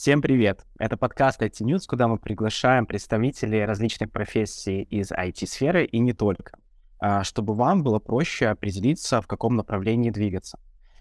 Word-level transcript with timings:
Всем 0.00 0.22
привет! 0.22 0.64
Это 0.78 0.96
подкаст 0.96 1.42
IT 1.42 1.58
News, 1.62 1.80
куда 1.88 2.06
мы 2.06 2.18
приглашаем 2.18 2.86
представителей 2.86 3.64
различных 3.64 4.12
профессий 4.12 4.82
из 4.82 5.10
IT-сферы 5.10 5.86
и 5.86 5.98
не 5.98 6.12
только, 6.12 6.56
а, 7.00 7.24
чтобы 7.24 7.54
вам 7.54 7.82
было 7.82 7.98
проще 7.98 8.46
определиться, 8.46 9.20
в 9.20 9.26
каком 9.26 9.56
направлении 9.56 10.10
двигаться. 10.10 10.60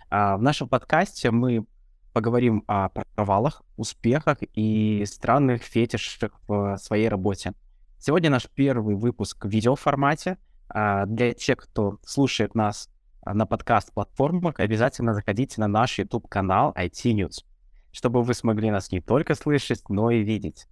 А, 0.09 0.35
в 0.35 0.41
нашем 0.41 0.67
подкасте 0.67 1.29
мы 1.29 1.67
поговорим 2.11 2.63
о 2.65 2.89
провалах, 2.89 3.61
успехах 3.75 4.39
и 4.55 5.05
странных 5.05 5.61
фетишах 5.61 6.31
в 6.47 6.77
своей 6.77 7.07
работе. 7.07 7.53
Сегодня 7.99 8.31
наш 8.31 8.49
первый 8.49 8.95
выпуск 8.95 9.45
в 9.45 9.47
видеоформате. 9.47 10.39
А, 10.69 11.05
для 11.05 11.33
тех, 11.33 11.57
кто 11.57 11.99
слушает 12.03 12.55
нас 12.55 12.89
на 13.23 13.45
подкаст-платформах, 13.45 14.59
обязательно 14.59 15.13
заходите 15.13 15.61
на 15.61 15.67
наш 15.67 15.99
YouTube-канал 15.99 16.73
IT 16.75 17.13
News 17.13 17.43
чтобы 17.91 18.23
вы 18.23 18.33
смогли 18.33 18.71
нас 18.71 18.91
не 18.91 19.01
только 19.01 19.35
слышать, 19.35 19.89
но 19.89 20.11
и 20.11 20.23
видеть. 20.23 20.67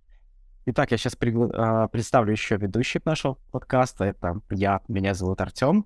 Итак, 0.68 0.92
я 0.92 0.98
сейчас 0.98 1.16
пригла- 1.16 1.52
а, 1.54 1.88
представлю 1.88 2.32
еще 2.32 2.58
ведущих 2.58 3.06
нашего 3.06 3.36
подкаста. 3.52 4.06
Это 4.06 4.42
я, 4.50 4.82
меня 4.88 5.14
зовут 5.14 5.42
Артем, 5.42 5.86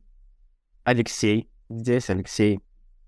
Алексей 0.84 1.50
здесь, 1.70 2.10
Алексей, 2.10 2.62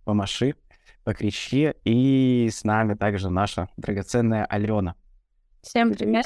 помаши, 0.05 0.55
покричи, 1.03 1.73
и 1.83 2.49
с 2.51 2.63
нами 2.63 2.93
также 2.93 3.29
наша 3.29 3.69
драгоценная 3.77 4.45
Алена. 4.45 4.95
Всем 5.61 5.93
привет. 5.93 6.25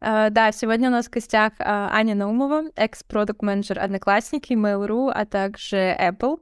Uh, 0.00 0.28
да, 0.28 0.52
сегодня 0.52 0.88
у 0.88 0.92
нас 0.92 1.06
в 1.06 1.10
гостях 1.10 1.54
uh, 1.58 1.88
Аня 1.90 2.14
Наумова, 2.14 2.64
экс-продукт-менеджер 2.76 3.78
Одноклассники, 3.78 4.52
Mail.ru, 4.52 5.10
а 5.10 5.24
также 5.24 5.76
Apple. 5.98 6.40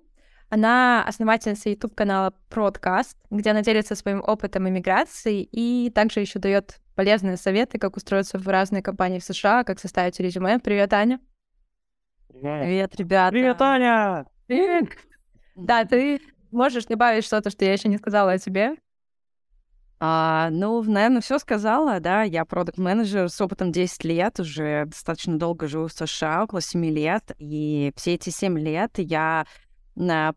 Она 0.52 1.02
основательница 1.04 1.70
YouTube-канала 1.70 2.34
Продкаст, 2.50 3.16
где 3.30 3.52
она 3.52 3.62
делится 3.62 3.94
своим 3.94 4.20
опытом 4.20 4.68
иммиграции 4.68 5.48
и 5.50 5.88
также 5.88 6.20
еще 6.20 6.40
дает 6.40 6.78
полезные 6.94 7.38
советы, 7.38 7.78
как 7.78 7.96
устроиться 7.96 8.38
в 8.38 8.46
разные 8.46 8.82
компании 8.82 9.18
в 9.18 9.24
США, 9.24 9.64
как 9.64 9.80
составить 9.80 10.20
резюме. 10.20 10.58
Привет, 10.58 10.92
Аня. 10.92 11.20
Привет. 12.28 12.64
Привет, 12.64 12.96
ребята. 12.96 13.30
Привет, 13.30 13.62
Аня! 13.62 14.26
Привет. 14.46 14.90
Да, 15.56 15.86
ты 15.86 16.20
можешь 16.50 16.84
добавить 16.84 17.24
что-то, 17.24 17.48
что 17.48 17.64
я 17.64 17.72
еще 17.72 17.88
не 17.88 17.96
сказала 17.96 18.32
о 18.32 18.38
тебе? 18.38 18.74
А, 20.00 20.50
ну, 20.50 20.82
наверное, 20.82 21.22
все 21.22 21.38
сказала, 21.38 21.98
да. 21.98 22.24
Я 22.24 22.44
продукт 22.44 22.76
менеджер 22.76 23.30
с 23.30 23.40
опытом 23.40 23.72
10 23.72 24.04
лет, 24.04 24.38
уже 24.38 24.84
достаточно 24.84 25.38
долго 25.38 25.66
живу 25.66 25.86
в 25.86 25.92
США, 25.94 26.44
около 26.44 26.60
7 26.60 26.84
лет. 26.84 27.32
И 27.38 27.90
все 27.96 28.16
эти 28.16 28.28
7 28.28 28.58
лет 28.58 28.98
я 28.98 29.46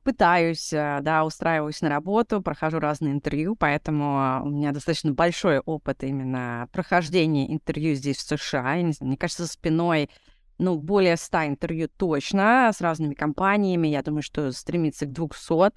пытаюсь, 0.03 0.73
э, 0.73 0.99
да, 1.01 1.23
устраиваюсь 1.23 1.81
на 1.81 1.89
работу, 1.89 2.41
прохожу 2.41 2.79
разные 2.79 3.13
интервью, 3.13 3.55
поэтому 3.55 4.41
у 4.43 4.49
меня 4.49 4.73
достаточно 4.73 5.13
большой 5.13 5.59
опыт 5.59 6.03
именно 6.03 6.67
прохождения 6.71 7.51
интервью 7.53 7.95
здесь, 7.95 8.17
в 8.17 8.37
США. 8.37 8.77
знаю, 8.91 9.07
мне 9.07 9.17
кажется, 9.17 9.43
за 9.43 9.49
спиной 9.49 10.09
ну, 10.57 10.77
более 10.77 11.17
100 11.17 11.47
интервью 11.47 11.89
точно 11.89 12.71
с 12.73 12.81
разными 12.81 13.13
компаниями. 13.13 13.87
Я 13.87 14.01
думаю, 14.03 14.21
что 14.21 14.51
стремится 14.51 15.05
к 15.05 15.11
200, 15.11 15.71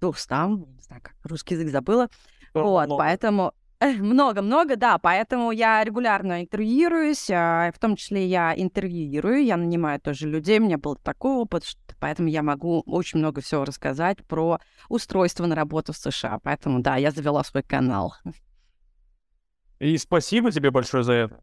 200, 0.00 0.32
не 0.74 0.82
знаю, 0.82 1.02
как 1.02 1.14
русский 1.24 1.54
язык 1.54 1.70
забыла. 1.70 2.08
Вот, 2.52 2.88
поэтому 2.88 3.52
много-много, 4.00 4.76
да, 4.76 4.98
поэтому 4.98 5.50
я 5.50 5.82
регулярно 5.84 6.42
интервьюируюсь, 6.42 7.28
а, 7.30 7.70
в 7.72 7.78
том 7.78 7.96
числе 7.96 8.26
я 8.26 8.54
интервьюирую, 8.56 9.44
я 9.44 9.56
нанимаю 9.56 10.00
тоже 10.00 10.28
людей, 10.28 10.58
у 10.58 10.62
меня 10.62 10.78
был 10.78 10.96
такой 10.96 11.32
опыт, 11.32 11.64
поэтому 12.00 12.28
я 12.28 12.42
могу 12.42 12.80
очень 12.86 13.18
много 13.18 13.40
всего 13.40 13.64
рассказать 13.64 14.24
про 14.26 14.58
устройство 14.88 15.46
на 15.46 15.54
работу 15.54 15.92
в 15.92 15.96
США, 15.96 16.38
поэтому, 16.42 16.80
да, 16.80 16.96
я 16.96 17.10
завела 17.10 17.44
свой 17.44 17.62
канал. 17.62 18.14
И 19.78 19.96
спасибо 19.98 20.50
тебе 20.50 20.70
большое 20.70 21.02
за 21.02 21.12
это. 21.12 21.40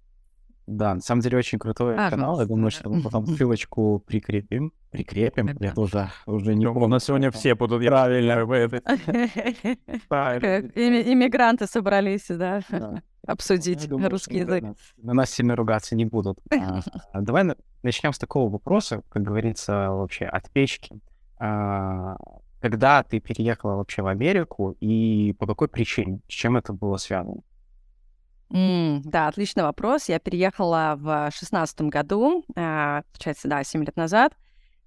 Да, 0.66 0.96
на 0.96 1.02
самом 1.02 1.22
деле 1.22 1.38
очень 1.38 1.60
крутой 1.60 1.96
Пожалуйста. 1.96 2.16
канал. 2.16 2.40
Я 2.40 2.46
думаю, 2.46 2.72
что 2.72 2.90
мы 2.90 3.02
потом 3.02 3.28
ссылочку 3.28 4.02
прикрепим. 4.06 4.72
Прикрепим. 4.92 5.48
Это 5.48 5.82
уже, 5.82 6.10
уже 6.26 6.56
не... 6.56 6.68
У 6.68 6.88
нас 6.88 7.04
сегодня 7.04 7.32
все 7.32 7.56
будут 7.56 7.82
правильно. 10.08 10.68
Иммигранты 10.76 11.68
собрались, 11.68 12.28
да, 12.30 12.62
обсудить 13.28 13.90
русский 13.90 14.40
язык. 14.40 14.64
На 14.98 15.14
нас 15.14 15.32
сильно 15.32 15.56
ругаться 15.56 15.96
не 15.96 16.06
будут. 16.06 16.40
А, 16.52 16.82
давай 17.22 17.46
начнем 17.82 18.14
с 18.14 18.18
такого 18.18 18.50
вопроса, 18.50 19.02
как 19.10 19.24
говорится, 19.24 19.90
вообще 19.90 20.26
от 20.26 20.50
печки. 20.52 21.00
А, 21.40 22.16
когда 22.62 23.04
ты 23.04 23.20
переехала 23.20 23.76
вообще 23.76 24.02
в 24.02 24.08
Америку 24.08 24.78
и 24.80 25.36
по 25.38 25.46
какой 25.46 25.68
причине? 25.68 26.22
С 26.30 26.32
чем 26.32 26.56
это 26.56 26.72
было 26.72 26.96
связано? 26.96 27.42
Mm, 28.50 29.02
да, 29.06 29.28
отличный 29.28 29.64
вопрос. 29.64 30.10
Я 30.10 30.20
переехала 30.20 30.96
в 30.98 31.32
шестнадцатом 31.34 31.90
году, 31.90 32.44
э, 32.56 33.02
получается, 33.12 33.48
да, 33.48 33.64
7 33.64 33.84
лет 33.84 33.96
назад. 33.96 34.34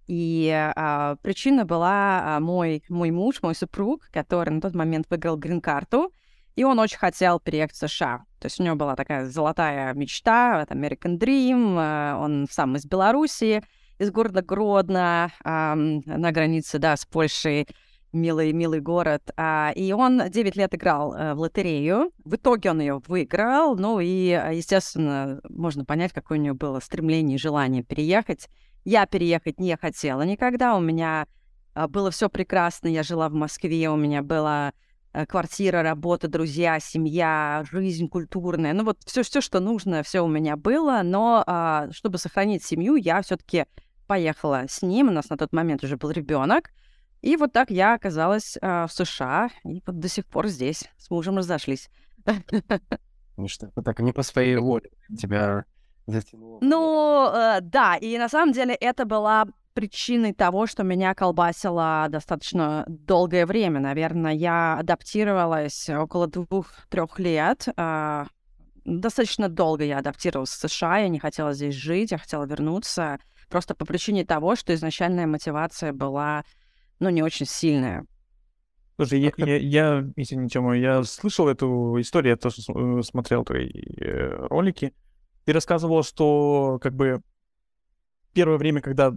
И 0.07 0.49
э, 0.49 1.17
причина 1.23 1.65
была 1.65 2.37
э, 2.37 2.41
мой, 2.41 2.85
мой 2.89 3.11
муж, 3.11 3.43
мой 3.43 3.55
супруг, 3.55 4.09
который 4.13 4.51
на 4.51 4.61
тот 4.61 4.75
момент 4.75 5.07
выиграл 5.11 5.37
грин-карту, 5.37 6.13
и 6.55 6.63
он 6.63 6.79
очень 6.79 6.99
хотел 6.99 7.41
переехать 7.41 7.75
в 7.75 7.89
США. 7.89 8.25
То 8.39 8.47
есть 8.47 8.61
у 8.61 8.63
него 8.63 8.77
была 8.77 8.95
такая 8.95 9.27
золотая 9.27 9.93
мечта, 9.95 10.63
это 10.63 10.75
American 10.75 11.19
Dream, 11.19 11.77
э, 11.77 12.15
он 12.15 12.47
сам 12.49 12.77
из 12.77 12.85
Белоруссии, 12.87 13.65
из 13.99 14.11
города 14.11 14.43
Гродно, 14.43 15.33
на 15.43 16.33
границе, 16.33 16.79
да, 16.79 16.99
с 16.99 17.07
Польшей 17.07 17.67
милый, 18.17 18.53
милый 18.53 18.81
город. 18.81 19.31
А, 19.37 19.73
и 19.77 19.93
он 19.93 20.29
9 20.29 20.57
лет 20.57 20.75
играл 20.75 21.15
э, 21.15 21.35
в 21.35 21.41
лотерею. 21.41 22.11
В 22.25 22.35
итоге 22.35 22.71
он 22.71 22.81
ее 22.81 23.01
выиграл. 23.07 23.77
Ну 23.77 24.01
и, 24.01 24.31
а, 24.33 24.51
естественно, 24.51 25.41
можно 25.49 25.85
понять, 25.85 26.13
какое 26.13 26.39
у 26.39 26.43
него 26.43 26.57
было 26.57 26.81
стремление 26.81 27.37
и 27.37 27.39
желание 27.39 27.83
переехать. 27.85 28.49
Я 28.85 29.07
переехать 29.07 29.61
не 29.61 29.77
хотела 29.77 30.23
никогда. 30.23 30.77
У 30.77 30.81
меня 30.81 31.27
а, 31.75 31.87
было 31.87 32.11
все 32.11 32.29
прекрасно. 32.29 32.89
Я 32.89 33.03
жила 33.03 33.29
в 33.29 33.35
Москве, 33.35 33.89
у 33.91 33.97
меня 33.97 34.23
была 34.23 34.73
э, 35.13 35.27
квартира, 35.27 35.83
работа, 35.83 36.27
друзья, 36.27 36.81
семья, 36.81 37.65
жизнь 37.71 38.09
культурная. 38.09 38.73
Ну 38.73 38.85
вот 38.85 38.99
все, 39.05 39.23
все, 39.23 39.41
что 39.41 39.61
нужно, 39.61 40.03
все 40.03 40.25
у 40.25 40.29
меня 40.29 40.57
было. 40.57 41.03
Но 41.05 41.89
чтобы 41.93 42.19
сохранить 42.19 42.65
семью, 42.65 42.97
я 42.97 43.23
все-таки 43.23 43.67
поехала 44.07 44.65
с 44.69 44.83
ним. 44.83 45.09
У 45.09 45.13
нас 45.13 45.29
на 45.29 45.37
тот 45.37 45.53
момент 45.53 45.85
уже 45.85 45.97
был 45.97 46.11
ребенок. 46.11 46.71
И 47.23 47.37
вот 47.37 47.53
так 47.53 47.71
я 47.71 47.95
оказалась 47.95 48.57
э, 48.61 48.87
в 48.87 48.93
США, 48.93 49.51
и 49.65 49.83
вот 49.87 49.99
до 49.99 50.09
сих 50.09 50.27
пор 50.27 50.49
здесь. 50.49 50.85
С 50.99 51.11
мужем 51.11 51.39
разошлись. 51.39 51.89
Ну 53.39 53.49
что, 53.49 53.71
так 53.85 54.01
не 54.01 54.15
по 54.15 54.23
своей 54.23 54.57
воле 54.57 54.89
тебя 55.19 55.67
затянуло. 56.07 56.59
Ну, 56.63 57.31
э, 57.31 57.61
да, 57.61 57.97
и 57.97 58.17
на 58.17 58.31
самом 58.31 58.53
деле 58.53 58.75
это 58.75 59.05
была 59.05 59.47
причиной 59.75 60.33
того, 60.33 60.67
что 60.67 60.85
меня 60.85 61.15
колбасило 61.15 62.07
достаточно 62.09 62.87
долгое 62.89 63.45
время. 63.45 63.79
Наверное, 63.79 64.33
я 64.33 64.79
адаптировалась 64.79 65.91
около 65.91 66.29
двух-трех 66.29 67.19
лет. 67.19 67.69
Э, 67.77 68.25
достаточно 68.87 69.51
долго 69.51 69.85
я 69.85 69.99
адаптировалась 69.99 70.51
в 70.51 70.69
США, 70.69 70.99
я 70.99 71.09
не 71.09 71.19
хотела 71.19 71.53
здесь 71.53 71.75
жить, 71.75 72.13
я 72.13 72.19
хотела 72.19 72.45
вернуться. 72.45 73.19
Просто 73.51 73.75
по 73.75 73.85
причине 73.85 74.25
того, 74.25 74.57
что 74.57 74.75
изначальная 74.75 75.27
мотивация 75.27 75.93
была 75.93 76.45
ну, 76.99 77.11
не 77.11 77.23
очень 77.23 77.47
сильная. 77.47 78.07
Слушай, 78.97 79.21
я, 79.21 79.33
я, 79.37 79.57
я, 79.57 80.05
извини, 80.17 80.49
Тёма, 80.49 80.77
я 80.77 81.03
слышал 81.03 81.49
эту 81.49 82.01
историю, 82.01 82.31
я 82.31 82.37
тоже 82.37 82.63
э, 82.75 83.03
смотрел 83.03 83.45
твои 83.45 83.69
э, 83.69 84.47
ролики. 84.49 84.95
Ты 85.45 85.53
рассказывал, 85.53 86.03
что 86.03 86.79
как 86.83 86.95
бы 86.95 87.21
первое 88.33 88.57
время, 88.57 88.81
когда 88.81 89.15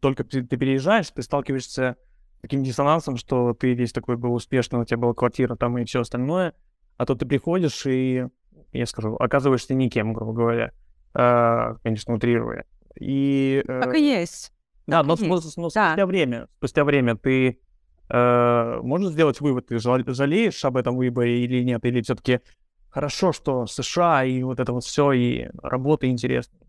только 0.00 0.24
ты, 0.24 0.44
ты 0.44 0.56
переезжаешь, 0.58 1.10
ты 1.10 1.22
сталкиваешься 1.22 1.96
с 2.36 2.40
таким 2.42 2.62
диссонансом, 2.62 3.16
что 3.16 3.54
ты 3.54 3.72
весь 3.72 3.92
такой 3.92 4.18
был 4.18 4.34
успешный, 4.34 4.80
у 4.80 4.84
тебя 4.84 4.98
была 4.98 5.14
квартира 5.14 5.56
там 5.56 5.78
и 5.78 5.84
все 5.84 6.00
остальное, 6.00 6.54
а 6.98 7.06
то 7.06 7.14
ты 7.14 7.24
приходишь 7.24 7.86
и, 7.86 8.26
я 8.72 8.86
скажу, 8.86 9.16
оказываешься 9.16 9.74
никем, 9.74 10.12
грубо 10.12 10.32
говоря, 10.34 10.72
э, 11.14 11.76
конечно, 11.82 12.12
утрируя. 12.12 12.66
И, 13.00 13.64
э, 13.66 13.80
так 13.80 13.94
и 13.94 14.02
есть. 14.02 14.52
Да, 14.86 15.02
но, 15.02 15.16
но, 15.16 15.26
но 15.26 15.40
спустя 15.40 15.96
да. 15.96 16.06
время, 16.06 16.48
спустя 16.58 16.84
время 16.84 17.16
ты 17.16 17.60
э, 18.08 18.80
можешь 18.82 19.12
сделать 19.12 19.40
вывод, 19.40 19.66
ты 19.66 19.78
жалеешь 19.78 20.64
об 20.64 20.76
этом 20.76 20.96
выборе 20.96 21.44
или 21.44 21.62
нет, 21.62 21.84
или 21.84 22.02
все-таки 22.02 22.40
хорошо, 22.90 23.32
что 23.32 23.66
США 23.66 24.24
и 24.24 24.42
вот 24.42 24.60
это 24.60 24.72
вот 24.72 24.84
все, 24.84 25.12
и 25.12 25.48
работа 25.62 26.08
интересная. 26.08 26.60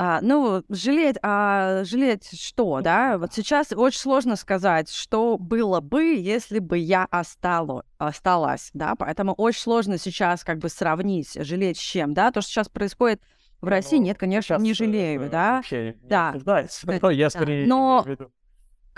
А, 0.00 0.20
ну, 0.22 0.62
жалеть, 0.68 1.16
а 1.22 1.82
жалеть 1.82 2.40
что, 2.40 2.80
да? 2.82 3.18
Вот 3.18 3.34
сейчас 3.34 3.72
очень 3.72 3.98
сложно 3.98 4.36
сказать, 4.36 4.88
что 4.88 5.36
было 5.38 5.80
бы, 5.80 6.14
если 6.14 6.60
бы 6.60 6.78
я 6.78 7.04
остало, 7.10 7.84
осталась, 7.98 8.70
да? 8.74 8.94
Поэтому 8.94 9.32
очень 9.32 9.60
сложно 9.60 9.98
сейчас 9.98 10.44
как 10.44 10.58
бы 10.58 10.68
сравнить, 10.68 11.32
жалеть 11.34 11.78
с 11.78 11.80
чем, 11.80 12.14
да? 12.14 12.30
То, 12.30 12.42
что 12.42 12.50
сейчас 12.52 12.68
происходит 12.68 13.20
в 13.60 13.66
России, 13.66 13.98
ну, 13.98 14.04
нет, 14.04 14.18
конечно, 14.18 14.56
не 14.56 14.72
жалею, 14.74 15.28
да? 15.30 15.56
Вообще 15.56 15.96
да. 16.02 16.34
Не 16.34 16.98
да. 16.98 17.10
Я 17.10 17.30
скорее 17.30 17.66
Но 17.66 18.04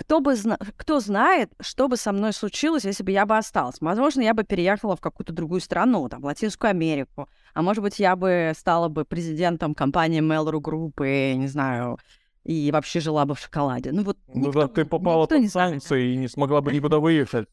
кто 0.01 0.21
бы 0.21 0.35
зна... 0.35 0.59
кто 0.77 0.99
знает, 1.01 1.53
что 1.61 1.87
бы 1.87 1.99
со 1.99 2.13
мной 2.13 2.33
случилось, 2.33 2.85
если 2.85 3.03
бы 3.03 3.11
я 3.11 3.27
бы 3.27 3.37
осталась. 3.37 3.77
Возможно, 3.81 4.23
я 4.23 4.33
бы 4.33 4.45
переехала 4.45 4.97
в 4.97 5.01
какую-то 5.01 5.35
другую 5.35 5.61
страну, 5.61 6.09
там, 6.09 6.23
в 6.23 6.25
Латинскую 6.25 6.71
Америку. 6.71 7.29
А 7.53 7.61
может 7.61 7.83
быть, 7.83 7.99
я 7.99 8.17
бы 8.17 8.53
стала 8.57 8.89
бы 8.89 9.05
президентом 9.05 9.75
компании 9.75 10.23
Mail.ru 10.23 10.61
Group 10.61 11.07
и, 11.07 11.37
не 11.37 11.49
знаю, 11.49 11.99
и 12.45 12.71
вообще 12.73 13.01
жила 13.01 13.27
бы 13.27 13.35
в 13.35 13.41
шоколаде. 13.41 13.93
Ну 13.93 14.03
вот 14.03 14.17
Ну 14.29 14.47
никто, 14.47 14.63
да, 14.63 14.69
ты 14.69 14.87
попала 14.87 15.25
никто 15.25 15.39
под 15.39 15.51
санкции 15.51 16.15
и 16.15 16.17
не 16.17 16.29
смогла 16.29 16.63
бы 16.63 16.73
никуда 16.73 16.99
выехать. 16.99 17.47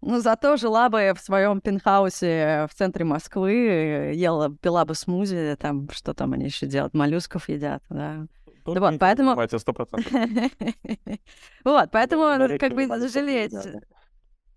Ну, 0.00 0.20
зато 0.20 0.56
жила 0.56 0.88
бы 0.88 1.12
в 1.16 1.20
своем 1.20 1.60
пентхаусе 1.60 2.66
в 2.70 2.74
центре 2.74 3.04
Москвы, 3.04 4.12
ела, 4.14 4.54
пила 4.62 4.84
бы 4.84 4.94
смузи, 4.94 5.56
там, 5.58 5.88
что 5.90 6.14
там 6.14 6.32
они 6.34 6.44
еще 6.46 6.66
делают, 6.66 6.94
моллюсков 6.94 7.48
едят, 7.48 7.82
да. 7.90 8.26
Только 8.64 8.80
вот, 8.80 8.92
не 8.92 8.98
поэтому- 8.98 9.30
забывайте, 9.30 9.56
100%. 9.56 11.18
Вот, 11.64 11.90
поэтому, 11.90 12.24
ну, 12.38 12.58
как 12.58 12.74
бы, 12.74 12.86
жалеть. 13.08 13.52
да, 13.52 13.62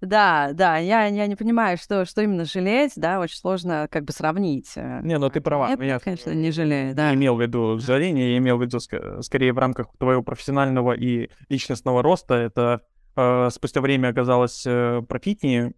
да. 0.01 0.53
Да, 0.53 0.77
я, 0.77 1.05
я 1.05 1.27
не 1.27 1.35
понимаю, 1.35 1.77
что, 1.77 2.05
что 2.05 2.23
именно 2.23 2.43
жалеть, 2.45 2.93
да, 2.95 3.19
очень 3.19 3.37
сложно 3.37 3.87
как 3.89 4.03
бы 4.03 4.11
сравнить. 4.11 4.71
э. 4.75 5.01
Не, 5.03 5.19
ну 5.19 5.29
ты 5.29 5.41
права. 5.41 5.69
Я, 5.79 5.99
конечно, 5.99 6.31
не 6.31 6.49
жалею, 6.51 6.87
не 6.89 6.93
да. 6.95 7.13
имел 7.13 7.35
в 7.35 7.41
виду 7.41 7.77
жаление, 7.77 8.31
я 8.31 8.37
имел 8.39 8.57
в 8.57 8.61
виду 8.63 8.77
ск- 8.77 9.21
скорее 9.21 9.53
в 9.53 9.59
рамках 9.59 9.87
твоего 9.99 10.23
профессионального 10.23 10.93
и 10.93 11.29
личностного 11.49 12.01
роста. 12.01 12.33
Это 12.33 12.81
э, 13.15 13.49
спустя 13.51 13.81
время 13.81 14.09
оказалось 14.09 14.63
э, 14.65 15.01
профитнее. 15.07 15.73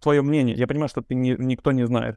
Твое 0.00 0.22
мнение. 0.22 0.56
Я 0.56 0.66
понимаю, 0.66 0.88
что 0.88 1.02
ты 1.02 1.14
не- 1.14 1.36
никто 1.38 1.72
не 1.72 1.86
знает. 1.86 2.16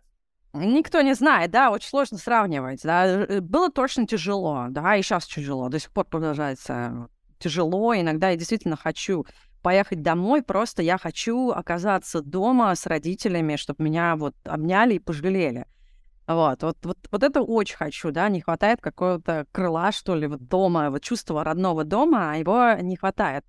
Никто 0.53 1.01
не 1.01 1.15
знает, 1.15 1.49
да, 1.51 1.71
очень 1.71 1.89
сложно 1.89 2.17
сравнивать, 2.17 2.81
да. 2.83 3.05
Э, 3.05 3.41
Было 3.41 3.69
точно 3.71 4.05
тяжело, 4.07 4.67
да, 4.69 4.95
и 4.95 5.01
сейчас 5.01 5.25
тяжело, 5.25 5.69
до 5.69 5.79
сих 5.79 5.91
пор 5.91 6.05
продолжается 6.05 7.07
тяжело. 7.39 7.95
Иногда 7.95 8.29
я 8.29 8.37
действительно 8.37 8.77
хочу 8.77 9.25
поехать 9.63 10.01
домой, 10.01 10.43
просто 10.43 10.81
я 10.83 10.97
хочу 10.97 11.49
оказаться 11.49 12.21
дома 12.21 12.75
с 12.75 12.85
родителями, 12.85 13.55
чтобы 13.55 13.83
меня 13.83 14.15
вот 14.15 14.35
обняли 14.45 14.95
и 14.95 14.99
пожалели. 14.99 15.65
Вот, 16.27 16.63
вот, 16.63 16.77
вот, 16.83 16.97
вот 17.11 17.23
это 17.23 17.41
очень 17.41 17.75
хочу, 17.75 18.11
да, 18.11 18.29
не 18.29 18.39
хватает 18.41 18.79
какого-то 18.79 19.45
крыла, 19.51 19.91
что 19.91 20.15
ли, 20.15 20.27
вот 20.27 20.47
дома, 20.47 20.89
вот 20.89 21.01
чувства 21.01 21.43
родного 21.43 21.83
дома, 21.83 22.31
а 22.31 22.35
его 22.35 22.73
не 22.81 22.95
хватает. 22.95 23.43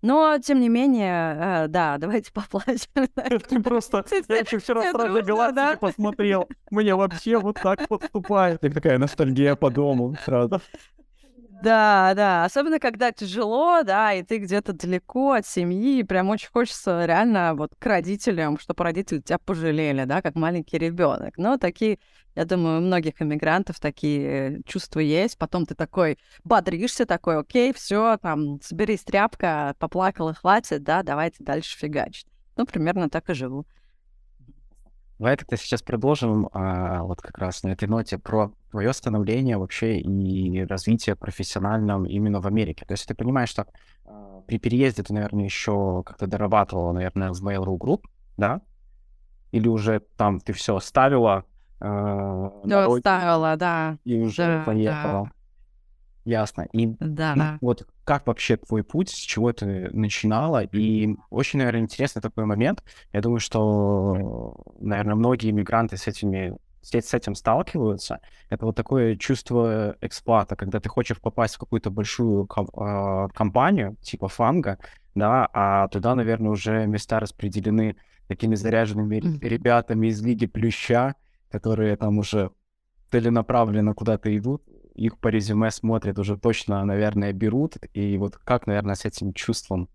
Но, 0.00 0.38
тем 0.38 0.60
не 0.60 0.68
менее, 0.68 1.64
э, 1.64 1.68
да, 1.68 1.98
давайте 1.98 2.32
поплачем. 2.34 3.08
Ты 3.48 3.62
просто... 3.62 4.04
Я 4.28 4.36
еще 4.38 4.58
вчера 4.58 4.92
дружно, 4.92 5.22
галактики 5.22 5.80
посмотрел. 5.80 6.48
Мне 6.70 6.94
вообще 6.94 7.38
вот 7.38 7.58
так 7.62 7.88
поступает. 7.88 8.64
И 8.64 8.68
такая 8.68 8.98
ностальгия 8.98 9.54
по 9.56 9.70
дому 9.70 10.16
сразу. 10.24 10.60
Да, 11.60 12.12
да, 12.14 12.44
особенно 12.44 12.78
когда 12.78 13.10
тяжело, 13.10 13.82
да, 13.82 14.12
и 14.14 14.22
ты 14.22 14.38
где-то 14.38 14.74
далеко 14.74 15.32
от 15.32 15.44
семьи, 15.44 15.98
и 15.98 16.04
прям 16.04 16.30
очень 16.30 16.50
хочется 16.52 17.04
реально 17.04 17.54
вот 17.56 17.72
к 17.76 17.84
родителям, 17.84 18.60
чтобы 18.60 18.84
родители 18.84 19.18
тебя 19.18 19.38
пожалели, 19.38 20.04
да, 20.04 20.22
как 20.22 20.36
маленький 20.36 20.78
ребенок. 20.78 21.36
Но 21.36 21.56
такие, 21.58 21.98
я 22.36 22.44
думаю, 22.44 22.78
у 22.78 22.82
многих 22.82 23.20
иммигрантов 23.20 23.80
такие 23.80 24.62
чувства 24.66 25.00
есть. 25.00 25.36
Потом 25.36 25.66
ты 25.66 25.74
такой 25.74 26.18
бодришься, 26.44 27.06
такой, 27.06 27.38
окей, 27.38 27.72
все, 27.72 28.18
там, 28.22 28.60
соберись 28.62 29.02
тряпка, 29.02 29.74
поплакала, 29.80 30.34
хватит, 30.34 30.84
да, 30.84 31.02
давайте 31.02 31.42
дальше 31.42 31.76
фигачить. 31.76 32.28
Ну, 32.56 32.66
примерно 32.66 33.10
так 33.10 33.30
и 33.30 33.34
живу. 33.34 33.66
Давай 35.18 35.36
тогда 35.36 35.56
сейчас 35.56 35.82
продолжим 35.82 36.48
а, 36.52 37.02
вот 37.02 37.20
как 37.20 37.38
раз 37.38 37.64
на 37.64 37.70
этой 37.70 37.88
ноте 37.88 38.18
про 38.18 38.52
твое 38.70 38.92
становление 38.92 39.58
вообще 39.58 39.98
и 39.98 40.64
развитие 40.64 41.16
профессиональном 41.16 42.04
именно 42.06 42.40
в 42.40 42.46
Америке. 42.46 42.84
То 42.86 42.92
есть 42.92 43.06
ты 43.06 43.14
понимаешь, 43.14 43.48
что 43.48 43.66
а, 44.04 44.42
при 44.46 44.58
переезде 44.58 45.02
ты, 45.02 45.12
наверное, 45.12 45.44
еще 45.44 46.02
как-то 46.06 46.28
дорабатывала, 46.28 46.92
наверное, 46.92 47.32
в 47.32 47.44
Mail.ru 47.44 47.76
Group, 47.78 48.04
да? 48.36 48.60
Или 49.50 49.66
уже 49.66 50.00
там 50.16 50.38
ты 50.38 50.52
все 50.52 50.76
оставила 50.76 51.44
а, 51.80 52.50
родине 52.62 52.76
оставила, 52.76 53.56
да, 53.56 53.98
и 54.04 54.20
уже 54.20 54.42
да, 54.42 54.62
поехала? 54.64 55.30
Ясно. 56.24 56.66
И 56.72 56.86
да, 57.00 57.34
ну, 57.34 57.42
да. 57.42 57.58
вот 57.60 57.86
как 58.04 58.26
вообще 58.26 58.56
твой 58.56 58.84
путь, 58.84 59.10
с 59.10 59.14
чего 59.14 59.52
ты 59.52 59.88
начинала? 59.92 60.62
И 60.64 61.14
очень, 61.30 61.58
наверное, 61.58 61.82
интересный 61.82 62.20
такой 62.20 62.44
момент. 62.44 62.82
Я 63.12 63.20
думаю, 63.20 63.40
что, 63.40 64.56
наверное, 64.78 65.14
многие 65.14 65.50
иммигранты 65.50 65.96
с 65.96 66.06
этими 66.06 66.56
с 66.80 67.12
этим 67.12 67.34
сталкиваются. 67.34 68.20
Это 68.48 68.64
вот 68.64 68.76
такое 68.76 69.16
чувство 69.16 69.96
эксплуата, 70.00 70.56
когда 70.56 70.80
ты 70.80 70.88
хочешь 70.88 71.20
попасть 71.20 71.56
в 71.56 71.58
какую-то 71.58 71.90
большую 71.90 72.48
а, 72.76 73.28
компанию, 73.28 73.96
типа 74.00 74.28
фанга, 74.28 74.78
да, 75.14 75.48
а 75.52 75.88
туда, 75.88 76.14
наверное, 76.14 76.50
уже 76.50 76.86
места 76.86 77.20
распределены 77.20 77.96
такими 78.28 78.54
заряженными 78.54 79.16
ребятами 79.44 80.06
из 80.06 80.22
Лиги 80.22 80.46
Плюща, 80.46 81.14
которые 81.50 81.96
там 81.96 82.18
уже 82.18 82.50
целенаправленно 83.10 83.94
куда-то 83.94 84.34
идут, 84.36 84.62
их 84.98 85.18
по 85.18 85.28
резюме 85.28 85.70
смотрят, 85.70 86.18
уже 86.18 86.36
точно, 86.36 86.84
наверное, 86.84 87.32
берут. 87.32 87.76
И 87.94 88.18
вот 88.18 88.36
как, 88.36 88.66
наверное, 88.66 88.94
с 88.94 89.04
этим 89.04 89.32
чувством 89.32 89.88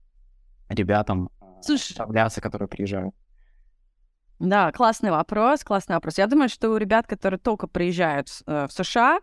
ребятам 0.69 1.29
а, 1.41 1.61
Слушай, 1.61 1.93
справляться, 1.93 2.41
которые 2.41 2.67
приезжают? 2.67 3.13
Да, 4.39 4.71
классный 4.71 5.11
вопрос, 5.11 5.63
классный 5.63 5.95
вопрос. 5.95 6.17
Я 6.17 6.27
думаю, 6.27 6.49
что 6.49 6.69
у 6.69 6.77
ребят, 6.77 7.07
которые 7.07 7.39
только 7.39 7.67
приезжают 7.67 8.29
э, 8.45 8.67
в 8.67 8.73
США, 8.73 9.19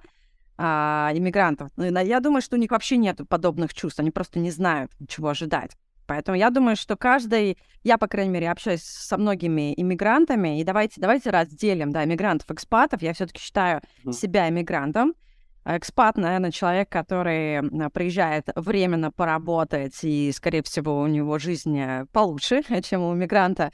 а, 0.57 1.11
иммигрантов, 1.15 1.71
ну, 1.77 1.85
я 1.85 2.21
думаю, 2.21 2.43
что 2.43 2.57
у 2.57 2.59
них 2.59 2.71
вообще 2.71 2.99
нет 2.99 3.21
подобных 3.29 3.73
чувств, 3.73 3.99
они 3.99 4.11
просто 4.11 4.39
не 4.39 4.51
знают, 4.51 4.93
чего 5.09 5.29
ожидать. 5.29 5.77
Поэтому 6.07 6.37
я 6.37 6.51
думаю, 6.51 6.77
что 6.77 6.97
каждый, 6.97 7.57
я, 7.83 7.97
по 7.97 8.09
крайней 8.09 8.33
мере, 8.33 8.51
общаюсь 8.51 8.83
со 8.83 9.17
многими 9.17 9.73
иммигрантами, 9.81 10.61
и 10.61 10.65
давайте, 10.65 11.01
давайте 11.01 11.31
разделим, 11.31 11.93
да, 11.93 12.05
иммигрантов, 12.05 12.51
экспатов. 12.51 13.01
Я 13.01 13.13
все-таки 13.13 13.41
считаю 13.41 13.81
Мгм. 14.03 14.13
себя 14.13 14.49
иммигрантом. 14.49 15.15
А 15.63 15.77
Экспат, 15.77 16.17
наверное, 16.17 16.51
человек, 16.51 16.89
который 16.89 17.63
приезжает 17.91 18.49
временно 18.55 19.13
поработать, 19.13 19.99
и, 20.03 20.33
скорее 20.33 20.63
всего, 20.63 21.01
у 21.01 21.07
него 21.07 21.39
жизнь 21.39 21.79
э, 21.79 22.07
получше, 22.13 22.63
чем 22.83 23.03
у 23.03 23.15
иммигранта. 23.15 23.71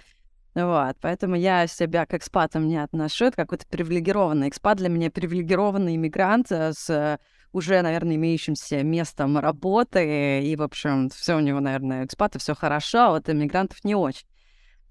Вот, 0.54 0.96
поэтому 1.00 1.36
я 1.36 1.66
себя 1.66 2.06
к 2.06 2.14
экспатам 2.14 2.66
не 2.66 2.78
отношу. 2.78 3.26
Это 3.26 3.36
какой-то 3.36 3.66
привилегированный 3.68 4.48
экспат. 4.48 4.78
Для 4.78 4.88
меня 4.88 5.10
привилегированный 5.10 5.94
иммигрант 5.94 6.50
э, 6.50 6.72
с 6.72 6.90
э, 6.90 7.18
уже, 7.52 7.80
наверное, 7.82 8.16
имеющимся 8.16 8.82
местом 8.82 9.38
работы. 9.38 10.42
И, 10.42 10.56
в 10.56 10.62
общем, 10.62 11.08
все 11.10 11.36
у 11.36 11.40
него, 11.40 11.60
наверное, 11.60 12.04
экспаты, 12.04 12.40
все 12.40 12.54
хорошо, 12.54 12.98
а 12.98 13.10
вот 13.10 13.28
иммигрантов 13.28 13.84
не 13.84 13.94
очень. 13.94 14.26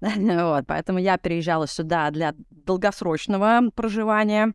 Вот, 0.00 0.66
поэтому 0.66 0.98
я 0.98 1.18
переезжала 1.18 1.66
сюда 1.66 2.10
для 2.10 2.34
долгосрочного 2.50 3.70
проживания 3.74 4.52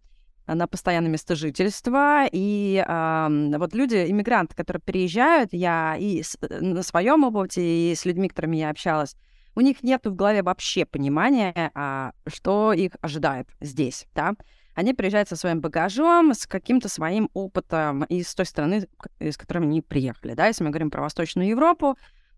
на 0.48 0.68
постоянное 0.68 1.10
место 1.12 1.36
жительства. 1.36 2.26
И 2.32 2.84
ам, 2.88 3.52
вот 3.52 3.74
люди, 3.74 4.06
иммигранты, 4.10 4.56
которые 4.56 4.82
переезжают, 4.82 5.54
я 5.54 5.96
и 5.98 6.24
с- 6.24 6.38
э, 6.42 6.60
на 6.60 6.84
своем 6.84 7.24
опыте, 7.24 7.62
и 7.62 7.96
с 7.96 8.06
людьми, 8.06 8.28
которыми 8.30 8.58
я 8.58 8.70
общалась, 8.70 9.16
у 9.56 9.62
них 9.62 9.84
нет 9.84 10.06
в 10.06 10.16
голове 10.16 10.44
вообще 10.44 10.86
понимания, 10.86 11.72
а, 11.76 12.12
что 12.28 12.74
их 12.74 12.94
ожидает 13.02 13.48
здесь, 13.60 14.08
да. 14.16 14.34
Они 14.74 14.94
приезжают 14.94 15.28
со 15.28 15.36
своим 15.36 15.60
багажом, 15.60 16.34
с 16.34 16.48
каким-то 16.48 16.88
своим 16.88 17.30
опытом 17.34 18.06
из 18.06 18.34
той 18.34 18.46
страны, 18.46 18.88
из 19.20 19.36
которой 19.38 19.64
они 19.64 19.82
приехали, 19.82 20.34
да. 20.34 20.48
Если 20.48 20.64
мы 20.64 20.70
говорим 20.70 20.90
про 20.90 21.02
Восточную 21.02 21.50
Европу, 21.50 21.98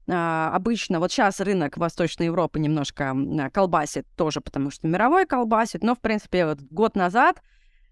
а, 0.10 0.52
обычно 0.54 1.00
вот 1.00 1.12
сейчас 1.12 1.40
рынок 1.40 1.78
Восточной 1.78 2.26
Европы 2.26 2.60
немножко 2.60 3.16
колбасит 3.54 4.08
тоже, 4.18 4.42
потому 4.42 4.72
что 4.72 4.88
мировой 4.88 5.26
колбасит, 5.28 5.84
но, 5.84 5.96
в 5.96 6.00
принципе, 6.00 6.46
вот 6.46 6.62
год 6.62 6.96
назад 6.96 7.42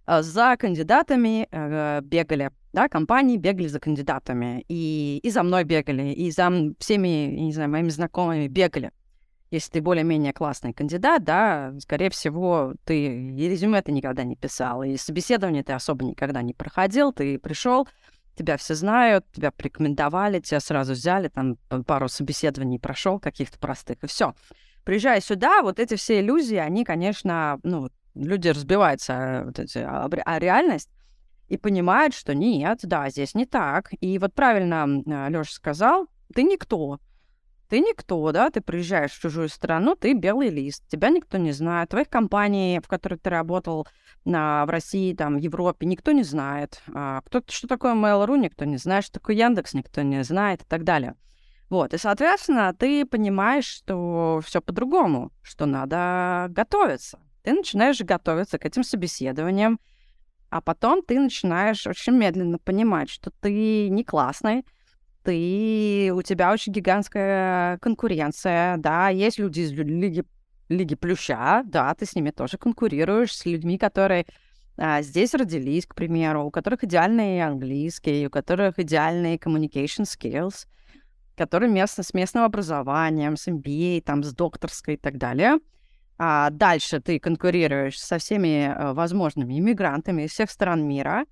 за 0.07 0.55
кандидатами 0.57 1.47
э, 1.51 2.01
бегали, 2.01 2.51
да, 2.73 2.89
компании 2.89 3.37
бегали 3.37 3.67
за 3.67 3.79
кандидатами, 3.79 4.65
и, 4.67 5.19
и 5.21 5.29
за 5.29 5.43
мной 5.43 5.63
бегали, 5.63 6.11
и 6.13 6.31
за 6.31 6.51
всеми, 6.79 7.35
не 7.39 7.53
знаю, 7.53 7.69
моими 7.69 7.89
знакомыми 7.89 8.47
бегали. 8.47 8.91
Если 9.51 9.71
ты 9.71 9.81
более-менее 9.81 10.31
классный 10.31 10.71
кандидат, 10.73 11.25
да, 11.25 11.73
скорее 11.79 12.09
всего, 12.09 12.73
ты 12.85 13.31
и 13.31 13.49
резюме 13.49 13.81
ты 13.81 13.91
никогда 13.91 14.23
не 14.23 14.37
писал, 14.37 14.81
и 14.83 14.95
собеседование 14.95 15.63
ты 15.63 15.73
особо 15.73 16.05
никогда 16.05 16.41
не 16.41 16.53
проходил, 16.53 17.11
ты 17.11 17.37
пришел, 17.37 17.87
тебя 18.35 18.55
все 18.55 18.75
знают, 18.75 19.25
тебя 19.33 19.51
порекомендовали, 19.51 20.39
тебя 20.39 20.61
сразу 20.61 20.93
взяли, 20.93 21.27
там 21.27 21.57
пару 21.85 22.07
собеседований 22.07 22.79
прошел 22.79 23.19
каких-то 23.19 23.59
простых, 23.59 23.97
и 24.03 24.07
все. 24.07 24.33
Приезжая 24.85 25.19
сюда, 25.19 25.61
вот 25.61 25.79
эти 25.79 25.95
все 25.95 26.21
иллюзии, 26.21 26.55
они, 26.55 26.85
конечно, 26.85 27.59
ну, 27.63 27.89
люди 28.15 28.49
разбиваются 28.49 29.13
э, 29.13 29.43
вот 29.45 29.59
эти, 29.59 29.77
ре- 29.77 30.21
о 30.21 30.39
реальность 30.39 30.89
и 31.47 31.57
понимают, 31.57 32.13
что 32.13 32.33
нет, 32.33 32.79
да, 32.83 33.09
здесь 33.09 33.35
не 33.35 33.45
так. 33.45 33.89
И 33.99 34.17
вот 34.19 34.33
правильно 34.33 34.85
Леша 35.29 35.51
сказал, 35.51 36.07
ты 36.33 36.43
никто. 36.43 36.99
Ты 37.67 37.79
никто, 37.79 38.31
да, 38.33 38.49
ты 38.49 38.59
приезжаешь 38.59 39.11
в 39.11 39.21
чужую 39.21 39.47
страну, 39.47 39.95
ты 39.95 40.13
белый 40.13 40.49
лист, 40.49 40.85
тебя 40.89 41.09
никто 41.09 41.37
не 41.37 41.53
знает, 41.53 41.89
твоих 41.89 42.09
компаний, 42.09 42.81
в 42.83 42.87
которых 42.89 43.21
ты 43.21 43.29
работал 43.29 43.87
а, 44.25 44.65
в 44.65 44.69
России, 44.69 45.13
там, 45.13 45.37
в 45.37 45.39
Европе, 45.39 45.85
никто 45.85 46.11
не 46.11 46.23
знает. 46.23 46.81
А, 46.93 47.21
кто, 47.21 47.41
что 47.47 47.69
такое 47.69 47.93
Mail.ru, 47.93 48.37
никто 48.37 48.65
не 48.65 48.75
знает, 48.75 49.05
что 49.05 49.19
такое 49.19 49.37
Яндекс, 49.37 49.73
никто 49.73 50.01
не 50.01 50.21
знает 50.25 50.63
и 50.63 50.65
так 50.65 50.83
далее. 50.83 51.15
Вот, 51.69 51.93
и, 51.93 51.97
соответственно, 51.97 52.73
ты 52.77 53.05
понимаешь, 53.05 53.67
что 53.67 54.41
все 54.45 54.59
по-другому, 54.59 55.31
что 55.41 55.65
надо 55.65 56.47
готовиться. 56.49 57.19
Ты 57.43 57.53
начинаешь 57.53 57.99
готовиться 58.01 58.57
к 58.57 58.65
этим 58.65 58.83
собеседованиям, 58.83 59.79
а 60.49 60.61
потом 60.61 61.01
ты 61.01 61.19
начинаешь 61.19 61.87
очень 61.87 62.13
медленно 62.13 62.59
понимать, 62.59 63.09
что 63.09 63.31
ты 63.31 63.89
не 63.89 64.03
классный, 64.03 64.65
ты, 65.23 66.11
у 66.13 66.21
тебя 66.21 66.51
очень 66.51 66.73
гигантская 66.73 67.77
конкуренция, 67.77 68.77
да, 68.77 69.09
есть 69.09 69.39
люди 69.39 69.61
из 69.61 69.71
лиги, 69.71 70.23
лиги 70.69 70.95
плюща, 70.95 71.63
да, 71.65 71.93
ты 71.93 72.05
с 72.05 72.15
ними 72.15 72.31
тоже 72.31 72.57
конкурируешь, 72.57 73.35
с 73.35 73.45
людьми, 73.45 73.77
которые 73.77 74.25
а, 74.77 75.01
здесь 75.01 75.33
родились, 75.33 75.85
к 75.85 75.95
примеру, 75.95 76.45
у 76.45 76.51
которых 76.51 76.83
идеальный 76.83 77.41
английский, 77.41 78.27
у 78.27 78.29
которых 78.29 78.79
идеальные 78.79 79.37
communication 79.37 80.05
skills, 80.05 80.65
которые 81.37 81.71
местно, 81.71 82.03
с 82.03 82.13
местным 82.13 82.43
образованием, 82.43 83.37
с 83.37 83.47
MBA, 83.47 84.01
там, 84.01 84.23
с 84.23 84.33
докторской 84.33 84.95
и 84.95 84.97
так 84.97 85.17
далее. 85.17 85.59
А 86.23 86.51
дальше 86.51 86.99
ты 86.99 87.19
конкурируешь 87.19 87.99
со 87.99 88.17
всеми 88.19 88.67
э, 88.67 88.93
возможными 88.93 89.57
иммигрантами 89.57 90.23
из 90.23 90.31
всех 90.31 90.51
стран 90.51 90.87
мира, 90.87 91.25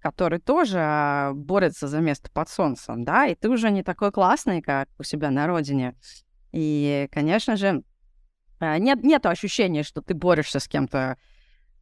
которые 0.00 0.38
тоже 0.38 0.78
а, 0.80 1.32
борются 1.32 1.88
за 1.88 2.00
место 2.00 2.30
под 2.30 2.50
солнцем, 2.50 3.04
да, 3.04 3.26
и 3.26 3.34
ты 3.34 3.48
уже 3.48 3.70
не 3.70 3.82
такой 3.82 4.12
классный, 4.12 4.60
как 4.60 4.88
у 4.98 5.02
себя 5.02 5.30
на 5.30 5.46
родине. 5.46 5.94
И, 6.52 7.08
конечно 7.10 7.56
же, 7.56 7.82
э, 8.60 8.78
нет, 8.78 9.02
нет 9.02 9.24
ощущения, 9.24 9.82
что 9.82 10.02
ты 10.02 10.12
борешься 10.12 10.60
с 10.60 10.68
кем-то 10.68 11.16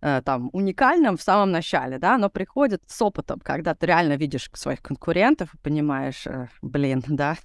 Э, 0.05 0.21
там 0.21 0.51
уникальным 0.53 1.17
в 1.17 1.23
самом 1.23 1.53
начале, 1.53 1.99
да, 1.99 2.19
но 2.19 2.29
приходит 2.29 2.83
с 2.89 3.01
опытом, 3.01 3.39
когда 3.39 3.77
ты 3.77 3.87
реально 3.87 4.17
видишь 4.17 4.51
своих 4.53 4.83
конкурентов 4.83 5.55
и 5.55 5.59
понимаешь, 5.59 6.27
э, 6.27 6.49
блин, 6.61 7.05
да, 7.09 7.37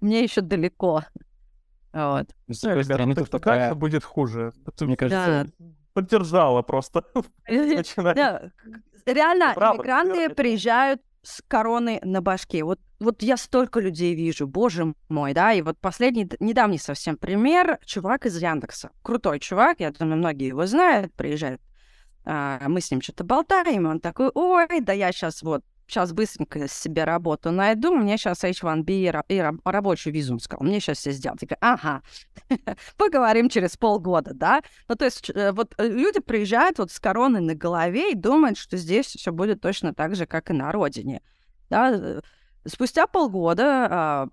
мне 0.00 0.24
еще 0.24 0.40
далеко. 0.40 1.04
Вот. 1.94 2.26
С 2.48 2.60
другой 2.60 2.84
стороны, 2.84 3.14
ты 3.14 3.24
такая... 3.24 3.74
будет 3.74 4.02
хуже. 4.02 4.52
Это, 4.66 4.84
мне 4.84 4.96
кажется, 4.96 5.52
да. 5.58 5.66
поддержала 5.92 6.62
просто. 6.62 7.04
Да. 7.46 8.50
Реально, 9.06 9.54
мигранты 9.54 10.30
приезжают 10.30 11.02
с 11.22 11.42
короной 11.46 12.00
на 12.02 12.20
башке. 12.20 12.64
Вот, 12.64 12.80
вот 12.98 13.22
я 13.22 13.36
столько 13.36 13.80
людей 13.80 14.14
вижу, 14.14 14.46
боже 14.46 14.94
мой, 15.08 15.34
да, 15.34 15.52
и 15.52 15.62
вот 15.62 15.78
последний, 15.78 16.28
недавний 16.40 16.78
совсем 16.78 17.16
пример, 17.16 17.78
чувак 17.84 18.26
из 18.26 18.40
Яндекса. 18.40 18.90
Крутой 19.02 19.40
чувак, 19.40 19.80
я 19.80 19.90
думаю, 19.90 20.18
многие 20.18 20.48
его 20.48 20.66
знают, 20.66 21.12
приезжает 21.14 21.60
а, 22.24 22.58
мы 22.68 22.80
с 22.80 22.90
ним 22.90 23.02
что-то 23.02 23.24
болтаем, 23.24 23.86
он 23.86 24.00
такой, 24.00 24.30
ой, 24.34 24.80
да 24.80 24.92
я 24.92 25.12
сейчас 25.12 25.42
вот, 25.42 25.62
сейчас 25.86 26.12
быстренько 26.12 26.68
себе 26.68 27.04
работу 27.04 27.50
найду, 27.50 27.94
мне 27.94 28.16
сейчас 28.16 28.44
H1B 28.44 29.24
и, 29.28 29.44
рабочую 29.64 30.12
визу, 30.12 30.38
сказал, 30.38 30.66
мне 30.66 30.80
сейчас 30.80 30.98
все 30.98 31.12
сделать. 31.12 31.42
Я 31.42 31.48
говорю, 31.48 31.58
ага, 31.60 32.02
поговорим 32.96 33.48
через 33.48 33.76
полгода, 33.76 34.34
да? 34.34 34.62
Ну, 34.88 34.96
то 34.96 35.04
есть 35.04 35.30
э, 35.30 35.52
вот 35.52 35.74
э, 35.78 35.88
люди 35.88 36.20
приезжают 36.20 36.78
вот 36.78 36.90
с 36.90 37.00
короной 37.00 37.40
на 37.40 37.54
голове 37.54 38.12
и 38.12 38.14
думают, 38.14 38.58
что 38.58 38.76
здесь 38.76 39.06
все 39.06 39.32
будет 39.32 39.60
точно 39.60 39.94
так 39.94 40.14
же, 40.16 40.26
как 40.26 40.50
и 40.50 40.54
на 40.54 40.72
родине, 40.72 41.22
да? 41.70 41.92
Э, 41.92 42.20
спустя 42.66 43.06
полгода 43.06 43.88
а, 43.90 44.28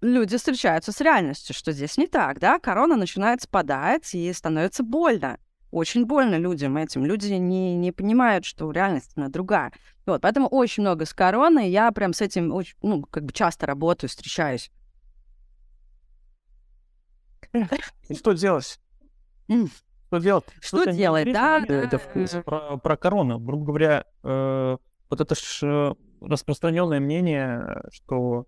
люди 0.00 0.36
встречаются 0.36 0.92
с 0.92 1.00
реальностью, 1.00 1.54
что 1.54 1.72
здесь 1.72 1.96
не 1.96 2.06
так, 2.06 2.38
да? 2.38 2.58
Корона 2.58 2.96
начинает 2.96 3.42
спадать 3.42 4.14
и 4.14 4.32
становится 4.32 4.82
больно 4.82 5.38
очень 5.76 6.06
больно 6.06 6.36
людям 6.36 6.78
этим. 6.78 7.04
Люди 7.04 7.34
не, 7.34 7.76
не 7.76 7.92
понимают, 7.92 8.46
что 8.46 8.70
реальность 8.70 9.12
она 9.14 9.28
другая. 9.28 9.72
Вот, 10.06 10.22
поэтому 10.22 10.48
очень 10.48 10.82
много 10.82 11.04
с 11.04 11.12
короной. 11.12 11.68
Я 11.68 11.92
прям 11.92 12.14
с 12.14 12.22
этим 12.22 12.50
очень, 12.50 12.76
ну, 12.80 13.02
как 13.02 13.24
бы 13.24 13.32
часто 13.34 13.66
работаю, 13.66 14.08
встречаюсь. 14.08 14.70
Что 17.52 18.32
делать? 18.32 18.80
Что 19.46 20.18
делать? 20.18 20.44
Что, 20.60 20.82
что 20.82 20.92
делать, 20.92 21.30
да? 21.30 21.62
Это 21.68 21.98
про, 22.42 22.78
про 22.78 22.96
корону. 22.96 23.38
Грубо 23.38 23.66
говоря, 23.66 24.04
э, 24.22 24.76
вот 25.10 25.20
это 25.20 25.34
ж 25.34 25.60
э, 25.62 25.94
распространенное 26.22 27.00
мнение, 27.00 27.82
что, 27.92 28.46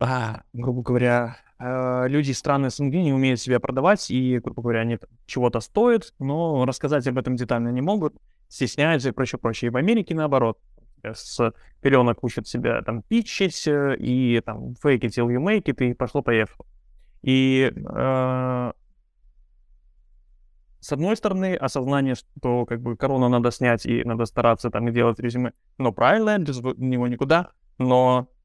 а, 0.00 0.42
грубо 0.52 0.82
говоря, 0.82 1.36
люди 1.60 2.30
из 2.30 2.38
стран 2.38 2.70
СНГ 2.70 2.94
не 2.94 3.12
умеют 3.12 3.40
себя 3.40 3.58
продавать, 3.58 4.10
и, 4.10 4.38
грубо 4.38 4.62
говоря, 4.62 4.80
они 4.80 4.98
чего-то 5.26 5.60
стоят, 5.60 6.14
но 6.18 6.64
рассказать 6.64 7.06
об 7.08 7.18
этом 7.18 7.36
детально 7.36 7.70
не 7.70 7.80
могут, 7.80 8.14
стесняются 8.48 9.08
и 9.08 9.12
прочее, 9.12 9.38
прочее. 9.38 9.68
И 9.68 9.70
в 9.70 9.76
Америке 9.76 10.14
наоборот. 10.14 10.58
С 11.04 11.52
пеленок 11.80 12.24
учат 12.24 12.48
себя 12.48 12.82
там 12.82 13.02
питчить 13.02 13.68
э, 13.68 13.96
и 13.98 14.40
там 14.44 14.72
fake 14.82 15.02
it 15.02 15.10
till 15.10 15.28
you 15.28 15.38
make 15.38 15.62
it, 15.64 15.84
и 15.84 15.94
пошло-поехало. 15.94 16.66
И 17.22 17.72
э, 17.72 18.72
с 20.80 20.92
одной 20.92 21.16
стороны, 21.16 21.56
осознание, 21.56 22.14
что 22.14 22.64
как 22.66 22.80
бы 22.80 22.96
корону 22.96 23.28
надо 23.28 23.50
снять 23.50 23.84
и 23.86 24.04
надо 24.04 24.24
стараться 24.26 24.70
там 24.70 24.88
и 24.88 24.92
делать 24.92 25.18
резюме, 25.18 25.52
но 25.76 25.92
правильно, 25.92 26.38
без 26.38 26.60
него 26.60 27.08
никуда, 27.08 27.50
но 27.78 28.28
э, 28.28 28.37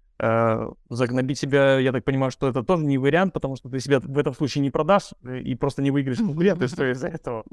загнобить 0.90 1.40
себя, 1.40 1.80
я 1.80 1.92
так 1.92 2.04
понимаю, 2.04 2.32
что 2.32 2.48
это 2.48 2.64
тоже 2.64 2.86
не 2.86 2.98
вариант, 2.98 3.34
потому 3.34 3.56
что 3.56 3.70
ты 3.70 3.80
себя 3.80 4.00
в 4.00 4.18
этом 4.18 4.34
случае 4.34 4.62
не 4.62 4.72
продашь 4.72 5.14
э, 5.24 5.40
и 5.40 5.56
просто 5.56 5.82
не 5.82 5.92
выиграешь 5.92 6.20
конкуренты, 6.20 6.68
что 6.68 6.90
из-за 6.92 7.08
этого. 7.08 7.44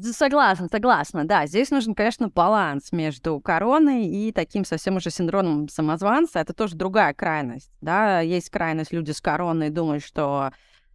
Согласна, 0.00 0.68
согласна, 0.68 1.24
да. 1.24 1.46
Здесь 1.46 1.70
нужен, 1.70 1.94
конечно, 1.94 2.28
баланс 2.28 2.90
между 2.90 3.38
короной 3.40 4.06
и 4.06 4.32
таким 4.32 4.64
совсем 4.64 4.96
уже 4.96 5.10
синдромом 5.10 5.68
самозванца. 5.68 6.40
Это 6.40 6.52
тоже 6.52 6.74
другая 6.74 7.14
крайность, 7.14 7.70
да. 7.80 8.20
Есть 8.20 8.50
крайность, 8.50 8.92
люди 8.92 9.12
с 9.12 9.20
короной 9.20 9.70
думают, 9.70 10.02
что 10.02 10.50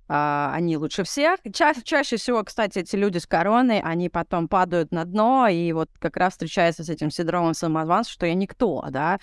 Uh, 0.09 0.53
они 0.53 0.77
лучше 0.77 1.03
всех. 1.03 1.37
Ча- 1.53 1.73
чаще 1.83 2.15
всего, 2.15 2.41
кстати, 2.41 2.79
эти 2.79 2.95
люди 2.95 3.17
с 3.17 3.27
короной, 3.27 3.81
они 3.81 4.07
потом 4.07 4.47
падают 4.47 4.93
на 4.93 5.03
дно 5.03 5.49
и 5.49 5.73
вот 5.73 5.89
как 5.99 6.15
раз 6.15 6.31
встречаются 6.31 6.85
с 6.85 6.89
этим 6.89 7.11
синдромом 7.11 7.53
самозванца, 7.53 8.09
что 8.09 8.25
я 8.25 8.33
никто, 8.33 8.85
да. 8.89 9.19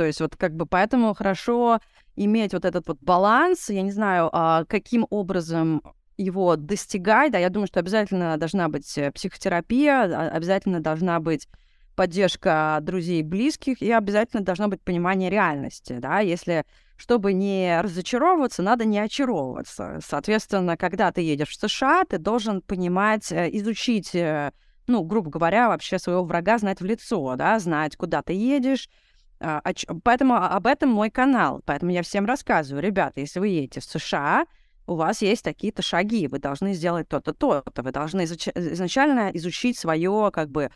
То 0.00 0.06
есть 0.06 0.18
вот 0.22 0.34
как 0.34 0.56
бы 0.56 0.64
поэтому 0.64 1.12
хорошо 1.12 1.78
иметь 2.16 2.54
вот 2.54 2.64
этот 2.64 2.88
вот 2.88 2.96
баланс, 3.02 3.68
я 3.68 3.82
не 3.82 3.90
знаю, 3.90 4.30
а, 4.32 4.64
каким 4.64 5.06
образом 5.10 5.82
его 6.16 6.56
достигать, 6.56 7.32
да, 7.32 7.38
я 7.38 7.50
думаю, 7.50 7.66
что 7.66 7.80
обязательно 7.80 8.38
должна 8.38 8.70
быть 8.70 8.96
э, 8.96 9.12
психотерапия, 9.12 10.30
обязательно 10.30 10.80
должна 10.80 11.20
быть 11.20 11.48
поддержка 11.96 12.78
друзей 12.80 13.20
и 13.20 13.22
близких, 13.22 13.82
и 13.82 13.92
обязательно 13.92 14.42
должно 14.42 14.68
быть 14.68 14.80
понимание 14.80 15.28
реальности, 15.28 15.98
да, 15.98 16.20
если 16.20 16.64
чтобы 16.96 17.34
не 17.34 17.78
разочаровываться, 17.82 18.62
надо 18.62 18.86
не 18.86 19.00
очаровываться. 19.00 19.98
Соответственно, 20.02 20.78
когда 20.78 21.12
ты 21.12 21.20
едешь 21.20 21.50
в 21.50 21.60
США, 21.60 22.04
ты 22.08 22.16
должен 22.16 22.62
понимать, 22.62 23.30
э, 23.32 23.50
изучить, 23.52 24.14
э, 24.14 24.52
ну, 24.86 25.02
грубо 25.02 25.28
говоря, 25.28 25.68
вообще 25.68 25.98
своего 25.98 26.24
врага 26.24 26.56
знать 26.56 26.80
в 26.80 26.86
лицо, 26.86 27.36
да, 27.36 27.58
знать, 27.58 27.96
куда 27.96 28.22
ты 28.22 28.32
едешь, 28.32 28.88
а, 29.40 29.62
поэтому 30.04 30.34
об 30.36 30.66
этом 30.66 30.90
мой 30.90 31.10
канал. 31.10 31.62
Поэтому 31.64 31.92
я 31.92 32.02
всем 32.02 32.26
рассказываю. 32.26 32.82
Ребята, 32.82 33.20
если 33.20 33.40
вы 33.40 33.48
едете 33.48 33.80
в 33.80 33.84
США, 33.84 34.46
у 34.86 34.94
вас 34.94 35.22
есть 35.22 35.44
такие-то 35.44 35.82
шаги, 35.82 36.26
вы 36.26 36.38
должны 36.38 36.74
сделать 36.74 37.08
то-то, 37.08 37.32
то-то, 37.32 37.82
вы 37.82 37.92
должны 37.92 38.24
изуч... 38.24 38.48
изначально 38.54 39.30
изучить 39.34 39.78
свое, 39.78 40.30
как 40.32 40.50
бы, 40.50 40.70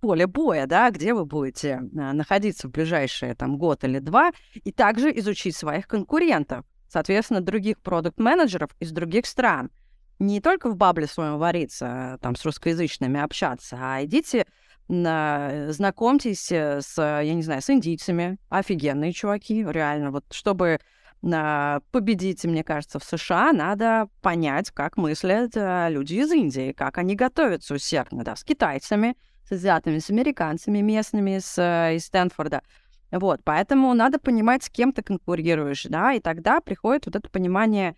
поле 0.00 0.26
боя, 0.26 0.66
да, 0.66 0.90
где 0.90 1.14
вы 1.14 1.24
будете 1.24 1.82
а, 1.98 2.12
находиться 2.12 2.68
в 2.68 2.70
ближайшие 2.70 3.34
там 3.34 3.58
год 3.58 3.84
или 3.84 3.98
два, 3.98 4.32
и 4.54 4.72
также 4.72 5.10
изучить 5.18 5.56
своих 5.56 5.88
конкурентов, 5.88 6.64
соответственно, 6.88 7.40
других 7.40 7.80
продукт-менеджеров 7.80 8.70
из 8.78 8.92
других 8.92 9.26
стран. 9.26 9.70
Не 10.18 10.40
только 10.40 10.70
в 10.70 10.76
бабле 10.76 11.06
своем 11.06 11.38
вариться, 11.38 12.18
там, 12.22 12.36
с 12.36 12.44
русскоязычными 12.44 13.20
общаться, 13.20 13.76
а 13.78 14.04
идите 14.04 14.46
на, 14.88 15.72
знакомьтесь 15.72 16.50
э, 16.50 16.80
с, 16.80 16.96
я 16.96 17.34
не 17.34 17.42
знаю, 17.42 17.60
с 17.60 17.70
индийцами. 17.70 18.38
Офигенные 18.48 19.12
чуваки, 19.12 19.64
реально. 19.68 20.10
Вот 20.10 20.24
чтобы 20.30 20.80
на 21.22 21.80
победить, 21.90 22.44
мне 22.44 22.62
кажется, 22.62 22.98
в 22.98 23.04
США, 23.04 23.52
надо 23.52 24.08
понять, 24.22 24.70
как 24.70 24.96
мыслят 24.96 25.52
а, 25.56 25.88
люди 25.88 26.14
из 26.14 26.30
Индии, 26.30 26.72
как 26.72 26.98
они 26.98 27.16
готовятся 27.16 27.74
усердно, 27.74 28.22
да, 28.22 28.36
с 28.36 28.44
китайцами, 28.44 29.16
с 29.48 29.52
азиатами, 29.52 29.98
с 29.98 30.10
американцами 30.10 30.80
местными, 30.80 31.38
с, 31.38 31.58
э, 31.58 31.96
из 31.96 32.06
Стэнфорда. 32.06 32.62
Вот, 33.10 33.40
поэтому 33.44 33.92
надо 33.94 34.18
понимать, 34.18 34.64
с 34.64 34.70
кем 34.70 34.92
ты 34.92 35.02
конкурируешь, 35.02 35.84
да, 35.84 36.12
и 36.12 36.20
тогда 36.20 36.60
приходит 36.60 37.06
вот 37.06 37.16
это 37.16 37.28
понимание 37.28 37.96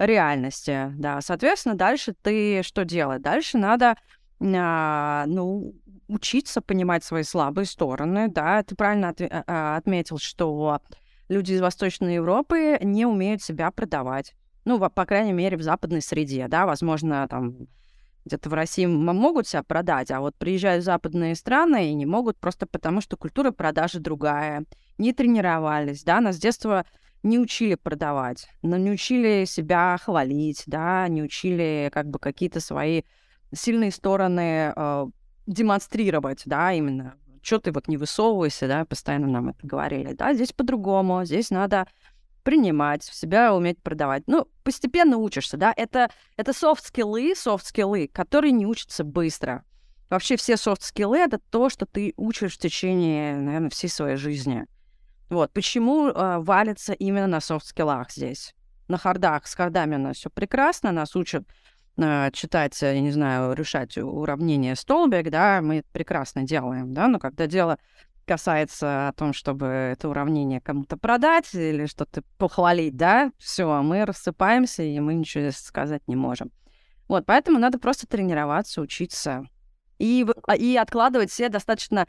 реальности, 0.00 0.92
да. 0.96 1.20
Соответственно, 1.20 1.74
дальше 1.74 2.14
ты 2.20 2.62
что 2.62 2.84
делать? 2.84 3.22
Дальше 3.22 3.58
надо, 3.58 3.96
а, 4.40 5.24
ну, 5.26 5.74
учиться 6.08 6.60
понимать 6.60 7.04
свои 7.04 7.22
слабые 7.22 7.66
стороны, 7.66 8.28
да, 8.28 8.62
ты 8.62 8.74
правильно 8.74 9.10
от, 9.10 9.20
а, 9.20 9.44
а, 9.46 9.76
отметил, 9.76 10.18
что 10.18 10.80
люди 11.28 11.52
из 11.52 11.60
Восточной 11.60 12.14
Европы 12.16 12.78
не 12.82 13.06
умеют 13.06 13.42
себя 13.42 13.70
продавать. 13.70 14.34
Ну, 14.64 14.78
по 14.78 15.06
крайней 15.06 15.32
мере, 15.32 15.56
в 15.56 15.62
западной 15.62 16.02
среде, 16.02 16.48
да, 16.48 16.66
возможно, 16.66 17.26
там 17.28 17.68
где-то 18.24 18.50
в 18.50 18.54
России 18.54 18.86
могут 18.86 19.48
себя 19.48 19.62
продать, 19.62 20.10
а 20.10 20.20
вот 20.20 20.36
приезжают 20.36 20.82
в 20.82 20.84
западные 20.84 21.34
страны 21.34 21.90
и 21.90 21.94
не 21.94 22.04
могут 22.06 22.38
просто 22.38 22.66
потому, 22.66 23.00
что 23.00 23.16
культура 23.16 23.50
продажи 23.50 23.98
другая, 23.98 24.64
не 24.98 25.12
тренировались, 25.12 26.04
да, 26.04 26.20
нас 26.20 26.36
с 26.36 26.38
детства 26.38 26.84
не 27.22 27.38
учили 27.38 27.74
продавать, 27.74 28.48
но 28.62 28.76
не 28.76 28.90
учили 28.90 29.44
себя 29.44 29.98
хвалить, 30.02 30.64
да, 30.66 31.06
не 31.08 31.22
учили 31.22 31.90
как 31.92 32.08
бы 32.08 32.18
какие-то 32.18 32.60
свои 32.60 33.02
сильные 33.52 33.90
стороны 33.90 34.72
э, 34.74 35.06
демонстрировать, 35.46 36.42
да, 36.46 36.72
именно. 36.72 37.14
Что 37.42 37.58
ты 37.58 37.72
вот 37.72 37.88
не 37.88 37.96
высовывайся, 37.96 38.68
да, 38.68 38.84
постоянно 38.84 39.26
нам 39.26 39.48
это 39.50 39.66
говорили. 39.66 40.12
Да, 40.12 40.34
здесь 40.34 40.52
по-другому, 40.52 41.24
здесь 41.24 41.50
надо 41.50 41.86
принимать, 42.42 43.04
себя 43.04 43.54
уметь 43.54 43.82
продавать. 43.82 44.24
Ну, 44.26 44.46
постепенно 44.62 45.16
учишься, 45.18 45.56
да, 45.56 45.72
это, 45.76 46.10
это 46.36 46.52
софт-скиллы, 46.52 47.34
софт-скиллы, 47.34 48.08
которые 48.08 48.52
не 48.52 48.66
учатся 48.66 49.04
быстро. 49.04 49.64
Вообще 50.08 50.36
все 50.36 50.56
софт-скиллы— 50.56 51.18
это 51.18 51.38
то, 51.38 51.68
что 51.68 51.86
ты 51.86 52.14
учишь 52.16 52.54
в 52.54 52.58
течение, 52.58 53.36
наверное, 53.36 53.70
всей 53.70 53.88
своей 53.88 54.16
жизни. 54.16 54.66
Вот, 55.30 55.52
почему 55.52 56.08
э, 56.08 56.38
валится 56.38 56.92
именно 56.92 57.28
на 57.28 57.40
софт-скиллах 57.40 58.10
здесь? 58.10 58.52
На 58.88 58.98
хардах, 58.98 59.46
с 59.46 59.54
хардами 59.54 59.94
у 59.94 59.98
нас 59.98 60.16
все 60.16 60.28
прекрасно, 60.28 60.90
нас 60.90 61.14
учат 61.14 61.44
э, 61.96 62.30
читать, 62.32 62.76
я 62.82 63.00
не 63.00 63.12
знаю, 63.12 63.54
решать 63.54 63.96
уравнение 63.96 64.74
столбик, 64.74 65.30
да, 65.30 65.60
мы 65.62 65.78
это 65.78 65.88
прекрасно 65.92 66.42
делаем, 66.42 66.92
да, 66.92 67.06
но 67.06 67.20
когда 67.20 67.46
дело 67.46 67.78
касается 68.26 69.08
о 69.08 69.12
том, 69.12 69.32
чтобы 69.32 69.66
это 69.66 70.08
уравнение 70.08 70.60
кому-то 70.60 70.96
продать 70.96 71.54
или 71.54 71.86
что-то 71.86 72.22
похвалить, 72.36 72.96
да, 72.96 73.30
все, 73.38 73.82
мы 73.82 74.04
рассыпаемся, 74.04 74.82
и 74.82 74.98
мы 74.98 75.14
ничего 75.14 75.52
сказать 75.52 76.02
не 76.08 76.16
можем. 76.16 76.50
Вот, 77.06 77.24
поэтому 77.24 77.60
надо 77.60 77.78
просто 77.78 78.08
тренироваться, 78.08 78.80
учиться 78.80 79.44
и, 79.98 80.26
а, 80.46 80.56
и 80.56 80.76
откладывать 80.76 81.30
все 81.30 81.48
достаточно 81.48 82.08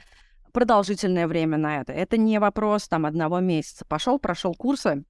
продолжительное 0.52 1.28
время 1.28 1.58
на 1.58 1.82
это. 1.82 1.94
Это 1.94 2.18
не 2.18 2.40
вопрос 2.40 2.88
там 2.88 3.06
одного 3.06 3.40
месяца. 3.40 3.86
Пошел, 3.86 4.20
прошел 4.20 4.54
курсы 4.54 5.04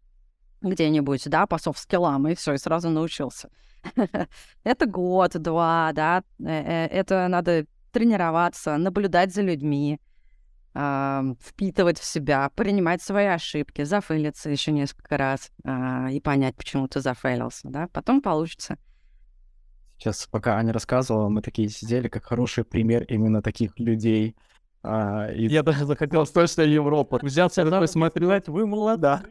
где-нибудь, 0.62 1.28
да, 1.30 1.48
по 1.48 1.58
софт-скиллам, 1.58 2.28
и 2.28 2.36
все, 2.36 2.54
и 2.54 2.58
сразу 2.58 2.90
научился. 2.90 3.50
это 4.64 4.86
год, 4.86 5.32
два, 5.42 5.92
да, 5.94 6.24
э, 6.40 6.46
э, 6.46 6.88
это 6.88 7.28
надо 7.28 7.66
тренироваться, 7.92 8.78
наблюдать 8.78 9.34
за 9.34 9.42
людьми, 9.42 10.00
впитывать 10.74 12.00
в 12.00 12.06
себя, 12.06 12.50
принимать 12.56 13.02
свои 13.02 13.26
ошибки, 13.26 13.84
зафейлиться 13.84 14.50
еще 14.50 14.72
несколько 14.72 15.18
раз 15.18 15.52
а, 15.66 16.10
и 16.10 16.22
понять, 16.22 16.56
почему 16.56 16.88
ты 16.88 17.02
зафейлился, 17.02 17.68
да, 17.68 17.90
потом 17.92 18.22
получится. 18.22 18.78
Сейчас, 19.98 20.28
пока 20.32 20.56
Аня 20.56 20.74
рассказывала, 20.74 21.30
мы 21.30 21.42
такие 21.42 21.70
сидели, 21.70 22.08
как 22.08 22.26
хороший 22.26 22.64
пример 22.64 23.04
именно 23.04 23.42
таких 23.44 23.78
людей. 23.78 24.36
А, 24.84 25.28
и... 25.32 25.48
Я 25.48 25.64
даже 25.64 25.86
захотел 25.86 26.26
точно 26.26 26.62
Европу. 26.64 27.20
Взялся 27.22 27.70
такой 27.70 27.88
смотреть, 27.88 28.48
вы 28.48 28.66
молода. 28.66 29.24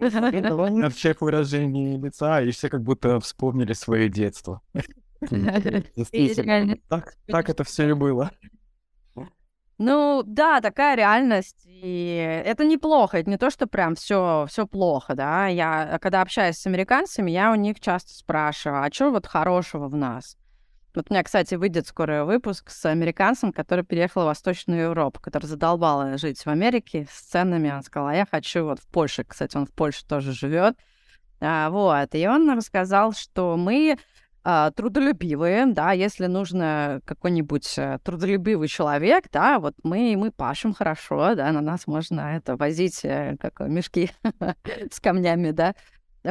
На 0.00 0.90
всех 0.90 1.20
выражений 1.20 1.98
лица, 1.98 2.40
и 2.40 2.50
все 2.50 2.68
как 2.68 2.82
будто 2.82 3.18
вспомнили 3.20 3.72
свое 3.72 4.08
детство. 4.08 4.60
Действительно, 5.20 6.76
так 6.88 7.48
это 7.48 7.64
все 7.64 7.88
и 7.88 7.92
было. 7.92 8.30
Ну 9.80 10.24
да, 10.26 10.60
такая 10.60 10.96
реальность, 10.96 11.62
и 11.64 12.42
это 12.44 12.64
неплохо, 12.64 13.18
это 13.18 13.30
не 13.30 13.38
то, 13.38 13.48
что 13.48 13.68
прям 13.68 13.94
все 13.94 14.44
все 14.48 14.66
плохо, 14.66 15.14
да. 15.14 15.46
Я 15.46 15.98
когда 16.02 16.20
общаюсь 16.20 16.56
с 16.56 16.66
американцами, 16.66 17.30
я 17.30 17.52
у 17.52 17.54
них 17.54 17.78
часто 17.78 18.12
спрашиваю, 18.12 18.82
а 18.82 18.90
что 18.92 19.10
вот 19.10 19.26
хорошего 19.26 19.86
в 19.86 19.94
нас? 19.94 20.36
Вот 20.94 21.06
у 21.10 21.12
меня, 21.12 21.22
кстати, 21.22 21.54
выйдет 21.54 21.86
скоро 21.86 22.24
выпуск 22.24 22.70
с 22.70 22.86
американцем, 22.86 23.52
который 23.52 23.84
переехал 23.84 24.22
в 24.22 24.26
Восточную 24.26 24.82
Европу, 24.82 25.20
который 25.20 25.46
задолбал 25.46 26.16
жить 26.18 26.40
в 26.40 26.48
Америке 26.48 27.06
с 27.10 27.20
ценами. 27.20 27.70
Он 27.70 27.82
сказал, 27.82 28.08
а 28.08 28.14
я 28.14 28.26
хочу 28.26 28.64
вот 28.64 28.80
в 28.80 28.86
Польше, 28.86 29.24
кстати, 29.24 29.56
он 29.56 29.66
в 29.66 29.72
Польше 29.72 30.06
тоже 30.06 30.32
живет. 30.32 30.76
А, 31.40 31.70
вот, 31.70 32.14
и 32.14 32.26
он 32.26 32.50
рассказал, 32.50 33.12
что 33.12 33.56
мы 33.56 33.96
а, 34.50 34.70
трудолюбивые, 34.70 35.66
да, 35.66 35.92
если 35.92 36.26
нужно 36.26 37.00
какой-нибудь 37.04 37.78
а, 37.78 37.98
трудолюбивый 37.98 38.66
человек, 38.66 39.26
да, 39.30 39.58
вот 39.58 39.74
мы, 39.82 40.16
мы 40.16 40.32
пашем 40.32 40.72
хорошо, 40.72 41.34
да, 41.34 41.52
на 41.52 41.60
нас 41.60 41.86
можно 41.86 42.36
это 42.36 42.56
возить, 42.56 43.04
э, 43.04 43.36
как 43.38 43.60
мешки 43.60 44.10
с 44.90 45.00
камнями, 45.00 45.50
да, 45.50 45.74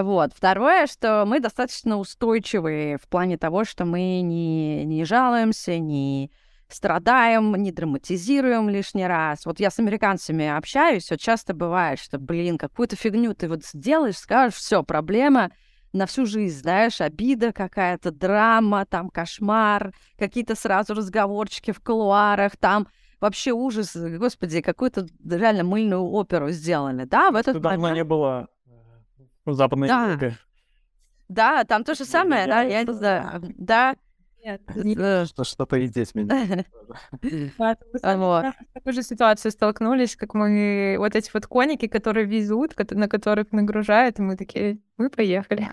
вот. 0.04 0.32
Второе, 0.36 0.88
что 0.88 1.26
мы 1.26 1.40
достаточно 1.40 1.98
устойчивые 1.98 2.98
в 2.98 3.08
плане 3.08 3.38
того, 3.38 3.64
что 3.64 3.86
мы 3.86 4.22
не, 4.22 4.86
не 4.86 5.06
жалуемся, 5.06 5.78
не 5.78 6.32
страдаем, 6.68 7.56
не 7.56 7.72
драматизируем 7.72 8.70
лишний 8.70 9.08
раз. 9.08 9.46
Вот 9.46 9.60
я 9.60 9.72
с 9.72 9.80
американцами 9.80 10.48
общаюсь, 10.48 11.10
вот 11.10 11.20
часто 11.20 11.54
бывает, 11.54 12.00
что, 12.00 12.20
блин, 12.20 12.58
какую-то 12.58 12.96
фигню 12.96 13.34
ты 13.34 13.48
вот 13.48 13.64
сделаешь, 13.66 14.18
скажешь, 14.18 14.56
все, 14.56 14.84
проблема— 14.84 15.52
на 15.94 16.06
всю 16.06 16.26
жизнь, 16.26 16.60
знаешь, 16.60 17.02
обида 17.02 17.52
какая-то, 17.52 18.12
драма, 18.12 18.86
там 18.86 19.10
кошмар, 19.10 19.94
какие-то 20.18 20.56
сразу 20.56 20.94
разговорчики 20.94 21.72
в 21.72 21.80
колуарах, 21.80 22.58
там 22.58 22.88
вообще 23.20 23.52
ужас, 23.52 23.96
господи, 23.96 24.62
какую-то 24.62 25.08
реально 25.30 25.64
мыльную 25.64 26.04
оперу 26.04 26.50
сделали, 26.50 27.06
да, 27.06 27.32
в 27.32 27.36
этот 27.36 27.56
Что 27.56 27.70
давно 27.70 27.94
не 27.94 28.04
было 28.04 28.48
в 29.52 29.56
Западной 29.56 29.88
да. 29.88 30.06
Европе. 30.06 30.38
Да, 31.30 31.64
там 31.66 31.84
то 31.84 31.94
же 31.94 32.06
самое, 32.06 32.48
да, 32.48 32.62
я 32.62 32.84
не 32.84 32.94
знаю, 32.94 33.42
да, 33.58 33.96
нет. 34.44 34.62
Э, 34.76 35.26
что, 35.26 35.44
что-то 35.44 35.76
и 35.76 35.88
здесь 35.88 36.16
меня. 36.16 36.64
В 37.22 38.54
такой 38.74 38.94
же 38.94 39.04
ситуации 39.04 39.50
столкнулись, 39.50 40.16
как 40.16 40.34
мы... 40.36 40.96
Вот 41.00 41.16
эти 41.16 41.30
вот 41.34 41.48
коники, 41.48 41.88
которые 41.88 42.26
везут, 42.26 42.74
на 42.92 43.10
которых 43.10 43.52
нагружают, 43.52 44.20
и 44.20 44.22
мы 44.22 44.38
такие, 44.38 44.80
мы 44.96 45.10
поехали. 45.10 45.68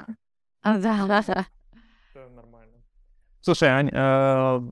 А, 0.63 0.79
да, 0.79 1.07
да, 1.07 1.23
да. 1.27 1.47
Нормально. 2.35 2.79
Слушай, 3.41 3.69
Ань, 3.69 3.91
э, 3.93 4.71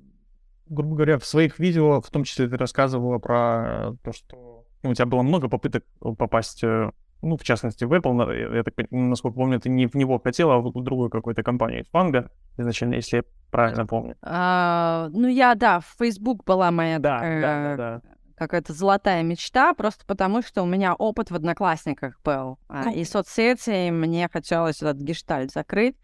грубо 0.66 0.96
говоря, 0.96 1.18
в 1.18 1.26
своих 1.26 1.58
видео, 1.58 2.00
в 2.00 2.10
том 2.10 2.24
числе 2.24 2.48
ты 2.48 2.56
рассказывала 2.56 3.18
про 3.18 3.94
то, 4.02 4.12
что 4.12 4.64
ну, 4.82 4.90
у 4.90 4.94
тебя 4.94 5.06
было 5.06 5.22
много 5.22 5.48
попыток 5.48 5.84
попасть 6.00 6.64
э, 6.64 6.90
ну, 7.22 7.36
в 7.36 7.44
частности, 7.44 7.84
в 7.84 7.92
Apple, 7.92 8.56
я 8.56 8.62
так, 8.64 8.74
насколько 8.90 9.36
помню, 9.36 9.60
ты 9.60 9.68
не 9.68 9.86
в 9.86 9.94
него 9.94 10.18
хотел, 10.18 10.50
а 10.50 10.58
в 10.58 10.72
другую 10.82 11.08
какую-то 11.08 11.42
компанию, 11.42 11.84
Фанга, 11.92 12.30
изначально, 12.58 12.94
если 12.94 13.18
я 13.18 13.22
правильно 13.50 13.86
помню. 13.86 14.16
А, 14.22 15.08
ну, 15.12 15.28
я, 15.28 15.54
да, 15.54 15.80
в 15.80 15.94
Facebook 15.98 16.44
была 16.44 16.70
моя 16.70 16.98
да, 16.98 17.18
такая, 17.18 17.76
да, 17.76 17.76
да, 17.76 18.02
какая-то 18.36 18.72
золотая 18.72 19.22
мечта, 19.22 19.72
просто 19.74 20.04
потому 20.04 20.42
что 20.42 20.62
у 20.62 20.66
меня 20.66 20.94
опыт 20.94 21.30
в 21.30 21.34
Одноклассниках 21.36 22.20
был, 22.24 22.58
ну. 22.68 22.92
и 22.92 23.04
соцсети, 23.04 23.88
и 23.88 23.90
мне 23.90 24.28
хотелось 24.30 24.82
этот 24.82 24.98
гештальт 24.98 25.52
закрыть. 25.52 25.96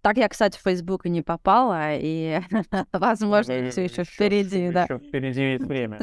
Так 0.00 0.16
я, 0.16 0.28
кстати, 0.28 0.56
в 0.56 0.62
Facebook 0.62 1.04
и 1.04 1.10
не 1.10 1.22
попала, 1.22 1.94
и, 1.94 2.40
возможно, 2.92 3.70
все 3.70 3.84
еще 3.84 4.04
впереди, 4.04 4.70
да. 4.70 4.84
Еще 4.84 4.98
впереди 4.98 5.42
есть 5.52 5.64
время. 5.66 5.98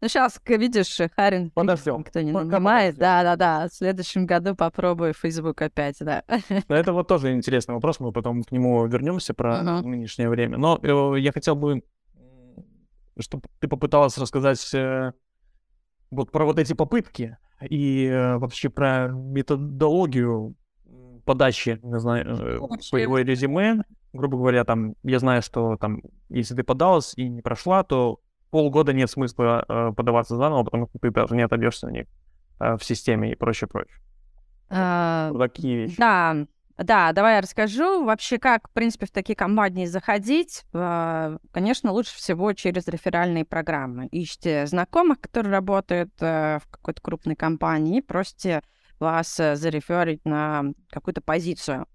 Ну, 0.00 0.06
сейчас, 0.08 0.40
видишь, 0.46 0.98
Харин 1.16 1.50
Подождем. 1.50 1.98
никто 1.98 2.20
не 2.20 2.30
нанимает. 2.30 2.96
Да-да-да, 2.96 3.68
в 3.68 3.74
следующем 3.74 4.26
году 4.26 4.54
попробую 4.54 5.12
Facebook 5.12 5.60
опять, 5.60 5.96
да. 6.00 6.22
Но 6.68 6.76
это 6.76 6.92
вот 6.92 7.08
тоже 7.08 7.32
интересный 7.32 7.74
вопрос, 7.74 7.98
мы 7.98 8.12
потом 8.12 8.44
к 8.44 8.52
нему 8.52 8.86
вернемся 8.86 9.34
про 9.34 9.60
uh-huh. 9.60 9.82
нынешнее 9.82 10.28
время. 10.28 10.56
Но 10.56 10.78
э, 10.80 11.18
я 11.18 11.32
хотел 11.32 11.56
бы, 11.56 11.82
чтобы 13.18 13.48
ты 13.58 13.66
попыталась 13.66 14.16
рассказать 14.18 14.72
э, 14.72 15.12
вот 16.10 16.30
про 16.30 16.44
вот 16.44 16.60
эти 16.60 16.74
попытки 16.74 17.36
и 17.68 18.06
э, 18.06 18.36
вообще 18.36 18.68
про 18.68 19.08
методологию 19.08 20.54
подачи, 21.24 21.80
не 21.82 21.98
знаю, 21.98 22.26
э, 22.26 22.80
своего 22.80 23.18
резюме. 23.18 23.82
Грубо 24.12 24.38
говоря, 24.38 24.64
там, 24.64 24.94
я 25.02 25.18
знаю, 25.18 25.42
что 25.42 25.76
там, 25.76 26.00
если 26.28 26.54
ты 26.54 26.62
подалась 26.62 27.12
и 27.16 27.28
не 27.28 27.42
прошла, 27.42 27.82
то 27.82 28.20
полгода 28.50 28.92
нет 28.92 29.10
смысла 29.10 29.64
э, 29.68 29.92
подаваться 29.96 30.36
заново, 30.36 30.64
потому 30.64 30.88
что 30.88 30.98
ты 30.98 31.10
даже 31.10 31.34
не 31.34 31.42
отобьешься 31.42 31.86
на 31.86 31.90
них 31.90 32.06
э, 32.60 32.76
в 32.76 32.84
системе 32.84 33.32
и 33.32 33.34
прочее, 33.34 33.68
прочее. 33.68 33.98
А, 34.70 35.32
такие 35.38 35.76
вещи. 35.76 35.96
Да, 35.98 36.36
да, 36.76 37.12
давай 37.12 37.36
я 37.36 37.40
расскажу. 37.40 38.04
Вообще, 38.04 38.38
как, 38.38 38.68
в 38.68 38.72
принципе, 38.72 39.06
в 39.06 39.10
такие 39.10 39.34
компании 39.34 39.86
заходить? 39.86 40.64
Э, 40.72 41.38
конечно, 41.50 41.92
лучше 41.92 42.16
всего 42.16 42.52
через 42.52 42.86
реферальные 42.88 43.44
программы. 43.44 44.08
Ищите 44.12 44.66
знакомых, 44.66 45.20
которые 45.20 45.52
работают 45.52 46.10
э, 46.20 46.58
в 46.62 46.68
какой-то 46.70 47.00
крупной 47.02 47.36
компании, 47.36 48.00
просите 48.00 48.62
вас 48.98 49.36
зареферить 49.36 50.24
на 50.24 50.72
какую-то 50.90 51.20
позицию. 51.20 51.86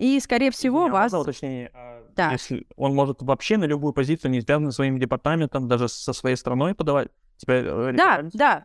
И, 0.00 0.18
скорее 0.18 0.50
всего, 0.50 0.84
Извиня, 0.84 0.92
вас... 0.92 1.12
уточнение. 1.12 1.70
А 1.74 2.02
да. 2.16 2.32
Если 2.32 2.66
он 2.76 2.94
может 2.94 3.20
вообще 3.20 3.58
на 3.58 3.64
любую 3.64 3.92
позицию, 3.92 4.30
не 4.30 4.40
связанную 4.40 4.72
своим 4.72 4.98
департаментом, 4.98 5.68
даже 5.68 5.88
со 5.88 6.14
своей 6.14 6.36
страной 6.36 6.74
подавать? 6.74 7.08
Тебя 7.36 7.56
э, 7.56 7.92
да, 7.94 8.22
да. 8.32 8.64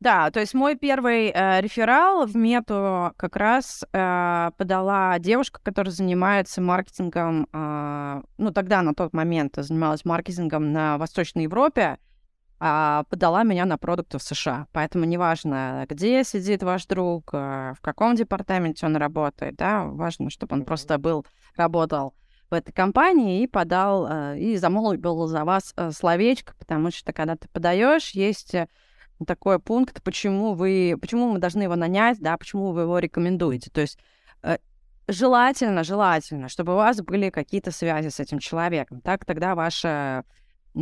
Да, 0.00 0.30
то 0.30 0.38
есть 0.38 0.54
мой 0.54 0.76
первый 0.76 1.32
э, 1.34 1.60
реферал 1.60 2.24
в 2.24 2.36
мету 2.36 3.12
как 3.16 3.34
раз 3.34 3.84
э, 3.92 4.50
подала 4.56 5.18
девушка, 5.18 5.60
которая 5.60 5.90
занимается 5.90 6.60
маркетингом, 6.60 7.48
э, 7.52 8.22
ну 8.38 8.52
тогда 8.52 8.82
на 8.82 8.94
тот 8.94 9.12
момент 9.12 9.54
занималась 9.56 10.04
маркетингом 10.04 10.72
на 10.72 10.98
Восточной 10.98 11.44
Европе, 11.44 11.98
а, 12.60 13.04
подала 13.08 13.42
меня 13.44 13.64
на 13.64 13.78
продукты 13.78 14.18
в 14.18 14.22
США. 14.22 14.66
Поэтому 14.72 15.04
неважно, 15.04 15.86
где 15.88 16.24
сидит 16.24 16.62
ваш 16.62 16.86
друг, 16.86 17.30
а, 17.32 17.74
в 17.74 17.80
каком 17.80 18.16
департаменте 18.16 18.86
он 18.86 18.96
работает, 18.96 19.56
да, 19.56 19.84
важно, 19.84 20.30
чтобы 20.30 20.56
он 20.56 20.64
просто 20.64 20.98
был, 20.98 21.24
работал 21.56 22.14
в 22.50 22.54
этой 22.54 22.72
компании 22.72 23.42
и 23.42 23.46
подал, 23.46 24.06
а, 24.08 24.34
и 24.34 24.56
замолвил 24.56 25.26
за 25.26 25.44
вас 25.44 25.72
а, 25.76 25.92
словечко, 25.92 26.54
потому 26.58 26.90
что 26.90 27.12
когда 27.12 27.36
ты 27.36 27.48
подаешь, 27.48 28.10
есть 28.10 28.54
э, 28.54 28.68
такой 29.26 29.58
пункт, 29.58 30.02
почему 30.02 30.54
вы, 30.54 30.96
почему 31.00 31.32
мы 31.32 31.38
должны 31.38 31.62
его 31.62 31.76
нанять, 31.76 32.18
да, 32.20 32.36
почему 32.36 32.72
вы 32.72 32.82
его 32.82 32.98
рекомендуете. 32.98 33.70
То 33.70 33.82
есть 33.82 33.98
э, 34.42 34.58
желательно, 35.06 35.84
желательно, 35.84 36.48
чтобы 36.48 36.72
у 36.72 36.76
вас 36.76 37.00
были 37.02 37.30
какие-то 37.30 37.70
связи 37.70 38.08
с 38.08 38.18
этим 38.18 38.38
человеком. 38.38 39.00
Так 39.00 39.24
тогда 39.24 39.54
ваша 39.54 40.24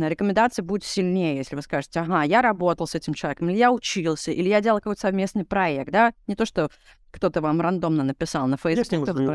рекомендация 0.05 0.63
будет 0.63 0.83
сильнее, 0.83 1.37
если 1.37 1.55
вы 1.55 1.61
скажете, 1.61 1.99
ага, 1.99 2.23
я 2.23 2.41
работал 2.41 2.87
с 2.87 2.95
этим 2.95 3.13
человеком, 3.13 3.49
или 3.49 3.57
я 3.57 3.71
учился, 3.71 4.31
или 4.31 4.49
я 4.49 4.61
делал 4.61 4.79
какой-то 4.79 5.01
совместный 5.01 5.45
проект, 5.45 5.91
да, 5.91 6.13
не 6.27 6.35
то, 6.35 6.45
что 6.45 6.69
кто-то 7.11 7.41
вам 7.41 7.61
рандомно 7.61 8.03
написал 8.03 8.47
на 8.47 8.57
Facebook, 8.57 9.03
кто-то 9.03 9.25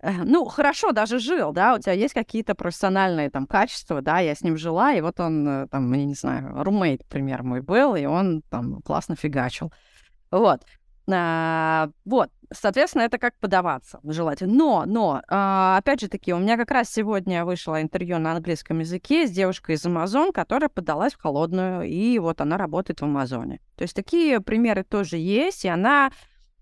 э, 0.00 0.12
ну, 0.24 0.44
хорошо, 0.44 0.92
даже 0.92 1.18
жил, 1.18 1.52
да, 1.52 1.74
у 1.74 1.78
тебя 1.78 1.92
есть 1.92 2.14
какие-то 2.14 2.54
профессиональные 2.54 3.30
там 3.30 3.46
качества, 3.46 4.02
да, 4.02 4.20
я 4.20 4.34
с 4.34 4.42
ним 4.42 4.56
жила, 4.56 4.92
и 4.92 5.00
вот 5.00 5.18
он, 5.20 5.48
э, 5.48 5.66
там, 5.68 5.92
я 5.92 6.04
не 6.04 6.14
знаю, 6.14 6.62
румейт, 6.62 7.00
например, 7.00 7.42
мой 7.42 7.60
был, 7.60 7.96
и 7.96 8.04
он 8.04 8.42
там 8.48 8.80
классно 8.82 9.16
фигачил. 9.16 9.72
Вот. 10.30 10.62
А, 11.08 11.90
вот, 12.04 12.30
соответственно, 12.52 13.02
это 13.02 13.18
как 13.18 13.38
подаваться 13.38 14.00
желательно. 14.04 14.52
Но, 14.52 14.84
но, 14.86 15.22
а, 15.28 15.76
опять 15.78 16.00
же 16.00 16.08
таки, 16.08 16.32
у 16.32 16.38
меня 16.38 16.56
как 16.56 16.70
раз 16.70 16.90
сегодня 16.92 17.44
вышло 17.44 17.80
интервью 17.80 18.18
на 18.18 18.32
английском 18.32 18.80
языке 18.80 19.26
с 19.26 19.30
девушкой 19.30 19.76
из 19.76 19.84
Amazon, 19.84 20.32
которая 20.32 20.68
подалась 20.68 21.14
в 21.14 21.20
холодную, 21.20 21.82
и 21.84 22.18
вот 22.18 22.40
она 22.40 22.56
работает 22.56 23.00
в 23.00 23.04
Амазоне. 23.04 23.60
То 23.76 23.82
есть 23.82 23.94
такие 23.94 24.40
примеры 24.40 24.82
тоже 24.82 25.16
есть, 25.16 25.64
и 25.64 25.68
она... 25.68 26.10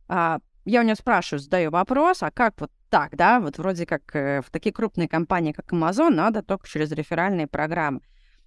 А, 0.08 0.40
я 0.66 0.80
у 0.80 0.84
нее 0.84 0.94
спрашиваю, 0.94 1.40
задаю 1.40 1.70
вопрос, 1.70 2.22
а 2.22 2.30
как 2.30 2.60
вот 2.60 2.70
так, 2.88 3.16
да, 3.16 3.40
вот 3.40 3.58
вроде 3.58 3.86
как 3.86 4.14
э, 4.14 4.40
в 4.40 4.50
такие 4.50 4.72
крупные 4.72 5.08
компании, 5.08 5.52
как 5.52 5.72
Amazon, 5.72 6.10
надо 6.10 6.42
только 6.42 6.68
через 6.68 6.90
реферальные 6.92 7.46
программы. 7.46 8.00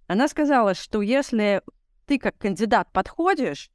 Она 0.08 0.28
сказала, 0.28 0.74
что 0.74 1.02
если 1.02 1.62
ты 2.06 2.18
как 2.18 2.38
кандидат 2.38 2.88
подходишь, 2.92 3.70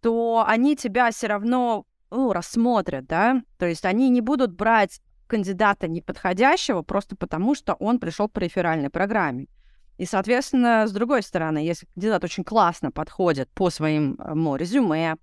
то 0.00 0.44
они 0.46 0.76
тебя 0.76 1.10
все 1.10 1.26
равно 1.26 1.86
ну, 2.10 2.32
рассмотрят, 2.32 3.06
да, 3.06 3.42
то 3.58 3.66
есть 3.66 3.84
они 3.84 4.08
не 4.08 4.20
будут 4.20 4.52
брать 4.52 5.00
кандидата 5.26 5.88
неподходящего 5.88 6.82
просто 6.82 7.16
потому, 7.16 7.54
что 7.54 7.74
он 7.74 7.98
пришел 7.98 8.28
по 8.28 8.38
реферальной 8.38 8.90
программе. 8.90 9.46
И, 9.98 10.06
соответственно, 10.06 10.86
с 10.86 10.92
другой 10.92 11.22
стороны, 11.22 11.58
если 11.58 11.86
кандидат 11.94 12.24
очень 12.24 12.44
классно 12.44 12.90
подходит 12.90 13.50
по 13.50 13.68
своим 13.68 14.18
ну, 14.34 14.56
резюме 14.56 15.16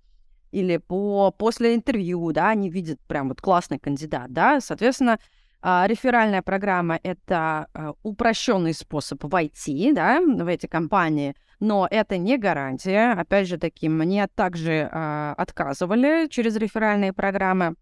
или 0.52 0.76
по, 0.76 1.32
после 1.32 1.74
интервью, 1.74 2.30
да, 2.32 2.50
они 2.50 2.70
видят 2.70 3.00
прям 3.08 3.28
вот 3.28 3.40
классный 3.40 3.78
кандидат, 3.78 4.32
да, 4.32 4.60
соответственно, 4.60 5.18
а, 5.62 5.86
реферальная 5.88 6.42
программа— 6.42 7.00
это 7.02 7.66
а, 7.72 7.94
упрощенный 8.02 8.74
способ 8.74 9.24
войти 9.24 9.92
да, 9.92 10.20
в 10.20 10.46
эти 10.46 10.66
компании, 10.66 11.34
но 11.60 11.86
это 11.90 12.18
не 12.18 12.38
гарантия. 12.38 13.12
Опять 13.12 13.48
же 13.48 13.58
таки, 13.58 13.88
мне 13.88 14.26
также 14.28 14.88
а, 14.92 15.34
отказывали 15.36 16.28
через 16.28 16.56
реферальные 16.56 17.12
программы. 17.12 17.76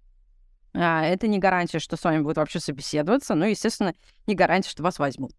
это 0.73 1.27
не 1.29 1.39
гарантия, 1.39 1.79
что 1.79 1.97
с 1.97 2.05
вами 2.05 2.21
будут 2.21 2.37
вообще 2.37 2.61
собеседоваться, 2.61 3.35
но, 3.35 3.47
естественно, 3.47 3.95
не 4.27 4.35
гарантия, 4.35 4.71
что 4.71 4.83
вас 4.83 4.99
возьмут. 4.99 5.33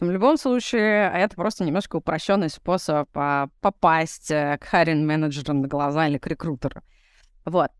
В 0.00 0.10
любом 0.10 0.38
случае, 0.38 1.10
это 1.14 1.36
просто 1.36 1.64
немножко 1.64 1.96
упрощенный 1.96 2.48
способ 2.48 3.10
попасть 3.60 4.30
э, 4.30 4.56
к 4.58 4.64
харин 4.64 5.06
менеджеру 5.06 5.52
на 5.52 5.68
глаза 5.68 6.08
или 6.08 6.16
к 6.16 6.26
рекрутеру. 6.26 6.80
Вот. 7.44 7.70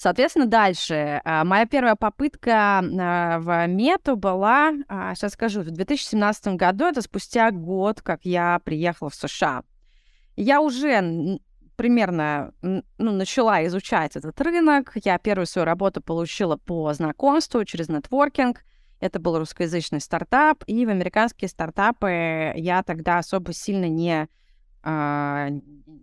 Соответственно, 0.00 0.46
дальше. 0.46 1.20
А, 1.26 1.44
моя 1.44 1.66
первая 1.66 1.94
попытка 1.94 2.78
а, 2.78 3.38
в 3.38 3.66
мету 3.66 4.16
была, 4.16 4.72
сейчас 4.88 5.24
а, 5.24 5.28
скажу, 5.28 5.60
в 5.60 5.70
2017 5.70 6.54
году, 6.54 6.86
это 6.86 7.02
спустя 7.02 7.50
год, 7.50 8.00
как 8.00 8.24
я 8.24 8.62
приехала 8.64 9.10
в 9.10 9.14
США. 9.14 9.62
Я 10.36 10.62
уже 10.62 11.38
примерно 11.76 12.54
ну, 12.62 12.82
начала 12.96 13.62
изучать 13.66 14.16
этот 14.16 14.40
рынок. 14.40 14.92
Я 15.04 15.18
первую 15.18 15.44
свою 15.44 15.66
работу 15.66 16.00
получила 16.00 16.56
по 16.56 16.90
знакомству 16.94 17.62
через 17.66 17.90
нетворкинг. 17.90 18.62
Это 19.00 19.18
был 19.18 19.38
русскоязычный 19.38 20.00
стартап, 20.00 20.64
и 20.66 20.86
в 20.86 20.88
американские 20.88 21.50
стартапы 21.50 22.54
я 22.56 22.82
тогда 22.84 23.18
особо 23.18 23.52
сильно 23.52 23.86
не 23.86 24.28
а, 24.82 25.48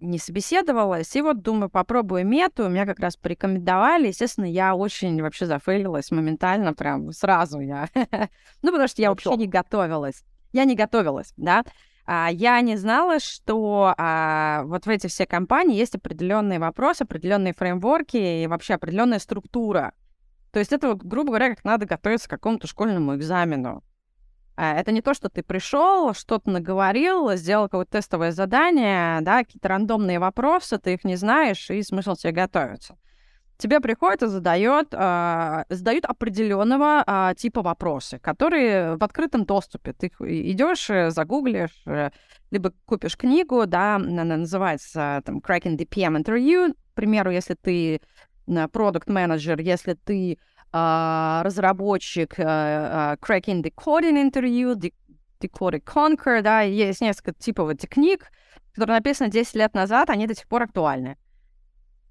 не 0.01 0.19
собеседовалась. 0.19 1.15
И 1.15 1.21
вот 1.21 1.41
думаю, 1.41 1.69
попробую 1.69 2.25
мету. 2.25 2.67
Меня 2.69 2.85
как 2.85 2.99
раз 2.99 3.15
порекомендовали. 3.15 4.07
Естественно, 4.07 4.45
я 4.45 4.75
очень 4.75 5.21
вообще 5.21 5.45
зафейлилась 5.45 6.11
моментально, 6.11 6.73
прям 6.73 7.11
сразу 7.11 7.59
я. 7.59 7.89
ну, 8.61 8.71
потому 8.71 8.87
что 8.87 9.01
я 9.01 9.09
вообще 9.09 9.35
не 9.35 9.47
готовилась. 9.47 10.23
Я 10.53 10.65
не 10.65 10.75
готовилась, 10.75 11.33
да. 11.37 11.63
А, 12.05 12.29
я 12.31 12.61
не 12.61 12.77
знала, 12.77 13.19
что 13.19 13.93
а, 13.97 14.63
вот 14.63 14.85
в 14.85 14.89
эти 14.89 15.07
все 15.07 15.25
компании 15.25 15.77
есть 15.77 15.95
определенные 15.95 16.59
вопросы, 16.59 17.03
определенные 17.03 17.53
фреймворки 17.53 18.43
и 18.43 18.47
вообще 18.47 18.75
определенная 18.75 19.19
структура. 19.19 19.93
То 20.51 20.59
есть 20.59 20.71
это, 20.71 20.89
вот, 20.89 21.03
грубо 21.03 21.29
говоря, 21.29 21.49
как 21.49 21.65
надо 21.65 21.85
готовиться 21.85 22.27
к 22.27 22.31
какому-то 22.31 22.67
школьному 22.67 23.15
экзамену. 23.15 23.83
А, 24.59 24.73
это 24.73 24.91
не 24.91 25.01
то, 25.01 25.13
что 25.13 25.29
ты 25.29 25.43
пришел, 25.43 26.15
что-то 26.15 26.49
наговорил, 26.49 27.31
сделал 27.35 27.65
какое-то 27.65 27.91
тестовое 27.91 28.31
задание, 28.31 29.21
да, 29.21 29.43
какие-то 29.43 29.67
рандомные 29.67 30.17
вопросы, 30.17 30.79
ты 30.79 30.95
их 30.95 31.03
не 31.03 31.15
знаешь, 31.15 31.69
и 31.69 31.83
смысл 31.83 32.15
тебе 32.15 32.33
готовиться. 32.33 32.97
Тебе 33.57 33.79
приходит 33.79 34.23
и 34.23 34.27
задает, 34.27 34.87
э, 34.93 35.63
задают 35.69 36.05
определенного 36.05 37.03
э, 37.05 37.35
типа 37.35 37.61
вопросы, 37.61 38.17
которые 38.17 38.97
в 38.97 39.03
открытом 39.03 39.45
доступе. 39.45 39.93
Ты 39.93 40.11
идешь, 40.19 40.89
э, 40.89 41.11
загуглишь, 41.11 41.83
э, 41.85 42.09
либо 42.49 42.73
купишь 42.85 43.17
книгу, 43.17 43.65
да, 43.67 43.95
она 43.95 44.23
называется 44.23 45.21
там 45.23 45.37
Cracking 45.37 45.77
the 45.77 45.87
PM 45.87 46.19
Interview. 46.21 46.73
К 46.73 46.95
примеру, 46.95 47.29
если 47.29 47.53
ты 47.53 48.01
продукт 48.71 49.09
менеджер 49.09 49.59
если 49.59 49.93
ты 49.93 50.39
а, 50.39 50.56
разработчик 51.43 52.37
uh, 52.39 53.17
Cracking 53.19 53.61
the 53.61 53.73
Coding 53.73 54.31
Interview, 54.31 54.75
Decoded 55.39 55.83
Conquer, 55.83 56.41
да, 56.41 56.61
есть 56.61 57.01
несколько 57.01 57.33
типов 57.33 57.69
этих 57.69 57.89
книг, 57.89 58.31
которые 58.73 58.97
написаны 58.97 59.29
10 59.29 59.55
лет 59.55 59.73
назад, 59.73 60.09
они 60.09 60.27
до 60.27 60.35
сих 60.35 60.47
пор 60.47 60.63
актуальны. 60.63 61.17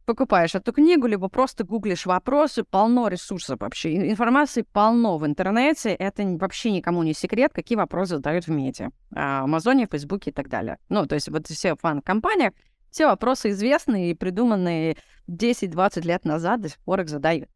Покупаешь 0.04 0.54
эту 0.54 0.72
книгу, 0.72 1.08
либо 1.08 1.28
просто 1.28 1.64
гуглишь 1.64 2.06
вопросы, 2.06 2.62
полно 2.62 3.08
ресурсов 3.08 3.58
вообще. 3.58 4.08
Информации 4.08 4.62
полно 4.62 5.18
в 5.18 5.26
интернете, 5.26 5.90
это 5.90 6.22
вообще 6.38 6.70
никому 6.70 7.02
не 7.02 7.12
секрет, 7.12 7.52
какие 7.52 7.76
вопросы 7.76 8.16
задают 8.16 8.46
в 8.46 8.50
медиа. 8.50 8.90
А, 9.12 9.42
Амазоне, 9.42 9.88
Фейсбуке 9.90 10.30
и 10.30 10.32
так 10.32 10.48
далее. 10.48 10.78
Ну, 10.88 11.06
то 11.06 11.16
есть 11.16 11.28
вот 11.28 11.48
все 11.48 11.74
фан-компаниях, 11.74 12.52
все 12.90 13.06
вопросы 13.06 13.50
известные 13.50 14.12
и 14.12 14.14
придуманные 14.14 14.96
10-20 15.28 16.02
лет 16.06 16.24
назад 16.24 16.60
до 16.60 16.68
сих 16.68 16.78
пор 16.78 17.00
их 17.00 17.08
задают. 17.08 17.48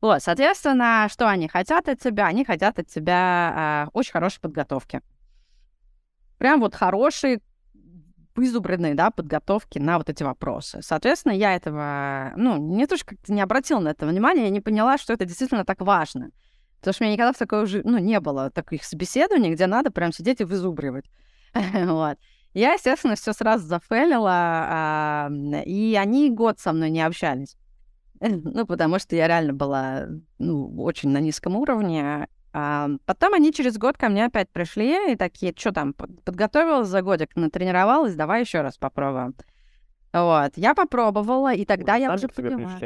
Вот, 0.00 0.22
соответственно, 0.22 1.08
что 1.10 1.28
они 1.28 1.48
хотят 1.48 1.88
от 1.88 2.00
тебя? 2.00 2.26
Они 2.26 2.44
хотят 2.44 2.78
от 2.78 2.86
тебя 2.86 3.86
э, 3.86 3.90
очень 3.92 4.12
хорошей 4.12 4.40
подготовки. 4.40 5.00
Прям 6.38 6.60
вот 6.60 6.74
хорошие, 6.76 7.40
вызубренные, 8.36 8.94
да, 8.94 9.10
подготовки 9.10 9.78
на 9.78 9.98
вот 9.98 10.08
эти 10.08 10.22
вопросы. 10.22 10.80
Соответственно, 10.82 11.32
я 11.32 11.56
этого, 11.56 12.32
ну, 12.36 12.56
не 12.56 12.86
то, 12.86 12.96
что 12.96 13.06
как-то 13.06 13.32
не 13.32 13.40
обратила 13.40 13.80
на 13.80 13.88
это 13.88 14.06
внимание, 14.06 14.44
я 14.44 14.50
не 14.50 14.60
поняла, 14.60 14.98
что 14.98 15.12
это 15.12 15.24
действительно 15.24 15.64
так 15.64 15.80
важно. 15.80 16.30
Потому 16.78 16.94
что 16.94 17.02
у 17.02 17.06
меня 17.06 17.14
никогда 17.14 17.32
в 17.32 17.38
такой 17.38 17.64
уже, 17.64 17.82
ну, 17.84 17.98
не 17.98 18.20
было 18.20 18.50
таких 18.50 18.84
собеседований, 18.84 19.52
где 19.52 19.66
надо 19.66 19.90
прям 19.90 20.12
сидеть 20.12 20.40
и 20.40 20.44
вызубривать. 20.44 21.06
вот. 21.54 22.18
Я, 22.54 22.74
естественно, 22.74 23.16
все 23.16 23.32
сразу 23.32 23.66
зафейлила, 23.66 25.28
и 25.66 25.98
они 26.00 26.30
год 26.30 26.60
со 26.60 26.72
мной 26.72 26.90
не 26.90 27.02
общались. 27.02 27.56
Ну, 28.44 28.66
потому 28.66 28.98
что 28.98 29.16
я 29.16 29.28
реально 29.28 29.52
была, 29.52 30.06
ну, 30.38 30.82
очень 30.82 31.10
на 31.10 31.18
низком 31.18 31.56
уровне. 31.56 32.28
А 32.52 32.88
потом 33.04 33.34
они 33.34 33.52
через 33.52 33.76
год 33.76 33.96
ко 33.98 34.08
мне 34.08 34.24
опять 34.24 34.48
пришли 34.50 35.12
и 35.12 35.16
такие, 35.16 35.54
что 35.56 35.72
там, 35.72 35.92
подготовилась 35.92 36.88
за 36.88 37.02
годик, 37.02 37.36
натренировалась, 37.36 38.14
давай 38.14 38.40
еще 38.40 38.62
раз 38.62 38.78
попробуем. 38.78 39.34
Вот, 40.12 40.52
я 40.56 40.74
попробовала, 40.74 41.52
и 41.52 41.64
тогда 41.64 41.94
Ой, 41.94 42.00
я 42.00 42.14
уже 42.14 42.28
поняла. 42.28 42.78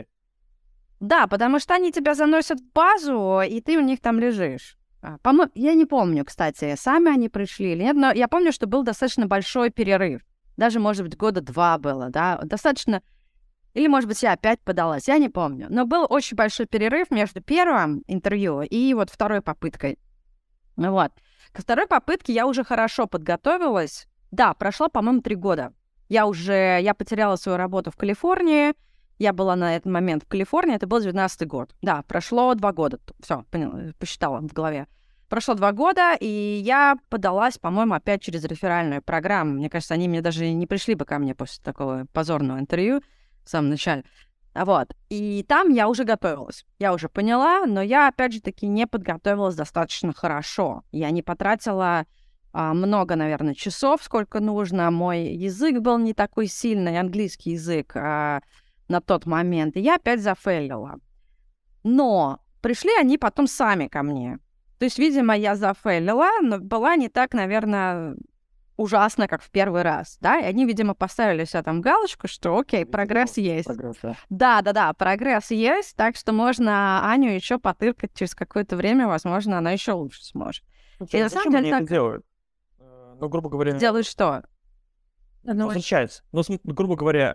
Да, 0.98 1.26
потому 1.26 1.58
что 1.58 1.74
они 1.74 1.92
тебя 1.92 2.14
заносят 2.14 2.60
в 2.60 2.72
базу, 2.72 3.40
и 3.40 3.60
ты 3.60 3.78
у 3.78 3.80
них 3.80 4.00
там 4.00 4.18
лежишь. 4.18 4.76
А, 5.00 5.18
по 5.18 5.32
я 5.54 5.74
не 5.74 5.84
помню, 5.84 6.24
кстати, 6.24 6.74
сами 6.76 7.12
они 7.12 7.28
пришли 7.28 7.72
или 7.72 7.82
нет, 7.82 7.96
но 7.96 8.12
я 8.12 8.28
помню, 8.28 8.52
что 8.52 8.66
был 8.66 8.82
достаточно 8.84 9.26
большой 9.26 9.70
перерыв. 9.70 10.22
Даже, 10.56 10.78
может 10.78 11.02
быть, 11.04 11.16
года 11.16 11.40
два 11.40 11.78
было, 11.78 12.08
да, 12.10 12.38
достаточно 12.44 13.02
или, 13.74 13.86
может 13.86 14.08
быть, 14.08 14.22
я 14.22 14.32
опять 14.32 14.60
подалась, 14.60 15.08
я 15.08 15.18
не 15.18 15.28
помню. 15.28 15.66
Но 15.70 15.86
был 15.86 16.06
очень 16.08 16.36
большой 16.36 16.66
перерыв 16.66 17.10
между 17.10 17.40
первым 17.40 18.02
интервью 18.06 18.62
и 18.62 18.94
вот 18.94 19.10
второй 19.10 19.40
попыткой. 19.40 19.98
Вот. 20.76 21.12
Ко 21.52 21.62
второй 21.62 21.86
попытке 21.86 22.32
я 22.32 22.46
уже 22.46 22.64
хорошо 22.64 23.06
подготовилась, 23.06 24.06
Да, 24.30 24.54
прошло, 24.54 24.88
по-моему, 24.88 25.20
три 25.20 25.34
года. 25.34 25.72
Я 26.08 26.26
уже, 26.26 26.78
я 26.82 26.94
потеряла 26.94 27.36
свою 27.36 27.58
работу 27.58 27.90
в 27.90 27.96
Калифорнии, 27.96 28.74
я 29.18 29.32
была 29.32 29.56
на 29.56 29.76
этот 29.76 29.90
момент 29.90 30.24
в 30.24 30.28
Калифорнии, 30.28 30.74
это 30.74 30.86
был 30.86 31.00
19 31.00 31.46
год. 31.46 31.74
Да, 31.80 32.02
прошло 32.02 32.54
два 32.54 32.72
года. 32.72 32.98
Все, 33.22 33.44
посчитала 33.98 34.40
в 34.40 34.52
голове. 34.52 34.88
Прошло 35.28 35.54
два 35.54 35.72
года, 35.72 36.14
и 36.18 36.26
я 36.62 36.96
подалась, 37.08 37.56
по-моему, 37.56 37.94
опять 37.94 38.20
через 38.20 38.44
реферальную 38.44 39.00
программу. 39.00 39.52
Мне 39.52 39.70
кажется, 39.70 39.94
они 39.94 40.08
мне 40.08 40.20
даже 40.20 40.50
не 40.50 40.66
пришли 40.66 40.94
бы 40.94 41.04
ко 41.04 41.18
мне 41.18 41.34
после 41.34 41.62
такого 41.62 42.06
позорного 42.12 42.58
интервью 42.58 43.00
в 43.44 43.50
самом 43.50 43.70
начале. 43.70 44.04
Вот. 44.54 44.94
И 45.08 45.44
там 45.48 45.70
я 45.70 45.88
уже 45.88 46.04
готовилась. 46.04 46.66
Я 46.78 46.92
уже 46.92 47.08
поняла, 47.08 47.64
но 47.66 47.80
я, 47.80 48.08
опять 48.08 48.34
же 48.34 48.40
таки, 48.40 48.66
не 48.66 48.86
подготовилась 48.86 49.54
достаточно 49.54 50.12
хорошо. 50.12 50.84
Я 50.92 51.10
не 51.10 51.22
потратила 51.22 52.06
а, 52.52 52.74
много, 52.74 53.16
наверное, 53.16 53.54
часов, 53.54 54.02
сколько 54.02 54.40
нужно. 54.40 54.90
Мой 54.90 55.22
язык 55.22 55.80
был 55.80 55.98
не 55.98 56.12
такой 56.12 56.48
сильный, 56.48 56.98
английский 56.98 57.52
язык 57.52 57.96
а, 57.96 58.42
на 58.88 59.00
тот 59.00 59.24
момент. 59.24 59.76
И 59.76 59.80
я 59.80 59.96
опять 59.96 60.20
зафейлила. 60.20 60.96
Но 61.82 62.40
пришли 62.60 62.90
они 62.98 63.16
потом 63.16 63.46
сами 63.46 63.88
ко 63.88 64.02
мне. 64.02 64.38
То 64.78 64.84
есть, 64.84 64.98
видимо, 64.98 65.34
я 65.34 65.56
зафейлила, 65.56 66.28
но 66.42 66.58
была 66.58 66.96
не 66.96 67.08
так, 67.08 67.32
наверное, 67.32 68.16
ужасно, 68.76 69.28
как 69.28 69.42
в 69.42 69.50
первый 69.50 69.82
раз, 69.82 70.18
да, 70.20 70.38
и 70.40 70.44
они, 70.44 70.64
видимо, 70.64 70.94
поставили 70.94 71.44
себе 71.44 71.62
там 71.62 71.80
галочку, 71.80 72.26
что 72.28 72.58
окей, 72.58 72.84
прогресс 72.86 73.36
есть. 73.36 73.66
Прогресс, 73.66 73.96
да. 74.02 74.16
Да, 74.30 74.62
да, 74.62 74.72
да, 74.72 74.92
прогресс 74.94 75.50
есть, 75.50 75.94
так 75.96 76.16
что 76.16 76.32
можно 76.32 77.08
Аню 77.10 77.30
еще 77.30 77.58
потыркать 77.58 78.12
через 78.14 78.34
какое-то 78.34 78.76
время, 78.76 79.06
возможно, 79.08 79.58
она 79.58 79.70
еще 79.72 79.92
лучше 79.92 80.24
сможет. 80.24 80.64
Слушай, 80.96 81.16
И 81.16 81.20
а 81.20 81.24
на 81.24 81.28
самом 81.30 81.44
зачем 81.44 81.52
деле 81.52 81.58
они 81.58 81.68
это 81.70 81.78
так- 81.78 81.88
делают? 81.88 82.24
Э, 82.78 83.14
Ну, 83.20 83.28
грубо 83.28 83.50
говоря, 83.50 83.72
Делают 83.72 84.06
что? 84.06 84.42
Ну, 85.44 85.66
возвращается. 85.66 86.22
Ну, 86.32 86.42
грубо 86.64 86.96
говоря, 86.96 87.34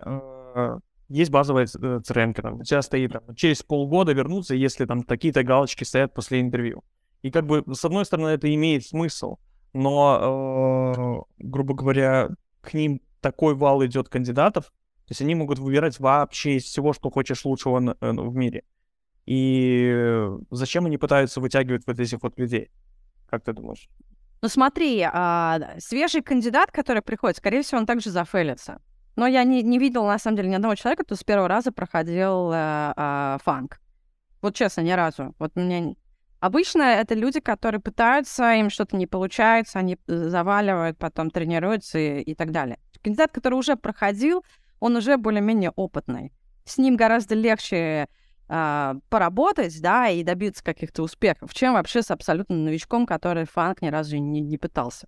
э, 0.55 0.79
есть 1.09 1.29
базовая 1.31 1.65
crm 1.65 2.33
там, 2.33 2.59
у 2.59 2.63
тебя 2.63 2.81
стоит 2.81 3.11
там, 3.13 3.35
через 3.35 3.63
полгода 3.63 4.13
вернуться, 4.13 4.55
если 4.55 4.85
там 4.85 5.03
такие-то 5.03 5.43
галочки 5.43 5.83
стоят 5.83 6.13
после 6.13 6.41
интервью. 6.41 6.83
И 7.21 7.31
как 7.31 7.45
бы, 7.45 7.63
с 7.73 7.83
одной 7.83 8.05
стороны, 8.05 8.29
это 8.29 8.53
имеет 8.53 8.85
смысл, 8.85 9.37
но, 9.77 11.25
э, 11.37 11.43
грубо 11.43 11.75
говоря, 11.75 12.29
к 12.61 12.73
ним 12.73 13.01
такой 13.21 13.55
вал 13.55 13.85
идет 13.85 14.09
кандидатов, 14.09 14.65
то 14.65 15.11
есть 15.11 15.21
они 15.21 15.35
могут 15.35 15.59
выбирать 15.59 15.99
вообще 15.99 16.57
из 16.57 16.63
всего, 16.63 16.93
что 16.93 17.09
хочешь 17.09 17.45
лучшего 17.45 17.79
на- 17.79 17.97
э, 18.01 18.11
в 18.11 18.35
мире. 18.35 18.63
И 19.25 19.91
э, 19.93 20.39
зачем 20.51 20.85
они 20.85 20.97
пытаются 20.97 21.39
вытягивать 21.39 21.85
вот 21.85 21.99
этих 21.99 22.23
вот 22.23 22.39
людей? 22.39 22.71
Как 23.29 23.43
ты 23.43 23.53
думаешь? 23.53 23.89
Ну 24.41 24.49
смотри, 24.49 25.01
а, 25.01 25.59
свежий 25.79 26.21
кандидат, 26.21 26.71
который 26.71 27.01
приходит, 27.01 27.37
скорее 27.37 27.61
всего, 27.61 27.79
он 27.79 27.85
также 27.85 28.09
зафейлится. 28.09 28.81
Но 29.15 29.27
я 29.27 29.43
не, 29.43 29.63
не 29.63 29.79
видела, 29.79 30.07
на 30.07 30.19
самом 30.19 30.37
деле, 30.37 30.49
ни 30.49 30.55
одного 30.55 30.75
человека, 30.75 31.03
кто 31.03 31.15
с 31.15 31.23
первого 31.23 31.47
раза 31.47 31.71
проходил 31.71 32.51
э, 32.51 32.55
а, 32.55 33.37
фанк. 33.43 33.79
Вот 34.41 34.55
честно, 34.55 34.81
ни 34.81 34.91
разу. 34.91 35.35
Вот 35.39 35.51
у 35.55 35.59
меня... 35.59 35.95
Обычно 36.39 36.83
это 36.83 37.15
люди, 37.15 37.39
которые 37.39 37.81
пытаются, 37.81 38.53
им 38.53 38.69
что-то 38.69 38.95
не 38.95 39.07
получается, 39.07 39.79
они 39.79 39.97
э, 40.07 40.29
заваливают, 40.29 40.97
потом 40.97 41.31
тренируются 41.31 41.97
и, 41.97 42.21
и 42.21 42.35
так 42.35 42.51
далее. 42.51 42.79
Кандидат, 43.01 43.31
который 43.31 43.55
уже 43.55 43.75
проходил, 43.75 44.43
он 44.79 44.95
уже 44.95 45.17
более-менее 45.17 45.71
опытный. 45.75 46.31
С 46.65 46.77
ним 46.77 46.95
гораздо 46.95 47.33
легче 47.33 48.07
а, 48.49 48.95
поработать, 49.09 49.81
да, 49.81 50.07
и 50.07 50.23
добиться 50.23 50.63
каких-то 50.63 51.03
успехов, 51.03 51.53
чем 51.53 51.73
вообще 51.73 52.01
с 52.01 52.11
абсолютно 52.11 52.55
новичком, 52.55 53.05
который 53.05 53.45
фанк 53.45 53.81
ни 53.81 53.87
разу 53.87 54.17
не, 54.17 54.39
не 54.39 54.57
пытался. 54.57 55.07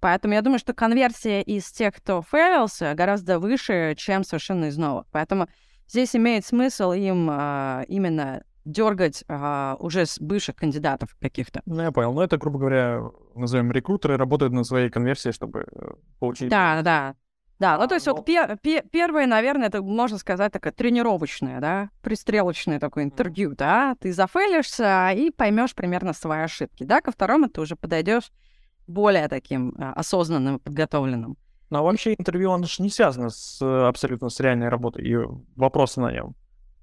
Поэтому 0.00 0.34
я 0.34 0.42
думаю, 0.42 0.58
что 0.58 0.72
конверсия 0.72 1.42
из 1.42 1.70
тех, 1.70 1.94
кто 1.94 2.22
фейлился, 2.22 2.94
гораздо 2.94 3.40
выше, 3.40 3.94
чем 3.96 4.24
совершенно 4.24 4.66
из 4.66 4.78
новых. 4.78 5.06
Поэтому 5.10 5.48
здесь 5.86 6.16
имеет 6.16 6.46
смысл 6.46 6.92
им 6.92 7.28
а, 7.30 7.84
именно 7.88 8.42
дергать 8.68 9.24
а, 9.28 9.76
уже 9.80 10.06
с 10.06 10.18
бывших 10.20 10.56
кандидатов 10.56 11.16
каких-то. 11.20 11.62
Ну, 11.66 11.80
я 11.82 11.90
понял. 11.90 12.12
Ну, 12.12 12.20
это, 12.20 12.36
грубо 12.36 12.58
говоря, 12.58 13.02
назовем 13.34 13.72
рекрутеры, 13.72 14.16
работают 14.16 14.52
на 14.52 14.64
своей 14.64 14.90
конверсии, 14.90 15.30
чтобы 15.30 15.66
э, 15.70 15.90
получить... 16.18 16.50
Да, 16.50 16.82
да. 16.82 17.14
Да, 17.58 17.76
ну 17.76 17.88
то 17.88 17.94
есть 17.94 18.06
но- 18.06 18.14
вот 18.14 18.24
пе- 18.24 18.56
пе- 18.62 18.84
первое, 18.92 19.26
наверное, 19.26 19.66
это 19.66 19.82
можно 19.82 20.16
сказать 20.16 20.52
такое 20.52 20.70
тренировочное, 20.70 21.60
да, 21.60 21.90
пристрелочное 22.02 22.78
такое 22.78 23.02
интервью, 23.02 23.56
да, 23.56 23.96
ты 23.98 24.12
зафейлишься 24.12 25.10
и 25.10 25.32
поймешь 25.32 25.74
примерно 25.74 26.12
свои 26.12 26.42
ошибки, 26.42 26.84
да, 26.84 27.00
ко 27.00 27.10
второму 27.10 27.48
ты 27.48 27.60
уже 27.60 27.74
подойдешь 27.74 28.30
более 28.86 29.26
таким 29.26 29.74
а, 29.76 29.92
осознанным, 29.94 30.60
подготовленным. 30.60 31.36
Но 31.70 31.82
вообще 31.82 32.14
интервью, 32.14 32.52
оно 32.52 32.66
же 32.66 32.80
не 32.80 32.90
связано 32.90 33.28
с, 33.28 33.60
э, 33.60 33.88
абсолютно 33.88 34.28
с 34.28 34.38
реальной 34.38 34.68
работой 34.68 35.04
и 35.04 35.16
вопросы 35.56 36.00
на 36.00 36.12
нем, 36.12 36.36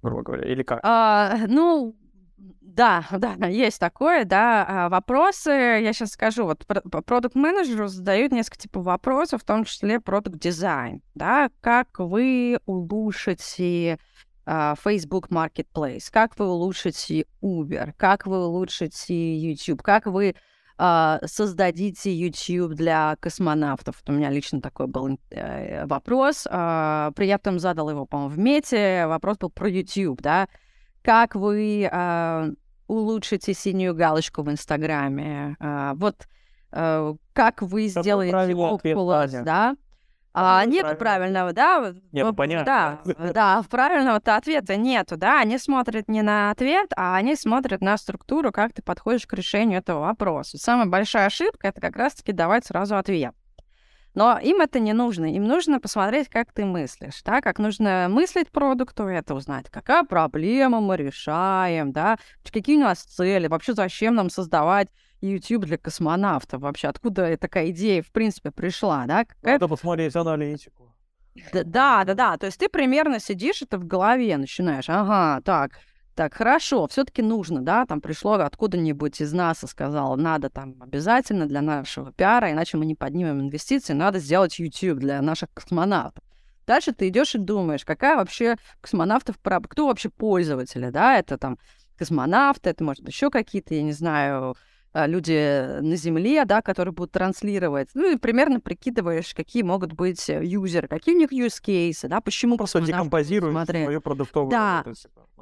грубо 0.06 0.24
говоря, 0.24 0.52
или 0.52 0.64
как? 0.64 0.80
А, 0.84 1.38
ну, 1.48 1.96
да, 2.62 3.06
да, 3.12 3.48
есть 3.48 3.80
такое, 3.80 4.26
да. 4.26 4.66
А, 4.68 4.90
вопросы, 4.90 5.50
я 5.50 5.94
сейчас 5.94 6.12
скажу, 6.12 6.46
вот 6.46 6.66
продукт-менеджеру 7.06 7.88
задают 7.88 8.32
несколько 8.32 8.58
типов 8.58 8.86
вопросов, 8.86 9.42
в 9.42 9.46
том 9.46 9.64
числе 9.64 10.00
продукт-дизайн, 10.00 11.02
да, 11.16 11.50
как 11.62 12.00
вы 12.00 12.60
улучшите 12.66 13.98
а, 14.46 14.76
Facebook 14.84 15.30
Marketplace, 15.30 16.10
как 16.12 16.38
вы 16.38 16.48
улучшите 16.48 17.26
Uber, 17.42 17.94
как 17.98 18.28
вы 18.28 18.46
улучшите 18.46 19.38
YouTube, 19.38 19.82
как 19.82 20.06
вы 20.06 20.36
а, 20.78 21.20
создадите 21.26 22.14
YouTube 22.14 22.74
для 22.74 23.16
космонавтов. 23.20 23.96
Вот 24.02 24.14
у 24.14 24.18
меня 24.18 24.30
лично 24.30 24.62
такой 24.62 24.88
был 24.88 25.18
э, 25.32 25.86
вопрос. 25.86 26.48
А, 26.50 27.12
при 27.16 27.28
этом 27.28 27.60
задал 27.60 27.90
его, 27.90 28.06
по-моему, 28.06 28.34
в 28.34 28.38
мете. 28.38 29.08
Вопрос 29.08 29.38
был 29.38 29.50
про 29.50 29.70
YouTube, 29.70 30.22
да. 30.22 30.48
Как 31.02 31.36
вы 31.36 31.88
а, 31.92 32.50
улучшите 32.88 33.54
синюю 33.54 33.96
галочку 33.96 34.44
в 34.44 34.52
Инстаграме? 34.52 35.56
А, 35.60 35.94
вот 35.96 36.28
а, 36.72 37.16
как 37.34 37.62
вы 37.62 37.88
сделаете 37.88 38.36
Аня? 39.38 39.44
да? 39.44 39.76
А, 40.38 40.60
Какой 40.60 40.74
нет 40.74 41.00
правильного, 41.00 41.54
да? 41.54 41.94
Нет, 42.12 42.36
понятно. 42.36 43.00
Да, 43.06 43.32
да, 43.34 43.64
правильного-то 43.70 44.36
ответа 44.36 44.76
нету, 44.76 45.16
да? 45.16 45.40
Они 45.40 45.58
смотрят 45.58 46.10
не 46.10 46.22
на 46.22 46.52
ответ, 46.52 46.92
а 46.98 47.16
они 47.16 47.38
смотрят 47.38 47.80
на 47.80 47.98
структуру, 47.98 48.52
как 48.52 48.74
ты 48.74 48.82
подходишь 48.82 49.26
к 49.26 49.34
решению 49.34 49.80
этого 49.80 50.02
вопроса. 50.02 50.58
Самая 50.58 50.88
большая 50.88 51.28
ошибка— 51.28 51.68
это 51.70 51.80
как 51.80 51.96
раз-таки 51.96 52.34
давать 52.34 52.66
сразу 52.66 52.98
ответ. 52.98 53.34
Но 54.14 54.38
им 54.38 54.60
это 54.60 54.80
не 54.80 54.92
нужно. 54.92 55.34
Им 55.34 55.46
нужно 55.46 55.80
посмотреть, 55.80 56.28
как 56.28 56.52
ты 56.52 56.66
мыслишь, 56.66 57.22
да, 57.24 57.40
как 57.40 57.58
нужно 57.58 58.08
мыслить 58.10 58.52
продукту, 58.52 59.04
это 59.04 59.36
узнать, 59.36 59.70
какая 59.70 60.04
проблема 60.04 60.82
мы 60.82 60.98
решаем, 60.98 61.94
да, 61.94 62.18
какие 62.52 62.76
у 62.76 62.82
нас 62.82 63.00
цели, 63.00 63.48
вообще 63.48 63.74
зачем 63.74 64.16
нам 64.16 64.30
создавать 64.30 64.90
YouTube 65.26 65.66
для 65.66 65.78
космонавтов, 65.78 66.62
вообще 66.62 66.88
откуда 66.88 67.38
такая 67.38 67.70
идея, 67.72 68.02
в 68.02 68.12
принципе, 68.12 68.52
пришла, 68.52 69.06
да, 69.06 69.26
какая 69.26 69.54
Надо 69.54 69.68
посмотреть 69.68 70.16
аналитику. 70.16 70.94
Д- 71.52 71.64
Да, 71.64 72.04
да, 72.06 72.14
да. 72.14 72.38
То 72.38 72.46
есть 72.46 72.60
ты 72.60 72.70
примерно 72.70 73.20
сидишь, 73.20 73.62
это 73.62 73.78
в 73.78 73.86
голове 73.86 74.38
начинаешь. 74.38 74.90
Ага, 74.90 75.42
так, 75.44 75.80
так, 76.16 76.34
хорошо, 76.34 76.88
все-таки 76.88 77.22
нужно, 77.22 77.62
да, 77.62 77.86
там 77.86 78.00
пришло 78.00 78.34
откуда-нибудь 78.34 79.20
из 79.20 79.34
НАСА, 79.34 79.68
сказал, 79.68 80.16
надо 80.16 80.50
там 80.50 80.76
обязательно 80.82 81.46
для 81.46 81.62
нашего 81.62 82.14
пиара, 82.14 82.52
иначе 82.52 82.78
мы 82.78 82.86
не 82.86 82.96
поднимем 82.96 83.42
инвестиции, 83.42 83.94
надо 83.94 84.20
сделать 84.20 84.58
YouTube 84.58 85.00
для 85.00 85.22
наших 85.22 85.50
космонавтов. 85.54 86.24
Дальше 86.66 86.94
ты 86.94 87.10
идешь 87.10 87.36
и 87.36 87.38
думаешь, 87.38 87.84
какая 87.84 88.16
вообще 88.16 88.56
космонавтов, 88.82 89.36
кто 89.70 89.88
вообще 89.88 90.10
пользователи, 90.10 90.90
да, 90.90 91.20
это 91.20 91.38
там 91.38 91.58
космонавты, 91.98 92.70
это, 92.70 92.84
может 92.84 93.04
быть, 93.04 93.14
еще 93.14 93.30
какие-то, 93.30 93.76
я 93.76 93.84
не 93.84 93.92
знаю, 93.92 94.56
люди 95.08 95.80
на 95.82 95.96
Земле, 95.98 96.46
да, 96.46 96.62
которые 96.62 96.94
будут 96.94 97.12
транслировать. 97.12 97.90
Ну 97.94 98.14
и 98.14 98.18
примерно 98.18 98.60
прикидываешь, 98.62 99.34
какие 99.34 99.62
могут 99.64 99.94
быть 99.94 100.30
э, 100.30 100.44
юзеры, 100.44 100.88
какие 100.88 101.16
у 101.16 101.18
них 101.18 101.32
use 101.32 101.62
cases, 101.62 102.08
да, 102.08 102.22
почему 102.22 102.58
Просто 102.58 102.82
декомпозируешь 102.82 103.66
свою 103.66 104.02
продуктовую 104.02 104.52
Да. 104.52 104.84
работу, 104.86 104.96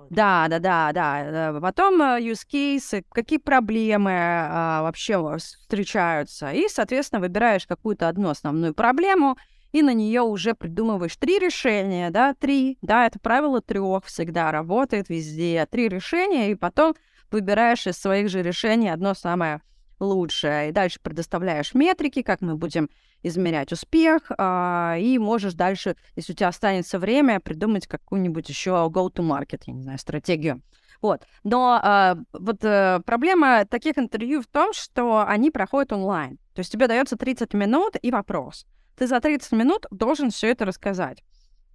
Да, 0.10 0.48
да, 0.50 0.60
да, 0.60 0.92
да. 0.92 1.52
э, 1.52 1.62
Потом 1.62 2.02
э, 2.02 2.20
use 2.22 2.42
cases, 2.52 3.06
какие 3.12 3.38
проблемы 3.38 4.12
а, 4.14 4.82
вообще 4.82 5.38
встречаются. 5.38 6.52
И, 6.52 6.68
соответственно, 6.68 7.20
выбираешь 7.20 7.68
какую-то 7.68 8.08
одну 8.08 8.30
основную 8.30 8.74
проблему, 8.74 9.38
и 9.72 9.82
на 9.82 9.94
нее 9.94 10.22
уже 10.22 10.54
придумываешь 10.54 11.16
три 11.18 11.40
решения, 11.40 12.12
да, 12.12 12.34
три, 12.34 12.78
да, 12.82 13.08
это 13.08 13.20
правило 13.20 13.62
трех 13.62 14.06
всегда 14.06 14.52
работает 14.52 15.10
везде, 15.10 15.68
три 15.70 15.90
решения, 15.90 16.52
и 16.52 16.56
потом 16.56 16.96
выбираешь 17.34 17.88
из 17.88 17.98
своих 17.98 18.30
же 18.30 18.42
решений 18.42 18.90
одно 18.90 19.14
самое 19.14 19.62
лучшее, 20.00 20.70
и 20.70 20.72
дальше 20.72 21.00
предоставляешь 21.02 21.74
метрики, 21.74 22.22
как 22.22 22.42
мы 22.42 22.56
будем 22.56 22.90
измерять 23.24 23.72
успех, 23.72 24.32
а, 24.38 24.96
и 25.00 25.18
можешь 25.18 25.54
дальше, 25.54 25.96
если 26.16 26.34
у 26.34 26.36
тебя 26.36 26.50
останется 26.50 27.00
время, 27.00 27.40
придумать 27.40 27.88
какую-нибудь 27.88 28.48
еще 28.50 28.90
go-to-market, 28.92 29.62
я 29.66 29.74
не 29.74 29.82
знаю, 29.82 29.98
стратегию. 29.98 30.62
Вот. 31.02 31.24
Но 31.44 31.80
а, 31.82 32.18
вот 32.32 32.64
э, 32.64 33.02
проблема 33.06 33.66
таких 33.66 33.98
интервью 33.98 34.42
в 34.42 34.48
том, 34.48 34.74
что 34.74 35.26
они 35.28 35.52
проходят 35.52 35.92
онлайн. 35.92 36.38
То 36.54 36.60
есть 36.60 36.72
тебе 36.72 36.88
дается 36.88 37.18
30 37.18 37.54
минут 37.54 37.96
и 38.02 38.12
вопрос. 38.12 38.66
ты 38.98 39.08
за 39.08 39.20
30 39.20 39.52
минут 39.54 39.86
должен 39.92 40.32
все 40.32 40.52
это 40.52 40.66
рассказать. 40.66 41.24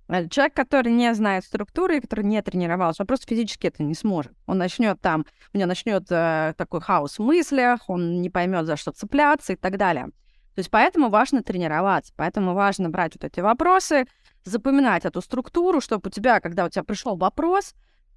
Э, 0.08 0.28
человек, 0.28 0.54
который 0.54 0.92
не 0.92 1.14
знает 1.14 1.44
структуры, 1.44 2.00
который 2.00 2.24
не 2.24 2.40
тренировался, 2.42 3.02
он 3.02 3.06
просто 3.06 3.26
физически 3.26 3.66
это 3.66 3.82
не 3.82 3.94
сможет. 3.94 4.32
Он 4.46 4.58
начнет 4.58 5.00
там, 5.00 5.26
у 5.52 5.58
него 5.58 5.68
начнет 5.68 6.06
э, 6.10 6.54
такой 6.56 6.80
хаос 6.80 7.18
в 7.18 7.22
мыслях, 7.22 7.88
он 7.88 8.22
не 8.22 8.30
поймет, 8.30 8.66
за 8.66 8.76
что 8.76 8.92
цепляться 8.92 9.52
и 9.52 9.56
так 9.56 9.76
далее. 9.76 10.06
То 10.54 10.60
есть 10.60 10.70
поэтому 10.70 11.08
важно 11.08 11.42
тренироваться, 11.42 12.12
поэтому 12.16 12.54
важно 12.54 12.90
брать 12.90 13.14
вот 13.14 13.24
эти 13.24 13.40
вопросы, 13.40 14.06
запоминать 14.44 15.04
эту 15.04 15.20
структуру, 15.20 15.80
чтобы 15.80 16.08
у 16.08 16.10
тебя, 16.10 16.40
когда 16.40 16.64
у 16.64 16.68
тебя 16.68 16.82
пришел 16.82 17.16
вопрос, 17.16 17.74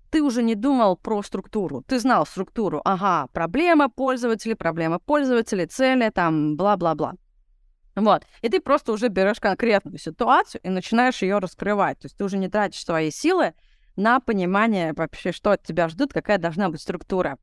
ты 0.09 0.21
уже 0.21 0.43
не 0.43 0.55
думал 0.55 0.97
про 0.97 1.21
структуру. 1.23 1.83
Ты 1.87 1.99
знал 1.99 2.25
структуру. 2.25 2.81
Ага, 2.83 3.27
проблема 3.31 3.89
пользователей, 3.89 4.55
проблема 4.55 4.99
пользователей, 4.99 5.67
цели, 5.67 6.09
там, 6.09 6.57
бла-бла-бла. 6.57 7.13
Вот. 7.95 8.25
И 8.41 8.49
ты 8.49 8.61
просто 8.61 8.91
уже 8.91 9.09
берешь 9.09 9.39
конкретную 9.39 9.97
ситуацию 9.97 10.61
и 10.63 10.69
начинаешь 10.69 11.21
ее 11.21 11.39
раскрывать. 11.39 11.99
То 11.99 12.05
есть 12.05 12.17
ты 12.17 12.23
уже 12.23 12.37
не 12.37 12.49
тратишь 12.49 12.83
свои 12.83 13.11
силы 13.11 13.53
на 13.95 14.19
понимание 14.19 14.93
вообще, 14.93 15.31
что 15.31 15.51
от 15.51 15.63
тебя 15.63 15.89
ждут, 15.89 16.13
какая 16.13 16.37
должна 16.37 16.69
быть 16.69 16.81
структура. 16.81 17.37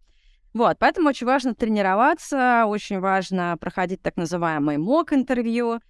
Вот, 0.54 0.78
поэтому 0.78 1.11
очень 1.11 1.26
важно 1.26 1.54
тренироваться, 1.54 2.64
очень 2.66 3.00
важно 3.00 3.56
проходить 3.61 4.02
так 4.02 4.16
называемый 4.16 4.78
мок-интервью, 4.78 5.80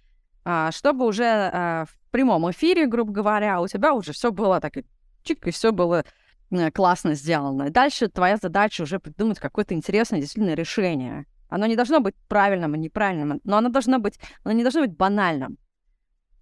а, 0.43 0.71
чтобы 0.71 1.05
уже 1.05 1.23
а, 1.25 1.85
в 1.85 2.11
прямом 2.11 2.51
эфире, 2.51 2.85
грубо 2.85 3.11
говоря, 3.13 3.61
у 3.61 3.67
тебя 3.67 3.93
уже 3.93 4.11
все 4.11 4.31
было 4.31 4.59
так 4.59 4.73
чик, 5.23 5.47
и 5.47 5.51
все 5.51 5.71
было 5.71 6.03
э, 6.51 6.71
классно 6.71 7.15
сделано. 7.15 7.69
Дальше 7.69 8.09
твоя 8.09 8.37
задача 8.37 8.81
уже 8.81 8.99
придумать 8.99 9.39
какое-то 9.39 9.73
интересное 9.73 10.19
действительно 10.19 10.55
решение. 10.55 11.25
Оно 11.49 11.65
не 11.65 11.75
должно 11.75 11.99
быть 11.99 12.15
правильным 12.27 12.75
и 12.75 12.79
неправильным, 12.79 13.41
но 13.43 13.57
оно 13.57 13.69
должно 13.69 13.99
быть, 13.99 14.19
оно 14.43 14.53
не 14.53 14.63
должно 14.63 14.81
быть 14.81 14.95
банальным. 14.95 15.57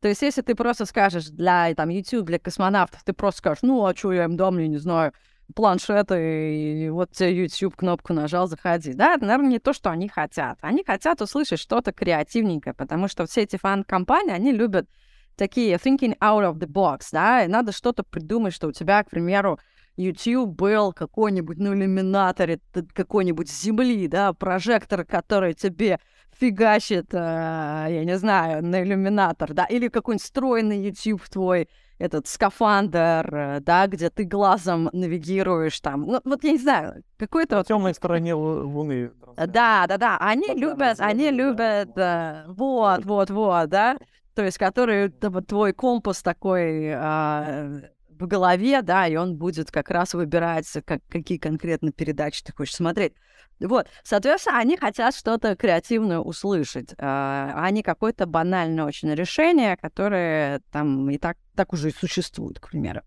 То 0.01 0.07
есть, 0.07 0.21
если 0.21 0.41
ты 0.41 0.53
просто 0.53 0.85
скажешь 0.85 1.27
для 1.27 1.73
там, 1.73 1.89
YouTube, 1.89 2.25
для 2.25 2.39
космонавтов, 2.39 3.03
ты 3.03 3.13
просто 3.13 3.39
скажешь, 3.39 3.63
ну, 3.63 3.85
а 3.85 3.95
что 3.95 4.13
я 4.13 4.25
им 4.25 4.37
дам, 4.37 4.59
я 4.59 4.67
не 4.67 4.77
знаю, 4.77 5.11
планшет, 5.55 6.11
и 6.11 6.89
вот 6.91 7.11
тебе 7.11 7.43
YouTube 7.43 7.75
кнопку 7.75 8.13
нажал, 8.13 8.47
заходи. 8.47 8.93
Да, 8.93 9.15
это, 9.15 9.25
наверное, 9.25 9.51
не 9.51 9.59
то, 9.59 9.73
что 9.73 9.89
они 9.89 10.07
хотят. 10.07 10.59
Они 10.61 10.83
хотят 10.83 11.21
услышать 11.21 11.59
что-то 11.59 11.93
креативненькое, 11.93 12.75
потому 12.75 13.07
что 13.07 13.25
все 13.25 13.41
эти 13.41 13.57
фан-компании, 13.57 14.33
они 14.33 14.51
любят 14.51 14.87
такие 15.35 15.75
thinking 15.77 16.17
out 16.19 16.51
of 16.51 16.59
the 16.59 16.67
box, 16.67 17.07
да, 17.11 17.43
и 17.43 17.47
надо 17.47 17.71
что-то 17.71 18.03
придумать, 18.03 18.53
что 18.53 18.67
у 18.67 18.71
тебя, 18.71 19.03
к 19.03 19.09
примеру, 19.09 19.59
YouTube 19.97 20.55
был 20.55 20.93
какой-нибудь, 20.93 21.57
ну, 21.57 21.73
иллюминаторе 21.73 22.59
какой-нибудь 22.93 23.51
земли, 23.51 24.07
да, 24.07 24.33
прожектор, 24.33 25.03
который 25.03 25.53
тебе 25.53 25.99
фигачит, 26.39 27.13
э, 27.13 27.17
я 27.17 28.03
не 28.05 28.17
знаю, 28.17 28.63
на 28.63 28.83
иллюминатор, 28.83 29.53
да, 29.53 29.65
или 29.65 29.87
какой-нибудь 29.87 30.23
встроенный 30.23 30.79
YouTube 30.79 31.23
твой, 31.27 31.67
этот 31.99 32.27
скафандр, 32.27 33.35
э, 33.35 33.59
да, 33.61 33.87
где 33.87 34.09
ты 34.09 34.23
глазом 34.23 34.89
навигируешь 34.93 35.79
там. 35.79 36.05
Ну, 36.05 36.21
вот 36.23 36.43
я 36.43 36.51
не 36.51 36.59
знаю, 36.59 37.03
какой-то... 37.17 37.57
На 37.57 37.63
темной 37.63 37.93
стороне 37.95 38.35
Луны. 38.35 39.11
Да, 39.35 39.85
да, 39.87 39.97
да. 39.97 40.17
Они 40.19 40.47
любят, 40.53 40.99
они 40.99 41.31
любят, 41.31 41.93
да. 41.95 42.45
вот, 42.47 43.03
вот, 43.05 43.29
вот, 43.31 43.69
да. 43.69 43.97
То 44.35 44.43
есть, 44.43 44.59
который 44.59 45.09
твой 45.09 45.73
компас 45.73 46.21
такой 46.21 46.91
а, 46.93 47.81
в 48.19 48.27
голове, 48.27 48.81
да, 48.81 49.07
и 49.07 49.15
он 49.15 49.35
будет 49.35 49.71
как 49.71 49.89
раз 49.89 50.13
выбирать, 50.13 50.67
как, 50.85 51.01
какие 51.09 51.37
конкретно 51.37 51.91
передачи 51.91 52.43
ты 52.43 52.53
хочешь 52.53 52.75
смотреть. 52.75 53.13
Вот, 53.59 53.87
соответственно, 54.03 54.59
они 54.59 54.77
хотят 54.77 55.15
что-то 55.15 55.55
креативное 55.55 56.19
услышать, 56.19 56.93
а, 56.99 57.53
а 57.55 57.71
не 57.71 57.81
какое-то 57.81 58.27
банальное 58.27 58.85
очень 58.85 59.13
решение, 59.13 59.77
которое 59.77 60.61
там 60.71 61.09
и 61.09 61.17
так, 61.17 61.37
так 61.55 61.73
уже 61.73 61.89
и 61.89 61.93
существует, 61.93 62.59
к 62.59 62.69
примеру. 62.69 63.01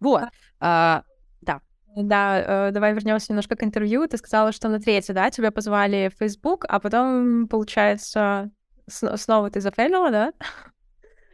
Вот, 0.00 0.24
а, 0.60 1.02
да. 1.42 1.60
Да, 1.94 2.68
э, 2.68 2.70
давай 2.72 2.94
вернемся 2.94 3.32
немножко 3.32 3.56
к 3.56 3.62
интервью. 3.62 4.06
Ты 4.06 4.16
сказала, 4.18 4.52
что 4.52 4.68
на 4.68 4.80
третье, 4.80 5.14
да, 5.14 5.30
тебя 5.30 5.50
позвали 5.50 6.10
в 6.14 6.18
Facebook, 6.18 6.64
а 6.68 6.78
потом, 6.78 7.48
получается, 7.48 8.50
снова 8.88 9.50
ты 9.50 9.60
зафейлила, 9.60 10.10
да? 10.10 10.32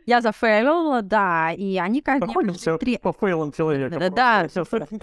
Я 0.06 0.20
зафейлила, 0.20 1.02
да, 1.02 1.52
и 1.52 1.76
они 1.78 2.02
как 2.02 2.20
бы... 2.20 2.52
Три... 2.78 2.98
по 2.98 3.12
фейлам 3.12 3.52
человека. 3.52 4.10
Да, 4.10 4.48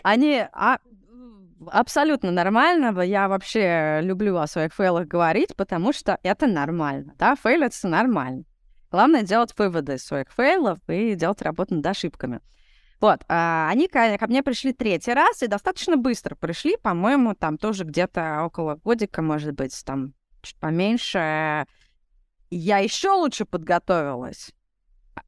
они 0.03 0.45
а, 0.51 0.79
абсолютно 1.67 2.31
нормально. 2.31 2.99
Я 3.01 3.27
вообще 3.27 3.99
люблю 4.01 4.37
о 4.37 4.47
своих 4.47 4.73
фейлах 4.73 5.07
говорить, 5.07 5.55
потому 5.55 5.93
что 5.93 6.19
это 6.23 6.47
нормально, 6.47 7.13
да, 7.17 7.35
фейлиться 7.35 7.87
нормально. 7.87 8.43
Главное 8.91 9.21
делать 9.23 9.53
выводы 9.57 9.95
из 9.95 10.03
своих 10.03 10.31
фейлов 10.31 10.79
и 10.87 11.15
делать 11.15 11.41
работу 11.41 11.75
над 11.75 11.85
ошибками. 11.85 12.41
Вот, 12.99 13.23
а, 13.29 13.69
они 13.69 13.87
ко, 13.87 14.17
ко 14.17 14.27
мне 14.27 14.43
пришли 14.43 14.73
третий 14.73 15.13
раз 15.13 15.41
и 15.41 15.47
достаточно 15.47 15.95
быстро 15.95 16.35
пришли, 16.35 16.75
по-моему, 16.75 17.33
там 17.33 17.57
тоже 17.57 17.85
где-то 17.85 18.43
около 18.43 18.75
годика, 18.75 19.21
может 19.21 19.53
быть, 19.53 19.79
там 19.85 20.13
чуть 20.41 20.57
поменьше. 20.57 21.65
Я 22.49 22.79
еще 22.79 23.11
лучше 23.11 23.45
подготовилась. 23.45 24.51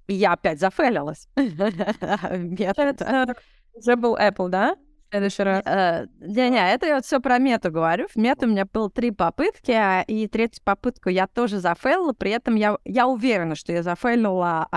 Я 0.08 0.34
опять 0.34 0.60
зафейлилась. 0.60 1.27
Это 1.36 3.36
уже 3.73 3.95
был 3.95 4.15
Apple, 4.15 4.49
да? 4.49 4.75
следующий 5.12 5.43
раз? 5.43 5.65
Не-не, 5.65 6.58
э, 6.58 6.73
это 6.73 6.88
я 6.88 7.01
все 7.01 7.19
про 7.19 7.38
мету 7.38 7.69
говорю. 7.69 8.08
В 8.08 8.15
мету 8.15 8.45
у 8.45 8.49
меня 8.49 8.65
было 8.65 8.89
три 8.89 9.12
попытки, 9.12 10.10
и 10.10 10.27
третью 10.27 10.63
попытку 10.63 11.10
я 11.10 11.27
тоже 11.27 11.60
зафейлила. 11.60 12.13
При 12.13 12.32
этом 12.32 12.56
я, 12.56 12.77
я 12.86 13.08
уверена, 13.08 13.56
что 13.56 13.73
я 13.73 13.84
зафейлила 13.84 14.67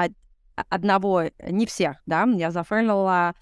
одного, 0.68 1.24
не 1.48 1.66
всех, 1.66 1.96
да, 2.06 2.24
я 2.24 2.50
зафейлила 2.50 3.34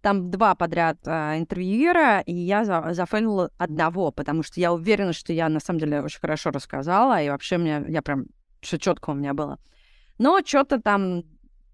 там 0.00 0.30
два 0.30 0.54
подряд 0.54 0.98
э, 1.04 1.38
интервьюера, 1.38 2.20
и 2.20 2.32
я 2.32 2.64
за, 2.64 2.92
зафейлила 2.92 3.50
одного, 3.58 4.12
потому 4.12 4.44
что 4.44 4.60
я 4.60 4.72
уверена, 4.72 5.12
что 5.12 5.32
я 5.32 5.48
на 5.48 5.58
самом 5.58 5.80
деле 5.80 6.00
очень 6.00 6.20
хорошо 6.20 6.50
рассказала, 6.50 7.20
и 7.20 7.28
вообще 7.28 7.58
мне, 7.58 7.84
я 7.88 8.02
прям, 8.02 8.26
все 8.60 8.78
четко 8.78 9.10
у 9.10 9.14
меня 9.14 9.34
было. 9.34 9.58
Но 10.18 10.40
что-то 10.44 10.80
там 10.80 11.24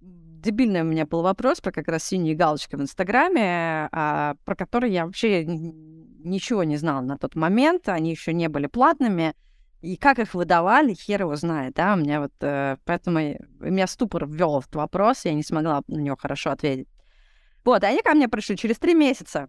дебильный 0.01 0.83
у 0.83 0.85
меня 0.85 1.07
был 1.07 1.23
вопрос 1.23 1.61
про 1.61 1.71
как 1.71 1.89
раз 1.89 2.05
синие 2.05 2.35
галочки 2.35 2.75
в 2.75 2.81
Инстаграме, 2.83 3.89
а, 3.93 4.35
про 4.45 4.57
которые 4.57 4.93
я 4.93 5.07
вообще 5.07 5.45
ничего 5.47 6.65
не 6.65 6.77
знала 6.77 7.01
на 7.01 7.17
тот 7.17 7.37
момент, 7.37 7.89
они 7.89 8.11
еще 8.11 8.33
не 8.33 8.49
были 8.49 8.67
платными. 8.67 9.35
И 9.81 9.97
как 9.97 10.21
их 10.21 10.35
выдавали, 10.35 10.95
хер 10.95 11.23
его 11.23 11.35
знает, 11.35 11.75
да, 11.75 11.95
у 11.95 11.97
меня 11.97 12.21
вот, 12.21 12.33
э, 12.41 12.77
поэтому 12.85 13.19
я, 13.19 13.37
меня 13.59 13.89
ступор 13.89 14.29
ввел 14.29 14.61
этот 14.61 14.77
вопрос, 14.77 15.25
я 15.25 15.35
не 15.35 15.43
смогла 15.43 15.83
на 15.89 15.99
него 15.99 16.17
хорошо 16.17 16.51
ответить. 16.53 16.87
Вот, 17.65 17.83
они 17.83 18.01
ко 18.01 18.15
мне 18.15 18.29
пришли 18.29 18.57
через 18.57 18.79
три 18.79 18.95
месяца. 18.95 19.49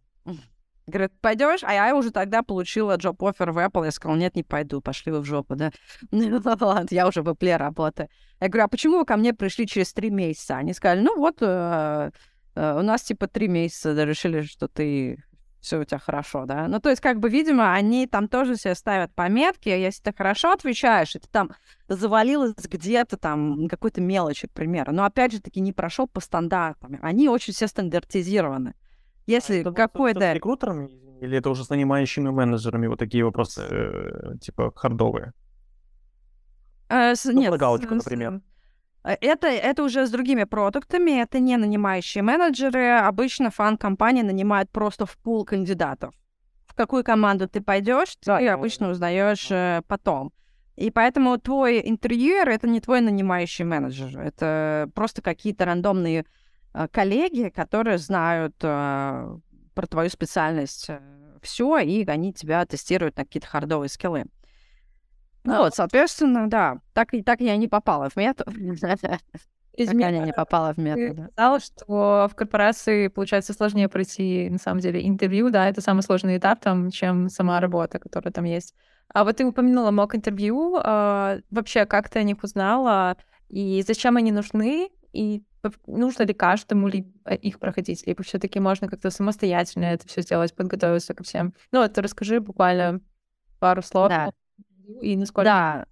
Говорит, 0.85 1.13
пойдешь? 1.21 1.61
А 1.63 1.73
я 1.73 1.95
уже 1.95 2.11
тогда 2.11 2.43
получила 2.43 2.97
джоб 2.97 3.23
офер 3.23 3.51
в 3.51 3.57
Apple. 3.57 3.85
Я 3.85 3.91
сказала, 3.91 4.17
нет, 4.17 4.35
не 4.35 4.43
пойду, 4.43 4.81
пошли 4.81 5.11
вы 5.11 5.21
в 5.21 5.25
жопу, 5.25 5.55
да. 5.55 5.71
Ну, 6.11 6.41
ладно, 6.43 6.87
я 6.91 7.07
уже 7.07 7.21
в 7.21 7.29
Apple 7.29 7.55
работаю. 7.57 8.09
Я 8.41 8.49
говорю, 8.49 8.65
а 8.65 8.67
почему 8.67 8.97
вы 8.97 9.05
ко 9.05 9.15
мне 9.15 9.33
пришли 9.33 9.65
через 9.65 9.93
три 9.93 10.09
месяца? 10.09 10.57
Они 10.57 10.73
сказали, 10.73 11.01
ну 11.01 11.17
вот, 11.17 11.37
э, 11.41 12.11
э, 12.55 12.79
у 12.79 12.81
нас 12.81 13.03
типа 13.03 13.27
три 13.27 13.47
месяца 13.47 13.93
решили, 14.03 14.41
что 14.41 14.67
ты 14.67 15.23
все 15.63 15.79
у 15.79 15.85
тебя 15.85 15.97
хорошо, 15.97 16.45
да. 16.45 16.67
Ну, 16.67 16.81
то 16.81 16.89
есть, 16.89 17.01
как 17.01 17.19
бы, 17.19 17.29
видимо, 17.29 17.73
они 17.73 18.05
там 18.05 18.27
тоже 18.27 18.57
себе 18.57 18.75
ставят 18.75 19.15
пометки, 19.15 19.69
если 19.69 20.03
ты 20.03 20.13
хорошо 20.13 20.51
отвечаешь, 20.51 21.15
и 21.15 21.19
ты 21.19 21.27
там 21.31 21.51
завалилась 21.87 22.53
где-то 22.55 23.15
там 23.15 23.69
какой-то 23.69 24.01
мелочи, 24.01 24.47
к 24.47 24.51
примеру, 24.51 24.91
но 24.91 25.05
опять 25.05 25.31
же 25.31 25.39
таки 25.41 25.61
не 25.61 25.71
прошел 25.71 26.05
по 26.05 26.19
стандартам. 26.19 26.99
Они 27.01 27.29
очень 27.29 27.53
все 27.53 27.67
стандартизированы. 27.67 28.73
Если 29.25 29.63
а 29.63 29.71
какой-то... 29.71 30.19
С 30.19 30.33
рекрутерами 30.33 30.89
или 31.23 31.37
это 31.37 31.49
уже 31.49 31.63
с 31.63 31.69
нанимающими 31.69 32.29
менеджерами 32.29 32.87
вот 32.87 32.99
такие 32.99 33.23
вопросы, 33.23 33.61
э, 33.61 34.37
типа, 34.41 34.73
хардовые? 34.75 35.31
Э, 36.89 37.15
с, 37.15 37.23
ну, 37.25 37.39
нет, 37.39 37.55
галочку, 37.57 37.95
например. 37.95 38.41
Э, 39.05 39.15
это, 39.21 39.47
это 39.47 39.83
уже 39.83 40.05
с 40.05 40.11
другими 40.11 40.43
продуктами, 40.43 41.21
это 41.21 41.39
не 41.39 41.55
нанимающие 41.55 42.23
менеджеры. 42.23 42.99
Обычно 42.99 43.51
фан-компания 43.51 44.23
нанимает 44.23 44.69
просто 44.69 45.05
в 45.05 45.17
пул 45.17 45.45
кандидатов. 45.45 46.13
В 46.67 46.75
какую 46.75 47.05
команду 47.05 47.47
ты 47.47 47.61
пойдешь, 47.61 48.15
ты 48.17 48.25
да, 48.25 48.53
обычно 48.53 48.89
узнаешь 48.89 49.49
э, 49.49 49.81
потом. 49.87 50.33
И 50.75 50.91
поэтому 50.91 51.37
твой 51.37 51.87
интервьюер 51.87 52.49
это 52.49 52.67
не 52.67 52.81
твой 52.81 52.99
нанимающий 52.99 53.63
менеджер. 53.63 54.19
Это 54.19 54.89
просто 54.93 55.21
какие-то 55.21 55.65
рандомные 55.65 56.25
коллеги, 56.91 57.49
которые 57.49 57.97
знают 57.97 58.55
э, 58.61 59.37
про 59.73 59.87
твою 59.87 60.09
специальность 60.09 60.85
э, 60.89 60.99
все, 61.41 61.77
и 61.79 62.05
они 62.05 62.33
тебя 62.33 62.65
тестируют 62.65 63.17
на 63.17 63.25
какие-то 63.25 63.47
хардовые 63.47 63.89
скиллы. 63.89 64.25
Ну, 65.43 65.57
вот, 65.57 65.75
соответственно, 65.75 66.49
да, 66.49 66.79
так, 66.93 67.13
и 67.13 67.21
так 67.21 67.41
я 67.41 67.57
не 67.57 67.67
попала 67.67 68.09
в 68.09 68.15
метод. 68.15 68.47
Извини, 69.75 70.03
я 70.03 70.25
не 70.25 70.33
попала 70.33 70.73
в 70.73 70.77
метод. 70.77 71.31
Сказала, 71.33 71.59
что 71.59 72.29
в 72.31 72.35
корпорации, 72.35 73.07
получается, 73.07 73.53
сложнее 73.53 73.89
пройти, 73.89 74.47
на 74.49 74.59
самом 74.59 74.79
деле, 74.79 75.05
интервью, 75.07 75.49
да, 75.49 75.67
это 75.67 75.81
самый 75.81 76.01
сложный 76.01 76.37
этап, 76.37 76.59
там, 76.59 76.91
чем 76.91 77.27
сама 77.29 77.59
работа, 77.59 77.97
которая 77.99 78.31
там 78.31 78.45
есть. 78.45 78.75
А 79.13 79.23
вот 79.23 79.37
ты 79.37 79.45
упомянула 79.45 79.91
мок 79.91 80.15
интервью, 80.15 80.79
а, 80.81 81.39
вообще, 81.49 81.85
как 81.85 82.09
ты 82.09 82.19
о 82.19 82.23
них 82.23 82.43
узнала, 82.43 83.17
и 83.49 83.83
зачем 83.85 84.15
они 84.15 84.31
нужны, 84.31 84.89
и 85.11 85.43
нужно 85.87 86.23
ли 86.23 86.33
каждому 86.33 86.87
ли 86.87 87.07
э, 87.25 87.35
их 87.35 87.59
проходить, 87.59 88.05
либо 88.05 88.23
все 88.23 88.39
таки 88.39 88.59
можно 88.59 88.87
как-то 88.87 89.09
самостоятельно 89.09 89.85
это 89.85 90.07
все 90.07 90.21
сделать, 90.21 90.55
подготовиться 90.55 91.13
ко 91.13 91.23
всем. 91.23 91.53
Ну, 91.71 91.81
вот 91.81 91.97
расскажи 91.97 92.39
буквально 92.39 93.01
пару 93.59 93.81
слов. 93.81 94.09
Да. 94.09 94.31
И 95.01 95.15
насколько... 95.15 95.45
Да, 95.45 95.85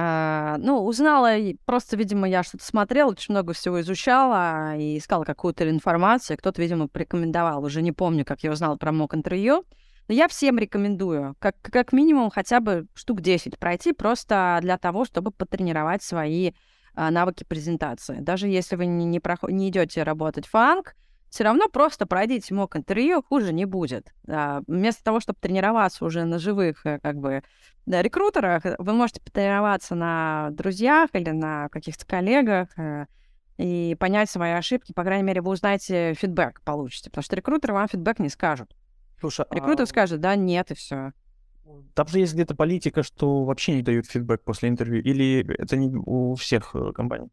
а, 0.00 0.58
ну, 0.58 0.84
узнала, 0.84 1.34
просто, 1.64 1.96
видимо, 1.96 2.28
я 2.28 2.44
что-то 2.44 2.64
смотрела, 2.64 3.10
очень 3.10 3.32
много 3.34 3.52
всего 3.52 3.80
изучала 3.80 4.76
и 4.76 4.98
искала 4.98 5.24
какую-то 5.24 5.68
информацию. 5.68 6.36
Кто-то, 6.38 6.62
видимо, 6.62 6.86
порекомендовал. 6.86 7.64
Уже 7.64 7.82
не 7.82 7.90
помню, 7.90 8.24
как 8.24 8.44
я 8.44 8.52
узнала 8.52 8.76
про 8.76 8.92
мок-интервью. 8.92 9.64
Но 10.06 10.14
я 10.14 10.28
всем 10.28 10.56
рекомендую, 10.56 11.34
как, 11.40 11.56
как 11.60 11.92
минимум, 11.92 12.30
хотя 12.30 12.60
бы 12.60 12.86
штук 12.94 13.20
10 13.20 13.58
пройти, 13.58 13.92
просто 13.92 14.58
для 14.62 14.78
того, 14.78 15.04
чтобы 15.04 15.32
потренировать 15.32 16.02
свои 16.02 16.52
навыки 17.10 17.44
презентации. 17.44 18.20
Даже 18.20 18.48
если 18.48 18.76
вы 18.76 18.86
не, 18.86 19.04
не, 19.04 19.20
проход... 19.20 19.50
не 19.50 19.68
идете 19.68 20.02
работать 20.02 20.46
в 20.46 20.50
фанк, 20.50 20.94
все 21.30 21.44
равно 21.44 21.68
просто 21.68 22.06
пройдите 22.06 22.54
мок 22.54 22.76
интервью, 22.76 23.22
хуже 23.22 23.52
не 23.52 23.66
будет. 23.66 24.12
А, 24.26 24.62
вместо 24.66 25.04
того, 25.04 25.20
чтобы 25.20 25.38
тренироваться 25.40 26.04
уже 26.04 26.24
на 26.24 26.38
живых 26.38 26.86
э, 26.86 26.98
как 27.00 27.16
бы 27.16 27.42
да, 27.86 28.02
рекрутерах, 28.02 28.62
вы 28.78 28.92
можете 28.92 29.20
потренироваться 29.20 29.94
на 29.94 30.48
друзьях 30.52 31.10
или 31.12 31.30
на 31.30 31.68
каких-то 31.68 32.06
коллегах 32.06 32.68
э, 32.78 33.06
и 33.58 33.94
понять 33.98 34.30
свои 34.30 34.52
ошибки. 34.52 34.92
По 34.92 35.04
крайней 35.04 35.24
мере, 35.24 35.42
вы 35.42 35.52
узнаете 35.52 36.14
фидбэк, 36.14 36.62
получите. 36.64 37.10
Потому 37.10 37.24
что 37.24 37.36
рекрутеры 37.36 37.74
вам 37.74 37.88
фидбэк 37.88 38.18
не 38.20 38.28
скажут. 38.30 38.74
Слушай, 39.20 39.46
Рекрутер 39.50 39.82
а 39.82 39.86
скажет, 39.86 40.20
да, 40.20 40.36
нет, 40.36 40.70
и 40.70 40.74
все. 40.74 41.12
Там 41.94 42.06
же 42.08 42.18
есть 42.20 42.34
где-то 42.34 42.54
политика, 42.54 43.02
что 43.02 43.44
вообще 43.44 43.74
не 43.76 43.82
дают 43.82 44.06
фидбэк 44.06 44.42
после 44.44 44.68
интервью, 44.68 45.02
или 45.02 45.44
это 45.58 45.76
не 45.76 45.88
у 45.88 46.34
всех 46.34 46.74
э, 46.74 46.92
компаний? 46.92 47.28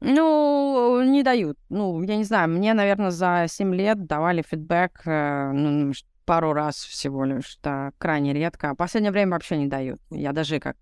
Ну, 0.00 1.02
не 1.02 1.22
дают. 1.22 1.58
Ну, 1.68 2.02
я 2.02 2.16
не 2.16 2.24
знаю, 2.24 2.48
мне, 2.50 2.74
наверное, 2.74 3.10
за 3.10 3.46
7 3.48 3.74
лет 3.74 4.06
давали 4.06 4.42
фидбэк 4.42 5.02
э, 5.06 5.52
ну, 5.52 5.92
ш- 5.92 6.04
пару 6.24 6.52
раз 6.52 6.76
всего 6.76 7.24
лишь, 7.24 7.58
да, 7.62 7.92
крайне 7.98 8.32
редко. 8.34 8.70
А 8.70 8.74
в 8.74 8.76
последнее 8.76 9.12
время 9.12 9.32
вообще 9.32 9.56
не 9.56 9.66
дают. 9.66 10.00
Я 10.10 10.32
даже 10.32 10.60
как 10.60 10.76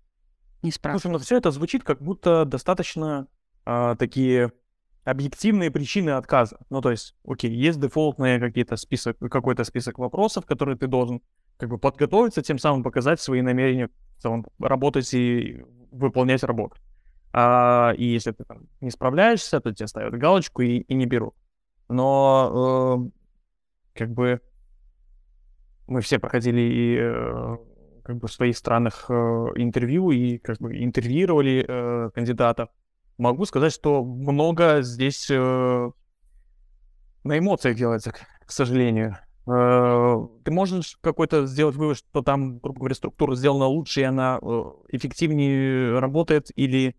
не 0.63 0.71
спрашиваю. 0.71 0.99
Слушай, 0.99 1.13
ну 1.13 1.19
все 1.19 1.37
это 1.37 1.51
звучит 1.51 1.83
как 1.83 2.01
будто 2.01 2.43
достаточно 2.45 3.27
а, 3.65 3.95
такие 3.95 4.51
объективные 5.05 5.71
причины 5.71 6.09
отказа. 6.09 6.57
Ну, 6.69 6.81
то 6.81 6.91
есть, 6.91 7.15
окей, 7.25 7.51
есть 7.51 7.79
дефолтные 7.79 8.39
какие-то 8.39 8.75
список, 8.75 9.17
какой-то 9.19 9.63
список 9.63 9.99
вопросов, 9.99 10.45
которые 10.45 10.77
ты 10.77 10.87
должен 10.87 11.21
как 11.57 11.69
бы 11.69 11.77
подготовиться, 11.77 12.41
тем 12.41 12.57
самым 12.57 12.83
показать 12.83 13.19
свои 13.21 13.41
намерения 13.41 13.89
целом 14.25 14.45
работать 14.59 15.13
и 15.13 15.63
выполнять 15.91 16.43
работу. 16.43 16.77
А, 17.31 17.93
и 17.97 18.05
если 18.05 18.31
ты 18.31 18.43
там 18.43 18.67
не 18.81 18.89
справляешься, 18.89 19.59
то 19.59 19.73
тебе 19.73 19.87
ставят 19.87 20.17
галочку 20.17 20.61
и, 20.61 20.79
и 20.79 20.93
не 20.95 21.05
берут. 21.05 21.35
Но 21.89 23.11
э, 23.93 23.99
как 23.99 24.09
бы 24.11 24.41
мы 25.87 26.01
все 26.01 26.17
проходили 26.17 26.61
и, 26.61 26.97
э, 26.97 27.57
как 28.03 28.17
бы 28.17 28.27
в 28.27 28.33
своих 28.33 28.57
странах 28.57 29.05
э, 29.09 29.13
интервью 29.13 30.11
и 30.11 30.37
как 30.39 30.57
бы 30.57 30.75
интервьюировали 30.83 31.65
э, 31.67 32.09
кандидатов. 32.15 32.69
Могу 33.17 33.45
сказать, 33.45 33.73
что 33.73 34.03
много 34.03 34.81
здесь 34.81 35.29
э, 35.29 35.91
на 37.23 37.37
эмоциях 37.37 37.77
делается, 37.77 38.11
к 38.11 38.51
сожалению. 38.51 39.17
Э, 39.47 40.27
ты 40.43 40.51
можешь 40.51 40.97
какой-то 41.01 41.45
сделать 41.45 41.75
вывод, 41.75 41.97
что 41.97 42.21
там, 42.21 42.57
грубо 42.59 42.79
говоря, 42.79 42.95
структура 42.95 43.35
сделана 43.35 43.65
лучше, 43.65 44.01
и 44.01 44.03
она 44.03 44.39
э, 44.41 44.63
эффективнее 44.89 45.99
работает, 45.99 46.51
или 46.55 46.95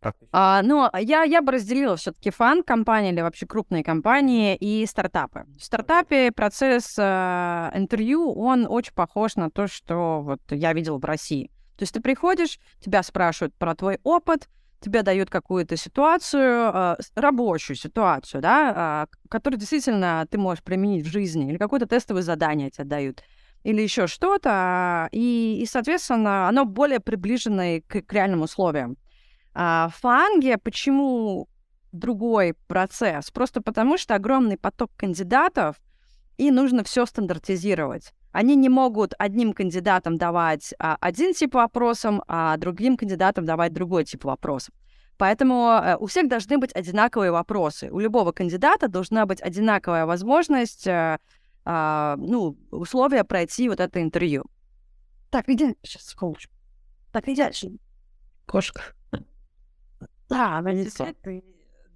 как 0.00 0.16
А, 0.32 0.62
ну, 0.62 0.88
я, 0.98 1.22
я 1.22 1.40
бы 1.42 1.52
разделила 1.52 1.96
все-таки 1.96 2.30
фан-компании 2.30 3.12
или 3.12 3.20
вообще 3.20 3.46
крупные 3.46 3.84
компании 3.84 4.56
и 4.56 4.84
стартапы. 4.84 5.44
В 5.58 5.64
стартапе 5.64 6.32
процесс 6.32 6.96
э, 6.98 7.70
интервью, 7.74 8.32
он 8.32 8.66
очень 8.68 8.94
похож 8.94 9.36
на 9.36 9.48
то, 9.48 9.68
что 9.68 10.22
вот 10.22 10.40
я 10.50 10.72
видела 10.72 10.98
в 10.98 11.04
России. 11.04 11.50
То 11.76 11.84
есть 11.84 11.94
ты 11.94 12.00
приходишь, 12.00 12.58
тебя 12.80 13.02
спрашивают 13.02 13.54
про 13.54 13.74
твой 13.74 14.00
опыт, 14.02 14.48
тебе 14.82 15.02
дают 15.02 15.30
какую-то 15.30 15.76
ситуацию, 15.76 16.72
с- 17.00 17.12
рабочую 17.14 17.76
ситуацию, 17.76 18.40
да, 18.42 18.72
а, 18.74 19.06
которую 19.30 19.58
действительно 19.58 20.26
ты 20.30 20.38
можешь 20.38 20.62
применить 20.62 21.06
в 21.06 21.10
жизни, 21.10 21.48
или 21.48 21.56
какое-то 21.56 21.86
тестовое 21.86 22.22
задание 22.22 22.70
тебе 22.70 22.84
дают, 22.84 23.22
или 23.64 23.80
еще 23.80 24.06
что-то, 24.06 24.50
а, 24.52 25.08
и, 25.12 25.60
и, 25.62 25.66
соответственно, 25.66 26.48
оно 26.48 26.64
более 26.64 27.00
приближено 27.00 27.80
к, 27.86 28.02
к 28.02 28.12
реальным 28.12 28.42
условиям. 28.42 28.96
А 29.54 29.88
в 29.88 30.00
фанге 30.00 30.58
почему 30.58 31.48
другой 31.92 32.54
процесс? 32.66 33.30
Просто 33.30 33.60
потому, 33.60 33.98
что 33.98 34.14
огромный 34.14 34.56
поток 34.56 34.90
кандидатов, 34.96 35.76
и 36.38 36.50
нужно 36.50 36.84
все 36.84 37.06
стандартизировать. 37.06 38.12
Они 38.32 38.56
не 38.56 38.68
могут 38.68 39.14
одним 39.18 39.52
кандидатам 39.52 40.16
давать 40.16 40.74
а, 40.78 40.96
один 41.00 41.34
тип 41.34 41.54
вопросов, 41.54 42.20
а 42.26 42.56
другим 42.56 42.96
кандидатам 42.96 43.44
давать 43.44 43.72
другой 43.72 44.04
тип 44.04 44.24
вопросов. 44.24 44.74
Поэтому 45.18 45.68
э, 45.68 45.96
у 45.98 46.06
всех 46.06 46.28
должны 46.28 46.58
быть 46.58 46.74
одинаковые 46.74 47.30
вопросы. 47.30 47.90
У 47.92 48.00
любого 48.00 48.32
кандидата 48.32 48.88
должна 48.88 49.26
быть 49.26 49.40
одинаковая 49.40 50.06
возможность, 50.06 50.86
э, 50.86 51.18
а, 51.64 52.16
ну, 52.16 52.56
условия 52.70 53.22
пройти 53.22 53.68
вот 53.68 53.78
это 53.78 54.02
интервью. 54.02 54.44
Так, 55.30 55.48
иди, 55.48 55.76
сейчас, 55.82 56.06
секундочку. 56.06 56.52
Так, 57.12 57.28
иди 57.28 57.42
дальше. 57.42 57.70
Кошка. 58.46 58.82
Да, 60.28 60.58
она 60.58 60.72
действительно... 60.72 61.42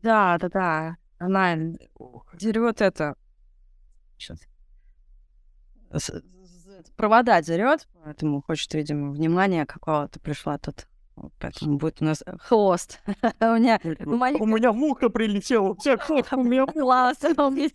Да, 0.02 0.38
да, 0.38 0.48
да. 0.48 0.96
Она 1.18 1.56
дерет 2.34 2.80
это... 2.80 3.16
Сейчас. 4.18 4.40
Провода 6.96 7.40
дерет, 7.42 7.86
поэтому 8.04 8.42
хочет, 8.42 8.72
видимо, 8.74 9.12
внимания 9.12 9.66
какого-то 9.66 10.18
пришла 10.20 10.58
тут. 10.58 10.86
Поэтому 11.40 11.78
будет 11.78 12.02
у 12.02 12.04
нас 12.04 12.22
хвост. 12.40 13.00
У 13.40 13.44
меня... 13.44 13.80
у 14.40 14.46
меня 14.46 14.72
муха 14.72 15.08
прилетела, 15.08 15.70
у 15.70 15.74
меня. 17.50 17.72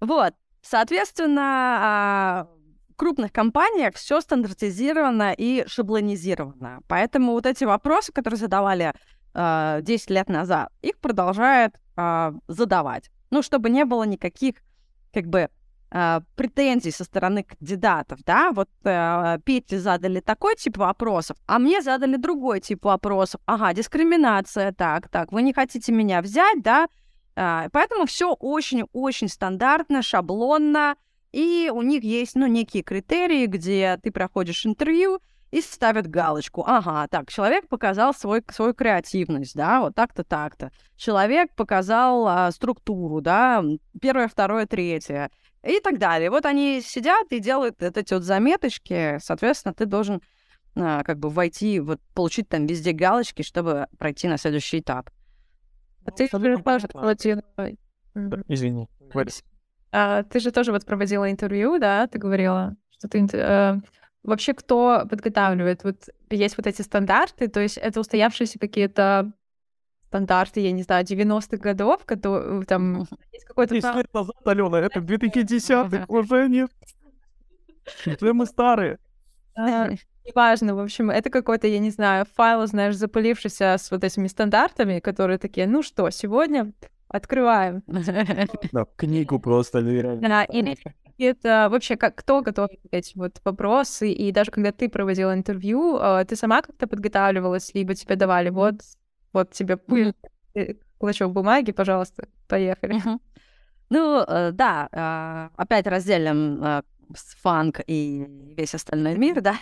Вот, 0.00 0.34
соответственно, 0.60 1.42
а, 1.80 2.48
в 2.90 2.96
крупных 2.96 3.32
компаниях 3.32 3.94
все 3.94 4.20
стандартизировано 4.20 5.34
и 5.36 5.64
шаблонизировано. 5.66 6.80
Поэтому 6.88 7.32
вот 7.32 7.46
эти 7.46 7.64
вопросы, 7.64 8.12
которые 8.12 8.38
задавали 8.38 8.92
а, 9.32 9.80
10 9.80 10.10
лет 10.10 10.28
назад, 10.28 10.70
их 10.82 10.98
продолжают 10.98 11.74
а, 11.96 12.34
задавать. 12.48 13.10
Ну, 13.30 13.42
чтобы 13.42 13.70
не 13.70 13.84
было 13.84 14.04
никаких, 14.04 14.56
как 15.12 15.26
бы, 15.26 15.48
а, 15.96 16.22
претензий 16.34 16.90
со 16.90 17.04
стороны 17.04 17.44
кандидатов, 17.44 18.18
да, 18.26 18.50
вот 18.50 18.68
э, 18.82 19.38
Пете 19.44 19.78
задали 19.78 20.18
такой 20.18 20.56
тип 20.56 20.76
вопросов, 20.76 21.36
а 21.46 21.60
мне 21.60 21.82
задали 21.82 22.16
другой 22.16 22.58
тип 22.58 22.84
вопросов. 22.84 23.40
Ага, 23.46 23.72
дискриминация, 23.74 24.72
так, 24.72 25.08
так, 25.08 25.30
вы 25.30 25.42
не 25.42 25.52
хотите 25.52 25.92
меня 25.92 26.20
взять, 26.20 26.60
да, 26.62 26.88
а, 27.36 27.68
Поэтому 27.70 28.06
все 28.06 28.32
очень-очень 28.32 29.28
стандартно, 29.28 30.02
шаблонно, 30.02 30.96
и 31.30 31.70
у 31.72 31.82
них 31.82 32.02
есть, 32.02 32.34
ну, 32.34 32.48
некие 32.48 32.82
критерии, 32.82 33.46
где 33.46 33.96
ты 34.02 34.10
проходишь 34.10 34.66
интервью 34.66 35.20
и 35.52 35.60
ставят 35.60 36.08
галочку. 36.08 36.64
Ага, 36.66 37.06
так, 37.06 37.30
человек 37.30 37.68
показал 37.68 38.12
свой, 38.12 38.42
свою 38.50 38.74
креативность, 38.74 39.54
да, 39.54 39.80
вот 39.80 39.94
так-то, 39.94 40.24
так-то. 40.24 40.72
Человек 40.96 41.54
показал 41.54 42.26
а, 42.26 42.50
структуру, 42.50 43.20
да, 43.20 43.62
первое, 44.00 44.26
второе, 44.26 44.66
третье 44.66 45.30
и 45.66 45.80
так 45.80 45.98
далее. 45.98 46.30
Вот 46.30 46.46
они 46.46 46.80
сидят 46.80 47.26
и 47.30 47.40
делают 47.40 47.76
вот 47.80 47.96
эти 47.96 48.14
вот 48.14 48.22
заметочки, 48.22 49.18
соответственно, 49.20 49.74
ты 49.74 49.86
должен 49.86 50.20
а, 50.76 51.02
как 51.04 51.18
бы 51.18 51.28
войти, 51.28 51.80
вот 51.80 52.00
получить 52.14 52.48
там 52.48 52.66
везде 52.66 52.92
галочки, 52.92 53.42
чтобы 53.42 53.86
пройти 53.98 54.28
на 54.28 54.36
следующий 54.36 54.80
этап. 54.80 55.10
А 56.04 56.10
ты 56.10 56.24
же 56.24 56.30
понятно. 56.58 56.88
проводила... 56.88 57.42
Да, 58.14 58.38
Извини. 58.48 58.88
А, 59.92 60.22
ты 60.24 60.40
же 60.40 60.50
тоже 60.50 60.72
вот 60.72 60.84
проводила 60.84 61.30
интервью, 61.30 61.78
да? 61.78 62.06
Ты 62.06 62.18
говорила, 62.18 62.76
что 62.90 63.08
ты... 63.08 63.26
э, 63.32 63.76
Вообще, 64.24 64.54
кто 64.54 65.06
подготавливает? 65.08 65.84
Вот 65.84 66.08
есть 66.30 66.56
вот 66.56 66.66
эти 66.66 66.80
стандарты, 66.80 67.46
то 67.46 67.60
есть 67.60 67.76
это 67.76 68.00
устоявшиеся 68.00 68.58
какие-то 68.58 69.32
стандарты, 70.14 70.60
я 70.60 70.70
не 70.70 70.82
знаю, 70.82 71.04
90-х 71.04 71.56
годов, 71.56 72.04
которые 72.04 72.64
там 72.66 73.06
есть 73.32 73.44
какой-то... 73.44 73.74
10 73.74 73.82
прав- 73.82 73.96
лет 73.96 74.14
назад, 74.14 74.36
Алена, 74.44 74.78
это 74.78 75.00
2010 75.00 76.08
уже 76.08 76.48
нет. 76.48 76.70
Уже 78.06 78.32
мы 78.32 78.46
старые. 78.46 78.98
Неважно, 79.56 80.74
в 80.74 80.78
общем, 80.78 81.10
это 81.10 81.30
какой-то, 81.30 81.66
я 81.66 81.80
не 81.80 81.90
знаю, 81.90 82.26
файл, 82.36 82.66
знаешь, 82.66 82.94
запылившийся 82.94 83.76
с 83.76 83.90
вот 83.90 84.04
этими 84.04 84.28
стандартами, 84.28 85.00
которые 85.00 85.38
такие, 85.38 85.66
ну 85.66 85.82
что, 85.82 86.08
сегодня 86.10 86.72
открываем. 87.08 87.82
Да, 88.72 88.86
книгу 88.96 89.40
просто, 89.40 89.80
реально. 89.80 90.28
Да, 90.28 90.44
или, 90.44 90.76
это 91.18 91.68
вообще 91.70 91.96
как 91.96 92.14
кто 92.14 92.40
готовит 92.40 92.80
эти 92.90 93.18
вот 93.18 93.40
вопросы? 93.44 94.12
И 94.12 94.32
даже 94.32 94.50
когда 94.50 94.70
ты 94.70 94.88
проводила 94.88 95.34
интервью, 95.34 95.98
э, 95.98 96.24
ты 96.24 96.36
сама 96.36 96.62
как-то 96.62 96.86
подготавливалась, 96.86 97.74
либо 97.74 97.94
тебе 97.94 98.16
давали 98.16 98.50
вот, 98.50 98.76
вот 99.34 99.50
тебе 99.50 99.78
э, 100.54 100.74
клочок 100.98 101.32
бумаги, 101.32 101.72
пожалуйста, 101.72 102.28
поехали. 102.48 103.00
Ну, 103.90 104.24
э, 104.26 104.50
да, 104.52 104.88
а, 104.92 105.50
опять 105.56 105.86
разделим 105.86 106.82
фанк 107.42 107.80
и 107.86 108.26
весь 108.56 108.74
остальной 108.74 109.16
мир, 109.16 109.42
да, 109.42 109.56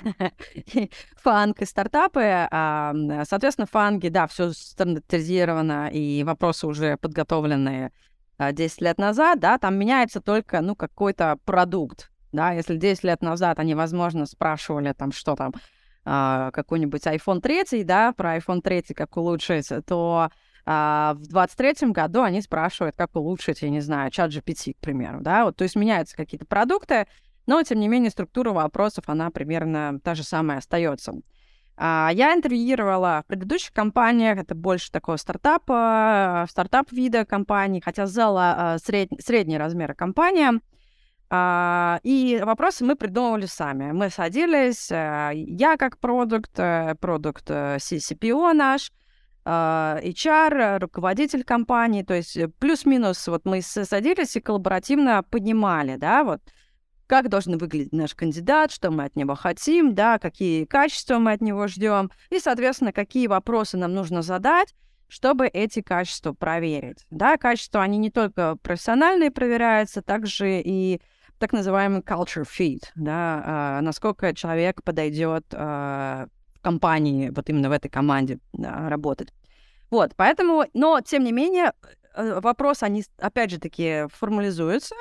фанк 1.16 1.60
и 1.60 1.64
стартапы. 1.64 2.22
А, 2.50 2.94
соответственно, 3.24 3.66
фанги, 3.66 4.08
да, 4.08 4.26
все 4.28 4.52
стандартизировано, 4.52 5.90
и 5.92 6.22
вопросы 6.24 6.66
уже 6.66 6.96
подготовленные 6.96 7.90
10 8.38 8.80
лет 8.80 8.98
назад, 8.98 9.40
да, 9.40 9.58
там 9.58 9.76
меняется 9.76 10.20
только, 10.20 10.60
ну, 10.60 10.74
какой-то 10.74 11.38
продукт, 11.44 12.10
да, 12.32 12.52
если 12.52 12.76
10 12.76 13.04
лет 13.04 13.22
назад 13.22 13.58
они, 13.58 13.74
возможно, 13.74 14.26
спрашивали 14.26 14.92
там, 14.92 15.12
что 15.12 15.36
там, 15.36 15.52
а, 16.04 16.50
какой-нибудь 16.50 17.06
iPhone 17.06 17.40
3, 17.40 17.84
да, 17.84 18.12
про 18.12 18.36
iPhone 18.36 18.60
3 18.60 18.94
как 18.94 19.16
улучшить, 19.16 19.68
то 19.86 20.30
а, 20.64 21.14
в 21.14 21.26
23 21.26 21.90
году 21.90 22.22
они 22.22 22.42
спрашивают, 22.42 22.96
как 22.96 23.14
улучшить, 23.16 23.62
я 23.62 23.70
не 23.70 23.80
знаю, 23.80 24.10
чат 24.10 24.30
GPT, 24.30 24.74
к 24.74 24.78
примеру, 24.78 25.20
да, 25.20 25.44
вот, 25.44 25.56
то 25.56 25.64
есть 25.64 25.76
меняются 25.76 26.16
какие-то 26.16 26.46
продукты, 26.46 27.06
но, 27.46 27.62
тем 27.62 27.80
не 27.80 27.88
менее, 27.88 28.10
структура 28.10 28.50
вопросов, 28.50 29.04
она 29.08 29.30
примерно 29.30 29.98
та 30.02 30.14
же 30.14 30.22
самая 30.22 30.58
остается. 30.58 31.14
А, 31.76 32.10
я 32.12 32.34
интервьюировала 32.34 33.22
в 33.24 33.28
предыдущих 33.28 33.72
компаниях, 33.72 34.38
это 34.38 34.54
больше 34.54 34.92
такого 34.92 35.16
стартапа, 35.16 36.46
стартап 36.48 36.92
вида 36.92 37.24
компаний, 37.24 37.80
хотя 37.80 38.06
зала 38.06 38.76
сред... 38.82 39.10
средний 39.20 39.58
размер 39.58 39.94
компания. 39.94 40.60
А, 41.34 41.98
и 42.02 42.42
вопросы 42.44 42.84
мы 42.84 42.94
придумывали 42.94 43.46
сами. 43.46 43.92
Мы 43.92 44.10
садились, 44.10 44.90
э, 44.90 45.30
я 45.34 45.78
как 45.78 45.96
продукт, 45.96 46.50
э, 46.58 46.94
продукт 47.00 47.44
э, 47.48 47.78
CCPO 47.78 48.52
наш, 48.52 48.92
HR, 49.44 50.78
руководитель 50.78 51.42
компании, 51.42 52.02
то 52.02 52.14
есть 52.14 52.38
плюс-минус 52.60 53.26
вот 53.26 53.44
мы 53.44 53.60
садились 53.62 54.36
и 54.36 54.40
коллаборативно 54.40 55.24
поднимали, 55.24 55.96
да, 55.96 56.22
вот 56.22 56.42
как 57.08 57.28
должен 57.28 57.58
выглядеть 57.58 57.92
наш 57.92 58.14
кандидат, 58.14 58.70
что 58.70 58.92
мы 58.92 59.04
от 59.04 59.16
него 59.16 59.34
хотим, 59.34 59.96
да, 59.96 60.20
какие 60.20 60.64
качества 60.64 61.18
мы 61.18 61.32
от 61.32 61.40
него 61.40 61.66
ждем, 61.66 62.12
и, 62.30 62.38
соответственно, 62.38 62.92
какие 62.92 63.26
вопросы 63.26 63.76
нам 63.78 63.94
нужно 63.94 64.22
задать, 64.22 64.74
чтобы 65.08 65.48
эти 65.48 65.82
качества 65.82 66.34
проверить. 66.34 67.04
Да, 67.10 67.36
качества, 67.36 67.82
они 67.82 67.98
не 67.98 68.10
только 68.10 68.56
профессиональные 68.62 69.32
проверяются, 69.32 70.02
также 70.02 70.60
и 70.60 71.00
так 71.42 71.52
называемый 71.52 72.02
culture 72.02 72.46
fit, 72.46 72.84
да, 72.94 73.78
э, 73.80 73.84
насколько 73.84 74.32
человек 74.32 74.80
подойдет 74.84 75.44
э, 75.50 76.26
в 76.54 76.60
компании, 76.60 77.30
вот 77.30 77.50
именно 77.50 77.68
в 77.68 77.72
этой 77.72 77.88
команде 77.88 78.38
да, 78.52 78.88
работать. 78.88 79.32
Вот, 79.90 80.12
поэтому, 80.14 80.66
но, 80.72 81.00
тем 81.00 81.24
не 81.24 81.32
менее, 81.32 81.72
э, 82.14 82.38
вопросы, 82.40 82.84
они, 82.84 83.02
опять 83.18 83.50
же 83.50 83.58
таки, 83.58 84.06
формализуются, 84.12 84.94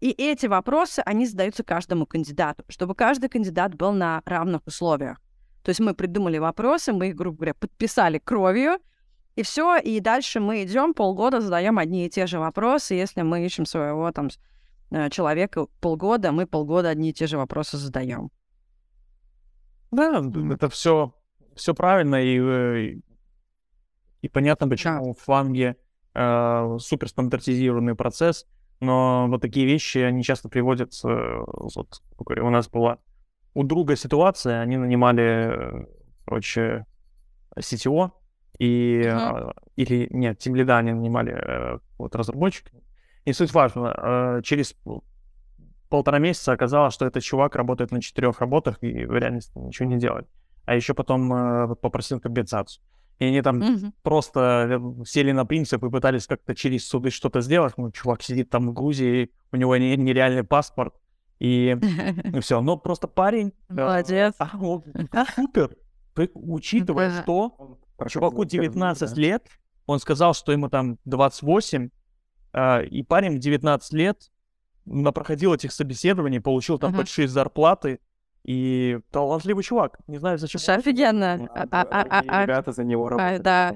и 0.00 0.12
эти 0.12 0.46
вопросы, 0.46 1.02
они 1.04 1.26
задаются 1.26 1.62
каждому 1.62 2.06
кандидату, 2.06 2.64
чтобы 2.70 2.94
каждый 2.94 3.28
кандидат 3.28 3.74
был 3.74 3.92
на 3.92 4.22
равных 4.24 4.66
условиях. 4.66 5.18
То 5.62 5.68
есть 5.68 5.80
мы 5.80 5.92
придумали 5.92 6.38
вопросы, 6.38 6.94
мы 6.94 7.08
их, 7.08 7.16
грубо 7.16 7.36
говоря, 7.36 7.54
подписали 7.54 8.18
кровью, 8.18 8.78
и 9.36 9.42
все, 9.42 9.76
и 9.76 10.00
дальше 10.00 10.40
мы 10.40 10.64
идем 10.64 10.94
полгода, 10.94 11.42
задаем 11.42 11.78
одни 11.78 12.06
и 12.06 12.10
те 12.10 12.26
же 12.26 12.38
вопросы. 12.38 12.94
Если 12.94 13.20
мы 13.20 13.44
ищем 13.44 13.66
своего 13.66 14.10
там 14.10 14.30
человека 15.10 15.66
полгода, 15.80 16.32
мы 16.32 16.46
полгода 16.46 16.90
одни 16.90 17.10
и 17.10 17.12
те 17.12 17.26
же 17.26 17.38
вопросы 17.38 17.76
задаем. 17.76 18.30
Да, 19.90 20.22
это 20.50 20.68
все, 20.68 21.14
все 21.54 21.74
правильно 21.74 22.16
и, 22.16 22.40
э, 22.40 23.00
и 24.22 24.28
понятно, 24.28 24.68
почему 24.68 25.06
да. 25.06 25.12
в 25.12 25.24
фланге 25.24 25.76
э, 26.14 26.76
суперстандартизированный 26.78 27.94
процесс. 27.94 28.46
Но 28.80 29.26
вот 29.28 29.42
такие 29.42 29.66
вещи, 29.66 29.98
они 29.98 30.24
часто 30.24 30.48
приводятся... 30.48 31.08
Вот, 31.46 32.02
у 32.18 32.50
нас 32.50 32.68
была 32.68 32.98
у 33.54 33.62
друга 33.64 33.96
ситуация, 33.96 34.60
они 34.60 34.76
нанимали, 34.76 35.86
короче, 36.24 36.86
CTO, 37.56 38.10
и, 38.58 39.02
uh-huh. 39.04 39.54
или 39.76 40.08
нет, 40.10 40.38
тем 40.38 40.54
лида 40.54 40.78
они 40.78 40.92
нанимали 40.92 41.32
э, 41.32 41.78
вот 41.98 42.14
разработчик. 42.16 42.70
И 43.24 43.32
суть 43.32 43.52
важна, 43.52 43.94
э, 43.96 44.42
через 44.42 44.74
полтора 45.88 46.18
месяца 46.18 46.52
оказалось, 46.52 46.94
что 46.94 47.06
этот 47.06 47.22
чувак 47.22 47.54
работает 47.54 47.90
на 47.90 48.00
четырех 48.00 48.40
работах 48.40 48.78
и 48.82 49.04
в 49.04 49.14
реальности 49.14 49.56
ничего 49.58 49.88
не 49.88 49.98
делает. 49.98 50.28
А 50.64 50.74
еще 50.74 50.94
потом 50.94 51.32
э, 51.32 51.74
попросил 51.76 52.20
компенсацию. 52.20 52.82
И 53.18 53.26
они 53.26 53.42
там 53.42 53.60
mm-hmm. 53.60 53.92
просто 54.02 54.80
э, 55.00 55.04
сели 55.04 55.32
на 55.32 55.44
принцип 55.44 55.84
и 55.84 55.90
пытались 55.90 56.26
как-то 56.26 56.54
через 56.54 56.88
суды 56.88 57.10
что-то 57.10 57.40
сделать. 57.40 57.74
Ну, 57.76 57.90
чувак 57.92 58.22
сидит 58.22 58.50
там 58.50 58.68
в 58.68 58.72
Грузии, 58.72 59.30
у 59.52 59.56
него 59.56 59.76
нереальный 59.76 60.44
паспорт, 60.44 60.94
и, 61.38 61.76
и 62.32 62.40
все. 62.40 62.60
Но 62.60 62.76
просто 62.76 63.06
парень... 63.06 63.52
Молодец. 63.68 64.34
А, 64.38 64.50
он 64.60 64.82
супер. 65.34 65.76
Учитывая, 66.34 67.22
что 67.22 67.78
чуваку 68.08 68.44
19 68.44 69.16
лет, 69.16 69.46
он 69.86 69.98
сказал, 69.98 70.34
что 70.34 70.52
ему 70.52 70.68
там 70.68 70.98
28, 71.04 71.84
э, 71.84 71.88
и 72.54 73.02
парень 73.02 73.36
в 73.36 73.38
19 73.38 73.92
лет 73.94 74.30
проходил 75.14 75.54
этих 75.54 75.72
собеседований, 75.72 76.40
получил 76.40 76.78
там 76.78 76.92
uh-huh. 76.92 76.98
почти 76.98 77.26
зарплаты, 77.26 78.00
и 78.44 78.98
талантливый 79.10 79.62
чувак. 79.62 79.98
Не 80.08 80.18
знаю, 80.18 80.38
зачем. 80.38 80.58
Слушай, 80.58 80.78
офигенно. 80.78 81.48
А, 81.54 81.66
а, 81.70 81.82
а, 81.82 82.22
а, 82.26 82.42
ребята 82.42 82.72
за 82.72 82.84
него 82.84 83.08
работают. 83.08 83.42
Да. 83.42 83.74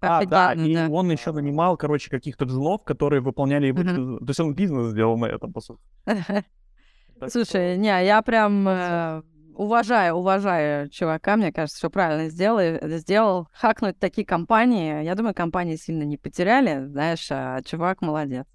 А, 0.00 0.24
да, 0.24 0.52
и 0.54 0.74
да. 0.74 0.88
он 0.88 1.12
еще 1.12 1.30
нанимал, 1.30 1.76
короче, 1.76 2.10
каких-то 2.10 2.44
джунов, 2.44 2.82
которые 2.82 3.20
выполняли 3.20 3.68
его... 3.68 3.82
Uh-huh. 3.82 4.18
То 4.18 4.26
есть 4.26 4.40
он 4.40 4.54
бизнес 4.54 4.90
сделал 4.90 5.16
на 5.16 5.26
этом, 5.26 5.52
по 5.52 5.60
сути. 5.60 5.80
Слушай, 7.28 7.78
не, 7.78 8.04
я 8.04 8.20
прям 8.22 9.22
уважаю, 9.54 10.14
уважаю 10.14 10.88
чувака, 10.88 11.36
мне 11.36 11.52
кажется, 11.52 11.78
все 11.78 11.90
правильно 11.90 12.28
сделал, 12.28 12.78
сделал. 12.98 13.48
Хакнуть 13.52 13.98
такие 13.98 14.26
компании, 14.26 15.04
я 15.04 15.14
думаю, 15.14 15.34
компании 15.34 15.76
сильно 15.76 16.02
не 16.02 16.16
потеряли, 16.16 16.86
знаешь, 16.86 17.26
а 17.30 17.60
чувак 17.62 18.02
молодец. 18.02 18.46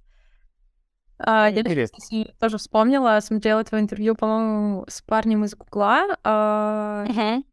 А, 1.19 1.49
я 1.49 1.63
кстати, 1.63 2.33
тоже 2.39 2.57
вспомнила, 2.57 3.19
смотрела 3.21 3.63
твое 3.63 3.83
интервью, 3.83 4.15
по-моему, 4.15 4.85
с 4.87 5.01
парнем 5.01 5.45
из 5.45 5.55
Гугла. 5.55 6.17
А, 6.23 7.05
uh-huh. 7.07 7.43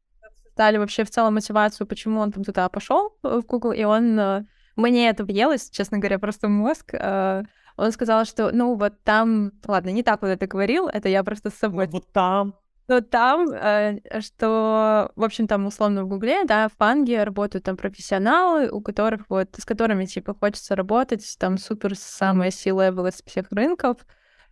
Обсуждали 0.42 0.76
вообще 0.76 1.04
в 1.04 1.10
целом 1.10 1.34
мотивацию, 1.34 1.86
почему 1.86 2.20
он 2.20 2.30
там 2.30 2.44
туда 2.44 2.68
пошел 2.68 3.16
в 3.22 3.42
Google, 3.42 3.72
и 3.72 3.84
он 3.84 4.18
э, 4.18 4.44
мне 4.76 5.08
это 5.08 5.24
въелось, 5.24 5.70
честно 5.70 5.98
говоря, 5.98 6.18
просто 6.18 6.48
мозг. 6.48 6.92
А, 6.94 7.42
он 7.76 7.90
сказал, 7.92 8.24
что, 8.24 8.50
ну, 8.52 8.74
вот 8.74 9.02
там... 9.02 9.52
Ладно, 9.66 9.90
не 9.90 10.02
так 10.02 10.22
вот 10.22 10.28
это 10.28 10.46
говорил, 10.46 10.86
это 10.86 11.08
я 11.08 11.24
просто 11.24 11.50
с 11.50 11.54
собой... 11.54 11.88
Вот 11.88 12.12
там 12.12 12.54
но 12.86 13.00
там, 13.00 13.48
э, 13.50 14.20
что, 14.20 15.12
в 15.16 15.24
общем, 15.24 15.46
там 15.46 15.66
условно 15.66 16.04
в 16.04 16.08
Гугле, 16.08 16.44
да, 16.44 16.68
в 16.68 16.72
Панге 16.72 17.24
работают 17.24 17.64
там 17.64 17.76
профессионалы, 17.76 18.70
у 18.70 18.80
которых 18.80 19.22
вот, 19.28 19.48
с 19.56 19.64
которыми, 19.64 20.04
типа, 20.04 20.34
хочется 20.34 20.76
работать, 20.76 21.24
там 21.38 21.56
супер 21.56 21.96
самая 21.96 22.50
сила 22.50 22.90
из 23.08 23.22
всех 23.24 23.50
рынков. 23.50 23.98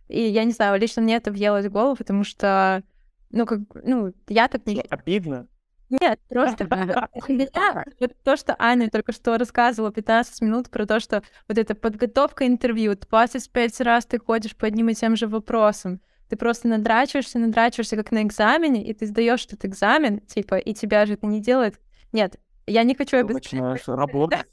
И 0.07 0.21
я 0.21 0.43
не 0.43 0.51
знаю, 0.51 0.79
лично 0.79 1.01
мне 1.01 1.15
это 1.15 1.31
въелось 1.31 1.65
в 1.65 1.71
голову, 1.71 1.95
потому 1.95 2.23
что, 2.23 2.83
ну, 3.29 3.45
как, 3.45 3.59
ну, 3.83 4.13
я 4.27 4.47
так 4.47 4.65
не... 4.65 4.81
Обидно. 4.89 5.47
Нет, 5.89 6.19
просто 6.27 6.67
то, 8.23 8.35
что 8.35 8.55
Аня 8.57 8.89
только 8.89 9.11
что 9.11 9.37
рассказывала 9.37 9.91
15 9.91 10.41
минут 10.41 10.69
про 10.71 10.87
то, 10.87 10.99
что 10.99 11.21
вот 11.47 11.57
эта 11.57 11.75
подготовка 11.75 12.47
интервью, 12.47 12.95
25 12.95 13.81
раз 13.81 14.05
ты 14.05 14.19
ходишь 14.19 14.55
по 14.55 14.65
одним 14.65 14.89
и 14.89 14.95
тем 14.95 15.15
же 15.15 15.27
вопросам, 15.27 16.01
ты 16.33 16.37
просто 16.37 16.67
надрачиваешься, 16.67 17.37
надрачиваешься 17.37 17.95
как 17.95 18.11
на 18.11 18.23
экзамене, 18.23 18.83
и 18.83 18.91
ты 18.95 19.05
сдаешь 19.05 19.45
этот 19.45 19.65
экзамен, 19.65 20.19
типа, 20.21 20.55
и 20.55 20.73
тебя 20.73 21.05
же 21.05 21.13
это 21.13 21.27
не 21.27 21.39
делает. 21.39 21.79
Нет, 22.11 22.37
я 22.65 22.81
не 22.81 22.95
хочу 22.95 23.17
обесценивать. 23.17 23.51
Начинаешь 23.51 23.87
работать. 23.87 24.47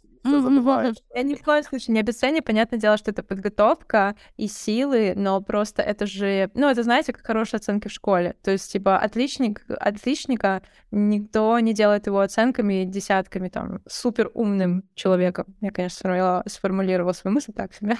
Я 1.14 1.22
ни 1.22 1.34
в 1.34 1.42
коем 1.42 1.62
случае 1.62 1.94
не 1.94 2.00
обесцениваю. 2.00 2.42
Понятное 2.42 2.78
дело, 2.78 2.96
что 2.96 3.10
это 3.10 3.22
подготовка 3.22 4.16
и 4.36 4.48
силы, 4.48 5.14
но 5.16 5.40
просто 5.40 5.82
это 5.82 6.06
же... 6.06 6.50
Ну, 6.54 6.68
это, 6.68 6.82
знаете, 6.82 7.12
как 7.12 7.24
хорошие 7.24 7.58
оценки 7.58 7.88
в 7.88 7.92
школе. 7.92 8.36
То 8.42 8.50
есть, 8.50 8.70
типа, 8.72 8.98
отличник, 8.98 9.62
отличника 9.68 10.62
никто 10.90 11.58
не 11.60 11.72
делает 11.72 12.06
его 12.06 12.20
оценками 12.20 12.84
десятками, 12.84 13.48
там, 13.48 13.80
супер 13.88 14.30
умным 14.34 14.84
человеком. 14.94 15.46
Я, 15.60 15.70
конечно, 15.70 16.42
сформулировала 16.46 17.12
свою 17.12 17.34
мысль 17.34 17.52
так 17.52 17.72
себе. 17.74 17.96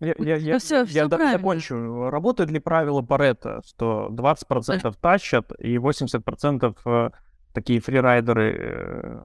Я, 0.00 0.14
я, 0.18 0.36
я, 0.36 0.58
ну, 0.70 0.84
я 0.86 1.08
закончу. 1.08 2.10
Работает 2.10 2.50
ли 2.50 2.60
правило 2.60 3.02
Паретта, 3.02 3.60
что 3.66 4.08
20% 4.10 4.94
тащат 5.00 5.52
и 5.58 5.76
80% 5.76 6.76
э, 6.84 7.10
такие 7.52 7.80
фрирайдеры 7.80 8.56
э, 8.58 9.22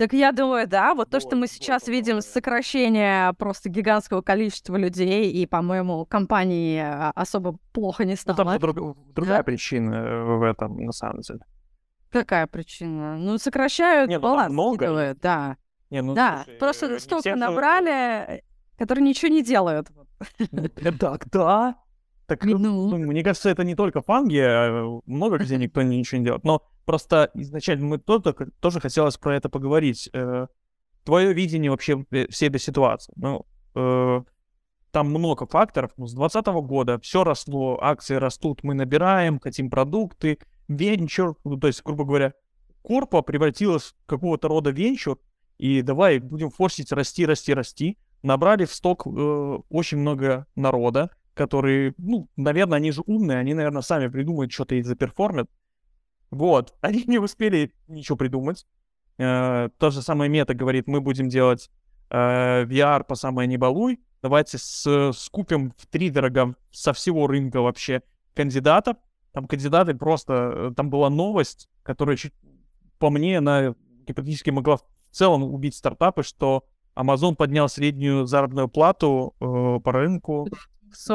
Так 0.00 0.14
я 0.14 0.32
думаю, 0.32 0.66
да, 0.66 0.94
вот 0.94 1.10
то, 1.10 1.20
что 1.20 1.36
мы 1.36 1.46
сейчас 1.46 1.86
видим 1.86 2.22
сокращение 2.22 3.34
просто 3.34 3.68
гигантского 3.68 4.22
количества 4.22 4.76
людей, 4.76 5.30
и, 5.30 5.44
по-моему, 5.44 6.06
компании 6.06 6.78
а, 6.80 7.12
особо 7.14 7.58
плохо 7.74 8.06
не 8.06 8.12
Ну, 8.24 8.34
там 8.34 8.34
стало. 8.34 8.58
друг- 8.58 8.96
другая 9.12 9.38
Да. 9.40 9.42
причина 9.42 9.94
э, 9.96 10.22
в 10.38 10.42
этом, 10.42 10.78
на 10.78 10.92
самом 10.92 11.20
деле. 11.20 11.40
Какая 12.10 12.46
причина? 12.46 13.18
Ну, 13.18 13.36
сокращают, 13.36 14.08
Не, 14.08 14.16
ну, 14.16 14.22
баланс 14.22 14.50
много 14.54 14.76
скидывают, 14.76 15.18
да. 15.20 15.58
Не, 15.90 16.00
ну, 16.00 16.14
да, 16.14 16.44
слушай, 16.44 16.56
э, 16.56 16.58
просто 16.58 16.88
не 16.88 16.98
столько 16.98 17.20
все, 17.20 17.34
набрали, 17.36 18.42
которые 18.78 19.04
ничего 19.04 19.30
не 19.30 19.42
делают. 19.42 19.88
Э, 20.50 20.92
Так, 20.98 21.28
да. 21.30 21.74
Так, 22.30 22.44
Ну. 22.44 22.58
ну, 22.58 22.96
мне 22.96 23.24
кажется, 23.24 23.50
это 23.50 23.64
не 23.64 23.74
только 23.74 24.02
фанги, 24.02 24.38
а 24.38 25.00
много 25.04 25.38
где 25.38 25.56
никто 25.56 25.82
ничего 25.82 26.18
не 26.20 26.24
делает. 26.26 26.44
Но 26.44 26.62
просто 26.84 27.28
изначально 27.34 27.86
мы 27.86 27.98
тоже, 27.98 28.32
тоже 28.60 28.78
хотелось 28.78 29.16
про 29.16 29.34
это 29.34 29.48
поговорить. 29.48 30.08
Э, 30.12 30.46
Твое 31.02 31.32
видение 31.32 31.72
вообще 31.72 32.04
э, 32.12 32.28
всей 32.28 32.48
этой 32.48 32.60
ситуации. 32.60 33.12
Ну, 33.16 33.46
э, 33.74 34.22
там 34.92 35.08
много 35.08 35.44
факторов. 35.46 35.90
Ну, 35.96 36.06
с 36.06 36.14
2020 36.14 36.46
года 36.68 37.00
все 37.00 37.24
росло, 37.24 37.80
акции 37.82 38.14
растут, 38.14 38.62
мы 38.62 38.74
набираем, 38.74 39.40
хотим 39.40 39.68
продукты, 39.68 40.38
венчур, 40.68 41.36
ну, 41.42 41.56
то 41.56 41.66
есть, 41.66 41.82
грубо 41.82 42.04
говоря, 42.04 42.34
корпа 42.82 43.22
превратилась 43.22 43.92
в 44.04 44.06
какого-то 44.06 44.46
рода 44.46 44.70
венчур, 44.70 45.18
и 45.58 45.82
давай 45.82 46.20
будем 46.20 46.50
форсить, 46.50 46.92
расти, 46.92 47.26
расти, 47.26 47.54
расти. 47.54 47.98
Набрали 48.22 48.66
в 48.66 48.72
сток 48.72 49.04
э, 49.04 49.58
очень 49.68 49.98
много 49.98 50.46
народа, 50.54 51.10
которые, 51.40 51.94
ну, 51.96 52.28
наверное, 52.36 52.76
они 52.76 52.92
же 52.92 53.00
умные, 53.06 53.38
они, 53.38 53.54
наверное, 53.54 53.80
сами 53.80 54.08
придумают 54.08 54.52
что-то 54.52 54.74
и 54.74 54.82
заперформят. 54.82 55.48
Вот, 56.30 56.74
они 56.82 57.04
не 57.06 57.18
успели 57.18 57.72
ничего 57.88 58.18
придумать. 58.18 58.66
Э, 59.16 59.70
то 59.78 59.88
же 59.88 60.02
самое 60.02 60.30
мета 60.30 60.52
говорит, 60.52 60.86
мы 60.86 61.00
будем 61.00 61.30
делать 61.30 61.70
э, 62.10 62.66
VR 62.66 63.04
по 63.04 63.14
самое 63.14 63.48
не 63.48 63.56
балуй, 63.56 64.00
давайте 64.20 64.58
с- 64.58 65.12
скупим 65.14 65.72
в 65.78 65.86
три 65.86 66.10
дорога 66.10 66.56
со 66.72 66.92
всего 66.92 67.26
рынка 67.26 67.62
вообще 67.62 68.02
кандидатов. 68.34 68.98
Там 69.32 69.46
кандидаты 69.46 69.94
просто, 69.94 70.32
э, 70.54 70.72
там 70.76 70.90
была 70.90 71.08
новость, 71.08 71.70
которая 71.82 72.18
чуть, 72.18 72.34
по 72.98 73.08
мне, 73.08 73.38
она 73.38 73.74
гипотетически 74.06 74.50
могла 74.50 74.76
в 74.76 74.84
целом 75.10 75.42
убить 75.42 75.74
стартапы, 75.74 76.22
что 76.22 76.66
Amazon 76.94 77.34
поднял 77.34 77.66
среднюю 77.70 78.26
заработную 78.26 78.68
плату 78.68 79.34
э, 79.40 79.80
по 79.82 79.90
рынку 79.90 80.46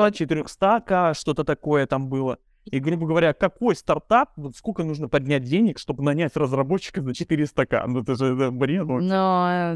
400к, 0.10 1.14
что-то 1.14 1.44
такое 1.44 1.86
там 1.88 2.10
было. 2.10 2.38
И, 2.66 2.80
грубо 2.80 3.06
говоря, 3.06 3.34
какой 3.34 3.76
стартап, 3.76 4.32
вот 4.38 4.56
сколько 4.56 4.84
нужно 4.84 5.08
поднять 5.08 5.44
денег, 5.44 5.78
чтобы 5.78 6.04
нанять 6.04 6.36
разработчика 6.36 7.02
за 7.04 7.12
400к? 7.12 7.84
Ну, 7.86 8.02
это 8.02 8.16
же 8.16 8.34
это 8.36 8.50
бред. 8.50 8.88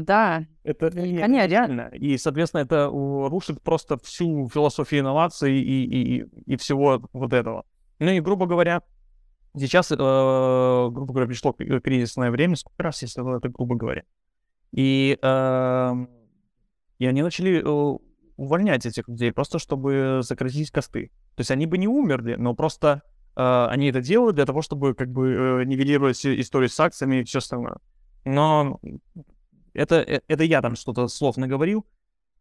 да, 0.02 0.44
Это 0.64 0.90
не- 0.90 1.18
конечно. 1.18 1.46
реально. 1.48 1.82
И, 1.92 2.18
соответственно, 2.18 2.62
это 2.62 2.86
рушит 2.88 3.62
просто 3.62 3.96
всю 3.98 4.48
философию 4.48 5.02
инноваций 5.02 5.56
и, 5.60 5.84
и, 5.84 6.24
и, 6.46 6.56
всего 6.56 7.00
вот 7.12 7.32
этого. 7.32 7.64
Ну 8.00 8.10
и, 8.10 8.18
грубо 8.20 8.46
говоря, 8.46 8.82
сейчас, 9.56 9.92
э, 9.92 9.96
грубо 9.96 11.12
говоря, 11.12 11.28
пришло 11.28 11.52
кризисное 11.52 12.32
время, 12.32 12.56
сколько 12.56 12.82
раз 12.82 13.02
я 13.02 13.08
сказал 13.08 13.36
это, 13.36 13.50
грубо 13.50 13.76
говоря. 13.76 14.02
И, 14.72 15.16
эм, 15.22 16.08
и 16.98 17.06
они 17.06 17.22
начали 17.22 17.62
э, 17.64 17.98
увольнять 18.40 18.86
этих 18.86 19.06
людей, 19.06 19.32
просто 19.32 19.58
чтобы 19.58 20.20
сократить 20.22 20.70
косты. 20.70 21.10
То 21.36 21.40
есть 21.40 21.50
они 21.50 21.66
бы 21.66 21.76
не 21.76 21.86
умерли, 21.86 22.36
но 22.36 22.54
просто 22.54 23.02
э, 23.36 23.66
они 23.68 23.88
это 23.88 24.00
делают 24.00 24.36
для 24.36 24.46
того, 24.46 24.62
чтобы 24.62 24.94
как 24.94 25.10
бы 25.10 25.60
э, 25.60 25.64
нивелировать 25.64 26.24
историю 26.24 26.70
с 26.70 26.80
акциями 26.80 27.16
и 27.16 27.24
все 27.24 27.38
остальное. 27.38 27.76
Но 28.24 28.80
это, 29.74 29.96
э- 29.96 30.22
это 30.26 30.44
я 30.44 30.62
там 30.62 30.74
что-то 30.74 31.08
слов 31.08 31.36
наговорил. 31.36 31.86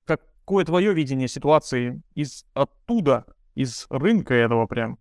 Какое 0.06 0.64
твое 0.64 0.94
видение 0.94 1.28
ситуации 1.28 2.02
из 2.16 2.46
оттуда, 2.54 3.26
из 3.56 3.86
рынка 3.90 4.34
этого 4.34 4.68
прям? 4.68 4.98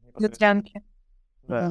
Да. 1.47 1.69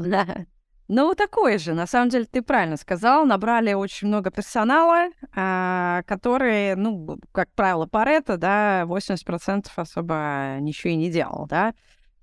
Ну, 0.87 1.13
такой 1.15 1.57
же. 1.57 1.73
На 1.73 1.85
самом 1.85 2.09
деле, 2.09 2.25
ты 2.25 2.41
правильно 2.41 2.77
сказал. 2.77 3.25
Набрали 3.25 3.73
очень 3.73 4.07
много 4.07 4.31
персонала, 4.31 5.09
а, 5.35 6.01
которые, 6.05 6.75
ну, 6.75 7.19
как 7.33 7.51
правило, 7.53 7.85
Парето, 7.85 8.37
да, 8.37 8.85
80% 8.85 9.67
особо 9.75 10.57
ничего 10.61 10.93
и 10.93 10.95
не 10.95 11.11
делал, 11.11 11.45
да. 11.47 11.73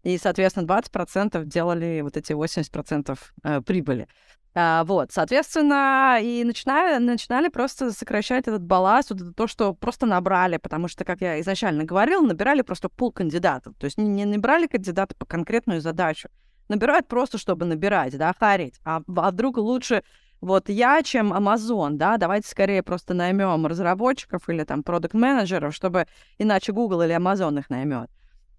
И, 0.03 0.17
соответственно, 0.19 0.67
20% 0.67 1.45
делали 1.45 2.01
вот 2.03 2.17
эти 2.17 2.33
80% 2.33 3.19
э, 3.43 3.61
прибыли. 3.63 4.07
А, 4.55 4.85
вот, 4.85 5.11
соответственно, 5.13 6.19
и 6.23 6.45
начинали, 6.45 7.03
начинали 7.03 7.49
просто 7.49 7.91
сокращать 7.91 8.47
этот 8.47 8.63
баланс, 8.63 9.11
вот 9.11 9.21
это 9.21 9.33
то, 9.33 9.47
что 9.47 9.75
просто 9.75 10.07
набрали, 10.07 10.59
потому 10.59 10.89
что, 10.89 11.05
как 11.05 11.21
я 11.23 11.41
изначально 11.41 11.85
говорила, 11.85 12.23
набирали 12.25 12.63
просто 12.63 12.89
пул 12.89 13.13
кандидатов. 13.13 13.75
То 13.79 13.87
есть 13.87 13.99
не, 13.99 14.07
не 14.07 14.25
набирали 14.25 14.67
кандидата 14.67 15.15
по 15.17 15.27
конкретную 15.27 15.81
задачу, 15.81 16.29
набирают 16.69 17.09
просто, 17.09 17.39
чтобы 17.39 17.65
набирать, 17.65 18.17
да, 18.17 18.35
харить. 18.39 18.81
А, 18.85 19.03
а 19.17 19.31
вдруг 19.31 19.57
лучше 19.59 20.03
вот 20.41 20.69
я, 20.69 21.03
чем 21.03 21.33
Amazon, 21.33 21.93
да, 21.93 22.19
давайте 22.19 22.49
скорее 22.49 22.83
просто 22.83 23.15
наймем 23.15 23.67
разработчиков 23.67 24.47
или 24.49 24.65
там 24.65 24.83
продукт-менеджеров, 24.83 25.75
чтобы 25.75 26.07
иначе 26.39 26.73
Google 26.73 27.03
или 27.03 27.17
Amazon 27.17 27.59
их 27.59 27.71
наймет. 27.71 28.11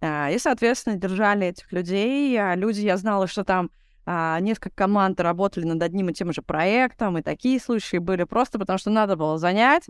А, 0.01 0.30
И, 0.32 0.39
соответственно, 0.39 0.95
держали 0.95 1.47
этих 1.47 1.72
людей. 1.72 2.36
А 2.41 2.56
Люди, 2.56 2.82
я 2.82 2.97
знала, 2.97 3.28
что 3.28 3.43
там 3.43 3.70
а, 4.06 4.39
несколько 4.39 4.76
команд 4.76 5.20
работали 5.20 5.66
над 5.66 5.82
одним 5.84 6.10
и 6.10 6.14
тем 6.14 6.34
же 6.34 6.41
проектом, 6.41 7.18
и 7.18 7.22
такие 7.22 7.60
случаи 7.60 7.97
были 7.97 8.24
просто 8.24 8.58
потому, 8.58 8.80
что 8.80 8.89
надо 8.89 9.16
было 9.16 9.38
занять. 9.38 9.88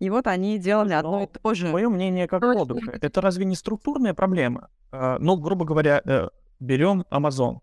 И 0.00 0.10
вот 0.10 0.26
они 0.26 0.58
делали 0.58 0.92
одно 0.92 1.22
и 1.22 1.26
то 1.26 1.54
же. 1.54 1.68
Мое 1.68 1.88
мнение 1.88 2.26
как 2.26 2.40
Точно. 2.40 2.64
продукта. 2.64 2.98
Это 3.00 3.20
разве 3.20 3.44
не 3.44 3.54
структурная 3.54 4.12
проблема? 4.12 4.68
Ну, 4.90 5.36
грубо 5.36 5.64
говоря, 5.64 6.02
э, 6.04 6.28
берем 6.60 7.04
Amazon, 7.10 7.58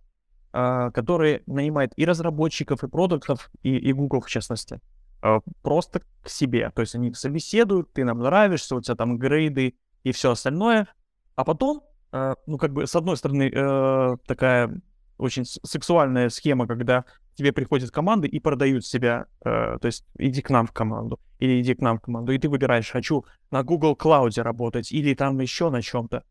э, 0.54 0.92
который 0.94 1.44
нанимает 1.46 1.94
и 1.96 2.06
разработчиков, 2.06 2.84
и 2.84 2.88
продуктов, 2.88 3.50
и, 3.64 3.76
и 3.76 3.94
Google 3.94 4.22
в 4.22 4.30
частности, 4.30 4.80
э, 5.24 5.40
просто 5.62 6.02
к 6.22 6.30
себе. 6.30 6.72
То 6.72 6.82
есть 6.82 6.96
они 6.96 7.14
собеседуют, 7.14 7.94
ты 7.94 8.04
нам 8.04 8.20
нравишься, 8.20 8.76
у 8.76 8.82
тебя 8.82 8.96
там 8.96 9.18
грейды 9.18 9.76
и 10.04 10.12
все 10.12 10.32
остальное. 10.32 10.88
А 11.36 11.44
потом, 11.44 11.84
э, 12.12 12.36
ну, 12.48 12.58
как 12.58 12.74
бы, 12.74 12.88
с 12.88 12.96
одной 12.96 13.18
стороны, 13.18 13.52
э, 13.54 14.18
такая 14.26 14.82
очень 15.18 15.46
сексуальная 15.46 16.30
схема, 16.30 16.68
когда 16.68 17.06
тебе 17.36 17.54
приходят 17.54 17.92
команды 17.92 18.28
и 18.28 18.40
продают 18.40 18.86
себя. 18.86 19.28
э, 19.46 19.78
то 19.80 19.86
есть 19.86 20.06
иди 20.18 20.42
к 20.42 20.50
нам 20.50 20.68
в 20.68 20.74
команду, 20.74 21.20
или 21.40 21.62
иди 21.62 21.74
к 21.74 21.82
нам 21.82 21.98
в 21.98 22.02
команду, 22.02 22.32
и 22.32 22.38
ты 22.38 22.50
выбираешь, 22.50 22.90
хочу 22.90 23.26
на 23.52 23.64
Google 23.64 23.96
Cloud 23.96 24.42
работать, 24.42 24.92
или 24.92 25.14
там 25.14 25.40
еще 25.40 25.70
на 25.70 25.82
чем-то. 25.82 26.24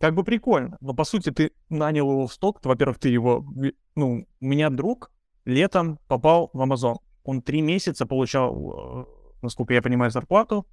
Как 0.00 0.14
бы 0.14 0.24
прикольно, 0.24 0.76
но 0.80 0.92
по 0.92 1.04
сути 1.04 1.30
ты 1.30 1.52
нанял 1.68 2.10
его 2.10 2.26
в 2.26 2.32
сток, 2.32 2.60
то, 2.60 2.68
во-первых, 2.68 2.98
ты 2.98 3.08
его, 3.08 3.44
ну, 3.94 4.26
у 4.40 4.44
меня 4.44 4.70
друг 4.70 5.12
летом 5.44 5.98
попал 6.08 6.50
в 6.52 6.60
Amazon. 6.60 6.96
Он 7.22 7.40
три 7.42 7.62
месяца 7.62 8.04
получал, 8.06 9.04
э, 9.04 9.04
насколько 9.42 9.72
я 9.72 9.82
понимаю, 9.82 10.10
зарплату 10.10 10.66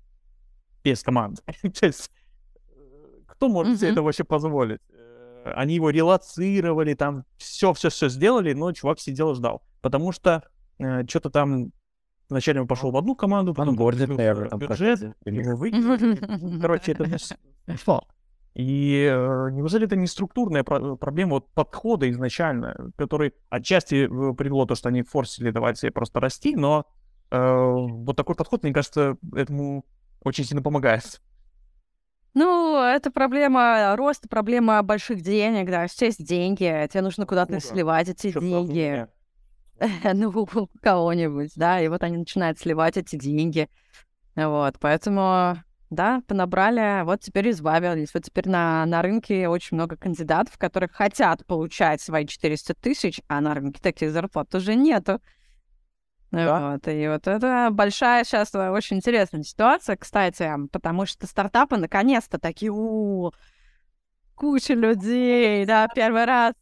без 0.83 1.03
команды. 1.03 1.41
То 1.79 1.85
есть 1.85 2.11
э, 2.65 3.21
кто 3.27 3.47
может 3.47 3.79
себе 3.79 3.91
это 3.91 4.01
вообще 4.01 4.23
позволить? 4.23 4.81
Э, 4.89 5.53
Они 5.55 5.75
его 5.75 5.91
релацировали, 5.91 6.93
там 6.93 7.23
все-все-все 7.37 8.09
сделали, 8.09 8.53
но 8.53 8.71
чувак 8.73 8.99
сидел 8.99 9.31
и 9.31 9.35
ждал. 9.35 9.61
Потому 9.81 10.11
что 10.11 10.43
что-то 11.07 11.29
там 11.29 11.71
вначале 12.27 12.59
он 12.61 12.67
пошел 12.67 12.91
в 12.91 12.97
одну 12.97 13.15
команду, 13.15 13.53
потом 13.53 13.75
бюджет, 14.57 15.15
его 15.25 15.55
выкинули. 15.57 16.59
Короче, 16.59 16.93
это. 16.93 17.03
И 18.53 19.09
э, 19.09 19.49
неужели 19.51 19.85
это 19.85 19.95
не 19.95 20.07
структурная 20.07 20.63
про- 20.63 20.95
проблема 20.97 21.35
вот 21.35 21.47
подхода 21.53 22.09
изначально, 22.11 22.91
который 22.97 23.33
отчасти 23.49 24.05
э, 24.05 24.33
привело 24.35 24.65
то, 24.65 24.75
что 24.75 24.89
они 24.89 25.03
форсили 25.03 25.51
давать 25.51 25.77
себе 25.77 25.91
просто 25.91 26.19
расти, 26.19 26.55
но 26.55 26.85
э, 27.31 27.37
вот 27.39 28.15
такой 28.17 28.35
подход, 28.35 28.63
мне 28.63 28.73
кажется, 28.73 29.17
этому 29.33 29.85
очень 30.21 30.43
сильно 30.43 30.61
помогает. 30.61 31.21
Ну, 32.33 32.81
это 32.81 33.11
проблема 33.11 33.95
роста, 33.97 34.27
проблема 34.29 34.81
больших 34.83 35.21
денег, 35.21 35.69
да. 35.69 35.87
Сейчас 35.87 36.01
есть 36.19 36.25
деньги, 36.25 36.87
тебе 36.91 37.01
нужно 37.01 37.25
куда-то 37.25 37.53
Ну 37.53 37.59
да. 37.59 37.67
сливать 37.67 38.09
эти 38.09 38.31
Чё, 38.31 38.39
деньги. 38.39 39.07
ну, 40.13 40.29
у 40.29 40.67
кого-нибудь, 40.81 41.51
да, 41.55 41.81
и 41.81 41.87
вот 41.87 42.03
они 42.03 42.17
начинают 42.17 42.59
сливать 42.59 42.97
эти 42.97 43.15
деньги. 43.17 43.67
Вот, 44.35 44.75
поэтому, 44.79 45.61
да, 45.91 46.21
понабрали, 46.25 47.03
вот 47.03 47.19
теперь 47.19 47.51
избавились. 47.51 48.13
Вот 48.13 48.23
теперь 48.23 48.47
на, 48.47 48.85
на 48.85 49.01
рынке 49.01 49.47
очень 49.49 49.75
много 49.75 49.97
кандидатов, 49.97 50.57
которые 50.57 50.89
хотят 50.89 51.45
получать 51.45 52.01
свои 52.01 52.25
400 52.25 52.73
тысяч, 52.75 53.21
а 53.27 53.41
на 53.41 53.53
рынке 53.53 53.81
таких 53.81 54.11
зарплат 54.11 54.55
уже 54.55 54.73
нету. 54.75 55.21
Да. 56.31 56.71
Вот, 56.71 56.87
и 56.87 57.07
вот 57.09 57.27
это 57.27 57.69
большая 57.71 58.23
сейчас 58.23 58.55
очень 58.55 58.97
интересная 58.97 59.43
ситуация, 59.43 59.97
кстати, 59.97 60.49
потому 60.71 61.05
что 61.05 61.27
стартапы 61.27 61.75
наконец-то 61.75 62.39
такие, 62.39 62.71
у 62.71 63.33
куча 64.33 64.73
людей, 64.73 65.65
да, 65.65 65.89
первый 65.93 66.23
раз 66.23 66.53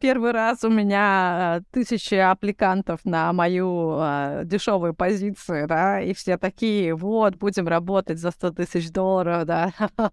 первый 0.00 0.32
раз 0.32 0.64
у 0.64 0.68
меня 0.68 1.60
э, 1.60 1.64
тысячи 1.70 2.14
аппликантов 2.14 3.04
на 3.04 3.32
мою 3.32 3.96
э, 3.98 4.42
дешевую 4.44 4.94
позицию, 4.94 5.68
да, 5.68 6.00
и 6.00 6.14
все 6.14 6.38
такие, 6.38 6.94
вот, 6.94 7.36
будем 7.36 7.68
работать 7.68 8.18
за 8.18 8.30
100 8.30 8.52
тысяч 8.52 8.90
долларов, 8.90 9.44
да. 9.46 9.72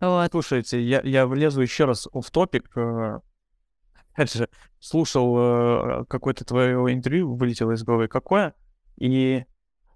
вот. 0.00 0.30
Слушайте, 0.30 0.82
я, 0.82 1.00
я 1.02 1.26
влезу 1.26 1.60
еще 1.60 1.84
раз 1.84 2.08
в 2.12 2.30
топик. 2.30 2.76
Э, 2.76 3.20
опять 4.14 4.32
же, 4.32 4.48
слушал 4.78 5.36
э, 5.38 6.04
какое-то 6.08 6.44
твое 6.44 6.92
интервью, 6.92 7.34
вылетело 7.34 7.72
из 7.72 7.82
головы 7.82 8.08
какое, 8.08 8.54
и 8.96 9.44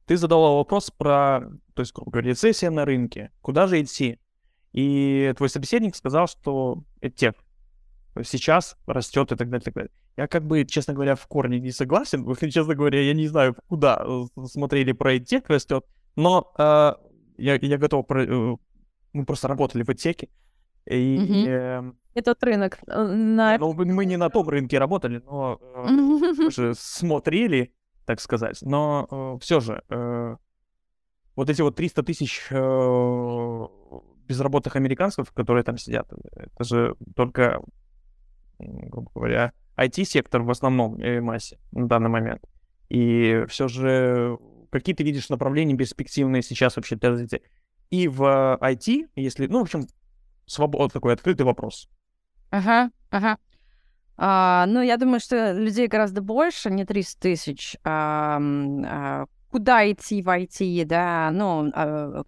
ты 0.07 0.17
задала 0.17 0.57
вопрос 0.57 0.91
про, 0.91 1.41
то 1.75 1.81
есть, 1.81 1.95
грубо 1.95 2.11
говоря, 2.11 2.31
рецессия 2.31 2.71
на 2.71 2.85
рынке, 2.85 3.31
куда 3.41 3.67
же 3.67 3.81
идти? 3.81 4.19
И 4.73 5.33
твой 5.37 5.49
собеседник 5.49 5.97
сказал, 5.97 6.27
что 6.27 6.85
это 7.01 7.35
сейчас 8.23 8.77
растет 8.87 9.33
и 9.33 9.37
так 9.37 9.49
далее, 9.49 9.63
и 9.63 9.65
так 9.65 9.75
далее. 9.75 9.91
Я 10.17 10.27
как 10.27 10.45
бы, 10.45 10.65
честно 10.65 10.95
говоря, 10.95 11.15
в 11.15 11.27
корне 11.27 11.61
не 11.61 11.71
согласен. 11.71 12.27
Честно 12.51 12.75
говоря, 12.75 13.01
я 13.01 13.15
не 13.15 13.29
знаю, 13.29 13.57
куда 13.69 14.05
смотрели 14.47 14.93
про 14.93 15.17
EdTech 15.17 15.45
растет, 15.49 15.85
но 16.17 16.53
э, 16.59 16.93
я, 17.39 17.55
я 17.57 17.79
готов... 17.79 18.07
Про, 18.07 18.25
э, 18.25 18.57
мы 19.13 19.25
просто 19.25 19.49
работали 19.49 19.83
в 19.83 19.89
EdTech, 19.89 20.29
и... 20.87 21.17
Mm-hmm. 21.17 21.49
Э, 21.49 21.93
и 22.15 22.21
тот 22.23 22.43
рынок. 22.43 22.79
Э, 22.87 23.03
на... 23.03 23.57
Ну, 23.59 23.73
мы 23.73 24.05
не 24.05 24.17
на 24.17 24.31
том 24.31 24.49
рынке 24.49 24.79
работали, 24.79 25.23
но 25.25 25.59
э, 25.61 26.51
же 26.51 26.75
смотрели, 26.75 27.73
так 28.05 28.21
сказать. 28.21 28.59
Но 28.63 29.07
э, 29.11 29.39
все 29.41 29.61
же, 29.61 29.83
э, 29.89 30.37
вот 31.37 31.51
эти 31.51 31.63
вот 31.63 31.77
300 31.77 32.03
тысяч 32.03 32.49
э, 32.51 33.67
безработных 34.27 34.77
американцев, 34.77 35.33
которые 35.33 35.65
там 35.65 35.79
сидят, 35.79 36.13
это 36.33 36.65
же 36.65 36.97
только, 37.17 37.63
грубо 38.89 39.11
говоря, 39.15 39.53
IT-сектор 39.77 40.43
в 40.43 40.51
основном 40.51 40.99
э, 41.01 41.21
массе 41.21 41.59
на 41.73 41.89
данный 41.89 42.11
момент. 42.11 42.43
И 42.89 43.45
все 43.49 43.69
же, 43.69 44.39
какие 44.71 44.95
ты 44.95 45.05
видишь 45.05 45.29
направления 45.29 45.77
перспективные 45.77 46.43
сейчас 46.43 46.77
вообще 46.77 46.97
для 46.97 47.11
развития? 47.11 47.41
И 47.91 48.09
в 48.09 48.59
IT, 48.61 49.09
если, 49.17 49.47
ну, 49.47 49.61
в 49.61 49.63
общем, 49.63 49.87
свобод, 50.47 50.93
такой 50.93 51.15
открытый 51.15 51.47
вопрос. 51.47 51.89
Ага, 52.51 52.91
ага. 53.11 53.39
А, 54.17 54.67
ну, 54.67 54.83
я 54.83 54.97
думаю, 54.97 55.21
что 55.21 55.53
людей 55.53 55.87
гораздо 55.87 56.21
больше, 56.21 56.71
не 56.71 56.85
300 56.85 57.21
тысяч. 57.21 57.77
А, 57.85 58.39
а, 58.39 59.27
куда 59.51 59.91
идти 59.91 60.21
в 60.23 60.29
IT, 60.29 60.85
да? 60.85 61.31
Ну, 61.33 61.71
а, 61.75 62.23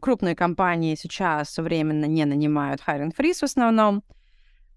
крупные 0.00 0.36
компании 0.36 0.94
сейчас 0.94 1.56
временно 1.56 2.04
не 2.04 2.24
нанимают 2.24 2.82
hiring 2.86 3.12
freeze 3.16 3.40
в 3.40 3.44
основном, 3.44 4.02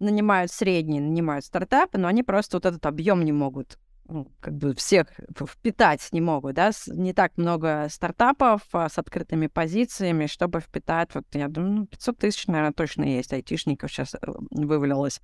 нанимают 0.02 0.52
средние, 0.52 1.02
нанимают 1.02 1.45
стартапы, 1.45 1.97
но 1.97 2.08
они 2.08 2.24
просто 2.24 2.58
вот 2.58 2.66
этот 2.66 2.86
объем 2.86 3.24
не 3.24 3.32
могут 3.32 3.78
ну, 4.12 4.28
как 4.41 4.56
бы 4.56 4.74
всех 4.76 5.08
впитать 5.39 6.06
не 6.12 6.20
могут, 6.20 6.56
да, 6.56 6.72
не 6.88 7.14
так 7.14 7.38
много 7.38 7.88
стартапов 7.89 8.62
а, 8.74 8.89
с 8.89 8.97
открытыми 8.97 9.47
позициями, 9.47 10.26
чтобы 10.26 10.60
впитать, 10.60 11.16
вот 11.16 11.26
я 11.32 11.47
думаю, 11.47 11.86
500 11.88 12.16
ну, 12.16 12.20
тысяч, 12.20 12.47
наверное, 12.47 12.74
точно 12.74 13.04
есть 13.04 13.32
айтишников 13.32 13.89
сейчас 13.89 14.16
э, 14.16 14.18
вывалилось 14.52 15.22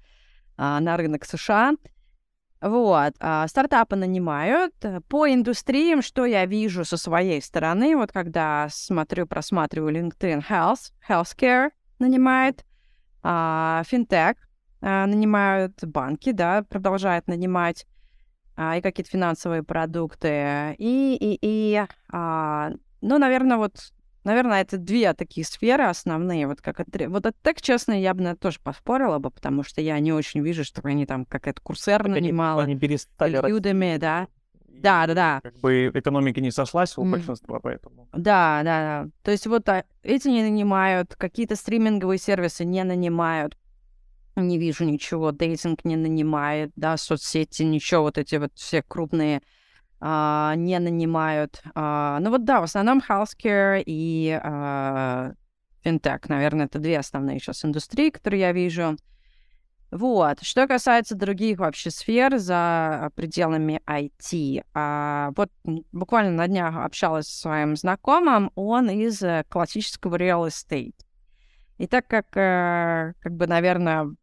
а, 0.55 0.79
на 0.79 0.95
рынок 0.95 1.25
США. 1.25 1.73
Вот, 2.61 3.13
а, 3.19 3.47
стартапы 3.47 3.95
нанимают. 3.95 4.73
По 5.09 5.27
индустриям, 5.27 6.01
что 6.01 6.25
я 6.25 6.45
вижу 6.45 6.85
со 6.85 6.97
своей 6.97 7.41
стороны, 7.41 7.95
вот 7.95 8.11
когда 8.11 8.67
смотрю, 8.71 9.27
просматриваю 9.27 9.93
LinkedIn 9.93 10.47
Health, 10.49 10.91
Healthcare 11.07 11.69
нанимает, 11.99 12.65
а, 13.21 13.83
а, 13.83 14.33
нанимают, 15.05 15.83
банки, 15.83 16.31
да, 16.31 16.63
продолжают 16.63 17.27
нанимать, 17.27 17.85
а, 18.55 18.77
и 18.77 18.81
какие-то 18.81 19.11
финансовые 19.11 19.63
продукты. 19.63 20.75
И, 20.77 21.17
и, 21.19 21.37
и 21.41 21.85
а, 22.11 22.71
ну, 23.01 23.17
наверное, 23.17 23.57
вот 23.57 23.91
Наверное, 24.27 24.59
это 24.59 24.77
две 24.77 25.13
такие 25.13 25.45
сферы 25.45 25.85
основные. 25.85 26.47
Вот 26.47 26.59
как 26.59 26.81
это, 26.81 27.09
вот 27.09 27.25
это 27.25 27.37
так, 27.41 27.61
честно, 27.61 27.93
я 27.93 28.13
бы 28.13 28.23
на 28.23 28.27
это 28.31 28.41
тоже 28.41 28.59
поспорила 28.61 29.19
бы, 29.19 29.31
потому 29.31 29.63
что 29.63 29.79
я 29.79 29.97
не 29.99 30.11
очень 30.11 30.41
вижу, 30.41 30.65
что 30.65 30.81
они 30.83 31.05
там 31.05 31.23
какая-то 31.23 31.61
курсер 31.61 32.03
так 32.03 32.11
нанимала. 32.11 32.63
Они, 32.63 32.73
они 32.73 32.79
перестали 32.81 33.39
Udemy, 33.39 33.97
да. 33.97 34.27
Да, 34.67 35.07
да, 35.07 35.13
да. 35.13 35.39
Как 35.41 35.57
бы 35.59 35.91
экономика 35.93 36.41
не 36.41 36.51
сошлась 36.51 36.97
у 36.97 37.05
mm. 37.05 37.11
большинства, 37.11 37.61
поэтому. 37.61 38.09
Да, 38.11 38.63
да, 38.65 39.03
да. 39.05 39.09
То 39.23 39.31
есть 39.31 39.47
вот 39.47 39.69
а, 39.69 39.85
эти 40.03 40.27
не 40.27 40.43
нанимают, 40.43 41.15
какие-то 41.15 41.55
стриминговые 41.55 42.19
сервисы 42.19 42.65
не 42.65 42.83
нанимают. 42.83 43.57
Не 44.41 44.59
вижу 44.59 44.85
ничего, 44.85 45.31
дейтинг 45.31 45.83
не 45.83 45.95
нанимает, 45.95 46.71
да, 46.75 46.95
соцсети, 46.95 47.63
ничего, 47.63 48.03
вот 48.03 48.19
эти 48.19 48.35
вот 48.35 48.51
все 48.53 48.83
крупные 48.83 49.41
а, 49.99 50.53
не 50.55 50.77
нанимают. 50.77 51.61
А, 51.73 52.19
ну 52.19 52.29
вот 52.29 52.45
да, 52.45 52.61
в 52.61 52.63
основном 52.63 53.01
healthcare 53.07 53.81
и 53.83 54.39
а, 54.43 55.33
наверное, 55.83 56.65
это 56.65 56.79
две 56.79 56.99
основные 56.99 57.39
сейчас 57.39 57.65
индустрии, 57.65 58.11
которые 58.11 58.41
я 58.41 58.51
вижу. 58.51 58.97
Вот. 59.89 60.39
Что 60.41 60.67
касается 60.67 61.15
других 61.15 61.59
вообще 61.59 61.91
сфер 61.91 62.37
за 62.37 63.09
пределами 63.15 63.81
IT, 63.87 64.63
а, 64.73 65.31
вот 65.35 65.49
буквально 65.91 66.31
на 66.31 66.47
днях 66.47 66.75
общалась 66.75 67.27
со 67.27 67.39
своим 67.39 67.75
знакомым, 67.75 68.51
он 68.55 68.89
из 68.89 69.23
э, 69.23 69.45
классического 69.47 70.17
real 70.17 70.47
estate. 70.47 70.95
И 71.77 71.87
так 71.87 72.05
как, 72.07 72.25
э, 72.35 73.13
как 73.19 73.33
бы, 73.33 73.47
наверное, 73.47 74.13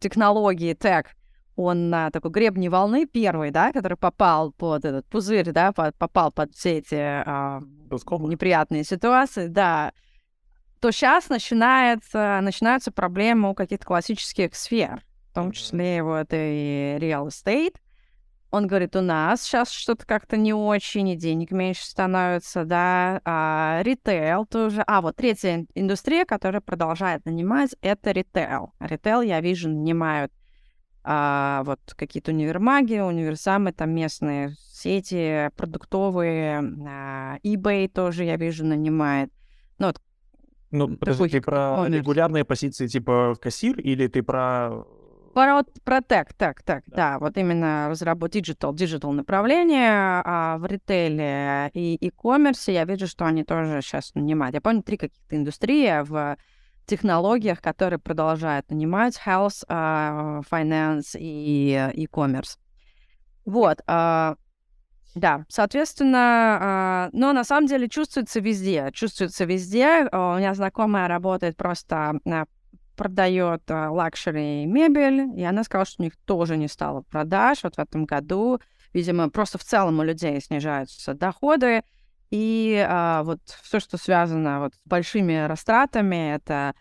технологии 0.00 0.74
тег 0.74 1.14
он 1.56 1.90
на 1.90 2.10
такой 2.10 2.30
гребне 2.30 2.70
волны 2.70 3.06
первый, 3.06 3.50
да, 3.50 3.72
который 3.72 3.98
попал 3.98 4.52
под 4.52 4.84
этот 4.84 5.06
пузырь, 5.06 5.52
да, 5.52 5.72
под, 5.72 5.94
попал 5.96 6.32
под 6.32 6.54
все 6.54 6.78
эти 6.78 6.94
а, 6.94 7.60
неприятные 7.90 8.84
ситуации, 8.84 9.46
да, 9.46 9.92
то 10.80 10.90
сейчас 10.90 11.28
начинается, 11.28 12.40
начинаются 12.42 12.90
проблемы 12.90 13.50
у 13.50 13.54
каких-то 13.54 13.84
классических 13.84 14.54
сфер, 14.54 15.04
в 15.30 15.34
том 15.34 15.52
числе 15.52 16.02
вот 16.02 16.28
и 16.32 16.96
real 16.98 17.28
estate. 17.28 17.76
Он 18.50 18.66
говорит, 18.66 18.96
у 18.96 19.00
нас 19.00 19.42
сейчас 19.42 19.70
что-то 19.70 20.04
как-то 20.06 20.36
не 20.36 20.52
очень, 20.52 21.08
и 21.08 21.16
денег 21.16 21.52
меньше 21.52 21.84
становится, 21.84 22.64
да, 22.64 23.20
а, 23.24 23.80
ритейл 23.82 24.44
тоже. 24.44 24.82
А, 24.86 25.00
вот 25.00 25.16
третья 25.16 25.66
индустрия, 25.74 26.24
которая 26.24 26.60
продолжает 26.60 27.24
нанимать, 27.24 27.76
это 27.80 28.10
ритейл. 28.10 28.72
Ритейл, 28.80 29.22
я 29.22 29.40
вижу, 29.40 29.68
нанимают 29.68 30.32
а, 31.02 31.62
вот 31.64 31.80
какие-то 31.96 32.32
универмаги, 32.32 32.98
универсамы, 32.98 33.72
там 33.72 33.90
местные 33.90 34.54
сети 34.72 35.50
продуктовые, 35.56 36.58
а, 36.88 37.38
eBay 37.44 37.88
тоже, 37.88 38.24
я 38.24 38.36
вижу, 38.36 38.66
нанимает. 38.66 39.30
Ну, 39.78 39.86
вот, 39.86 40.00
ну, 40.70 40.96
подожди, 40.96 41.28
ты 41.28 41.40
про 41.40 41.86
регулярные 41.88 42.44
позиции 42.44 42.86
типа 42.86 43.34
кассир 43.40 43.78
или 43.78 44.06
ты 44.08 44.22
про... 44.22 44.84
Про, 45.32 45.62
про 45.84 46.00
так, 46.00 46.34
так, 46.34 46.62
так, 46.62 46.82
да. 46.88 47.12
да, 47.12 47.18
вот 47.20 47.36
именно 47.36 47.88
разработать 47.88 48.48
digital, 48.48 48.72
digital 48.72 49.12
направление 49.12 50.22
а 50.24 50.58
в 50.58 50.66
ритейле 50.66 51.70
и 51.72 51.96
e-commerce 52.00 52.72
я 52.72 52.84
вижу, 52.84 53.06
что 53.06 53.26
они 53.26 53.44
тоже 53.44 53.80
сейчас 53.80 54.14
нанимают. 54.14 54.54
Я 54.54 54.60
помню 54.60 54.82
три 54.82 54.96
каких-то 54.96 55.36
индустрии 55.36 56.02
в 56.02 56.36
технологиях, 56.86 57.60
которые 57.60 58.00
продолжают 58.00 58.68
нанимать 58.70 59.20
health, 59.24 59.64
uh, 59.68 60.42
finance 60.50 61.16
и 61.16 61.92
e-commerce. 61.94 62.58
Вот. 63.44 63.78
Э, 63.86 64.36
да, 65.14 65.44
соответственно, 65.48 67.08
э, 67.08 67.10
но 67.12 67.32
на 67.32 67.44
самом 67.44 67.68
деле 67.68 67.88
чувствуется 67.88 68.40
везде. 68.40 68.90
Чувствуется 68.92 69.44
везде. 69.44 70.08
У 70.12 70.38
меня 70.38 70.54
знакомая 70.54 71.06
работает 71.06 71.56
просто 71.56 72.18
продает 73.00 73.62
luxury 73.66 74.66
мебель, 74.66 75.32
и 75.34 75.42
она 75.42 75.64
сказала, 75.64 75.86
что 75.86 76.02
у 76.02 76.04
них 76.04 76.18
тоже 76.26 76.58
не 76.58 76.68
стало 76.68 77.00
продаж 77.00 77.60
вот 77.62 77.76
в 77.76 77.78
этом 77.78 78.04
году. 78.04 78.60
Видимо, 78.92 79.30
просто 79.30 79.56
в 79.56 79.64
целом 79.64 80.00
у 80.00 80.02
людей 80.02 80.38
снижаются 80.38 81.14
доходы. 81.14 81.82
И 82.28 82.76
а, 82.86 83.22
вот 83.22 83.40
все, 83.62 83.80
что 83.80 83.96
связано 83.96 84.60
вот 84.60 84.74
с 84.74 84.80
большими 84.84 85.46
растратами, 85.46 86.34
это 86.34 86.74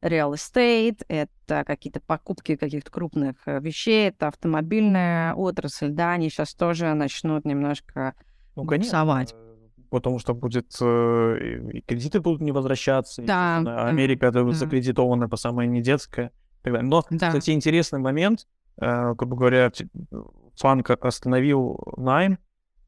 real 0.00 0.34
estate, 0.34 1.04
это 1.08 1.64
какие-то 1.64 1.98
покупки 1.98 2.54
каких-то 2.54 2.92
крупных 2.92 3.34
э, 3.46 3.58
вещей, 3.58 4.10
это 4.10 4.28
автомобильная 4.28 5.34
отрасль, 5.34 5.88
да, 5.88 6.12
они 6.12 6.30
сейчас 6.30 6.54
тоже 6.54 6.94
начнут 6.94 7.44
немножко 7.44 8.14
ну, 8.54 8.64
конечно, 8.64 8.98
э, 8.98 9.53
Потому 9.94 10.18
что 10.18 10.34
будет 10.34 10.76
э, 10.80 11.60
и 11.72 11.80
кредиты 11.82 12.20
будут 12.20 12.40
не 12.40 12.50
возвращаться. 12.50 13.22
Да. 13.22 13.58
Америка 13.86 14.32
да. 14.32 14.50
закредитована 14.50 15.28
по. 15.28 15.36
И 15.36 15.82
так 15.82 16.32
далее. 16.64 16.82
Но, 16.82 17.04
да. 17.10 17.28
кстати, 17.28 17.50
интересный 17.50 18.00
момент, 18.00 18.48
грубо 18.76 19.36
говоря, 19.36 19.70
Фанк 20.56 20.90
остановил 20.90 21.78
найм, 21.96 22.38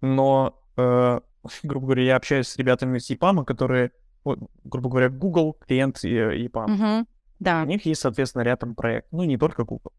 но 0.01 0.59
грубо 1.63 1.87
говоря, 1.87 2.03
я 2.03 2.17
общаюсь 2.17 2.49
с 2.49 2.57
ребятами 2.57 2.99
с 2.99 3.09
EPAM, 3.11 3.45
которые, 3.45 3.93
вот, 4.25 4.41
грубо 4.65 4.89
говоря, 4.91 5.09
Google, 5.09 5.53
клиент 5.53 6.03
EPAM. 6.03 6.75
Угу, 6.75 7.07
да. 7.39 7.63
У 7.63 7.67
них 7.67 7.87
есть, 7.87 8.01
соответственно, 8.01 8.43
рядом 8.43 8.75
проект. 8.75 9.09
Ну, 9.13 9.23
не 9.23 9.39
только 9.39 9.65
Google. 9.65 9.93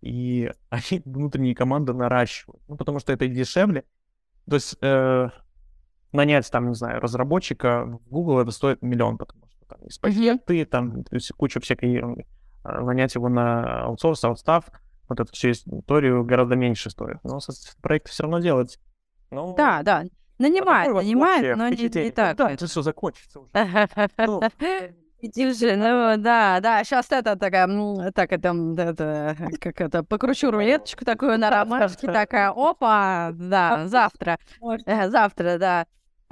и 0.00 0.50
они 0.70 1.02
внутренние 1.04 1.54
команды 1.54 1.92
наращивают. 1.92 2.62
Ну, 2.68 2.76
потому 2.76 3.00
что 3.00 3.12
это 3.12 3.26
и 3.26 3.28
дешевле. 3.28 3.84
То 4.48 4.56
есть 4.56 4.76
э, 4.80 5.28
нанять, 6.14 6.50
там, 6.50 6.68
не 6.68 6.74
знаю, 6.74 7.00
разработчика 7.00 7.84
в 7.84 8.08
Google 8.08 8.40
это 8.40 8.50
стоит 8.50 8.82
миллион, 8.82 9.18
потому 9.18 9.46
что 9.48 9.66
там 9.66 9.78
есть 9.82 10.00
пакеты, 10.00 10.60
mm-hmm. 10.60 10.66
там 10.66 11.04
то 11.04 11.14
есть, 11.14 11.32
куча 11.32 11.60
всякой 11.60 11.92
ерунды. 11.92 12.26
А 12.62 12.80
нанять 12.80 13.14
его 13.14 13.28
на 13.28 13.84
аутсорс, 13.84 14.24
аутстав, 14.24 14.64
вот 15.08 15.20
эту 15.20 15.32
всю 15.32 15.50
историю 15.50 16.24
гораздо 16.24 16.56
меньше 16.56 16.90
стоит. 16.90 17.18
Но 17.24 17.38
проект 17.82 18.08
все 18.08 18.22
равно 18.22 18.38
делать. 18.38 18.78
Ну, 19.30 19.54
да, 19.56 19.82
да. 19.82 20.04
Нанимает, 20.38 20.92
нанимает, 20.92 21.56
но 21.56 21.68
не, 21.68 21.84
не 21.84 22.10
так. 22.10 22.36
Да, 22.36 22.50
это 22.50 22.66
все 22.66 22.82
закончится 22.82 23.40
уже. 23.40 23.50
Ну, 24.16 24.40
Слушай, 25.32 25.76
ну 25.76 26.22
да, 26.22 26.60
да, 26.60 26.84
сейчас 26.84 27.06
это 27.10 27.36
такая, 27.36 27.66
так 28.12 28.30
это, 28.32 28.54
это, 28.76 29.36
как 29.60 29.80
это, 29.80 30.02
покручу 30.02 30.50
рулеточку 30.50 31.04
такую 31.04 31.38
на 31.38 31.48
ромашке, 31.64 32.08
такая, 32.08 32.50
опа, 32.54 33.30
да, 33.32 33.86
завтра, 33.86 34.38
э, 34.84 35.08
завтра, 35.08 35.58
да. 35.58 35.86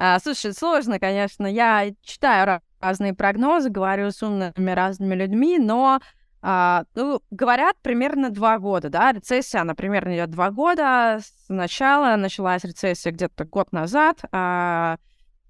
А, 0.04 0.18
слушай, 0.18 0.52
сложно, 0.52 0.98
конечно, 0.98 1.46
я 1.46 1.92
читаю 2.02 2.60
разные 2.80 3.14
прогнозы, 3.14 3.70
говорю 3.70 4.10
с 4.10 4.20
умными 4.20 4.70
разными 4.72 5.14
людьми, 5.14 5.60
но 5.60 6.00
а, 6.40 6.86
ну, 6.96 7.22
говорят, 7.30 7.76
примерно 7.82 8.30
два 8.30 8.58
года, 8.58 8.88
да, 8.88 9.12
рецессия, 9.12 9.60
она 9.60 9.76
примерно 9.76 10.16
идет 10.16 10.30
два 10.30 10.50
года. 10.50 11.20
Сначала 11.46 12.16
началась 12.16 12.64
рецессия 12.64 13.12
где-то 13.12 13.44
год 13.44 13.70
назад. 13.70 14.18
А, 14.32 14.96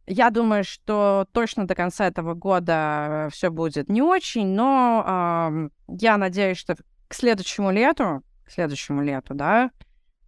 я 0.06 0.28
думаю, 0.28 0.64
что 0.64 1.26
точно 1.32 1.66
до 1.66 1.74
конца 1.74 2.06
этого 2.06 2.34
года 2.34 3.30
все 3.32 3.48
будет 3.48 3.88
не 3.88 4.02
очень, 4.02 4.48
но 4.48 5.02
а, 5.06 5.52
я 5.88 6.18
надеюсь, 6.18 6.58
что 6.58 6.76
к 7.08 7.14
следующему 7.14 7.70
лету, 7.70 8.22
к 8.44 8.50
следующему 8.50 9.00
лету, 9.00 9.32
да, 9.32 9.70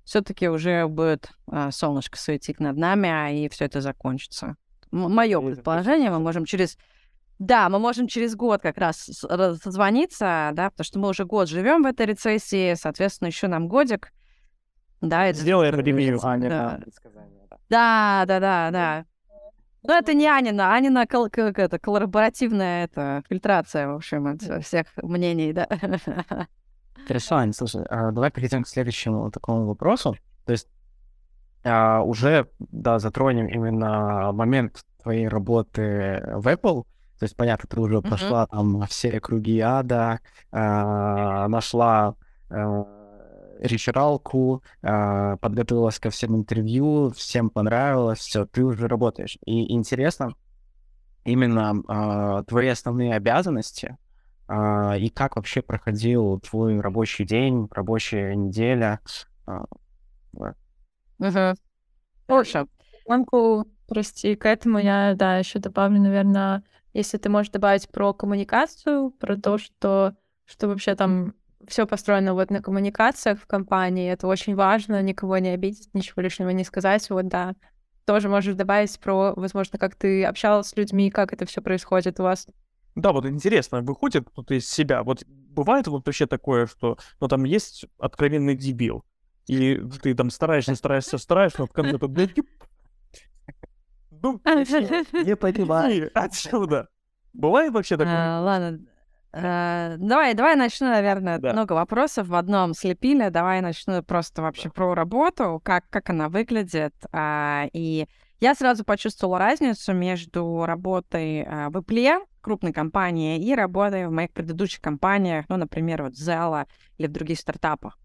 все-таки 0.05 0.49
уже 0.49 0.87
будет 0.87 1.31
а, 1.51 1.71
солнышко 1.71 2.19
светить 2.19 2.61
над 2.61 2.77
нами, 2.77 3.09
а, 3.09 3.31
и 3.31 3.49
все 3.49 3.65
это 3.65 3.81
закончится. 3.81 4.57
Мое 4.91 5.41
предположение, 5.41 6.11
мы 6.11 6.21
можем 6.21 6.45
через 6.45 6.77
да, 7.41 7.69
мы 7.69 7.81
можем 7.81 8.07
через 8.07 8.37
год 8.37 8.63
как 8.63 8.79
раз 8.79 8.97
созвониться, 8.97 10.51
да, 10.53 10.71
потому 10.71 10.85
что 10.85 10.99
мы 11.01 11.09
уже 11.09 11.25
год 11.25 11.49
живем 11.49 11.83
в 11.83 11.87
этой 11.87 12.07
рецессии, 12.07 12.75
соответственно, 12.75 13.27
еще 13.27 13.49
нам 13.49 13.67
годик. 13.67 14.13
Да, 15.01 15.27
это... 15.27 15.41
Сделай 15.41 15.73
премию, 15.73 16.25
Аня. 16.25 16.49
Да. 16.49 16.81
да, 17.69 18.25
да, 18.27 18.41
да, 18.41 18.71
да. 18.71 19.05
Ну, 19.83 19.93
это 19.93 20.15
не 20.15 20.27
Анина, 20.27 20.75
Анина 20.75 21.07
кол- 21.07 21.27
это, 21.27 21.79
коллаборативная 21.79 22.85
это, 22.85 23.23
фильтрация, 23.29 23.89
в 23.89 23.97
общем, 23.97 24.29
от 24.29 24.65
всех 24.65 24.87
мнений, 24.97 25.53
да. 25.53 25.69
Аня, 27.33 27.53
слушай, 27.53 27.85
а 27.89 28.11
давай 28.11 28.31
перейдем 28.31 28.63
к 28.65 28.69
следующему 28.69 29.31
такому 29.31 29.67
вопросу. 29.67 30.17
То 30.45 30.53
есть 30.53 30.69
а, 31.65 32.03
уже, 32.03 32.49
да, 32.59 32.99
затронем 32.99 33.47
именно 33.47 34.33
момент 34.33 34.85
твоей 35.03 35.29
работы 35.29 36.23
в 36.35 36.47
Apple. 36.47 36.85
То 37.19 37.25
есть, 37.25 37.37
понятно, 37.37 37.69
ты 37.69 37.81
уже 37.81 38.03
прошла 38.03 38.47
там 38.47 38.83
все 38.87 39.21
круги 39.21 39.61
ада, 39.61 40.21
э, 40.51 40.57
нашла 40.57 42.17
рефералку, 43.61 44.63
э, 44.83 45.37
подготовилась 45.41 45.99
ко 45.99 46.11
всем 46.11 46.35
интервью, 46.37 47.13
всем 47.17 47.51
понравилось, 47.51 48.19
все, 48.19 48.47
ты 48.47 48.65
уже 48.65 48.89
работаешь. 48.89 49.39
И 49.47 49.73
интересно 49.73 50.35
именно 51.25 51.83
э, 51.89 52.45
твои 52.47 52.69
основные 52.69 53.15
обязанности 53.15 53.97
э, 54.49 54.99
и 54.99 55.09
как 55.09 55.37
вообще 55.37 55.63
проходил 55.63 56.41
твой 56.41 56.81
рабочий 56.81 57.25
день, 57.25 57.69
рабочая 57.71 58.35
неделя. 58.35 59.01
Э, 59.47 59.65
Угу. 61.19 61.55
Слушай, 62.27 62.67
прости, 63.87 64.35
к 64.35 64.47
этому 64.47 64.79
я, 64.79 65.15
да, 65.15 65.39
еще 65.39 65.59
добавлю, 65.59 66.01
наверное, 66.01 66.63
если 66.93 67.19
ты 67.19 67.29
можешь 67.29 67.53
добавить 67.53 67.89
про 67.89 68.13
коммуникацию, 68.13 69.11
про 69.11 69.37
то, 69.37 69.59
что, 69.59 70.15
что 70.45 70.69
вообще 70.69 70.95
там 70.95 71.35
все 71.67 71.87
построено 71.87 72.35
вот 72.35 72.51
на 72.51 72.61
коммуникациях 72.63 73.41
в 73.41 73.47
компании, 73.47 74.13
это 74.13 74.27
очень 74.27 74.55
важно, 74.55 75.01
никого 75.03 75.39
не 75.39 75.51
обидеть, 75.51 75.89
ничего 75.95 76.23
лишнего 76.23 76.51
не 76.51 76.65
сказать, 76.65 77.09
вот 77.11 77.29
да. 77.29 77.55
Тоже 78.05 78.29
можешь 78.29 78.55
добавить 78.55 78.99
про, 79.01 79.33
возможно, 79.35 79.79
как 79.79 79.95
ты 79.95 80.25
общалась 80.25 80.69
с 80.69 80.77
людьми, 80.77 81.11
как 81.11 81.33
это 81.33 81.47
все 81.47 81.63
происходит 81.63 82.21
у 82.21 82.25
вас. 82.25 82.47
Да, 82.95 83.13
вот 83.13 83.27
интересно, 83.27 83.83
выходит 83.83 84.29
кто-то 84.29 84.55
из 84.55 84.71
себя. 84.71 85.03
Вот 85.03 85.25
бывает 85.27 85.87
вот 85.89 86.07
вообще 86.07 86.27
такое, 86.27 86.67
что 86.67 86.97
ну 87.21 87.29
там 87.29 87.45
есть 87.45 87.87
откровенный 87.99 88.57
дебил, 88.57 89.05
и 89.47 89.81
ты 90.03 90.15
там 90.15 90.31
стараешься, 90.31 90.75
стараешься, 90.75 91.19
стараешься, 91.19 91.61
но 91.61 91.67
в 91.67 91.73
конце 91.73 91.99
то 91.99 92.09
ну, 94.23 94.41
не 94.45 95.37
понимаю. 95.37 96.11
Отсюда. 96.15 96.89
Бывает 97.35 97.73
вообще 97.73 97.97
такое? 97.97 98.15
А, 98.17 98.41
ладно. 98.41 98.81
А, 99.33 99.97
давай, 99.99 100.35
давай 100.35 100.55
начну, 100.55 100.87
наверное, 100.87 101.39
да. 101.39 101.53
много 101.53 101.73
вопросов 101.73 102.29
в 102.29 102.35
одном 102.35 102.73
слепили. 102.73 103.29
Давай 103.29 103.61
начну 103.61 104.03
просто 104.03 104.43
вообще 104.43 104.69
да. 104.69 104.71
про 104.71 104.95
работу, 104.95 105.61
как, 105.63 105.85
как 105.91 106.09
она 106.11 106.29
выглядит. 106.29 106.95
А, 107.13 107.67
и 107.73 108.07
я 108.41 108.55
сразу 108.55 108.85
почувствовала 108.85 109.39
разницу 109.39 109.93
между 109.93 110.65
работой 110.67 111.43
а, 111.43 111.71
в 111.71 111.77
Apple, 111.77 112.25
крупной 112.41 112.73
компании, 112.73 113.43
и 113.43 113.55
работой 113.55 114.07
в 114.07 114.13
моих 114.13 114.31
предыдущих 114.33 114.81
компаниях, 114.81 115.47
ну, 115.49 115.57
например, 115.57 116.03
вот 116.03 116.13
Zella 116.13 116.67
или 116.99 117.07
в 117.07 117.13
других 117.13 117.39
стартапах. 117.39 117.99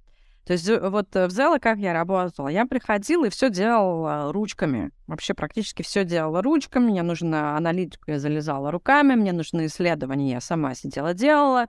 То 0.50 0.54
есть 0.54 0.68
вот 0.68 1.16
э, 1.16 1.28
в 1.28 1.30
Zella 1.30 1.60
как 1.60 1.78
я 1.78 1.94
работала? 1.94 2.48
Я 2.48 2.66
приходила 2.66 3.26
и 3.26 3.30
все 3.30 3.52
делала 3.52 4.32
ручками. 4.32 4.90
Вообще 5.06 5.36
практически 5.36 5.84
все 5.84 6.04
делала 6.04 6.42
ручками. 6.42 6.86
Мне 6.86 7.04
нужно 7.04 7.56
аналитику, 7.56 8.10
я 8.10 8.18
залезала 8.18 8.72
руками. 8.72 9.14
Мне 9.14 9.32
нужны 9.32 9.68
исследования, 9.68 10.32
я 10.32 10.42
сама 10.42 10.74
сидела, 10.74 11.14
делала. 11.14 11.68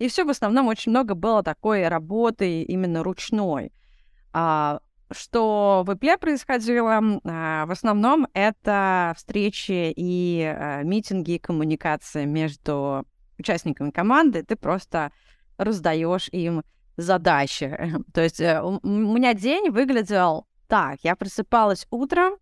И 0.00 0.08
все 0.08 0.24
в 0.24 0.30
основном 0.30 0.66
очень 0.66 0.90
много 0.90 1.14
было 1.14 1.44
такой 1.44 1.86
работы 1.86 2.62
именно 2.62 3.04
ручной. 3.04 3.72
А, 4.32 4.80
что 5.12 5.84
в 5.86 5.90
Apple 5.90 6.18
происходило, 6.18 7.00
а, 7.24 7.66
в 7.66 7.70
основном 7.70 8.26
это 8.32 9.14
встречи 9.16 9.92
и 9.94 10.42
а, 10.42 10.82
митинги, 10.82 11.32
и 11.32 11.38
коммуникация 11.38 12.26
между 12.26 13.06
участниками 13.38 13.90
команды. 13.90 14.42
Ты 14.42 14.56
просто 14.56 15.12
раздаешь 15.58 16.28
им 16.32 16.62
задачи. 16.96 17.94
То 18.12 18.22
есть 18.22 18.40
э, 18.40 18.60
у 18.62 18.80
меня 18.82 19.34
день 19.34 19.70
выглядел 19.70 20.46
так. 20.66 20.98
Я 21.02 21.16
просыпалась 21.16 21.86
утром, 21.90 22.36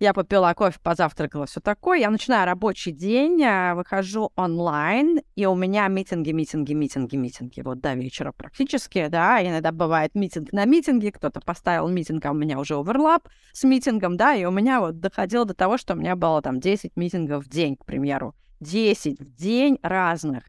я 0.00 0.12
попила 0.12 0.52
кофе, 0.54 0.78
позавтракала, 0.82 1.46
все 1.46 1.60
такое. 1.60 1.98
Я 1.98 2.10
начинаю 2.10 2.46
рабочий 2.46 2.92
день, 2.92 3.42
э, 3.42 3.74
выхожу 3.74 4.32
онлайн, 4.36 5.20
и 5.36 5.46
у 5.46 5.54
меня 5.54 5.88
митинги, 5.88 6.32
митинги, 6.32 6.72
митинги, 6.72 7.16
митинги. 7.16 7.60
Вот 7.60 7.80
до 7.80 7.94
вечера 7.94 8.32
практически, 8.32 9.06
да. 9.08 9.42
Иногда 9.46 9.72
бывает 9.72 10.14
митинг 10.14 10.52
на 10.52 10.64
митинге, 10.64 11.12
кто-то 11.12 11.40
поставил 11.40 11.88
митинг, 11.88 12.24
а 12.26 12.32
у 12.32 12.34
меня 12.34 12.58
уже 12.58 12.74
оверлап 12.74 13.28
с 13.52 13.64
митингом, 13.64 14.16
да, 14.16 14.34
и 14.34 14.44
у 14.44 14.50
меня 14.50 14.80
вот 14.80 15.00
доходило 15.00 15.44
до 15.44 15.54
того, 15.54 15.78
что 15.78 15.94
у 15.94 15.96
меня 15.96 16.16
было 16.16 16.42
там 16.42 16.60
10 16.60 16.96
митингов 16.96 17.44
в 17.44 17.48
день, 17.48 17.76
к 17.76 17.84
примеру. 17.84 18.34
10 18.60 19.20
в 19.20 19.34
день 19.34 19.78
разных. 19.82 20.44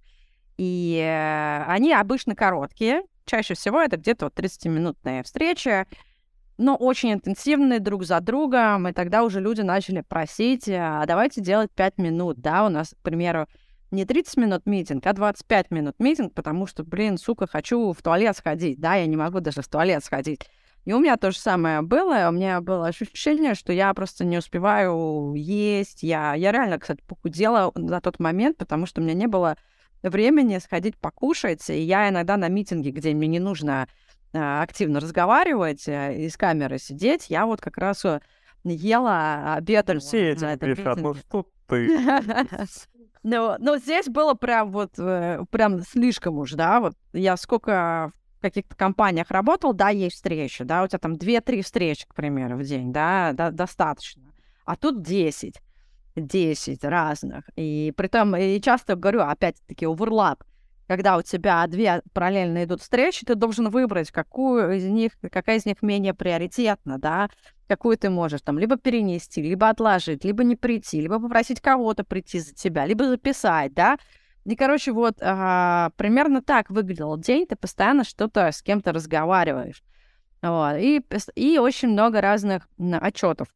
И 0.58 0.98
э, 1.04 1.64
они 1.68 1.94
обычно 1.94 2.36
короткие, 2.36 3.02
Чаще 3.26 3.56
всего 3.56 3.82
это 3.82 3.98
где-то 3.98 4.26
вот 4.26 4.38
30-минутная 4.38 5.24
встреча, 5.24 5.88
но 6.58 6.76
очень 6.76 7.14
интенсивные 7.14 7.80
друг 7.80 8.06
за 8.06 8.20
другом, 8.22 8.88
и 8.88 8.94
тогда 8.94 9.24
уже 9.24 9.42
люди 9.42 9.62
начали 9.62 10.02
просить, 10.02 10.70
а 10.70 11.06
давайте 11.06 11.42
делать 11.42 11.72
5 11.72 11.98
минут, 11.98 12.40
да, 12.40 12.66
у 12.66 12.70
нас, 12.70 12.90
к 12.90 13.04
примеру, 13.04 13.48
не 13.92 14.06
30 14.06 14.38
минут 14.38 14.66
митинг, 14.66 15.06
а 15.06 15.14
25 15.14 15.72
минут 15.72 15.96
митинг, 16.00 16.34
потому 16.34 16.68
что, 16.68 16.84
блин, 16.84 17.18
сука, 17.18 17.48
хочу 17.48 17.92
в 17.92 18.02
туалет 18.02 18.36
сходить, 18.38 18.80
да, 18.80 18.96
я 18.96 19.06
не 19.06 19.18
могу 19.18 19.40
даже 19.40 19.62
в 19.62 19.68
туалет 19.68 20.04
сходить. 20.04 20.42
И 20.86 20.94
у 20.94 21.00
меня 21.00 21.18
то 21.18 21.32
же 21.32 21.40
самое 21.40 21.82
было, 21.82 22.28
у 22.30 22.32
меня 22.32 22.62
было 22.62 22.88
ощущение, 22.88 23.56
что 23.56 23.74
я 23.74 23.92
просто 23.94 24.24
не 24.24 24.38
успеваю 24.38 25.34
есть, 25.36 26.04
я, 26.04 26.36
я 26.36 26.52
реально, 26.52 26.80
кстати, 26.80 27.02
похудела 27.08 27.72
на 27.76 28.02
тот 28.02 28.20
момент, 28.20 28.58
потому 28.58 28.86
что 28.86 29.02
у 29.02 29.04
меня 29.04 29.16
не 29.16 29.28
было 29.28 29.58
времени 30.04 30.60
сходить 30.60 30.98
покушать. 30.98 31.68
И 31.70 31.82
я 31.82 32.10
иногда 32.10 32.38
на 32.38 32.48
митинге, 32.50 32.92
где 32.92 33.14
мне 33.14 33.28
не 33.28 33.40
нужно 33.40 33.88
активно 34.36 35.00
разговаривать 35.00 35.88
э, 35.88 36.26
и 36.26 36.30
с 36.30 36.38
камерой 36.38 36.80
сидеть, 36.80 37.30
я 37.30 37.46
вот 37.46 37.62
как 37.62 37.78
раз 37.78 38.04
э, 38.06 38.20
ела, 38.64 39.56
обедала. 39.56 40.00
Все 40.00 40.32
эти 40.32 40.58
грешат, 40.58 40.98
ну 40.98 41.14
что 41.14 41.48
ты? 41.68 41.90
Ну, 43.28 43.56
но 43.58 43.78
здесь 43.78 44.06
было 44.06 44.36
прям 44.36 44.72
вот, 44.72 45.00
э, 45.00 45.44
прям 45.50 45.82
слишком 45.82 46.38
уж, 46.38 46.52
да, 46.52 46.80
вот 46.80 46.94
я 47.12 47.36
сколько 47.38 48.12
в 48.38 48.42
каких-то 48.42 48.76
компаниях 48.76 49.32
работал, 49.32 49.74
да, 49.74 49.90
есть 49.90 50.18
встречи, 50.18 50.64
да, 50.64 50.84
у 50.84 50.88
тебя 50.88 51.00
там 51.00 51.14
2-3 51.14 51.64
встречи, 51.64 52.06
к 52.08 52.14
примеру, 52.14 52.56
в 52.56 52.62
день, 52.62 52.94
да, 52.94 53.32
да 53.34 53.50
достаточно. 53.50 54.32
А 54.66 54.76
тут 54.76 55.02
10. 55.02 55.60
10 56.16 56.84
разных. 56.84 57.50
И 57.56 57.92
при 57.98 58.08
том, 58.08 58.36
и 58.36 58.62
часто 58.62 58.96
говорю, 58.96 59.22
опять-таки, 59.22 59.86
оверлап. 59.86 60.44
Когда 60.88 61.18
у 61.18 61.22
тебя 61.22 61.66
две 61.68 62.02
параллельно 62.14 62.64
идут 62.64 62.82
встречи, 62.82 63.26
ты 63.26 63.36
должен 63.36 63.70
выбрать, 63.70 64.12
какую 64.12 64.76
из 64.76 64.86
них, 64.86 65.12
какая 65.32 65.58
из 65.58 65.66
них 65.66 65.82
менее 65.82 66.14
приоритетна, 66.14 67.00
да, 67.00 67.30
какую 67.68 67.98
ты 67.98 68.10
можешь 68.10 68.42
там 68.42 68.60
либо 68.60 68.78
перенести, 68.78 69.42
либо 69.42 69.70
отложить, 69.70 70.24
либо 70.24 70.44
не 70.44 70.56
прийти, 70.56 71.02
либо 71.02 71.20
попросить 71.20 71.62
кого-то 71.62 72.04
прийти 72.04 72.40
за 72.40 72.54
тебя, 72.54 72.86
либо 72.86 73.06
записать, 73.08 73.74
да. 73.74 73.98
И, 74.46 74.56
короче, 74.56 74.92
вот 74.92 75.16
а, 75.22 75.90
примерно 75.98 76.42
так 76.44 76.70
выглядел 76.70 77.18
день, 77.18 77.48
ты 77.48 77.56
постоянно 77.56 78.04
что-то 78.04 78.52
с 78.52 78.62
кем-то 78.62 78.94
разговариваешь. 78.94 79.84
Вот. 80.44 80.78
И, 80.78 81.04
и 81.36 81.58
очень 81.58 81.90
много 81.90 82.22
разных 82.22 82.68
отчетов. 83.02 83.48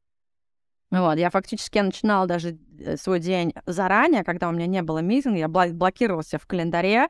Вот, 0.91 1.17
я 1.17 1.29
фактически 1.29 1.77
начинала 1.79 2.25
даже 2.25 2.57
э, 2.79 2.97
свой 2.97 3.19
день 3.19 3.53
заранее, 3.65 4.23
когда 4.23 4.49
у 4.49 4.51
меня 4.51 4.65
не 4.65 4.81
было 4.81 4.99
митинга, 4.99 5.37
я 5.37 5.47
блокировался 5.47 6.39
в 6.39 6.47
календаре, 6.47 7.09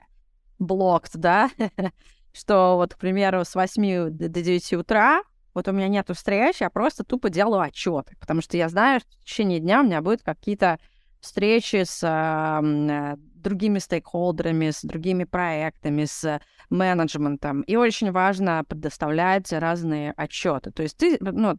блокт, 0.59 1.15
да, 1.15 1.49
что 2.33 2.75
вот, 2.75 2.95
к 2.95 2.97
примеру, 2.97 3.45
с 3.45 3.55
8 3.55 4.09
до 4.09 4.27
9 4.27 4.73
утра 4.73 5.23
вот 5.53 5.67
у 5.67 5.71
меня 5.71 5.87
нету 5.87 6.13
встреч, 6.13 6.61
я 6.61 6.69
просто 6.69 7.03
тупо 7.03 7.29
делаю 7.29 7.61
отчеты, 7.61 8.15
потому 8.19 8.41
что 8.41 8.57
я 8.57 8.69
знаю, 8.69 8.99
что 8.99 9.09
в 9.09 9.25
течение 9.25 9.59
дня 9.59 9.81
у 9.81 9.83
меня 9.83 10.01
будут 10.01 10.23
какие-то 10.23 10.77
встречи 11.21 11.83
с 11.83 12.01
э, 12.03 13.15
другими 13.17 13.79
стейкхолдерами, 13.79 14.71
с 14.71 14.81
другими 14.83 15.23
проектами, 15.23 16.05
с 16.05 16.39
менеджментом. 16.69 17.61
И 17.61 17.75
очень 17.75 18.11
важно 18.11 18.63
предоставлять 18.63 19.51
разные 19.51 20.13
отчеты. 20.15 20.71
То 20.71 20.83
есть 20.83 20.97
ты, 20.97 21.17
ну, 21.19 21.57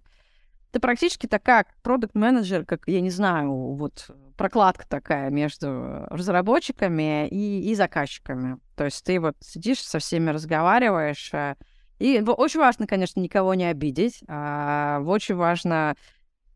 ты 0.73 0.81
практически 0.81 1.27
такая 1.27 1.67
продукт-менеджер, 1.83 2.65
как, 2.65 2.83
я 2.87 3.01
не 3.01 3.11
знаю, 3.11 3.75
вот 3.75 4.11
прокладка 4.37 4.87
такая 4.89 5.31
между 5.31 6.07
разработчиками 6.09 7.29
и, 7.29 7.71
и 7.71 7.75
заказчиками. 7.75 8.59
То 8.77 8.85
есть 8.85 9.05
ты 9.05 9.21
вот 9.21 9.37
сидишь 9.41 9.83
со 9.83 9.99
всеми 9.99 10.31
разговариваешь. 10.31 11.31
Э, 11.35 11.57
и 11.99 12.21
очень 12.21 12.61
важно, 12.61 12.87
конечно, 12.87 13.21
никого 13.21 13.55
не 13.55 13.65
обидеть. 13.65 14.23
А 14.29 15.01
очень 15.05 15.35
важно 15.35 15.95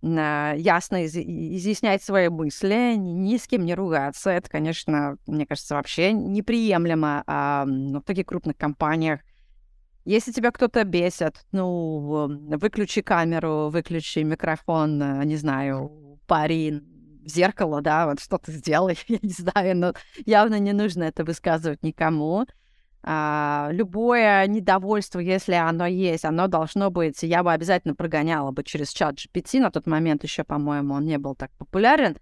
ясно 0.03 1.05
из- 1.05 1.17
изъяснять 1.17 2.03
свои 2.03 2.29
мысли, 2.29 2.95
ни 2.97 3.39
с 3.39 3.47
кем 3.47 3.65
не 3.65 3.75
ругаться. 3.75 4.31
Это, 4.31 4.51
конечно, 4.51 5.17
мне 5.27 5.47
кажется, 5.47 5.75
вообще 5.75 6.13
неприемлемо 6.13 7.25
а, 7.27 7.65
в 7.67 8.03
таких 8.03 8.27
крупных 8.27 8.57
компаниях. 8.59 9.21
Если 10.05 10.33
тебя 10.33 10.51
кто-то 10.51 10.85
бесит, 10.85 11.47
ну, 11.53 12.29
выключи 12.59 13.01
камеру, 13.01 13.71
выключи 13.71 14.19
микрофон, 14.19 15.03
э, 15.03 15.25
не 15.25 15.37
знаю, 15.37 16.19
пари 16.27 16.83
в 17.23 17.29
зеркало, 17.29 17.81
да, 17.81 18.07
вот 18.07 18.21
что-то 18.21 18.53
сделай, 18.53 18.99
я 19.09 19.19
не 19.23 19.31
знаю, 19.31 19.77
но 19.77 19.95
явно 20.27 20.59
не 20.59 20.73
нужно 20.73 21.05
это 21.05 21.25
высказывать 21.25 21.83
никому. 21.83 22.47
А, 23.07 23.69
любое 23.73 24.47
недовольство, 24.47 25.19
если 25.19 25.55
оно 25.55 25.87
есть, 25.87 26.25
оно 26.25 26.49
должно 26.49 26.91
быть, 26.91 27.23
я 27.23 27.43
бы 27.43 27.53
обязательно 27.53 27.95
прогоняла 27.95 28.51
бы 28.51 28.63
через 28.65 28.93
чат 28.93 29.17
GPT, 29.17 29.61
на 29.61 29.71
тот 29.71 29.87
момент 29.87 30.23
еще, 30.23 30.45
по-моему, 30.45 30.95
он 30.95 31.05
не 31.05 31.19
был 31.19 31.35
так 31.35 31.51
популярен, 31.59 32.17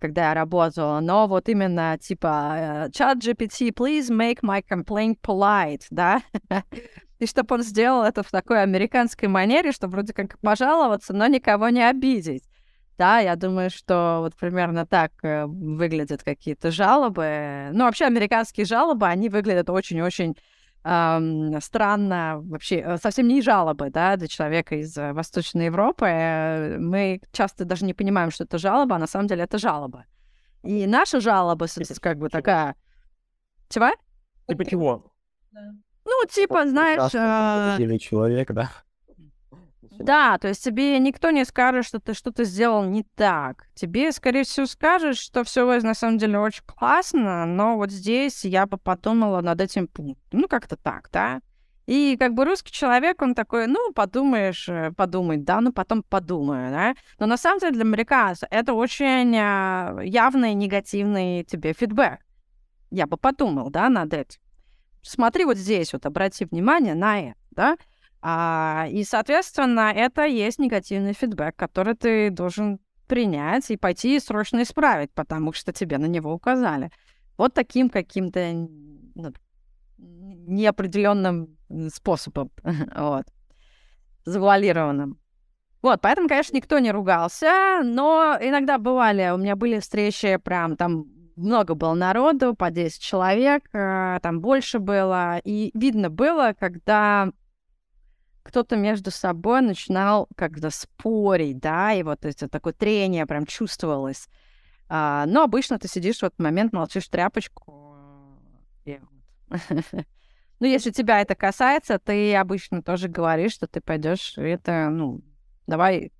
когда 0.00 0.28
я 0.28 0.34
работала, 0.34 1.00
но 1.00 1.26
вот 1.26 1.48
именно 1.48 1.96
типа 1.98 2.88
чат 2.92 3.24
э, 3.24 3.30
GPT, 3.30 3.72
please 3.72 4.10
make 4.10 4.40
my 4.42 4.62
complaint 4.62 5.16
polite, 5.22 5.86
да, 5.90 6.20
и 7.18 7.26
чтобы 7.26 7.54
он 7.54 7.62
сделал 7.62 8.02
это 8.02 8.22
в 8.22 8.30
такой 8.30 8.62
американской 8.62 9.26
манере, 9.28 9.72
чтобы 9.72 9.92
вроде 9.92 10.12
как 10.12 10.38
пожаловаться, 10.40 11.14
но 11.14 11.26
никого 11.28 11.70
не 11.70 11.88
обидеть. 11.88 12.44
Да, 12.98 13.18
я 13.20 13.36
думаю, 13.36 13.70
что 13.70 14.18
вот 14.20 14.36
примерно 14.36 14.86
так 14.86 15.12
э, 15.22 15.46
выглядят 15.46 16.22
какие-то 16.22 16.70
жалобы. 16.70 17.70
Ну, 17.72 17.84
вообще, 17.84 18.04
американские 18.04 18.66
жалобы, 18.66 19.06
они 19.06 19.28
выглядят 19.28 19.68
очень-очень 19.70 20.36
эм, 20.84 21.60
странно, 21.60 22.40
вообще 22.42 22.76
э, 22.76 22.96
совсем 22.98 23.28
не 23.28 23.42
жалобы, 23.42 23.90
да, 23.90 24.16
для 24.16 24.28
человека 24.28 24.76
из 24.76 24.96
э, 24.96 25.12
Восточной 25.12 25.66
Европы. 25.66 26.06
Э, 26.06 26.78
мы 26.78 27.20
часто 27.32 27.64
даже 27.64 27.84
не 27.84 27.94
понимаем, 27.94 28.30
что 28.30 28.44
это 28.44 28.58
жалоба, 28.58 28.96
а 28.96 28.98
на 28.98 29.06
самом 29.06 29.26
деле 29.26 29.44
это 29.44 29.58
жалоба. 29.58 30.04
И 30.62 30.86
наша 30.86 31.20
жалоба, 31.20 31.66
как 32.00 32.18
бы 32.18 32.28
такая... 32.28 32.76
Чего? 33.68 33.90
Типа 34.46 34.64
чего? 34.64 35.12
Ну, 36.04 36.26
типа, 36.30 36.66
знаешь... 36.66 37.80
Или 37.80 37.98
человек, 37.98 38.52
да? 38.52 38.70
Да, 39.98 40.38
то 40.38 40.48
есть 40.48 40.64
тебе 40.64 40.98
никто 40.98 41.30
не 41.30 41.44
скажет, 41.44 41.84
что 41.84 42.00
ты 42.00 42.14
что-то 42.14 42.44
сделал 42.44 42.84
не 42.84 43.04
так. 43.14 43.66
Тебе, 43.74 44.12
скорее 44.12 44.44
всего, 44.44 44.66
скажут, 44.66 45.16
что 45.16 45.44
все 45.44 45.64
на 45.80 45.94
самом 45.94 46.18
деле 46.18 46.38
очень 46.38 46.64
классно, 46.64 47.46
но 47.46 47.76
вот 47.76 47.90
здесь 47.90 48.44
я 48.44 48.66
бы 48.66 48.76
подумала 48.76 49.40
над 49.40 49.60
этим 49.60 49.86
пунктом. 49.86 50.40
Ну, 50.40 50.48
как-то 50.48 50.76
так, 50.76 51.08
да? 51.12 51.40
И 51.86 52.16
как 52.18 52.32
бы 52.32 52.44
русский 52.44 52.72
человек, 52.72 53.20
он 53.20 53.34
такой, 53.34 53.66
ну, 53.66 53.92
подумаешь, 53.92 54.68
э, 54.68 54.90
подумай, 54.96 55.36
да, 55.36 55.60
ну, 55.60 55.70
потом 55.70 56.02
подумаю, 56.02 56.70
да. 56.70 56.94
Но 57.18 57.26
на 57.26 57.36
самом 57.36 57.60
деле 57.60 57.72
для 57.72 57.82
американца 57.82 58.46
это 58.50 58.72
очень 58.72 59.36
а, 59.36 60.00
явный 60.02 60.54
негативный 60.54 61.44
тебе 61.44 61.74
фидбэк. 61.74 62.20
Я 62.90 63.06
бы 63.06 63.18
подумал, 63.18 63.70
да, 63.70 63.90
над 63.90 64.14
этим. 64.14 64.40
Смотри 65.02 65.44
вот 65.44 65.58
здесь, 65.58 65.92
вот 65.92 66.06
обрати 66.06 66.46
внимание 66.46 66.94
на 66.94 67.20
это, 67.20 67.38
да. 67.50 67.76
А, 68.26 68.86
и, 68.90 69.04
соответственно, 69.04 69.92
это 69.94 70.24
есть 70.24 70.58
негативный 70.58 71.12
фидбэк, 71.12 71.54
который 71.56 71.94
ты 71.94 72.30
должен 72.30 72.80
принять 73.06 73.70
и 73.70 73.76
пойти 73.76 74.18
срочно 74.18 74.62
исправить, 74.62 75.12
потому 75.12 75.52
что 75.52 75.74
тебе 75.74 75.98
на 75.98 76.06
него 76.06 76.32
указали. 76.32 76.90
Вот 77.36 77.52
таким 77.52 77.90
каким-то 77.90 78.40
ну, 79.14 79.30
неопределенным 79.98 81.58
способом, 81.92 82.50
вот, 82.96 83.26
завуалированным. 84.24 85.18
Вот, 85.82 86.00
поэтому, 86.00 86.26
конечно, 86.26 86.56
никто 86.56 86.78
не 86.78 86.92
ругался, 86.92 87.82
но 87.84 88.38
иногда 88.40 88.78
бывали, 88.78 89.32
у 89.34 89.36
меня 89.36 89.54
были 89.54 89.80
встречи, 89.80 90.38
прям 90.38 90.78
там 90.78 91.04
много 91.36 91.74
было 91.74 91.92
народу, 91.92 92.54
по 92.54 92.70
10 92.70 93.02
человек, 93.02 93.64
э, 93.74 94.18
там 94.22 94.40
больше 94.40 94.78
было, 94.78 95.40
и 95.44 95.70
видно 95.74 96.08
было, 96.08 96.54
когда 96.58 97.30
кто-то 98.44 98.76
между 98.76 99.10
собой 99.10 99.62
начинал 99.62 100.28
как-то 100.36 100.70
спорить, 100.70 101.58
да, 101.58 101.92
и 101.92 102.02
вот 102.02 102.24
это 102.24 102.48
такое 102.48 102.74
трение 102.74 103.26
прям 103.26 103.46
чувствовалось. 103.46 104.28
А, 104.88 105.24
но 105.26 105.42
обычно 105.42 105.78
ты 105.78 105.88
сидишь 105.88 106.18
в 106.18 106.24
этот 106.24 106.38
момент, 106.38 106.72
молчишь 106.72 107.08
тряпочку. 107.08 107.96
И... 108.84 109.00
ну, 110.60 110.66
если 110.66 110.90
тебя 110.90 111.20
это 111.22 111.34
касается, 111.34 111.98
ты 111.98 112.36
обычно 112.36 112.82
тоже 112.82 113.08
говоришь, 113.08 113.52
что 113.52 113.66
ты 113.66 113.80
пойдешь, 113.80 114.34
это, 114.36 114.90
ну, 114.90 115.22
давай 115.66 116.12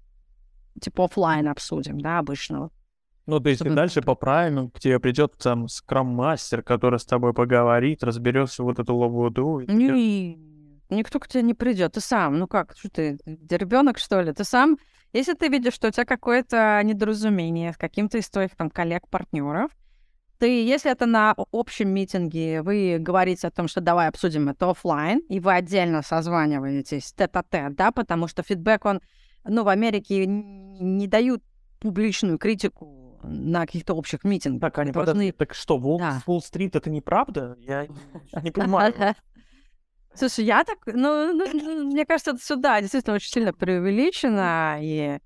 типа 0.80 1.04
офлайн 1.04 1.48
обсудим, 1.48 2.00
да, 2.00 2.18
обычно. 2.18 2.70
Ну, 3.26 3.38
то 3.38 3.48
есть 3.50 3.60
Чтобы... 3.60 3.74
дальше 3.76 4.00
по 4.00 4.14
правилам 4.14 4.70
к 4.70 4.80
тебе 4.80 4.98
придет 4.98 5.36
там 5.36 5.68
скрам-мастер, 5.68 6.62
который 6.62 6.98
с 6.98 7.04
тобой 7.04 7.34
поговорит, 7.34 8.02
разберет 8.02 8.48
всю 8.48 8.64
вот 8.64 8.78
эту 8.78 8.96
лабуду. 8.96 9.60
И... 9.60 10.53
Никто 10.90 11.18
к 11.18 11.28
тебе 11.28 11.42
не 11.42 11.54
придет. 11.54 11.92
Ты 11.92 12.00
сам. 12.00 12.38
Ну 12.38 12.46
как, 12.46 12.74
что 12.76 12.90
ты, 12.90 13.18
ребенок, 13.26 13.98
что 13.98 14.20
ли? 14.20 14.32
Ты 14.32 14.44
сам, 14.44 14.78
если 15.12 15.34
ты 15.34 15.48
видишь, 15.48 15.74
что 15.74 15.88
у 15.88 15.90
тебя 15.90 16.04
какое-то 16.04 16.80
недоразумение 16.84 17.72
с 17.72 17.76
каким-то 17.76 18.18
из 18.18 18.28
твоих 18.28 18.54
там 18.56 18.70
коллег, 18.70 19.08
партнеров, 19.08 19.70
ты, 20.38 20.64
если 20.64 20.90
это 20.90 21.06
на 21.06 21.34
общем 21.52 21.88
митинге, 21.90 22.62
вы 22.62 22.98
говорите 22.98 23.46
о 23.46 23.50
том, 23.50 23.68
что 23.68 23.80
давай 23.80 24.08
обсудим 24.08 24.48
это 24.48 24.70
офлайн, 24.70 25.20
и 25.28 25.40
вы 25.40 25.54
отдельно 25.54 26.02
созваниваетесь 26.02 27.12
тет-а-тет, 27.12 27.76
да, 27.76 27.92
потому 27.92 28.26
что 28.26 28.42
фидбэк, 28.42 28.84
он, 28.84 29.00
ну, 29.44 29.62
в 29.62 29.68
Америке 29.68 30.26
не 30.26 31.06
дают 31.06 31.42
публичную 31.78 32.38
критику 32.38 33.20
на 33.22 33.60
каких-то 33.60 33.94
общих 33.94 34.24
митингах. 34.24 34.72
Так, 34.72 34.78
они 34.78 34.92
должны... 34.92 35.32
Так 35.32 35.54
что, 35.54 35.78
Волл-стрит 35.78 36.72
да. 36.72 36.78
это 36.78 36.90
неправда? 36.90 37.56
Я 37.60 37.86
не 38.42 38.50
понимаю. 38.50 38.92
Слушай, 40.14 40.44
я 40.44 40.64
так, 40.64 40.78
ну, 40.86 41.32
ну, 41.34 41.46
ну, 41.52 41.84
мне 41.86 42.06
кажется, 42.06 42.32
это 42.32 42.44
сюда 42.44 42.80
действительно 42.80 43.16
очень 43.16 43.30
сильно 43.30 43.52
преувеличено, 43.52 44.78
и 44.80 45.18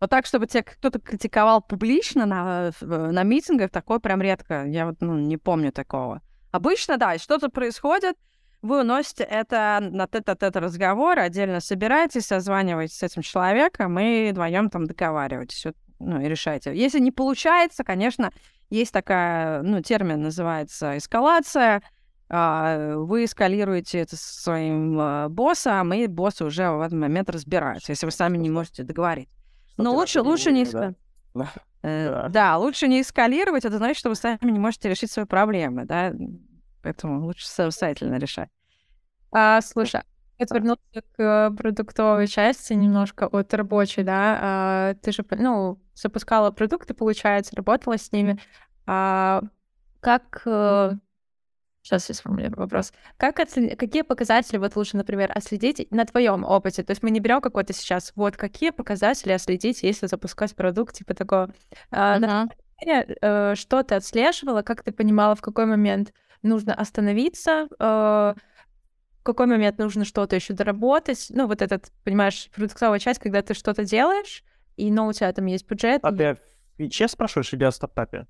вот 0.00 0.10
так, 0.10 0.26
чтобы 0.26 0.46
тебя 0.46 0.62
кто-то 0.62 0.98
критиковал 1.00 1.60
публично 1.60 2.26
на, 2.26 2.72
на 2.80 3.22
митингах, 3.22 3.70
такое 3.70 4.00
прям 4.00 4.20
редко. 4.20 4.64
Я 4.66 4.86
вот 4.86 4.96
ну, 5.00 5.16
не 5.16 5.36
помню 5.36 5.70
такого. 5.70 6.22
Обычно, 6.50 6.96
да, 6.96 7.16
что-то 7.18 7.48
происходит, 7.50 8.16
вы 8.62 8.80
уносите 8.80 9.24
это 9.24 9.78
на 9.80 10.06
тет-а-тет 10.06 10.56
разговор, 10.56 11.18
отдельно 11.18 11.60
собираетесь, 11.60 12.26
созваниваетесь 12.26 12.96
с 12.98 13.02
этим 13.02 13.22
человеком 13.22 13.98
и 13.98 14.30
вдвоем 14.30 14.70
там 14.70 14.86
договариваетесь, 14.86 15.66
ну, 15.98 16.20
и 16.20 16.28
решаете. 16.28 16.74
Если 16.74 17.00
не 17.00 17.10
получается, 17.10 17.84
конечно, 17.84 18.32
есть 18.70 18.92
такая, 18.92 19.62
ну, 19.62 19.82
термин 19.82 20.22
называется 20.22 20.96
эскалация, 20.96 21.82
вы 22.32 23.24
эскалируете 23.24 23.98
это 23.98 24.16
со 24.16 24.42
своим 24.42 24.98
а, 24.98 25.28
боссом, 25.28 25.92
и 25.92 26.06
босс 26.06 26.40
уже 26.40 26.70
в 26.70 26.80
этот 26.80 26.98
момент 26.98 27.28
разбирается, 27.28 27.92
если 27.92 28.06
вы 28.06 28.12
сами 28.12 28.38
не 28.38 28.48
можете 28.48 28.84
договорить. 28.84 29.28
Но 29.76 29.94
лучше, 29.94 30.22
лучше 30.22 30.50
не... 30.50 30.66
Да? 31.34 31.50
Э, 31.82 32.10
да. 32.10 32.28
да, 32.28 32.58
лучше 32.58 32.88
не 32.88 33.00
эскалировать, 33.00 33.64
это 33.64 33.78
значит, 33.78 33.96
что 33.96 34.10
вы 34.10 34.16
сами 34.16 34.38
не 34.42 34.58
можете 34.58 34.88
решить 34.88 35.10
свои 35.10 35.24
проблемы, 35.24 35.84
да. 35.84 36.12
Поэтому 36.82 37.24
лучше 37.24 37.46
самостоятельно 37.46 38.16
решать. 38.16 38.50
А, 39.30 39.60
слушай, 39.62 40.02
отвернуться 40.38 41.02
к 41.16 41.50
продуктовой 41.56 42.26
части 42.26 42.74
немножко 42.74 43.26
от 43.26 43.52
рабочей, 43.54 44.02
да, 44.02 44.38
а, 44.40 44.94
ты 45.02 45.12
же, 45.12 45.24
ну, 45.30 45.80
запускала 45.94 46.50
продукты, 46.50 46.94
получается, 46.94 47.56
работала 47.56 47.96
с 47.96 48.12
ними. 48.12 48.38
А, 48.86 49.42
как 50.00 50.42
Сейчас 51.82 52.08
я 52.08 52.14
сформулирую 52.14 52.58
вопрос. 52.58 52.92
Как 53.16 53.40
оцен... 53.40 53.76
Какие 53.76 54.02
показатели 54.02 54.56
вот 54.56 54.76
лучше, 54.76 54.96
например, 54.96 55.32
отследить 55.34 55.90
на 55.90 56.04
твоем 56.04 56.44
опыте? 56.44 56.84
То 56.84 56.92
есть 56.92 57.02
мы 57.02 57.10
не 57.10 57.18
берем 57.18 57.40
какой-то 57.40 57.72
сейчас, 57.72 58.12
вот 58.14 58.36
какие 58.36 58.70
показатели 58.70 59.32
отследить, 59.32 59.82
если 59.82 60.06
запускать 60.06 60.54
продукт 60.54 60.94
типа 60.94 61.14
такого. 61.14 61.50
Uh-huh. 61.90 62.18
На 62.18 62.48
э, 62.86 63.54
что 63.56 63.82
ты 63.82 63.96
отслеживала, 63.96 64.62
как 64.62 64.82
ты 64.82 64.92
понимала, 64.92 65.34
в 65.34 65.40
какой 65.40 65.66
момент 65.66 66.12
нужно 66.42 66.72
остановиться, 66.74 67.68
э, 67.78 68.34
в 69.22 69.24
какой 69.24 69.46
момент 69.46 69.78
нужно 69.78 70.04
что-то 70.04 70.36
еще 70.36 70.54
доработать. 70.54 71.26
Ну, 71.30 71.46
вот 71.46 71.62
этот, 71.62 71.92
понимаешь, 72.04 72.48
продуктовая 72.54 73.00
часть, 73.00 73.20
когда 73.20 73.42
ты 73.42 73.54
что-то 73.54 73.84
делаешь, 73.84 74.44
и, 74.76 74.90
но 74.90 75.06
у 75.06 75.12
тебя 75.12 75.32
там 75.32 75.46
есть 75.46 75.68
бюджет. 75.68 76.00
А 76.02 76.12
ты 76.12 76.24
о 76.24 76.36
фиче 76.76 77.08
спрашиваешь 77.08 77.52
или 77.52 77.64
о 77.64 77.72
стартапе? 77.72 78.26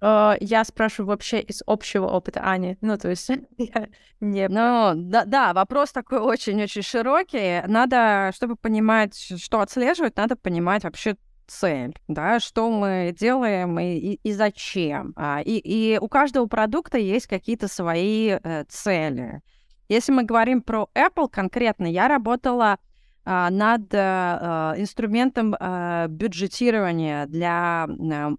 Uh, 0.00 0.36
я 0.40 0.62
спрашиваю 0.64 1.08
вообще 1.08 1.40
из 1.40 1.62
общего 1.66 2.06
опыта 2.06 2.40
Ани. 2.40 2.76
Ну, 2.82 2.98
то 2.98 3.08
есть 3.08 3.30
я 3.56 3.88
не... 4.20 4.48
Ну, 4.48 4.92
да, 4.94 5.24
да, 5.24 5.54
вопрос 5.54 5.92
такой 5.92 6.18
очень-очень 6.18 6.82
широкий. 6.82 7.62
Надо, 7.66 8.30
чтобы 8.34 8.56
понимать, 8.56 9.16
что 9.38 9.60
отслеживать, 9.60 10.16
надо 10.16 10.36
понимать 10.36 10.84
вообще 10.84 11.16
цель, 11.46 11.96
да, 12.08 12.40
что 12.40 12.70
мы 12.70 13.14
делаем 13.18 13.78
и, 13.78 13.94
и, 13.94 14.20
и 14.22 14.32
зачем. 14.32 15.12
А, 15.16 15.40
и, 15.44 15.58
и 15.58 15.98
у 15.98 16.08
каждого 16.08 16.46
продукта 16.46 16.98
есть 16.98 17.26
какие-то 17.26 17.68
свои 17.68 18.30
э, 18.30 18.64
цели. 18.68 19.40
Если 19.88 20.12
мы 20.12 20.24
говорим 20.24 20.62
про 20.62 20.88
Apple 20.94 21.28
конкретно, 21.30 21.86
я 21.86 22.08
работала 22.08 22.72
а, 22.72 22.78
над 23.26 23.92
а, 23.92 24.74
инструментом 24.76 25.56
а, 25.58 26.06
бюджетирования 26.06 27.26
для 27.26 27.88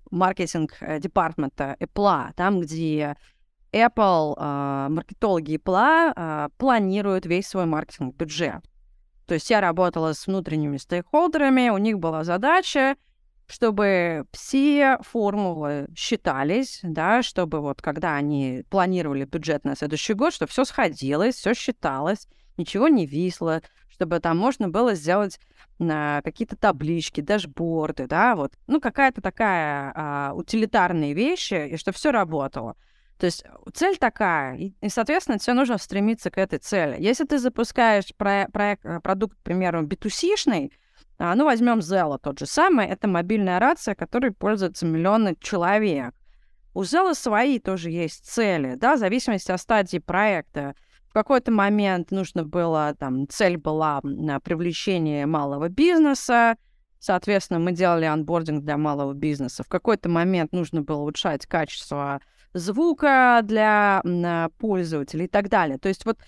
маркетинг-департмента 0.10 1.76
Apple, 1.80 2.34
там, 2.36 2.62
где 2.62 3.18
Apple, 3.74 4.90
маркетологи 4.90 5.58
Apple 5.58 6.50
планируют 6.58 7.26
весь 7.26 7.48
свой 7.48 7.66
маркетинг-бюджет. 7.66 8.64
То 9.26 9.34
есть 9.34 9.50
я 9.50 9.60
работала 9.60 10.14
с 10.14 10.26
внутренними 10.26 10.78
стейкхолдерами, 10.78 11.68
у 11.70 11.78
них 11.78 12.00
была 12.00 12.24
задача, 12.24 12.96
чтобы 13.48 14.26
все 14.32 14.98
формулы 15.02 15.88
считались, 15.96 16.80
да, 16.82 17.22
чтобы 17.22 17.60
вот 17.60 17.82
когда 17.82 18.16
они 18.16 18.64
планировали 18.70 19.26
бюджет 19.26 19.66
на 19.66 19.76
следующий 19.76 20.14
год, 20.14 20.34
чтобы 20.34 20.50
все 20.50 20.64
сходилось, 20.64 21.36
все 21.36 21.54
считалось, 21.54 22.28
ничего 22.58 22.88
не 22.88 23.06
висло, 23.06 23.62
чтобы 23.98 24.20
там 24.20 24.38
можно 24.38 24.70
было 24.70 24.94
сделать 24.94 25.40
на 25.80 26.22
какие-то 26.24 26.56
таблички, 26.56 27.22
дашборды, 27.22 28.06
да, 28.06 28.36
вот, 28.36 28.54
ну, 28.68 28.80
какая-то 28.80 29.22
такая 29.22 29.92
а, 29.96 30.34
утилитарные 30.36 31.14
вещи, 31.14 31.70
и 31.70 31.78
чтобы 31.78 31.98
все 31.98 32.12
работало. 32.12 32.76
То 33.18 33.26
есть 33.26 33.44
цель 33.74 33.98
такая, 33.98 34.56
и, 34.56 34.74
и 34.82 34.90
соответственно, 34.90 35.40
тебе 35.40 35.54
нужно 35.54 35.80
стремиться 35.80 36.30
к 36.30 36.38
этой 36.38 36.60
цели. 36.60 36.98
Если 37.00 37.26
ты 37.26 37.40
запускаешь 37.40 38.16
про 38.16 38.48
проект, 38.54 38.86
э, 38.86 39.00
продукт, 39.00 39.36
к 39.36 39.42
примеру, 39.42 39.84
B2C-шный, 39.84 40.72
а, 41.18 41.34
ну, 41.34 41.46
возьмем 41.46 41.80
Zella 41.80 42.20
тот 42.22 42.38
же 42.38 42.46
самый, 42.46 42.86
это 42.86 43.08
мобильная 43.08 43.60
рация, 43.60 43.96
которой 43.96 44.32
пользуются 44.32 44.86
миллионы 44.86 45.36
человек. 45.40 46.14
У 46.76 46.84
Zella 46.84 47.16
свои 47.16 47.58
тоже 47.58 47.90
есть 47.90 48.28
цели, 48.28 48.76
да, 48.76 48.96
в 48.96 49.00
зависимости 49.00 49.52
от 49.52 49.60
стадии 49.60 49.98
проекта 49.98 50.76
какой-то 51.18 51.52
момент 51.52 52.12
нужно 52.12 52.44
было, 52.44 52.96
там, 53.00 53.28
цель 53.28 53.58
была 53.58 54.02
на 54.04 54.40
привлечение 54.40 55.26
малого 55.26 55.68
бизнеса, 55.68 56.58
соответственно, 57.00 57.60
мы 57.60 57.72
делали 57.72 58.06
анбординг 58.06 58.64
для 58.64 58.78
малого 58.78 59.14
бизнеса. 59.14 59.64
В 59.64 59.68
какой-то 59.68 60.10
момент 60.10 60.52
нужно 60.52 60.84
было 60.84 60.98
улучшать 60.98 61.48
качество 61.48 62.22
звука 62.54 63.40
для 63.44 64.04
пользователей 64.60 65.26
и 65.26 65.28
так 65.28 65.50
далее. 65.50 65.80
То 65.80 65.90
есть 65.90 66.06
вот 66.06 66.20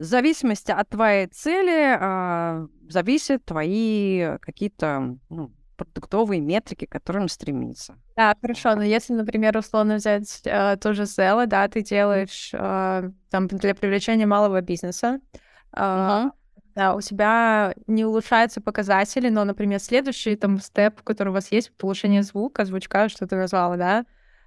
в 0.00 0.02
зависимости 0.02 0.72
от 0.72 0.88
твоей 0.88 1.28
цели 1.28 1.96
э, 1.96 2.66
зависят 2.88 3.44
твои 3.44 4.38
какие-то 4.40 5.18
ну, 5.30 5.52
продуктовые 5.84 6.40
метрики, 6.40 6.86
к 6.86 6.92
которым 6.92 7.28
стремиться. 7.28 7.96
Да, 8.16 8.34
хорошо, 8.40 8.74
но 8.74 8.82
если, 8.82 9.12
например, 9.14 9.56
условно 9.56 9.96
взять 9.96 10.40
э, 10.44 10.76
тоже 10.76 11.02
Zella, 11.02 11.46
да, 11.46 11.68
ты 11.68 11.82
делаешь 11.82 12.50
э, 12.52 13.10
там 13.30 13.46
для 13.48 13.74
привлечения 13.74 14.26
малого 14.26 14.60
бизнеса, 14.60 15.20
э, 15.74 15.80
uh-huh. 15.80 16.30
да, 16.74 16.94
у 16.94 17.00
тебя 17.00 17.74
не 17.86 18.04
улучшаются 18.04 18.60
показатели, 18.60 19.28
но, 19.28 19.44
например, 19.44 19.80
следующий 19.80 20.36
там 20.36 20.60
степ, 20.60 21.02
который 21.02 21.28
у 21.28 21.32
вас 21.32 21.52
есть, 21.52 21.72
улучшение 21.82 22.22
звука, 22.22 22.64
звучка, 22.64 23.08
что 23.08 23.26
ты 23.26 23.36
назвала, 23.36 23.76
да, 23.76 24.04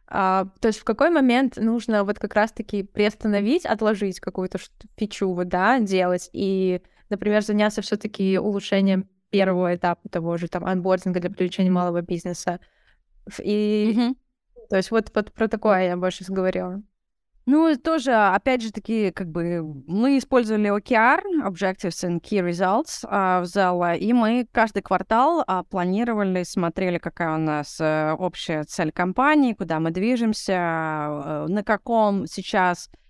а, 0.07 0.47
то 0.59 0.67
есть 0.67 0.79
в 0.79 0.83
какой 0.83 1.09
момент 1.09 1.57
нужно 1.57 2.03
вот 2.03 2.19
как 2.19 2.35
раз-таки 2.35 2.83
приостановить, 2.83 3.65
отложить 3.65 4.19
какую-то 4.19 4.59
фичу, 4.97 5.33
вот, 5.33 5.47
да, 5.47 5.79
делать 5.79 6.29
и, 6.31 6.81
например, 7.09 7.41
заняться 7.41 7.81
все 7.81 7.97
таки 7.97 8.37
улучшением 8.37 9.09
первого 9.35 9.75
этапа 9.75 10.07
того 10.09 10.37
же 10.37 10.47
там 10.47 10.65
анбординга 10.65 11.19
для 11.19 11.29
привлечения 11.29 11.71
малого 11.71 12.01
бизнеса. 12.01 12.59
И 13.43 13.93
mm-hmm. 13.93 14.15
то 14.69 14.77
есть 14.77 14.91
вот, 14.91 15.11
вот 15.13 15.33
про 15.33 15.47
такое 15.47 15.87
я 15.87 15.97
больше 15.97 16.23
говорила. 16.27 16.81
Ну, 17.47 17.75
тоже, 17.77 18.11
опять 18.11 18.63
же 18.63 18.71
таки, 18.71 19.11
как 19.11 19.27
бы 19.29 19.61
мы 19.87 20.17
использовали 20.17 20.75
OKR, 20.75 21.21
Objectives 21.45 22.03
and 22.03 22.19
Key 22.19 22.41
Results 22.49 23.03
uh, 23.03 23.41
в 23.41 23.45
зала, 23.45 23.93
и 23.93 24.13
мы 24.13 24.47
каждый 24.51 24.81
квартал 24.81 25.43
uh, 25.43 25.63
планировали, 25.69 26.41
смотрели, 26.41 26.97
какая 26.97 27.35
у 27.35 27.37
нас 27.37 27.79
uh, 27.79 28.15
общая 28.15 28.63
цель 28.63 28.91
компании, 28.91 29.53
куда 29.53 29.79
мы 29.79 29.91
движемся, 29.91 30.53
uh, 30.53 31.47
на 31.47 31.63
каком 31.63 32.25
сейчас 32.25 32.89
Э, 32.89 33.04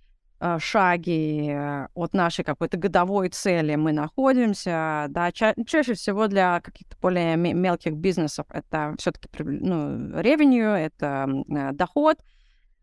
шаги 0.58 1.50
э, 1.50 1.88
от 1.94 2.12
нашей 2.12 2.44
какой-то 2.44 2.76
годовой 2.76 3.28
цели 3.30 3.74
мы 3.74 3.92
находимся, 3.92 5.06
да, 5.08 5.32
ча- 5.32 5.54
чаще 5.66 5.94
всего 5.94 6.26
для 6.26 6.60
каких-то 6.60 6.96
более 7.00 7.36
мелких 7.36 7.94
бизнесов 7.94 8.46
это 8.50 8.94
все-таки 8.98 9.28
ну, 9.42 10.10
revenue, 10.20 10.76
это 10.76 11.28
э, 11.48 11.72
доход. 11.72 12.18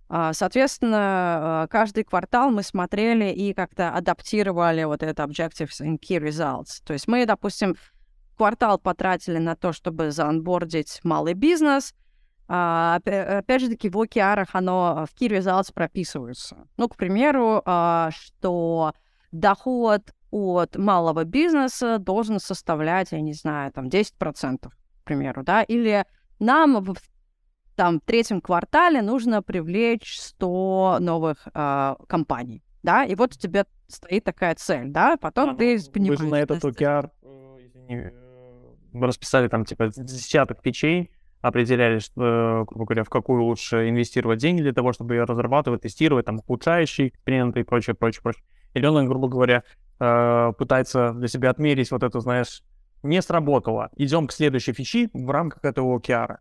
А, 0.09 0.33
соответственно, 0.33 1.67
каждый 1.71 2.03
квартал 2.03 2.51
мы 2.51 2.61
смотрели 2.61 3.31
и 3.31 3.53
как-то 3.53 3.89
адаптировали 3.89 4.83
вот 4.83 5.01
это 5.01 5.23
Objectives 5.23 5.81
and 5.81 5.97
Key 5.99 6.19
Results. 6.19 6.81
То 6.85 6.93
есть 6.93 7.07
мы, 7.07 7.25
допустим, 7.25 7.75
квартал 8.37 8.77
потратили 8.77 9.37
на 9.37 9.55
то, 9.55 9.73
чтобы 9.73 10.11
заонбордить 10.11 10.99
малый 11.03 11.33
бизнес, 11.33 11.93
а, 12.47 12.95
опять 12.95 13.61
же 13.61 13.69
таки, 13.69 13.89
в 13.89 13.95
OKR 13.95 14.45
оно 14.51 15.05
в 15.09 15.19
Key 15.19 15.29
Results 15.29 15.73
прописывается. 15.73 16.67
Ну, 16.77 16.89
к 16.89 16.95
примеру, 16.95 17.61
а, 17.65 18.09
что 18.11 18.93
доход 19.31 20.13
от 20.31 20.75
малого 20.77 21.23
бизнеса 21.25 21.99
должен 21.99 22.39
составлять, 22.39 23.11
я 23.11 23.21
не 23.21 23.33
знаю, 23.33 23.71
там 23.71 23.87
10%, 23.87 24.67
к 24.67 25.03
примеру, 25.03 25.43
да, 25.43 25.61
или 25.61 26.05
нам 26.39 26.83
в 26.83 26.95
там, 27.75 27.99
третьем 27.99 28.41
квартале 28.41 29.01
нужно 29.01 29.41
привлечь 29.43 30.19
100 30.19 30.97
новых 31.01 31.47
э, 31.53 31.95
компаний, 32.07 32.63
да, 32.81 33.05
и 33.05 33.15
вот 33.15 33.35
у 33.35 33.39
тебя 33.39 33.65
стоит 33.87 34.23
такая 34.23 34.55
цель, 34.55 34.89
да, 34.89 35.17
потом 35.17 35.51
а, 35.51 35.55
ты 35.55 35.79
понимаешь... 35.91 36.19
Вы 36.19 36.25
же 36.25 36.31
на 36.31 36.39
этот 36.39 36.63
OKR, 36.63 37.09
э, 37.21 37.57
извини, 37.61 37.95
э, 37.95 39.05
расписали 39.05 39.47
там, 39.47 39.65
типа, 39.65 39.89
десяток 39.95 40.61
печей, 40.61 41.11
определяли, 41.43 41.99
что, 41.99 42.63
грубо 42.67 42.85
говоря, 42.85 43.03
в 43.03 43.09
какую 43.09 43.43
лучше 43.43 43.89
инвестировать 43.89 44.39
деньги 44.39 44.61
для 44.61 44.73
того, 44.73 44.93
чтобы 44.93 45.13
ее 45.13 45.25
разрабатывать, 45.25 45.81
тестировать, 45.81 46.25
там, 46.25 46.41
улучшающие 46.47 47.09
эксперименты 47.09 47.59
и 47.59 47.63
прочее, 47.63 47.95
прочее, 47.95 48.21
прочее. 48.23 48.43
Или 48.73 48.85
он, 48.85 49.07
грубо 49.07 49.27
говоря, 49.27 49.63
э, 49.99 50.53
пытается 50.57 51.11
для 51.11 51.27
себя 51.27 51.49
отмерить 51.49 51.91
вот 51.91 52.01
это, 52.01 52.21
знаешь, 52.21 52.63
не 53.03 53.21
сработало. 53.21 53.89
Идем 53.97 54.27
к 54.27 54.31
следующей 54.31 54.71
фичи 54.71 55.09
в 55.13 55.29
рамках 55.29 55.65
этого 55.65 55.99
OKR. 55.99 56.37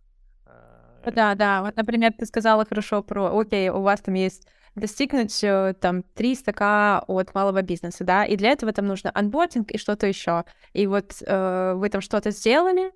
Да, 1.05 1.35
да. 1.35 1.63
Вот, 1.63 1.75
например, 1.75 2.13
ты 2.17 2.25
сказала 2.25 2.65
хорошо 2.65 3.03
про, 3.03 3.37
окей, 3.37 3.71
у 3.71 3.83
вас 3.83 4.01
там 4.01 4.15
есть 4.15 4.47
достигнуть 4.77 5.43
э, 5.43 5.75
там 5.81 6.05
300к 6.15 7.05
от 7.09 7.35
малого 7.35 7.61
бизнеса, 7.63 8.05
да, 8.05 8.25
и 8.25 8.37
для 8.37 8.51
этого 8.51 8.73
там 8.73 8.87
нужно 8.87 9.11
анбординг 9.13 9.73
и 9.73 9.79
что-то 9.79 10.07
еще. 10.07 10.45
И 10.73 10.87
вот 10.87 11.21
э, 11.27 11.75
вы 11.75 11.89
там 11.89 12.01
что-то 12.01 12.31
сделали, 12.31 12.93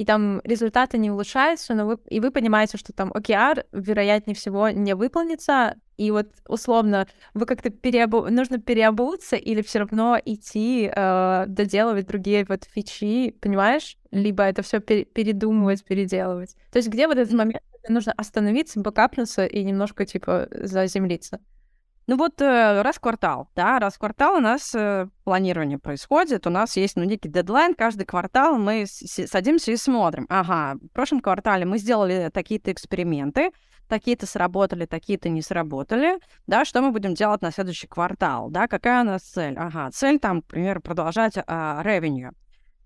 и 0.00 0.04
там 0.06 0.40
результаты 0.44 0.96
не 0.96 1.10
улучшаются, 1.10 1.74
но 1.74 1.84
вы, 1.84 1.98
и 2.08 2.20
вы 2.20 2.30
понимаете, 2.30 2.78
что 2.78 2.90
там 2.94 3.12
OKR, 3.12 3.66
вероятнее 3.72 4.34
всего, 4.34 4.70
не 4.70 4.94
выполнится, 4.94 5.74
и 5.98 6.10
вот 6.10 6.28
условно 6.48 7.06
вы 7.34 7.44
как-то 7.44 7.68
переобу... 7.68 8.30
нужно 8.30 8.58
переобуться 8.58 9.36
или 9.36 9.60
все 9.60 9.80
равно 9.80 10.18
идти 10.24 10.90
э, 10.90 11.44
доделывать 11.48 12.06
другие 12.06 12.46
вот 12.48 12.64
фичи, 12.64 13.32
понимаешь? 13.42 13.98
Либо 14.10 14.42
это 14.44 14.62
все 14.62 14.80
пер... 14.80 15.04
передумывать, 15.04 15.84
переделывать. 15.84 16.56
То 16.72 16.78
есть 16.78 16.88
где 16.88 17.06
вот 17.06 17.18
этот 17.18 17.34
момент, 17.34 17.62
нужно 17.86 18.14
остановиться, 18.16 18.80
бэкапнуться 18.80 19.44
и 19.44 19.62
немножко 19.62 20.06
типа 20.06 20.48
заземлиться? 20.50 21.40
Ну 22.10 22.16
вот 22.16 22.40
э, 22.42 22.82
раз 22.82 22.96
в 22.96 23.00
квартал, 23.00 23.48
да, 23.54 23.78
раз 23.78 23.94
в 23.94 24.00
квартал 24.00 24.38
у 24.38 24.40
нас 24.40 24.74
э, 24.74 25.06
планирование 25.22 25.78
происходит, 25.78 26.44
у 26.44 26.50
нас 26.50 26.76
есть 26.76 26.96
ну, 26.96 27.04
некий 27.04 27.28
дедлайн, 27.28 27.72
каждый 27.72 28.04
квартал 28.04 28.58
мы 28.58 28.84
садимся 28.86 29.70
и 29.70 29.76
смотрим. 29.76 30.26
Ага, 30.28 30.76
в 30.82 30.88
прошлом 30.88 31.20
квартале 31.20 31.66
мы 31.66 31.78
сделали 31.78 32.28
такие-то 32.34 32.72
эксперименты, 32.72 33.52
такие-то 33.86 34.26
сработали, 34.26 34.86
такие-то 34.86 35.28
не 35.28 35.40
сработали, 35.40 36.18
да, 36.48 36.64
что 36.64 36.82
мы 36.82 36.90
будем 36.90 37.14
делать 37.14 37.42
на 37.42 37.52
следующий 37.52 37.86
квартал, 37.86 38.50
да, 38.50 38.66
какая 38.66 39.02
у 39.02 39.04
нас 39.04 39.22
цель? 39.22 39.56
Ага, 39.56 39.92
цель 39.92 40.18
там, 40.18 40.38
например, 40.38 40.80
продолжать 40.80 41.34
а, 41.36 41.80
revenue. 41.84 42.32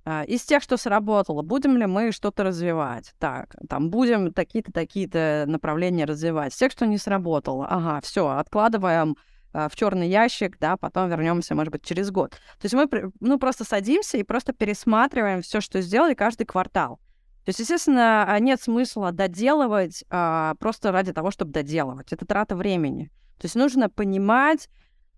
А, 0.07 0.23
из 0.23 0.43
тех, 0.43 0.63
что 0.63 0.77
сработало, 0.77 1.43
будем 1.43 1.77
ли 1.77 1.87
мы 1.87 2.13
что-то 2.13 2.45
развивать? 2.45 3.15
Так, 3.19 3.57
там 3.69 3.91
будем 3.91 4.33
такие-то, 4.33 4.71
такие-то 4.71 5.45
направления 5.47 6.05
развивать. 6.05 6.53
Из 6.53 6.57
тех, 6.57 6.73
что 6.73 6.87
не 6.87 6.99
сработало, 6.99 7.67
ага, 7.67 8.01
все, 8.03 8.29
откладываем 8.29 9.17
а, 9.55 9.69
в 9.69 9.77
черный 9.77 10.09
ящик, 10.09 10.59
да, 10.59 10.77
потом 10.77 11.09
вернемся, 11.09 11.55
может 11.55 11.73
быть, 11.73 11.85
через 11.85 12.11
год. 12.11 12.33
То 12.33 12.65
есть 12.65 12.75
мы, 12.75 13.13
ну, 13.21 13.39
просто 13.39 13.65
садимся 13.65 14.19
и 14.19 14.23
просто 14.25 14.53
пересматриваем 14.53 15.41
все, 15.41 15.63
что 15.63 15.81
сделали 15.81 16.13
каждый 16.13 16.45
квартал. 16.45 16.99
То 17.45 17.51
есть, 17.51 17.61
естественно, 17.61 18.25
а, 18.27 18.39
нет 18.41 18.61
смысла 18.61 19.11
доделывать 19.11 20.05
а, 20.11 20.55
просто 20.59 20.93
ради 20.93 21.13
того, 21.13 21.31
чтобы 21.31 21.53
доделывать. 21.53 22.13
Это 22.13 22.27
трата 22.27 22.57
времени. 22.57 23.11
То 23.39 23.47
есть 23.47 23.55
нужно 23.55 23.89
понимать, 23.89 24.69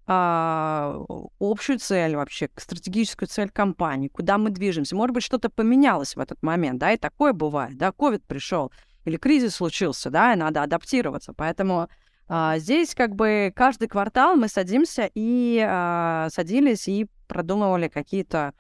а, 0.06 1.00
общую 1.40 1.78
цель 1.78 2.14
вообще, 2.14 2.48
стратегическую 2.56 3.28
цель 3.28 3.50
компании, 3.50 4.08
куда 4.08 4.38
мы 4.38 4.50
движемся. 4.50 4.94
Может 4.94 5.14
быть, 5.14 5.24
что-то 5.24 5.50
поменялось 5.50 6.14
в 6.14 6.20
этот 6.20 6.42
момент, 6.42 6.78
да, 6.78 6.92
и 6.92 6.96
такое 6.96 7.32
бывает, 7.32 7.76
да, 7.76 7.90
ковид 7.92 8.24
пришел, 8.24 8.70
или 9.04 9.16
кризис 9.16 9.56
случился, 9.56 10.10
да, 10.10 10.32
и 10.32 10.36
надо 10.36 10.62
адаптироваться. 10.62 11.32
Поэтому 11.32 11.88
а, 12.28 12.58
здесь 12.58 12.94
как 12.94 13.14
бы 13.14 13.52
каждый 13.54 13.88
квартал 13.88 14.36
мы 14.36 14.48
садимся 14.48 15.10
и 15.14 15.64
а, 15.66 16.28
садились 16.30 16.86
и 16.88 17.06
продумывали 17.26 17.88
какие-то 17.88 18.54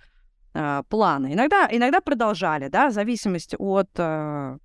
а, 0.54 0.82
планы. 0.84 1.34
Иногда, 1.34 1.68
иногда 1.70 2.00
продолжали, 2.00 2.68
да, 2.68 2.88
в 2.88 2.92
зависимости 2.92 3.56
от 3.58 3.90
а, 3.98 4.58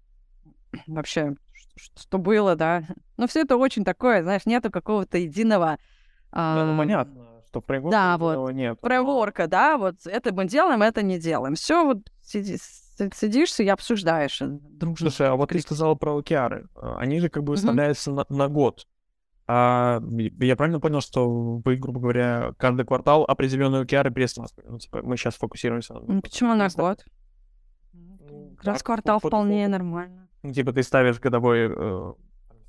вообще, 0.88 1.36
что 1.76 2.18
было, 2.18 2.56
да. 2.56 2.84
Но 3.18 3.28
все 3.28 3.41
это 3.41 3.58
очень 3.58 3.84
такое, 3.84 4.24
знаешь, 4.24 4.45
нету 4.45 4.72
какого-то 4.72 5.18
единого 5.18 5.78
а, 6.32 6.66
ну, 6.66 6.78
понятно, 6.78 7.26
что 7.48 7.62
фреймворка 7.62 7.98
да, 7.98 8.18
вот, 8.18 8.52
нет. 8.53 8.80
Фреймворка, 8.82 9.48
да, 9.48 9.78
вот 9.78 10.06
это 10.06 10.34
мы 10.34 10.45
делаем, 10.45 10.82
это 10.82 11.02
не 11.02 11.20
делаем. 11.20 11.56
Все, 11.56 11.84
вот 11.86 11.99
сиди, 12.22 12.58
сидишься 13.14 13.64
и 13.64 13.68
обсуждаешь 13.68 14.40
дружно. 14.41 15.10
Слушай, 15.10 15.30
а 15.30 15.36
вот 15.36 15.49
ты 15.49 15.60
сказала 15.60 15.95
про 15.95 16.18
океары. 16.18 16.68
А, 16.76 16.98
они 16.98 17.20
же 17.20 17.30
как 17.30 17.44
бы 17.44 17.52
выставляются 17.52 18.12
mm-hmm. 18.12 18.26
на, 18.30 18.38
на 18.38 18.48
год. 18.48 18.88
А, 19.48 20.02
я 20.40 20.56
правильно 20.56 20.80
понял, 20.80 21.02
что 21.02 21.30
вы, 21.30 21.76
грубо 21.76 21.99
говоря, 21.99 22.53
каждый 22.58 22.86
квартал 22.86 23.26
определенные 23.26 23.82
океары 23.82 24.12
пересматриваете? 24.12 24.72
Ну, 24.72 24.80
типа, 24.80 25.02
мы 25.03 25.18
сейчас 25.18 25.36
фокусируемся 25.36 25.94
на... 25.95 26.22
Почему 26.22 26.56
на 26.56 26.70
год? 26.70 27.03
Ну, 27.94 28.56
Раз 28.64 28.82
квартал 28.82 29.20
вполне 29.20 29.68
нормально. 29.68 30.30
Ну, 30.44 30.53
типа 30.53 30.72
ты 30.72 30.84
ставишь 30.84 31.20
годовой... 31.20 31.68
Э, 31.70 32.14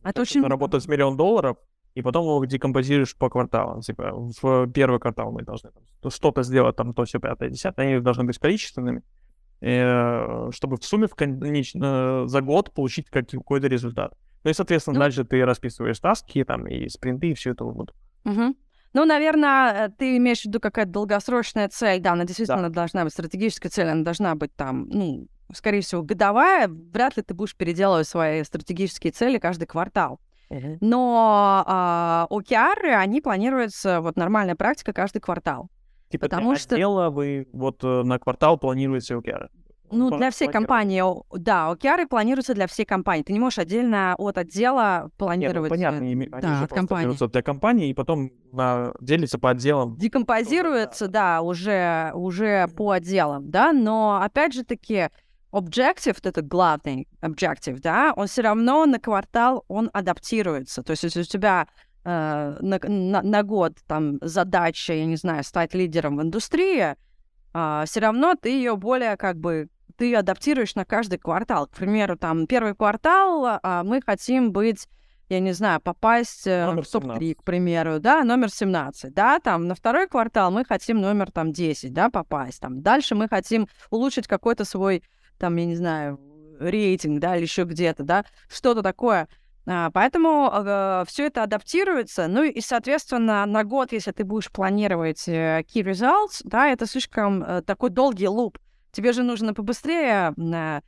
это 0.02 0.22
очень... 0.22 0.42
Работать 0.42 0.82
с 0.82 0.88
миллион 0.88 1.16
долларов, 1.16 1.56
и 1.94 2.02
потом 2.02 2.24
его 2.24 2.44
декомпозируешь 2.44 3.16
по 3.16 3.28
кварталам. 3.28 3.80
Типа, 3.80 4.12
в 4.12 4.66
первый 4.72 4.98
квартал 4.98 5.30
мы 5.32 5.42
должны 5.42 5.70
что-то 6.08 6.42
сделать, 6.42 6.76
там, 6.76 6.94
то, 6.94 7.04
все, 7.04 7.20
пятое, 7.20 7.50
десятое, 7.50 7.86
они 7.86 8.00
должны 8.00 8.24
быть 8.24 8.38
количественными, 8.38 9.02
э, 9.60 10.50
чтобы 10.52 10.76
в 10.76 10.84
сумме 10.84 11.06
в 11.06 11.14
конечно, 11.14 12.26
за 12.26 12.40
год 12.40 12.72
получить 12.72 13.08
какой-то 13.10 13.66
результат. 13.66 14.14
Ну 14.44 14.50
и, 14.50 14.54
соответственно, 14.54 14.94
ну, 14.94 15.00
дальше 15.00 15.24
ты 15.24 15.44
расписываешь 15.44 16.00
таски, 16.00 16.44
там, 16.44 16.66
и 16.66 16.88
спринты, 16.88 17.30
и 17.30 17.34
все 17.34 17.52
это 17.52 17.64
вот. 17.64 17.94
Угу. 18.24 18.56
Ну, 18.94 19.04
наверное, 19.06 19.88
ты 19.88 20.16
имеешь 20.16 20.42
в 20.42 20.46
виду 20.46 20.60
какая-то 20.60 20.90
долгосрочная 20.90 21.68
цель, 21.68 22.00
да, 22.00 22.12
она 22.12 22.24
действительно 22.24 22.62
да. 22.62 22.68
должна 22.68 23.04
быть 23.04 23.12
стратегическая 23.12 23.68
цель, 23.68 23.88
она 23.88 24.02
должна 24.02 24.34
быть 24.34 24.54
там, 24.54 24.88
ну, 24.88 25.28
скорее 25.52 25.80
всего, 25.80 26.02
годовая, 26.02 26.68
вряд 26.68 27.16
ли 27.16 27.22
ты 27.22 27.32
будешь 27.34 27.56
переделывать 27.56 28.08
свои 28.08 28.42
стратегические 28.42 29.12
цели 29.12 29.38
каждый 29.38 29.66
квартал. 29.66 30.20
Но 30.80 31.64
а, 31.66 32.26
OKR, 32.30 32.94
они 32.94 33.20
планируются, 33.20 34.00
вот 34.00 34.16
нормальная 34.16 34.56
практика 34.56 34.92
каждый 34.92 35.20
квартал. 35.20 35.68
Типа 36.10 36.26
потому 36.26 36.56
что... 36.56 36.74
отдела 36.74 37.10
вы 37.10 37.48
вот 37.52 37.82
э, 37.82 38.02
на 38.02 38.18
квартал 38.18 38.58
планируете 38.58 39.14
OKR? 39.14 39.48
Ну, 39.92 40.10
для 40.16 40.30
всей 40.30 40.48
компании, 40.48 41.02
да, 41.38 41.70
OKR 41.70 42.06
планируются 42.06 42.54
для 42.54 42.66
всей 42.66 42.86
компании. 42.86 43.22
Ты 43.22 43.32
не 43.34 43.38
можешь 43.38 43.58
отдельно 43.58 44.14
от 44.16 44.38
отдела 44.38 45.10
планировать. 45.18 45.54
Нет, 45.54 45.62
ну, 45.64 45.68
понятно, 45.68 45.98
они 45.98 46.26
да, 46.26 46.62
от 46.62 46.70
компании. 46.70 47.30
для 47.30 47.42
компании, 47.42 47.90
и 47.90 47.94
потом 47.94 48.30
на, 48.52 48.94
делится 49.00 49.38
по 49.38 49.50
отделам. 49.50 49.96
Декомпозируется, 49.98 51.08
да, 51.08 51.42
уже, 51.42 52.10
уже 52.14 52.68
по 52.68 52.92
отделам, 52.92 53.50
да, 53.50 53.72
но 53.72 54.20
опять 54.22 54.54
же 54.54 54.64
таки, 54.64 55.08
objective, 55.52 56.14
вот 56.14 56.26
этот 56.26 56.48
главный 56.48 57.08
objective, 57.20 57.80
да, 57.80 58.12
он 58.16 58.26
все 58.26 58.42
равно 58.42 58.86
на 58.86 58.98
квартал, 58.98 59.64
он 59.68 59.90
адаптируется. 59.92 60.82
То 60.82 60.92
есть 60.92 61.04
если 61.04 61.20
у 61.20 61.24
тебя 61.24 61.68
э, 62.04 62.56
на, 62.60 62.80
на, 62.82 63.22
на 63.22 63.42
год 63.42 63.78
там 63.86 64.18
задача, 64.20 64.94
я 64.94 65.04
не 65.04 65.16
знаю, 65.16 65.44
стать 65.44 65.74
лидером 65.74 66.16
в 66.16 66.22
индустрии, 66.22 66.96
э, 67.54 67.84
все 67.86 68.00
равно 68.00 68.34
ты 68.34 68.50
ее 68.50 68.76
более 68.76 69.16
как 69.16 69.36
бы 69.36 69.68
ты 69.96 70.14
адаптируешь 70.16 70.74
на 70.74 70.84
каждый 70.84 71.18
квартал. 71.18 71.66
К 71.66 71.76
примеру, 71.76 72.16
там 72.16 72.46
первый 72.46 72.74
квартал 72.74 73.60
э, 73.62 73.82
мы 73.84 74.00
хотим 74.00 74.52
быть 74.52 74.88
я 75.28 75.40
не 75.40 75.52
знаю, 75.52 75.80
попасть 75.80 76.46
э, 76.46 76.66
номер 76.66 76.82
в 76.82 76.90
топ-3, 76.90 77.36
к 77.36 77.42
примеру, 77.42 78.00
да, 78.00 78.22
номер 78.22 78.50
17, 78.50 79.14
да, 79.14 79.38
там 79.38 79.66
на 79.66 79.74
второй 79.74 80.06
квартал 80.06 80.50
мы 80.50 80.62
хотим 80.64 81.00
номер 81.00 81.30
там 81.30 81.52
10, 81.52 81.90
да, 81.92 82.10
попасть, 82.10 82.60
там 82.60 82.82
дальше 82.82 83.14
мы 83.14 83.28
хотим 83.28 83.66
улучшить 83.90 84.26
какой-то 84.26 84.66
свой 84.66 85.02
там, 85.42 85.56
я 85.56 85.66
не 85.66 85.74
знаю, 85.74 86.20
рейтинг, 86.60 87.18
да, 87.18 87.34
или 87.34 87.42
еще 87.42 87.64
где-то, 87.64 88.04
да, 88.04 88.24
что-то 88.48 88.80
такое. 88.80 89.26
А, 89.66 89.90
поэтому 89.90 90.48
э, 90.52 91.04
все 91.08 91.26
это 91.26 91.42
адаптируется. 91.42 92.28
Ну 92.28 92.44
и, 92.44 92.60
соответственно, 92.60 93.44
на 93.44 93.64
год, 93.64 93.90
если 93.90 94.12
ты 94.12 94.22
будешь 94.22 94.52
планировать 94.52 95.26
э, 95.26 95.62
key 95.62 95.82
results, 95.82 96.42
да, 96.44 96.68
это 96.68 96.86
слишком 96.86 97.42
э, 97.42 97.62
такой 97.62 97.90
долгий 97.90 98.28
луп. 98.28 98.56
Тебе 98.92 99.12
же 99.12 99.24
нужно 99.24 99.52
побыстрее 99.52 100.32
э, 100.38 100.80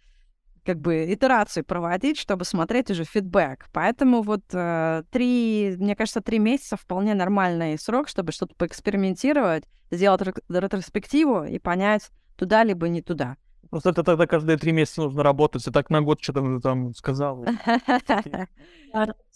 как 0.65 0.79
бы 0.81 1.13
итерации 1.13 1.63
проводить, 1.63 2.17
чтобы 2.17 2.45
смотреть 2.45 2.93
уже 2.93 3.03
фидбэк. 3.03 3.67
Поэтому 3.73 4.23
вот 4.23 4.45
э, 4.53 5.03
три, 5.11 5.75
мне 5.81 5.97
кажется, 5.97 6.21
три 6.21 6.39
месяца 6.39 6.77
вполне 6.77 7.15
нормальный 7.15 7.77
срок, 7.77 8.07
чтобы 8.07 8.31
что-то 8.31 8.55
поэкспериментировать, 8.55 9.65
сделать 9.91 10.23
ретроспективу 10.49 11.43
и 11.43 11.59
понять, 11.59 12.11
туда 12.37 12.63
либо 12.63 12.89
не 12.89 13.03
туда. 13.03 13.37
Просто 13.71 13.91
это 13.91 14.03
тогда 14.03 14.27
каждые 14.27 14.59
три 14.59 14.73
месяца 14.73 15.03
нужно 15.03 15.23
работать, 15.23 15.67
и 15.67 15.71
так 15.71 15.91
на 15.91 16.01
год 16.01 16.23
что-то 16.23 16.61
там 16.61 16.95
сказал. 16.95 17.45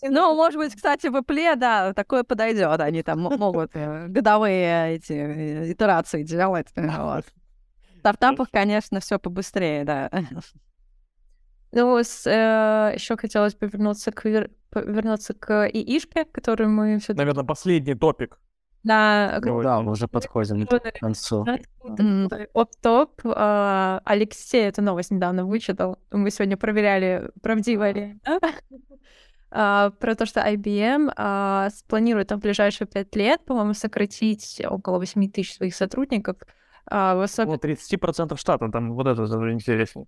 Ну, 0.03 0.35
может 0.37 0.59
быть, 0.59 0.75
кстати, 0.75 1.09
в 1.09 1.17
Apple, 1.17 1.57
да, 1.57 1.93
такое 1.93 2.23
подойдет. 2.23 2.81
Они 2.81 3.03
там 3.03 3.21
могут 3.21 3.71
э, 3.75 4.07
годовые 4.07 4.95
эти 4.95 5.13
э, 5.13 5.73
итерации 5.73 6.23
делать. 6.23 6.69
В 6.77 7.23
стартапах, 7.99 8.51
конечно, 8.53 9.01
все 9.01 9.19
побыстрее, 9.19 9.85
да. 9.85 10.11
Ну, 11.73 11.99
э, 11.99 12.93
еще 12.95 13.17
хотелось 13.17 13.55
бы 13.55 13.67
вернуться 13.67 14.13
к, 14.13 14.25
вернуться 14.25 15.35
к 15.35 15.69
ИИшке, 15.69 16.25
которую 16.25 16.71
мы 16.71 16.99
все 16.99 17.15
Наверное, 17.15 17.45
последний 17.45 17.95
топик 17.95 18.39
да, 18.85 19.41
ну, 19.45 19.63
да, 19.63 19.81
мы 19.81 19.93
уже 19.93 20.09
подходим 20.09 20.67
к 20.67 20.99
концу. 21.01 21.45
Оп-топ. 22.53 23.21
А, 23.25 24.01
Алексей 24.05 24.63
эту 24.63 24.83
новость 24.83 25.11
недавно 25.11 25.45
вычитал. 25.45 25.99
Мы 26.11 26.31
сегодня 26.31 26.57
проверяли, 26.57 27.31
правдиво 27.43 27.91
ли. 27.91 28.21
А, 29.51 29.93
про 29.99 30.15
то, 30.15 30.27
что 30.27 30.41
IBM 30.41 31.11
а, 31.17 31.71
спланирует 31.71 32.31
в 32.31 32.37
ближайшие 32.37 32.87
пять 32.87 33.17
лет, 33.17 33.43
по-моему, 33.47 33.73
сократить 33.73 34.61
около 34.63 34.99
8 34.99 35.31
тысяч 35.31 35.55
своих 35.55 35.75
сотрудников. 35.75 36.37
Особенно... 36.85 37.59
Ну, 37.63 37.71
30% 37.71 38.37
штата, 38.37 38.69
там 38.71 38.93
вот 38.93 39.07
это 39.07 39.23
интересно. 39.51 40.05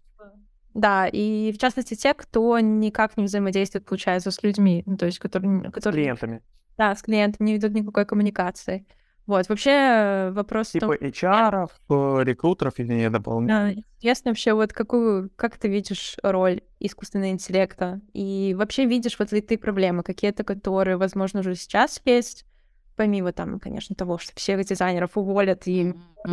Да, 0.74 1.08
и 1.08 1.52
в 1.52 1.58
частности 1.58 1.94
те, 1.94 2.12
кто 2.12 2.58
никак 2.60 3.16
не 3.16 3.24
взаимодействует, 3.24 3.86
получается, 3.86 4.30
с 4.30 4.42
людьми, 4.42 4.82
ну, 4.84 4.98
то 4.98 5.06
есть 5.06 5.18
которые... 5.18 5.70
которые... 5.70 6.04
С 6.04 6.04
клиентами. 6.04 6.42
Да, 6.80 6.96
с 6.96 7.02
клиентом 7.02 7.44
не 7.44 7.52
ведут 7.52 7.74
никакой 7.74 8.06
коммуникации. 8.06 8.86
Вот, 9.26 9.46
вообще 9.50 9.70
э, 9.70 10.30
вопрос... 10.30 10.70
Типа 10.70 10.96
том... 10.96 11.08
HR, 11.08 11.68
э, 11.90 12.24
рекрутеров 12.24 12.80
или 12.80 12.94
не 12.94 13.10
дополнительно? 13.10 13.74
Да, 13.74 13.82
интересно 13.98 14.30
вообще, 14.30 14.54
вот 14.54 14.72
какую, 14.72 15.28
как 15.36 15.58
ты 15.58 15.68
видишь 15.68 16.16
роль 16.22 16.62
искусственного 16.78 17.32
интеллекта? 17.32 18.00
И 18.14 18.56
вообще 18.58 18.86
видишь 18.86 19.18
вот 19.18 19.30
ли 19.30 19.42
ты 19.42 19.58
проблемы 19.58 20.02
какие-то, 20.02 20.42
которые, 20.42 20.96
возможно, 20.96 21.40
уже 21.40 21.54
сейчас 21.54 22.00
есть, 22.06 22.46
помимо 23.00 23.32
там, 23.32 23.58
конечно, 23.58 23.96
того, 23.96 24.18
что 24.18 24.32
всех 24.34 24.62
дизайнеров 24.62 25.16
уволят 25.16 25.66
и 25.66 25.94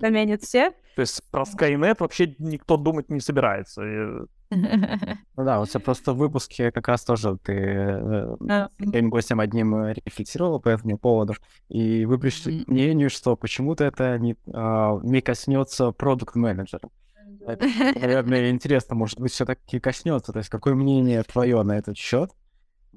заменят 0.00 0.42
все. 0.42 0.72
То 0.96 1.02
есть 1.02 1.22
про 1.30 1.44
Skynet 1.44 1.98
вообще 2.00 2.34
никто 2.40 2.76
думать 2.76 3.08
не 3.08 3.20
собирается. 3.20 3.84
Ну 4.50 5.44
да, 5.44 5.58
вот 5.58 5.70
просто 5.84 6.12
в 6.12 6.18
выпуске 6.18 6.70
как 6.70 6.86
раз 6.86 7.04
тоже 7.04 7.36
ты 7.36 7.52
э, 7.52 8.36
своим 8.80 9.10
гостем 9.10 9.40
одним 9.40 9.74
э, 9.74 9.94
рефлексировал 9.94 10.60
по 10.60 10.68
этому 10.68 10.98
поводу, 10.98 11.34
и 11.68 12.06
вы 12.06 12.16
пришли 12.18 12.64
к 12.64 12.68
мнению, 12.68 13.10
что 13.10 13.34
почему-то 13.36 13.82
это 13.82 14.16
не, 14.20 14.36
а, 14.54 15.00
не 15.02 15.20
коснется 15.20 15.90
продукт-менеджера. 15.90 16.88
Наверное, 17.44 18.50
интересно, 18.50 18.94
может 18.94 19.18
быть, 19.18 19.32
все-таки 19.32 19.80
коснется. 19.80 20.32
То 20.32 20.38
есть, 20.38 20.48
какое 20.48 20.74
мнение 20.74 21.24
твое 21.24 21.62
на 21.64 21.76
этот 21.76 21.96
счет? 21.96 22.30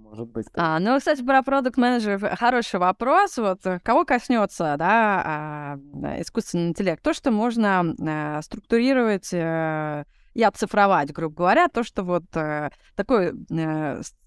Может 0.02 0.28
быть. 0.30 0.48
А, 0.56 0.80
ну, 0.80 0.98
кстати, 0.98 1.24
про 1.24 1.44
продукт 1.44 1.78
менеджеров 1.78 2.38
хороший 2.38 2.80
вопрос. 2.80 3.38
Вот 3.38 3.66
э, 3.66 3.80
кого 3.84 4.06
коснется, 4.06 4.76
да, 4.78 5.24
а, 5.26 5.78
искусственный 6.22 6.70
интеллект? 6.70 7.04
То, 7.04 7.14
что 7.14 7.32
можно 7.32 7.94
а, 8.02 8.42
структурировать 8.42 9.30
а, 9.34 10.06
и 10.34 10.44
оцифровать, 10.44 11.12
грубо 11.12 11.36
говоря, 11.36 11.68
то, 11.68 11.84
что 11.84 12.04
вот 12.04 12.24
такое 12.96 13.36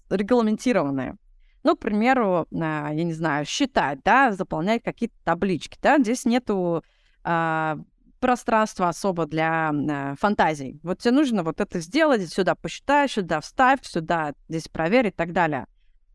регламентированное. 0.09 1.17
Ну, 1.63 1.75
к 1.75 1.79
примеру, 1.79 2.45
я 2.51 2.91
не 2.91 3.13
знаю, 3.13 3.45
считать, 3.45 3.99
да, 4.03 4.33
заполнять 4.33 4.83
какие-то 4.83 5.15
таблички, 5.23 5.79
да, 5.81 5.97
здесь 5.97 6.25
нету 6.25 6.83
а, 7.23 7.77
пространства 8.23 8.87
особо 8.87 9.25
для 9.25 9.73
э, 9.73 10.15
фантазий. 10.17 10.79
Вот 10.81 10.99
тебе 10.99 11.11
нужно 11.11 11.43
вот 11.43 11.59
это 11.59 11.81
сделать, 11.81 12.31
сюда 12.31 12.55
посчитай, 12.55 13.09
сюда 13.09 13.41
вставь, 13.41 13.79
сюда 13.83 14.31
здесь 14.47 14.69
проверь 14.69 15.07
и 15.07 15.11
так 15.11 15.33
далее. 15.33 15.67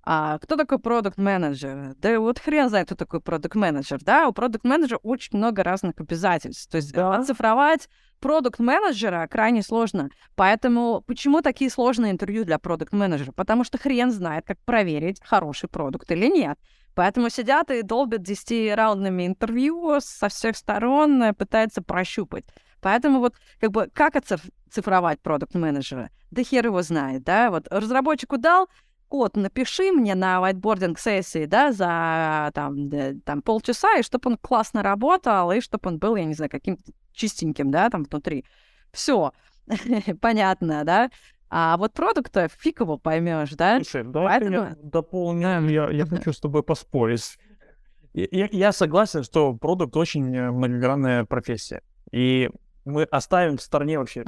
А 0.04 0.38
кто 0.38 0.56
такой 0.56 0.78
продукт 0.78 1.18
менеджер 1.18 1.94
Да 1.98 2.18
вот 2.18 2.38
хрен 2.38 2.70
знает, 2.70 2.86
кто 2.86 2.94
такой 2.94 3.20
продукт 3.20 3.54
менеджер 3.54 3.98
да? 4.02 4.26
У 4.26 4.32
продукт 4.32 4.64
менеджера 4.64 4.98
очень 5.02 5.36
много 5.36 5.62
разных 5.62 6.00
обязательств. 6.00 6.70
То 6.70 6.76
есть 6.76 6.94
да. 6.94 7.14
оцифровать 7.14 7.90
продукт 8.20 8.58
менеджера 8.58 9.28
крайне 9.30 9.62
сложно. 9.62 10.08
Поэтому 10.34 11.04
почему 11.06 11.42
такие 11.42 11.70
сложные 11.70 12.12
интервью 12.12 12.46
для 12.46 12.58
продукт 12.58 12.94
менеджера 12.94 13.32
Потому 13.32 13.64
что 13.64 13.76
хрен 13.76 14.10
знает, 14.10 14.46
как 14.46 14.58
проверить, 14.64 15.20
хороший 15.22 15.68
продукт 15.68 16.10
или 16.10 16.28
нет. 16.28 16.58
Поэтому 16.94 17.30
сидят 17.30 17.70
и 17.70 17.82
долбят 17.82 18.22
10-раундными 18.22 19.26
интервью 19.26 20.00
со 20.00 20.28
всех 20.28 20.56
сторон, 20.56 21.22
э, 21.22 21.32
пытаются 21.32 21.82
прощупать. 21.82 22.44
Поэтому 22.80 23.20
вот 23.20 23.34
как 23.60 23.70
бы 23.70 23.90
как 23.92 24.16
оцифровать 24.16 25.20
продукт 25.20 25.54
менеджера 25.54 26.10
Да 26.30 26.42
хер 26.42 26.66
его 26.66 26.82
знает, 26.82 27.24
да? 27.24 27.50
Вот 27.50 27.66
разработчику 27.70 28.38
дал, 28.38 28.68
код 29.08 29.36
напиши 29.36 29.90
мне 29.90 30.14
на 30.14 30.38
whiteboarding 30.38 30.98
сессии, 30.98 31.46
да, 31.46 31.72
за 31.72 32.50
там, 32.54 32.88
да, 32.88 33.14
там 33.24 33.42
полчаса, 33.42 33.98
и 33.98 34.02
чтобы 34.02 34.30
он 34.30 34.36
классно 34.36 34.82
работал, 34.82 35.50
и 35.52 35.60
чтобы 35.60 35.88
он 35.88 35.98
был, 35.98 36.16
я 36.16 36.24
не 36.24 36.34
знаю, 36.34 36.50
каким-то 36.50 36.92
чистеньким, 37.12 37.70
да, 37.70 37.90
там 37.90 38.04
внутри. 38.04 38.44
Все, 38.92 39.32
понятно, 40.20 40.84
да? 40.84 41.10
А 41.50 41.76
вот 41.76 41.94
продукта 41.94 42.48
фиг 42.48 42.80
его 42.80 42.98
поймешь, 42.98 43.50
да? 43.52 43.76
Слушай, 43.76 44.04
да, 44.04 44.24
Поэтому... 44.24 44.52
я 44.52 44.76
дополню, 44.82 45.68
я, 45.68 45.90
я 45.90 46.06
хочу 46.06 46.32
с 46.32 46.40
тобой 46.40 46.62
поспорить. 46.62 47.38
Я, 48.12 48.48
я 48.50 48.72
согласен, 48.72 49.22
что 49.22 49.54
продукт 49.54 49.96
очень 49.96 50.34
э, 50.34 50.50
многогранная 50.50 51.24
профессия. 51.24 51.82
И 52.10 52.50
мы 52.84 53.04
оставим 53.04 53.58
в 53.58 53.62
стороне 53.62 53.98
вообще 53.98 54.24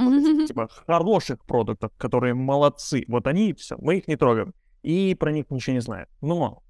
типа 0.47 0.69
хороших 0.87 1.45
продуктов, 1.45 1.91
которые 1.97 2.35
молодцы. 2.35 3.05
Вот 3.09 3.27
они, 3.27 3.55
все, 3.55 3.77
мы 3.79 3.99
их 3.99 4.09
не 4.09 4.17
трогаем. 4.17 4.55
И 4.83 5.15
про 5.19 5.33
них 5.33 5.51
ничего 5.51 5.75
не 5.75 5.81
знаем. 5.81 6.07
Но 6.21 6.63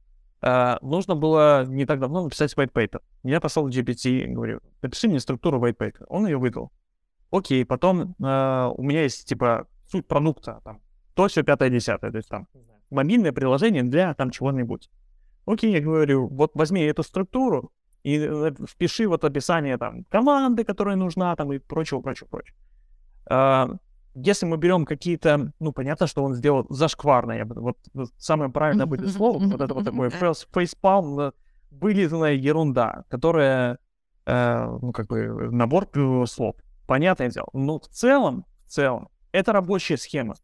э, 0.42 0.76
нужно 0.82 1.14
было 1.14 1.64
не 1.66 1.84
так 1.84 2.00
давно 2.00 2.24
написать 2.24 2.54
white 2.54 2.72
paper. 2.72 3.00
Я 3.22 3.40
послал 3.40 3.68
GPT, 3.68 4.26
говорю, 4.26 4.60
напиши 4.82 5.08
мне 5.08 5.20
структуру 5.20 5.60
white 5.60 5.76
paper. 5.76 6.06
Он 6.08 6.26
ее 6.26 6.38
выдал. 6.38 6.72
Окей, 7.30 7.64
потом 7.64 8.16
э, 8.18 8.72
у 8.76 8.82
меня 8.82 9.02
есть 9.02 9.28
типа 9.28 9.68
суть 9.90 10.06
продукта, 10.06 10.60
там, 10.64 10.80
то, 11.14 11.28
все, 11.28 11.42
пятое, 11.42 11.70
десятое, 11.70 12.10
то 12.10 12.16
есть 12.16 12.28
там 12.28 12.46
мобильное 12.90 13.32
приложение 13.32 13.82
для 13.82 14.14
там 14.14 14.30
чего-нибудь. 14.30 14.90
Окей, 15.46 15.72
я 15.72 15.80
говорю, 15.80 16.28
вот 16.28 16.52
возьми 16.54 16.82
эту 16.82 17.02
структуру 17.02 17.72
и 18.02 18.18
э, 18.18 18.52
впиши 18.68 19.06
вот 19.08 19.24
описание 19.24 19.78
там 19.78 20.04
команды, 20.04 20.64
которая 20.64 20.96
нужна, 20.96 21.34
там 21.36 21.52
и 21.52 21.58
прочего, 21.58 22.00
прочего, 22.00 22.28
прочего. 22.28 22.56
А, 23.26 23.70
если 24.14 24.46
мы 24.46 24.56
берем 24.56 24.84
какие-то, 24.84 25.52
ну, 25.60 25.72
понятно, 25.72 26.06
что 26.06 26.24
он 26.24 26.34
сделал 26.34 26.66
зашкварное, 26.68 27.44
вот, 27.44 27.78
вот 27.94 28.10
самое 28.16 28.50
правильное 28.50 28.86
будет 28.86 29.10
слово, 29.10 29.38
вот 29.38 29.60
это 29.60 29.74
вот 29.74 29.84
такое 29.84 30.10
фейспалм, 30.10 31.32
вылизанная 31.70 32.32
ерунда, 32.32 33.04
которая, 33.08 33.78
э, 34.26 34.78
ну, 34.82 34.92
как 34.92 35.06
бы, 35.06 35.50
набор 35.50 35.88
слов. 36.26 36.56
Понятное 36.86 37.30
дело. 37.30 37.48
Но 37.52 37.78
в 37.78 37.86
целом, 37.86 38.44
в 38.66 38.70
целом, 38.70 39.08
это 39.32 39.52
рабочая 39.52 39.96
схема. 39.96 40.34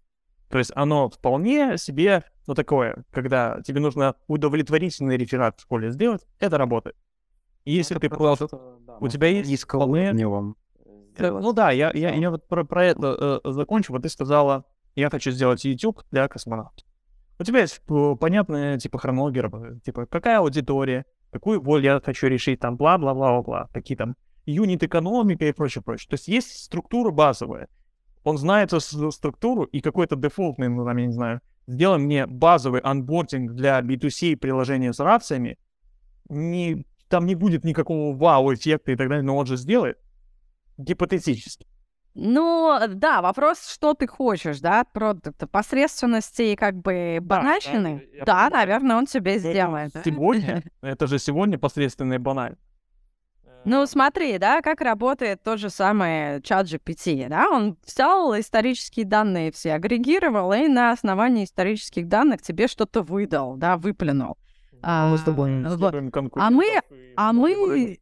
То 0.48 0.58
есть 0.58 0.70
оно 0.74 1.08
вполне 1.08 1.76
себе, 1.76 2.24
ну, 2.46 2.54
такое, 2.54 3.04
когда 3.10 3.60
тебе 3.62 3.80
нужно 3.80 4.14
удовлетворительный 4.28 5.16
реферат 5.16 5.58
в 5.58 5.62
школе 5.62 5.90
сделать, 5.90 6.26
это 6.38 6.56
работает. 6.56 6.96
И 7.64 7.72
если 7.72 7.94
ну, 7.94 8.00
ты 8.00 8.08
просто... 8.08 8.48
Да, 8.86 8.98
у 9.00 9.08
тебя 9.08 9.26
есть 9.28 9.50
низкоуровневым. 9.50 10.56
Э, 11.16 11.30
ну 11.30 11.52
да, 11.52 11.72
я, 11.72 11.90
я, 11.94 12.14
я 12.14 12.30
вот 12.30 12.46
про, 12.46 12.64
про 12.64 12.84
это 12.84 13.40
э, 13.44 13.50
закончу. 13.52 13.92
Вот 13.92 14.02
ты 14.02 14.08
сказала, 14.08 14.64
я 14.94 15.10
хочу 15.10 15.32
сделать 15.32 15.64
YouTube 15.64 16.02
для 16.12 16.28
космонавтов. 16.28 16.86
У 17.38 17.44
тебя 17.44 17.60
есть 17.60 17.82
э, 17.88 18.16
понятная, 18.20 18.78
типа, 18.78 18.98
хронология, 18.98 19.50
типа, 19.84 20.06
какая 20.06 20.38
аудитория, 20.38 21.06
какую 21.32 21.60
боль 21.60 21.84
я 21.84 22.00
хочу 22.00 22.28
решить, 22.28 22.60
там, 22.60 22.76
бла-бла-бла-бла, 22.76 23.68
какие 23.72 23.96
там 23.96 24.14
юнит 24.44 24.84
экономика 24.84 25.44
и 25.44 25.52
прочее, 25.52 25.82
прочее. 25.82 26.08
То 26.08 26.14
есть 26.14 26.28
есть 26.28 26.64
структура 26.64 27.10
базовая 27.10 27.68
он 28.26 28.38
знает 28.38 28.72
эту 28.72 29.12
структуру 29.12 29.62
и 29.62 29.80
какой-то 29.80 30.16
дефолтный, 30.16 30.68
ну, 30.68 30.84
там, 30.84 30.96
я 30.96 31.06
не 31.06 31.12
знаю, 31.12 31.40
сделай 31.68 31.98
мне 31.98 32.26
базовый 32.26 32.80
анбординг 32.80 33.52
для 33.52 33.78
B2C 33.80 34.36
приложения 34.36 34.92
с 34.92 34.98
рациями, 34.98 35.58
не, 36.28 36.84
там 37.08 37.24
не 37.24 37.36
будет 37.36 37.62
никакого 37.62 38.16
вау-эффекта 38.16 38.90
и 38.90 38.96
так 38.96 39.08
далее, 39.08 39.22
но 39.22 39.36
он 39.36 39.46
же 39.46 39.56
сделает. 39.56 39.98
Гипотетически. 40.76 41.68
Ну, 42.14 42.76
да, 42.88 43.22
вопрос, 43.22 43.68
что 43.68 43.94
ты 43.94 44.08
хочешь, 44.08 44.58
да, 44.58 44.80
от 44.80 44.92
продукта. 44.92 45.46
Посредственности 45.46 46.42
и 46.42 46.56
как 46.56 46.74
бы 46.74 47.18
банальщины. 47.22 48.08
Да, 48.18 48.24
да, 48.24 48.50
да 48.50 48.56
наверное, 48.56 48.96
он 48.96 49.06
тебе 49.06 49.38
сделает. 49.38 49.92
Сегодня, 50.04 50.64
это 50.80 51.06
же 51.06 51.20
сегодня 51.20 51.60
посредственный 51.60 52.18
баналь. 52.18 52.56
Ну, 53.66 53.84
смотри, 53.86 54.38
да, 54.38 54.62
как 54.62 54.80
работает 54.80 55.43
тот 55.43 55.59
же 55.59 55.70
самый 55.70 56.40
чат 56.43 56.66
GPT, 56.66 57.28
да, 57.28 57.51
он 57.51 57.76
взял 57.84 58.38
исторические 58.38 59.05
данные 59.05 59.51
все, 59.51 59.72
агрегировал, 59.72 60.52
и 60.52 60.68
на 60.68 60.93
основании 60.93 61.44
исторических 61.44 62.06
данных 62.06 62.43
тебе 62.43 62.68
что-то 62.68 63.02
выдал, 63.02 63.56
да, 63.56 63.76
выплюнул. 63.76 64.38
А, 64.82 65.10
мы 65.10 65.18
с 65.18 65.22
тобой 65.22 65.51
вот. 65.51 65.94
а 66.36 66.51
мы, 66.51 66.80
а 67.16 67.32
мы 67.32 67.98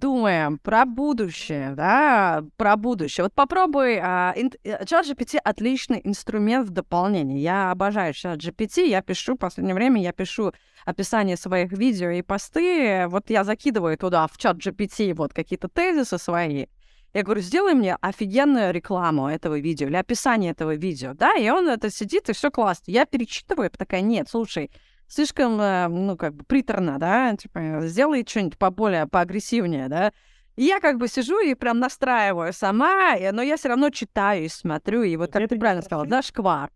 думаем 0.00 0.58
про 0.58 0.84
будущее, 0.84 1.74
да, 1.74 2.44
про 2.56 2.76
будущее. 2.76 3.24
Вот 3.24 3.34
попробуй, 3.34 3.98
а, 4.02 4.32
ин, 4.36 4.50
э, 4.64 4.84
чат 4.86 5.06
GPT 5.06 5.38
отличный 5.42 6.00
инструмент 6.04 6.68
в 6.68 6.70
дополнение. 6.70 7.40
Я 7.40 7.70
обожаю 7.70 8.12
чат 8.12 8.38
GPT, 8.38 8.86
я 8.86 9.02
пишу, 9.02 9.34
в 9.34 9.38
последнее 9.38 9.74
время 9.74 10.02
я 10.02 10.12
пишу 10.12 10.52
описание 10.84 11.36
своих 11.36 11.72
видео 11.72 12.10
и 12.10 12.22
посты, 12.22 13.06
вот 13.08 13.30
я 13.30 13.44
закидываю 13.44 13.96
туда 13.96 14.26
в 14.26 14.36
чат 14.36 14.58
GPT 14.58 15.14
вот 15.14 15.32
какие-то 15.32 15.68
тезисы 15.68 16.18
свои, 16.18 16.66
я 17.14 17.22
говорю, 17.22 17.40
сделай 17.42 17.74
мне 17.74 17.96
офигенную 18.00 18.72
рекламу 18.72 19.28
этого 19.28 19.58
видео 19.60 19.86
или 19.86 19.94
описание 19.94 20.50
этого 20.50 20.74
видео, 20.74 21.14
да, 21.14 21.36
и 21.36 21.48
он 21.48 21.68
это 21.68 21.88
сидит, 21.88 22.28
и 22.28 22.32
все 22.32 22.50
классно. 22.50 22.90
Я 22.90 23.06
перечитываю, 23.06 23.70
такая, 23.70 24.00
нет, 24.00 24.28
слушай, 24.28 24.72
слишком, 25.14 25.60
э, 25.60 25.88
ну, 25.88 26.16
как 26.16 26.34
бы 26.34 26.44
приторно, 26.44 26.98
да, 26.98 27.34
типа, 27.36 27.80
сделай 27.82 28.24
что-нибудь 28.26 28.58
поболее, 28.58 29.06
поагрессивнее, 29.06 29.88
да. 29.88 30.12
И 30.56 30.64
я 30.64 30.80
как 30.80 30.98
бы 30.98 31.08
сижу 31.08 31.40
и 31.40 31.54
прям 31.54 31.78
настраиваю 31.78 32.52
сама, 32.52 33.16
но 33.32 33.42
я 33.42 33.56
все 33.56 33.68
равно 33.68 33.90
читаю 33.90 34.44
и 34.44 34.48
смотрю, 34.48 35.02
и 35.02 35.16
вот, 35.16 35.32
как 35.32 35.42
это 35.42 35.54
ты 35.54 35.60
правильно 35.60 35.82
сказала, 35.82 36.06
да, 36.06 36.22
шквар. 36.22 36.70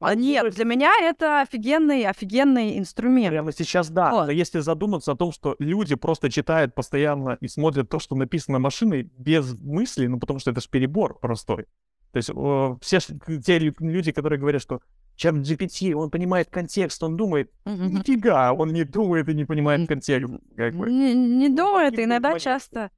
А 0.00 0.14
нет, 0.14 0.54
для 0.54 0.64
меня 0.64 0.92
это 1.02 1.42
офигенный, 1.42 2.04
офигенный 2.04 2.78
инструмент. 2.78 3.28
Прямо 3.28 3.52
сейчас 3.52 3.90
да. 3.90 4.10
Вот. 4.10 4.26
Но 4.26 4.32
если 4.32 4.60
задуматься 4.60 5.12
о 5.12 5.16
том, 5.16 5.30
что 5.30 5.56
люди 5.58 5.94
просто 5.94 6.30
читают 6.30 6.74
постоянно 6.74 7.36
и 7.40 7.48
смотрят 7.48 7.90
то, 7.90 7.98
что 7.98 8.16
написано 8.16 8.58
машиной, 8.58 9.10
без 9.18 9.52
мысли, 9.60 10.06
ну 10.06 10.18
потому 10.18 10.38
что 10.38 10.52
это 10.52 10.62
же 10.62 10.68
перебор 10.70 11.18
простой. 11.18 11.66
То 12.12 12.16
есть 12.16 12.30
о, 12.30 12.78
все 12.80 12.98
те 13.44 13.58
люди, 13.58 14.12
которые 14.12 14.38
говорят, 14.38 14.62
что 14.62 14.80
чем 15.16 15.42
GPT, 15.42 15.92
он 15.92 16.10
понимает 16.10 16.48
контекст, 16.48 17.02
он 17.02 17.16
думает, 17.16 17.50
нифига, 17.66 18.52
он 18.52 18.72
не 18.72 18.84
думает 18.84 19.28
и 19.28 19.34
не 19.34 19.44
понимает 19.44 19.86
контекст. 19.86 20.32
Как 20.56 20.74
бы. 20.74 20.90
Не, 20.90 21.14
не 21.14 21.48
думает, 21.48 21.98
иногда 21.98 22.38
часто... 22.38 22.90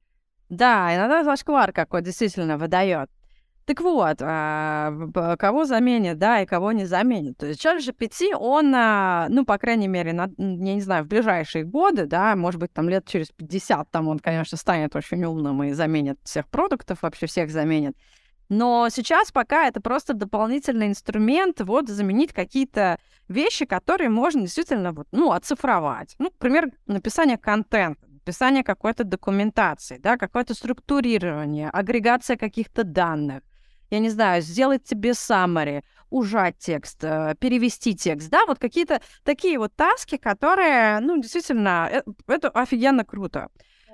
Да, 0.49 0.95
иногда 0.95 1.23
зашквар 1.23 1.71
какой 1.71 2.01
действительно 2.01 2.57
выдает. 2.57 3.09
Так 3.65 3.79
вот, 3.79 4.17
а, 4.21 5.35
кого 5.39 5.63
заменит, 5.63 6.17
да, 6.17 6.41
и 6.41 6.45
кого 6.45 6.73
не 6.73 6.85
заменит. 6.85 7.37
То 7.37 7.45
есть 7.45 7.61
чат 7.61 7.81
GPT, 7.81 8.35
он, 8.35 8.73
а, 8.75 9.27
ну, 9.29 9.45
по 9.45 9.57
крайней 9.57 9.87
мере, 9.87 10.11
на, 10.11 10.29
я 10.37 10.75
не 10.75 10.81
знаю, 10.81 11.05
в 11.05 11.07
ближайшие 11.07 11.63
годы, 11.63 12.05
да, 12.05 12.35
может 12.35 12.59
быть, 12.59 12.73
там 12.73 12.89
лет 12.89 13.07
через 13.07 13.29
50, 13.29 13.89
там 13.89 14.09
он, 14.09 14.19
конечно, 14.19 14.57
станет 14.57 14.95
очень 14.97 15.23
умным 15.23 15.63
и 15.63 15.71
заменит 15.71 16.19
всех 16.23 16.47
продуктов, 16.49 17.01
вообще 17.01 17.25
всех 17.25 17.51
заменит. 17.51 17.95
Но 18.49 18.89
сейчас 18.89 19.31
пока 19.31 19.67
это 19.67 19.81
просто 19.81 20.13
дополнительный 20.13 20.87
инструмент, 20.87 21.61
вот, 21.61 21.89
заменить 21.89 22.33
какие-то 22.33 22.99
вещи, 23.27 23.65
которые 23.65 24.09
можно 24.09 24.41
действительно, 24.41 24.91
вот, 24.91 25.07
ну, 25.11 25.31
оцифровать. 25.31 26.15
Ну, 26.19 26.25
например, 26.25 26.71
написание 26.87 27.37
контента 27.37 28.07
написание 28.25 28.63
какой-то 28.63 29.03
документации, 29.03 29.97
да, 29.97 30.17
какое-то 30.17 30.53
структурирование, 30.53 31.69
агрегация 31.69 32.37
каких-то 32.37 32.85
данных, 32.85 33.43
я 33.89 33.99
не 33.99 34.09
знаю, 34.09 34.41
сделать 34.41 34.83
тебе 34.83 35.11
summary, 35.11 35.83
ужать 36.09 36.57
текст, 36.57 37.03
э, 37.03 37.35
перевести 37.39 37.95
текст, 37.95 38.29
да, 38.29 38.45
вот 38.45 38.59
какие-то 38.59 39.01
такие 39.23 39.59
вот 39.59 39.75
таски, 39.75 40.17
которые, 40.17 40.99
ну, 40.99 41.21
действительно, 41.21 41.89
это, 41.91 42.13
это 42.27 42.49
офигенно 42.49 43.03
круто. 43.03 43.49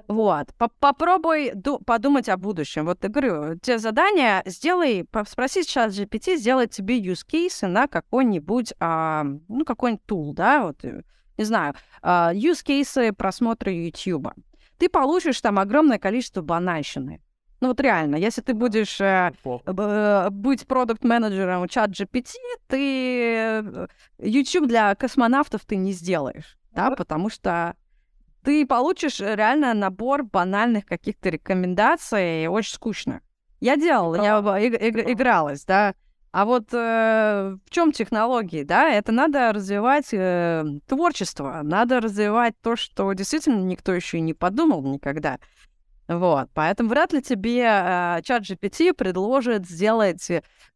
Вот, 0.07 0.47
попробуй 0.79 1.53
подумать 1.85 2.29
о 2.29 2.37
будущем. 2.37 2.85
Вот 2.85 3.03
я 3.03 3.09
говорю, 3.09 3.57
те 3.59 3.77
задания 3.77 4.41
сделай, 4.45 5.05
спроси 5.27 5.63
сейчас 5.63 5.97
GPT, 5.97 6.37
сделать 6.37 6.71
тебе 6.71 6.99
use 6.99 7.25
case 7.25 7.67
на 7.67 7.87
какой-нибудь, 7.87 8.73
а, 8.79 9.25
ну, 9.47 9.65
какой-нибудь 9.65 10.05
tool, 10.07 10.33
да, 10.33 10.63
вот, 10.63 10.83
э, 10.83 11.03
не 11.37 11.43
знаю, 11.43 11.73
а, 12.01 12.33
use 12.33 12.65
case 12.65 13.13
просмотра 13.13 13.71
YouTube. 13.71 14.29
Ты 14.77 14.89
получишь 14.89 15.41
там 15.41 15.59
огромное 15.59 15.99
количество 15.99 16.41
банальщины. 16.41 17.21
Ну 17.61 17.67
вот 17.67 17.81
реально, 17.81 18.15
если 18.15 18.41
ты 18.41 18.53
будешь 18.53 19.01
э, 19.01 19.33
э, 19.43 20.29
быть 20.31 20.65
продукт-менеджером 20.65 21.67
чат 21.67 21.89
GPT, 21.91 22.31
ты 22.67 23.35
э, 23.35 23.87
YouTube 24.17 24.67
для 24.67 24.95
космонавтов 24.95 25.65
ты 25.65 25.75
не 25.75 25.91
сделаешь, 25.91 26.57
да, 26.71 26.91
потому 26.91 27.29
что 27.29 27.75
ты 28.43 28.65
получишь 28.65 29.19
реально 29.19 29.73
набор 29.73 30.23
банальных 30.23 30.85
каких-то 30.85 31.29
рекомендаций, 31.29 32.47
очень 32.47 32.73
скучно. 32.73 33.21
Я 33.59 33.75
делала, 33.75 34.15
я 34.15 34.39
игралась, 34.67 35.65
да. 35.65 35.93
А 36.31 36.45
вот 36.45 36.67
э, 36.73 37.57
в 37.65 37.69
чем 37.71 37.91
технологии, 37.91 38.63
да? 38.63 38.89
Это 38.89 39.11
надо 39.11 39.51
развивать 39.51 40.09
э, 40.11 40.63
творчество, 40.87 41.61
надо 41.63 41.99
развивать 41.99 42.53
то, 42.61 42.75
что 42.75 43.11
действительно 43.13 43.63
никто 43.63 43.93
еще 43.93 44.19
и 44.19 44.21
не 44.21 44.35
подумал 44.35 44.83
никогда. 44.83 45.39
Вот, 46.07 46.49
поэтому 46.53 46.89
вряд 46.89 47.13
ли 47.13 47.21
тебе 47.21 47.63
э, 47.63 48.21
чат 48.23 48.43
GPT 48.43 48.93
предложит 48.93 49.67
сделать 49.67 50.29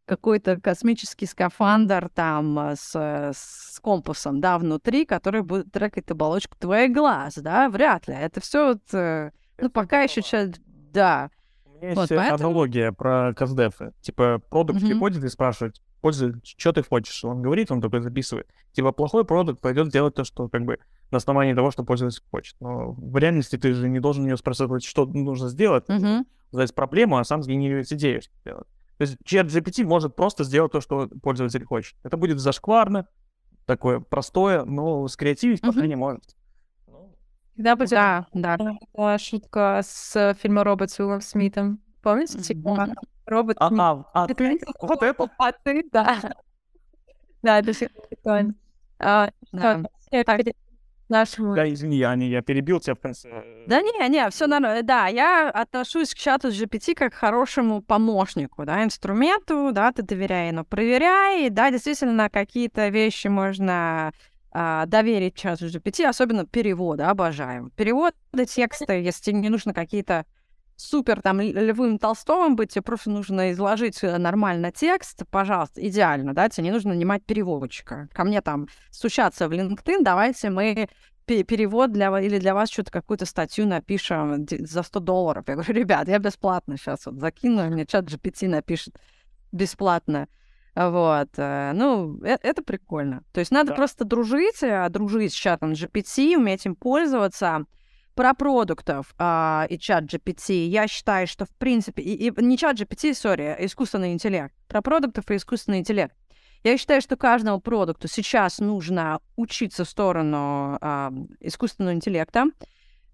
какой-то 0.05 0.59
космический 0.59 1.25
скафандр 1.25 2.09
там 2.13 2.59
э, 2.59 2.75
с, 2.75 2.93
с 2.95 3.79
компасом, 3.79 4.41
да, 4.41 4.57
внутри, 4.57 5.05
который 5.05 5.43
будет 5.43 5.71
трекать 5.71 6.09
оболочку 6.11 6.57
твоих 6.57 6.93
глаз, 6.93 7.35
да, 7.35 7.69
вряд 7.69 8.07
ли. 8.07 8.13
Это 8.13 8.41
все 8.41 8.69
вот, 8.69 8.93
э, 8.93 9.31
ну, 9.57 9.69
пока 9.69 10.01
еще 10.01 10.21
чат, 10.21 10.59
да. 10.65 11.29
У 11.65 11.69
меня 11.77 11.95
вот, 11.95 12.11
есть 12.11 12.15
поэтому... 12.15 12.49
аналогия 12.49 12.91
про 12.91 13.33
каздефы. 13.33 13.93
Типа, 14.01 14.41
продукт 14.49 14.81
mm-hmm. 14.81 14.87
приходит 14.87 15.23
и 15.23 15.29
спрашивает, 15.29 15.81
пользователь, 16.01 16.41
что 16.43 16.73
ты 16.73 16.83
хочешь? 16.83 17.23
Он 17.23 17.41
говорит, 17.41 17.71
он 17.71 17.81
такой 17.81 18.01
записывает. 18.01 18.47
Типа, 18.73 18.91
плохой 18.91 19.23
продукт 19.23 19.61
пойдет 19.61 19.89
делать 19.89 20.15
то, 20.15 20.25
что 20.25 20.49
как 20.49 20.65
бы 20.65 20.79
на 21.11 21.17
основании 21.17 21.53
того, 21.53 21.71
что 21.71 21.83
пользователь 21.83 22.21
хочет. 22.29 22.57
Но 22.59 22.91
в 22.91 23.17
реальности 23.17 23.57
ты 23.57 23.73
же 23.73 23.87
не 23.87 23.99
должен 23.99 24.25
ее 24.25 24.35
спрашивать, 24.35 24.83
что 24.83 25.05
нужно 25.05 25.47
сделать, 25.47 25.85
mm-hmm. 25.87 26.25
задать 26.51 26.75
проблему, 26.75 27.17
а 27.17 27.23
сам 27.23 27.41
сгенерировать 27.41 27.91
идею, 27.93 28.21
что 28.21 28.31
делать. 28.43 28.67
То 29.03 29.09
есть 29.09 29.17
чат 29.25 29.47
GPT 29.47 29.83
может 29.83 30.15
просто 30.15 30.45
сделать 30.45 30.71
то, 30.71 30.79
что 30.79 31.09
пользователь 31.21 31.65
хочет. 31.65 31.97
Это 32.03 32.15
будет 32.15 32.39
зашкварно, 32.39 33.05
такое 33.65 33.99
простое, 33.99 34.63
но 34.63 35.09
скреативить 35.09 35.61
mm-hmm. 35.61 35.73
пока 35.73 35.87
не 35.87 35.97
может. 35.97 36.37
Да, 37.57 37.75
да, 37.75 38.27
да. 38.33 38.57
Была 38.93 39.17
шутка 39.17 39.81
с 39.83 40.35
фильма 40.35 40.63
«Робот» 40.63 40.89
с 40.89 40.99
Уиллом 40.99 41.19
Смитом. 41.19 41.81
Помните? 42.01 42.39
Типа, 42.39 42.95
робот... 43.25 43.57
А, 43.59 43.67
а, 43.69 44.05
а 44.13 44.27
ты? 44.27 44.57
Вот 44.81 45.03
это? 45.03 45.29
А 45.37 45.51
ты, 45.51 45.83
да. 45.91 46.19
Да, 47.41 47.59
это 47.59 47.73
все 47.73 47.89
прикольно. 47.89 48.55
А, 48.99 49.29
да. 49.51 49.83
Так, 50.25 50.41
нашему... 51.09 51.55
Да, 51.55 51.71
извини, 51.71 52.01
Аня, 52.03 52.27
я 52.27 52.41
перебил 52.41 52.79
тебя 52.79 52.95
в 52.95 52.99
конце. 52.99 53.29
Да 53.67 53.81
не, 53.81 54.09
не, 54.09 54.29
все 54.29 54.47
нормально. 54.47 54.83
Да, 54.83 55.07
я 55.07 55.49
отношусь 55.49 56.13
к 56.13 56.17
чату 56.17 56.51
с 56.51 56.61
GPT 56.61 56.95
как 56.95 57.13
к 57.13 57.15
хорошему 57.15 57.81
помощнику, 57.81 58.65
да, 58.65 58.83
инструменту, 58.83 59.71
да, 59.71 59.91
ты 59.91 60.03
доверяй, 60.03 60.51
но 60.51 60.63
проверяй, 60.63 61.49
да, 61.49 61.71
действительно, 61.71 62.29
какие-то 62.29 62.87
вещи 62.89 63.27
можно 63.27 64.13
а, 64.51 64.85
доверить 64.85 65.35
чату 65.35 65.65
GPT, 65.65 66.05
особенно 66.05 66.45
переводы, 66.45 67.03
обожаем. 67.03 67.71
Переводы 67.71 68.13
текста, 68.47 68.93
если 68.93 69.23
тебе 69.23 69.39
не 69.39 69.49
нужно 69.49 69.73
какие-то 69.73 70.25
супер 70.83 71.21
там 71.21 71.39
Львым 71.41 71.97
Толстовым 71.97 72.55
быть, 72.55 72.73
тебе 72.73 72.81
просто 72.81 73.09
нужно 73.09 73.51
изложить 73.51 74.03
э, 74.03 74.17
нормально 74.17 74.71
текст, 74.71 75.23
пожалуйста, 75.29 75.85
идеально, 75.87 76.33
да, 76.33 76.49
тебе 76.49 76.65
не 76.65 76.71
нужно 76.71 76.93
нанимать 76.93 77.23
переводчика. 77.23 78.09
Ко 78.13 78.23
мне 78.23 78.41
там 78.41 78.67
стучаться 78.91 79.47
в 79.47 79.51
LinkedIn, 79.53 79.99
давайте 80.01 80.49
мы 80.49 80.89
перевод 81.25 81.91
для 81.91 82.19
или 82.19 82.37
для 82.37 82.53
вас 82.53 82.69
что-то 82.69 82.91
какую-то 82.91 83.25
статью 83.25 83.65
напишем 83.65 84.45
за 84.49 84.83
100 84.83 84.99
долларов. 84.99 85.45
Я 85.47 85.55
говорю, 85.55 85.73
ребят, 85.73 86.07
я 86.07 86.19
бесплатно 86.19 86.77
сейчас 86.77 87.05
вот 87.05 87.15
закину, 87.15 87.65
мне 87.69 87.85
чат 87.85 88.05
GPT 88.05 88.49
напишет 88.49 88.95
бесплатно. 89.51 90.27
Вот. 90.75 91.29
Э, 91.37 91.71
ну, 91.73 92.19
это, 92.23 92.47
это 92.47 92.63
прикольно. 92.63 93.23
То 93.31 93.39
есть 93.39 93.51
надо 93.51 93.69
да. 93.69 93.75
просто 93.75 94.05
дружить, 94.05 94.63
э, 94.63 94.89
дружить 94.89 95.33
с 95.33 95.35
чатом 95.35 95.73
GPT, 95.73 96.35
уметь 96.35 96.65
им 96.65 96.75
пользоваться. 96.75 97.65
Про 98.15 98.35
продуктов 98.35 99.15
а, 99.17 99.65
и 99.69 99.79
чат 99.79 100.03
GPT 100.03 100.67
я 100.67 100.87
считаю, 100.87 101.25
что 101.25 101.45
в 101.45 101.55
принципе... 101.55 102.03
И, 102.03 102.27
и, 102.29 102.43
не 102.43 102.57
чат 102.57 102.79
GPT, 102.79 103.15
сори, 103.15 103.41
а 103.41 103.65
искусственный 103.65 104.13
интеллект. 104.13 104.53
Про 104.67 104.81
продуктов 104.83 105.31
и 105.31 105.35
искусственный 105.35 105.79
интеллект. 105.79 106.15
Я 106.63 106.77
считаю, 106.77 107.01
что 107.01 107.17
каждому 107.17 107.59
продукту 107.59 108.07
сейчас 108.07 108.59
нужно 108.59 109.19
учиться 109.35 109.83
в 109.83 109.89
сторону 109.89 110.77
а, 110.79 111.11
искусственного 111.39 111.95
интеллекта, 111.95 112.45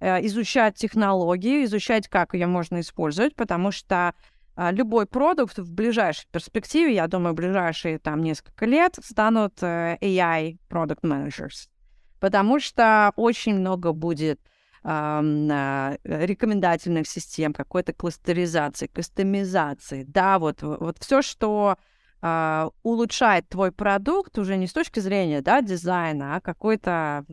а, 0.01 0.19
изучать 0.25 0.75
технологии, 0.75 1.63
изучать, 1.63 2.07
как 2.09 2.33
ее 2.33 2.47
можно 2.47 2.81
использовать, 2.81 3.35
потому 3.35 3.71
что 3.71 4.13
а, 4.55 4.71
любой 4.71 5.05
продукт 5.05 5.57
в 5.57 5.73
ближайшей 5.73 6.27
перспективе, 6.29 6.93
я 6.93 7.07
думаю, 7.07 7.33
ближайшие 7.33 7.99
там 7.99 8.21
несколько 8.21 8.65
лет 8.65 8.97
станут 9.01 9.63
э, 9.63 9.97
AI 10.01 10.57
product 10.69 11.03
managers, 11.03 11.69
потому 12.19 12.59
что 12.59 13.13
очень 13.15 13.55
много 13.55 13.93
будет 13.93 14.41
э, 14.45 14.48
рекомендательных 14.83 17.07
систем, 17.07 17.53
какой-то 17.53 17.93
кластеризации, 17.93 18.87
кастомизации, 18.87 20.03
да, 20.03 20.39
вот, 20.39 20.61
вот 20.61 20.97
все, 20.99 21.21
что 21.21 21.77
э, 22.21 22.69
улучшает 22.83 23.49
твой 23.49 23.71
продукт 23.71 24.37
уже 24.37 24.57
не 24.57 24.67
с 24.67 24.73
точки 24.73 24.99
зрения, 24.99 25.41
да, 25.41 25.61
дизайна, 25.61 26.35
а 26.35 26.41
какой-то 26.41 27.25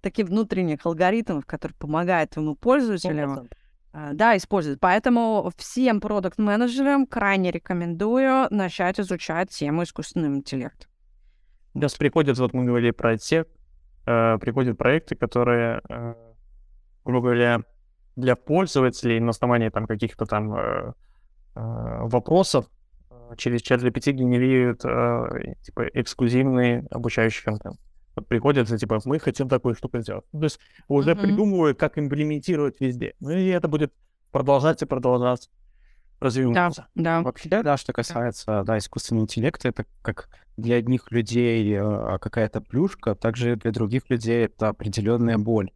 таких 0.00 0.26
внутренних 0.26 0.84
алгоритмов, 0.84 1.46
которые 1.46 1.76
помогают 1.76 2.30
твоему 2.30 2.56
пользователю, 2.56 3.48
э, 3.92 4.10
да, 4.12 4.36
использовать. 4.36 4.80
Поэтому 4.80 5.52
всем 5.56 6.00
продукт-менеджерам 6.00 7.06
крайне 7.06 7.50
рекомендую 7.50 8.48
начать 8.50 8.98
изучать 9.00 9.50
тему 9.50 9.84
искусственного 9.84 10.34
интеллекта. 10.34 10.86
Сейчас 11.74 11.94
приходят, 11.94 12.38
вот 12.38 12.52
мы 12.52 12.64
говорили 12.64 12.90
про 12.90 13.16
тех, 13.16 13.46
э, 14.06 14.38
приходят 14.38 14.76
проекты, 14.76 15.14
которые 15.14 15.80
э, 15.88 16.14
грубо 17.04 17.28
говоря, 17.28 17.62
для 18.16 18.36
пользователей 18.36 19.20
на 19.20 19.30
основании 19.30 19.70
там 19.70 19.86
каких-то 19.86 20.26
там 20.26 20.54
э, 20.54 20.92
э, 21.54 22.00
вопросов 22.02 22.66
э, 23.10 23.14
через 23.36 23.62
чат 23.62 23.82
GPT 23.82 24.12
генерируют 24.12 24.84
э, 24.84 25.54
типа 25.62 25.88
эксклюзивный 25.94 26.86
обучающий 26.90 27.44
контент. 27.44 27.78
Вот 28.14 28.28
приходится, 28.28 28.76
типа, 28.76 29.00
мы 29.06 29.18
хотим 29.18 29.48
такую 29.48 29.74
штуку 29.74 29.98
сделать. 30.00 30.24
То 30.32 30.42
есть 30.42 30.60
уже 30.88 31.12
mm-hmm. 31.12 31.22
придумывают, 31.22 31.78
как 31.78 31.98
имплементировать 31.98 32.78
везде. 32.80 33.14
Ну 33.20 33.30
и 33.30 33.46
это 33.46 33.68
будет 33.68 33.92
продолжаться 34.30 34.84
и 34.84 34.88
продолжаться 34.88 35.48
развиваться. 36.20 36.86
Да, 36.94 37.02
да. 37.02 37.22
Вообще, 37.22 37.48
да, 37.48 37.76
что 37.76 37.92
касается 37.92 38.62
да, 38.64 38.78
искусственного 38.78 39.24
интеллекта, 39.24 39.68
это 39.68 39.84
как 40.02 40.28
для 40.56 40.76
одних 40.76 41.10
людей 41.10 41.74
э, 41.74 42.18
какая-то 42.20 42.60
плюшка, 42.60 43.14
также 43.14 43.56
для 43.56 43.72
других 43.72 44.08
людей 44.08 44.44
это 44.44 44.68
определенная 44.68 45.38
боль. 45.38 45.70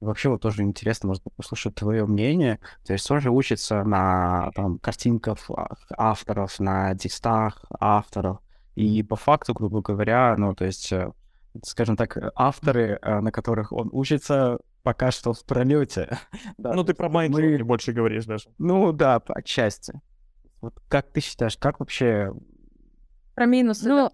Вообще 0.00 0.28
вот 0.28 0.42
тоже 0.42 0.62
интересно, 0.62 1.08
может 1.08 1.22
быть, 1.24 1.34
послушать 1.34 1.74
твое 1.74 2.06
мнение. 2.06 2.58
То 2.84 2.92
есть 2.92 3.06
тоже 3.06 3.30
учится 3.30 3.82
на 3.84 4.50
там, 4.54 4.78
картинках 4.78 5.38
авторов, 5.90 6.58
на 6.60 6.94
текстах 6.96 7.64
авторов. 7.78 8.38
И 8.74 9.02
по 9.02 9.16
факту, 9.16 9.54
грубо 9.54 9.80
говоря, 9.80 10.34
ну, 10.36 10.54
то 10.54 10.64
есть, 10.66 10.92
э, 10.92 11.10
скажем 11.62 11.96
так, 11.96 12.18
авторы, 12.34 12.98
э, 13.00 13.20
на 13.20 13.32
которых 13.32 13.72
он 13.72 13.88
учится, 13.92 14.58
пока 14.82 15.10
что 15.10 15.32
в 15.32 15.44
пролете. 15.44 16.18
да, 16.58 16.74
ну, 16.74 16.84
ты 16.84 16.92
про 16.92 17.08
Майнкрафт 17.08 17.58
мы... 17.58 17.64
больше 17.64 17.92
говоришь 17.92 18.26
даже. 18.26 18.50
Ну, 18.58 18.92
да, 18.92 19.22
отчасти. 19.28 20.00
Вот 20.60 20.74
как 20.88 21.10
ты 21.10 21.20
считаешь, 21.20 21.56
как 21.56 21.80
вообще... 21.80 22.32
Про 23.34 23.46
минусы. 23.46 23.88
Ну, 23.88 23.96
да. 23.96 24.10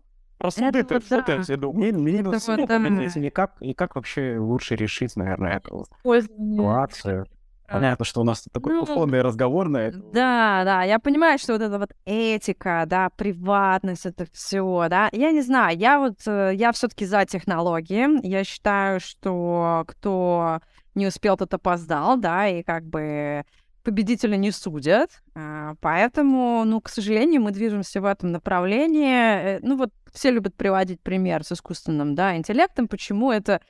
Имеешь 0.51 1.47
в 1.47 1.48
виду? 1.51 1.73
Ми- 1.73 1.93
Минус, 1.93 2.48
вот, 2.48 2.59
ну, 2.59 2.66
да. 2.66 2.78
понимаете, 2.78 3.20
и 3.20 3.31
как, 3.31 3.52
и 3.60 3.74
как 3.74 3.94
вообще 3.97 4.36
лучше 4.39 4.77
решить, 4.77 5.16
наверное, 5.16 5.56
эту 5.59 5.86
ситуацию? 6.05 7.27
Понятно, 7.69 8.05
что 8.05 8.20
у 8.20 8.24
нас 8.24 8.47
такой 8.52 8.74
Ну, 8.74 8.82
условный 8.82 9.23
разговор 9.23 9.69
на 9.70 9.78
это. 9.78 9.98
Да, 10.12 10.62
да, 10.64 10.82
я 10.82 10.98
понимаю, 10.98 11.39
что 11.39 11.55
вот 11.55 11.62
эта 11.62 11.78
вот 11.78 11.90
этика, 12.05 12.85
да, 12.86 13.09
приватность, 13.16 14.05
это 14.05 14.27
все, 14.31 14.86
да. 14.90 15.09
Я 15.12 15.32
не 15.32 15.40
знаю, 15.40 15.78
я 15.78 15.98
вот, 15.98 16.16
э, 16.27 16.52
я 16.55 16.73
все-таки 16.73 17.06
за 17.06 17.24
технологии. 17.24 18.27
Я 18.27 18.44
считаю, 18.44 19.01
что 19.01 19.85
кто 19.86 20.60
не 20.94 21.06
успел, 21.06 21.39
тот 21.39 21.55
опоздал, 21.55 22.19
да, 22.19 22.47
и 22.47 22.62
как 22.62 22.85
бы 22.85 23.44
победителя 23.85 24.36
не 24.36 24.51
судят. 24.51 25.23
А, 25.35 25.73
Поэтому, 25.81 26.64
ну, 26.66 26.81
к 26.82 26.90
сожалению, 26.90 27.40
мы 27.40 27.52
движемся 27.52 28.02
в 28.02 28.05
этом 28.05 28.32
направлении. 28.32 29.56
Э, 29.56 29.59
Ну, 29.62 29.77
вот 29.78 29.90
все 30.12 30.30
любят 30.30 30.55
приводить 30.55 31.01
пример 31.01 31.44
с 31.44 31.52
искусственным, 31.52 32.14
да, 32.14 32.36
интеллектом. 32.36 32.89
Почему 32.89 33.32
это 33.32 33.60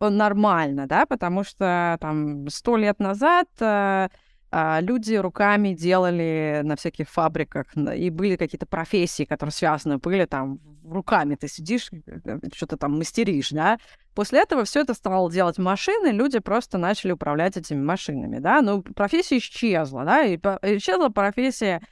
э, 0.00 0.08
нормально, 0.08 0.86
да, 0.86 1.06
потому 1.06 1.44
что 1.44 1.96
там 2.00 2.48
сто 2.48 2.76
лет 2.76 2.98
назад 2.98 3.48
э, 3.60 4.08
а, 4.52 4.80
люди 4.80 5.14
руками 5.14 5.74
делали 5.74 6.60
на 6.64 6.76
всяких 6.76 7.08
фабриках, 7.10 7.66
и 7.76 8.10
были 8.10 8.36
какие-то 8.36 8.66
профессии, 8.66 9.24
которые 9.24 9.52
связаны 9.52 9.98
были 9.98 10.24
там 10.24 10.60
руками, 10.88 11.34
ты 11.34 11.48
сидишь, 11.48 11.90
э, 11.92 12.38
что-то 12.54 12.76
там 12.76 12.96
мастеришь, 12.96 13.50
да. 13.50 13.78
После 14.14 14.40
этого 14.40 14.64
все 14.64 14.80
это 14.80 14.94
стало 14.94 15.30
делать 15.30 15.58
машины, 15.58 16.08
люди 16.08 16.38
просто 16.38 16.78
начали 16.78 17.12
управлять 17.12 17.56
этими 17.56 17.82
машинами, 17.82 18.38
да. 18.38 18.62
Но 18.62 18.82
профессия 18.82 19.38
исчезла, 19.38 20.04
да, 20.04 20.22
и 20.22 20.36
исчезла 20.36 21.08
профессия 21.08 21.82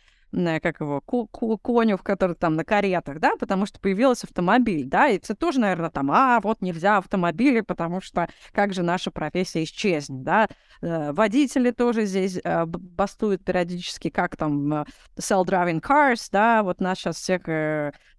как 0.60 0.80
его, 0.80 1.00
ку- 1.00 1.26
конюх, 1.58 2.02
который 2.02 2.34
там 2.34 2.54
на 2.54 2.64
каретах, 2.64 3.20
да, 3.20 3.36
потому 3.38 3.66
что 3.66 3.78
появился 3.80 4.26
автомобиль, 4.26 4.84
да, 4.84 5.08
и 5.08 5.16
это 5.16 5.34
тоже, 5.34 5.60
наверное, 5.60 5.90
там, 5.90 6.10
а, 6.10 6.40
вот 6.40 6.60
нельзя 6.60 6.98
автомобили, 6.98 7.60
потому 7.60 8.00
что 8.00 8.28
как 8.52 8.72
же 8.72 8.82
наша 8.82 9.10
профессия 9.10 9.64
исчезнет, 9.64 10.22
да. 10.22 10.48
Э, 10.82 11.12
Водители 11.12 11.70
тоже 11.70 12.04
здесь 12.04 12.40
э, 12.42 12.64
бастуют 12.66 13.44
периодически, 13.44 14.10
как 14.10 14.36
там 14.36 14.72
э, 14.72 14.84
self-driving 15.16 15.80
cars, 15.80 16.28
да, 16.32 16.62
вот 16.62 16.80
нас 16.80 16.98
сейчас 16.98 17.16
всех... 17.16 17.42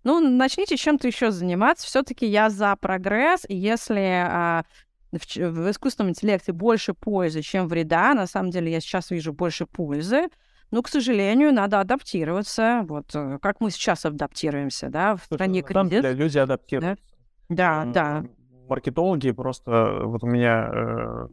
Ну, 0.03 0.19
начните 0.19 0.77
чем-то 0.77 1.07
еще 1.07 1.31
заниматься. 1.31 1.87
Все-таки 1.87 2.27
я 2.27 2.51
за 2.51 2.75
прогресс, 2.75 3.43
и 3.47 3.55
если 3.55 4.23
а, 4.23 4.63
в, 5.11 5.35
в 5.35 5.71
искусственном 5.71 6.11
интеллекте 6.11 6.51
больше 6.51 6.93
пользы, 6.93 7.41
чем 7.41 7.67
вреда, 7.67 8.13
на 8.13 8.27
самом 8.27 8.51
деле 8.51 8.71
я 8.71 8.79
сейчас 8.79 9.09
вижу 9.11 9.33
больше 9.33 9.65
пользы, 9.65 10.27
ну, 10.71 10.81
к 10.81 10.87
сожалению, 10.87 11.53
надо 11.53 11.79
адаптироваться. 11.79 12.85
Вот 12.87 13.13
э, 13.15 13.39
как 13.41 13.61
мы 13.61 13.71
сейчас 13.71 14.05
адаптируемся, 14.05 14.89
да, 14.89 15.15
в 15.15 15.19
Слушай, 15.19 15.35
стране 15.35 15.61
кризис. 15.61 16.03
деле 16.03 16.13
люди 16.13 16.37
адаптируются. 16.37 17.03
Да, 17.49 17.85
да. 17.85 18.23
Маркетологи 18.67 19.31
просто... 19.31 19.99
Вот 20.03 20.23
у 20.23 20.27
меня... 20.27 20.69
э, 20.73 21.27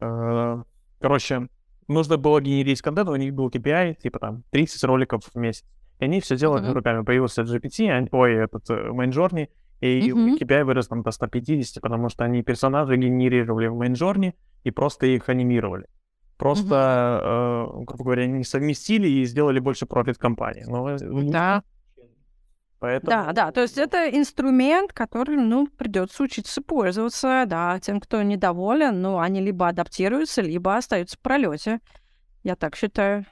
э, 0.00 0.62
Короче, 1.00 1.48
нужно 1.88 2.16
было 2.16 2.40
генерить 2.40 2.82
контент, 2.82 3.08
у 3.08 3.16
них 3.16 3.34
был 3.34 3.48
KPI, 3.48 3.94
типа 3.94 4.18
там 4.18 4.42
30 4.50 4.84
роликов 4.84 5.22
в 5.32 5.36
месяц. 5.36 5.64
И 6.00 6.04
они 6.04 6.20
все 6.20 6.36
делали 6.36 6.64
Мгм. 6.64 6.72
руками. 6.72 7.04
Появился 7.04 7.42
GPT, 7.42 8.08
ой, 8.12 8.34
этот 8.34 8.68
э, 8.70 8.88
Mindjourney, 8.90 9.48
и 9.80 10.00
них 10.12 10.40
KPI 10.40 10.64
вырос 10.64 10.88
там 10.88 11.02
до 11.02 11.10
150, 11.10 11.82
потому 11.82 12.08
что 12.08 12.24
они 12.24 12.42
персонажи 12.42 12.96
генерировали 12.96 13.66
в 13.68 13.80
Mindjourney 13.80 14.32
и 14.64 14.70
просто 14.70 15.06
их 15.06 15.28
анимировали. 15.28 15.86
Просто, 16.36 17.20
э, 17.22 17.84
грубо 17.84 18.04
говоря, 18.04 18.24
они 18.24 18.44
совместили 18.44 19.08
и 19.08 19.24
сделали 19.24 19.60
больше 19.60 19.86
профит 19.86 20.18
компании. 20.18 20.64
Но 20.66 20.84
у 20.84 21.20
них 21.20 21.30
Да. 21.30 21.62
Поэтому... 22.80 23.10
Да, 23.10 23.32
да, 23.32 23.50
то 23.50 23.62
есть 23.62 23.78
это 23.78 24.10
инструмент, 24.10 24.92
который, 24.92 25.36
ну, 25.36 25.66
придется 25.66 26.22
учиться 26.22 26.60
пользоваться, 26.60 27.44
да, 27.46 27.80
тем, 27.80 27.98
кто 27.98 28.22
недоволен, 28.22 29.00
ну, 29.00 29.18
они 29.18 29.40
либо 29.40 29.68
адаптируются, 29.68 30.42
либо 30.42 30.76
остаются 30.76 31.16
в 31.16 31.20
пролете. 31.20 31.80
Я 32.42 32.56
так 32.56 32.76
считаю. 32.76 33.24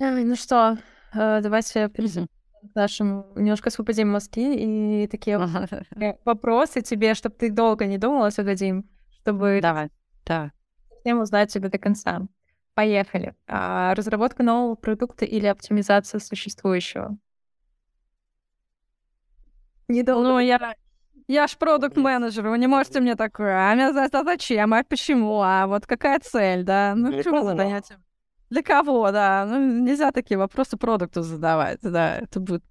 Ай, 0.00 0.22
Ну 0.22 0.36
что, 0.36 0.78
э, 1.12 1.40
давайте 1.42 1.88
перейдем 1.88 2.22
Мгм. 2.22 2.70
к 2.72 2.74
нашему, 2.76 3.26
немножко 3.34 3.68
освободим 3.68 4.10
мозги 4.10 5.02
и 5.02 5.06
такие 5.08 5.38
вопросы 6.24 6.82
тебе, 6.82 7.14
чтобы 7.14 7.34
ты 7.34 7.50
долго 7.50 7.86
не 7.86 7.98
думала, 7.98 8.28
освободим, 8.28 8.88
чтобы 9.22 9.58
Давай, 9.60 9.90
да. 10.24 10.52
Совсем 11.02 11.20
узнать 11.20 11.52
тебя 11.52 11.68
до 11.68 11.78
конца. 11.78 12.22
Поехали. 12.74 13.34
А, 13.46 13.94
разработка 13.94 14.42
нового 14.42 14.76
продукта 14.76 15.24
или 15.24 15.46
оптимизация 15.46 16.20
существующего? 16.20 17.18
Недолго. 19.88 20.28
Ну, 20.28 20.38
я, 20.38 20.74
я 21.26 21.46
ж 21.46 21.56
продукт-менеджер, 21.58 22.48
вы 22.48 22.58
не 22.58 22.66
можете 22.66 23.00
мне 23.00 23.14
такое. 23.14 23.70
А 23.70 23.74
меня 23.74 23.92
знать, 23.92 24.14
а 24.14 24.24
зачем, 24.24 24.72
а 24.72 24.84
почему, 24.84 25.42
а 25.42 25.66
вот 25.66 25.86
какая 25.86 26.18
цель, 26.20 26.62
да? 26.64 26.94
Ну, 26.96 27.10
Для 27.10 27.22
понятие? 27.24 27.98
Для 28.48 28.62
кого, 28.62 29.10
да? 29.10 29.44
Ну, 29.46 29.82
нельзя 29.82 30.12
такие 30.12 30.38
вопросы 30.38 30.76
продукту 30.76 31.22
задавать, 31.22 31.80
да, 31.82 32.18
это 32.18 32.40
будет... 32.40 32.62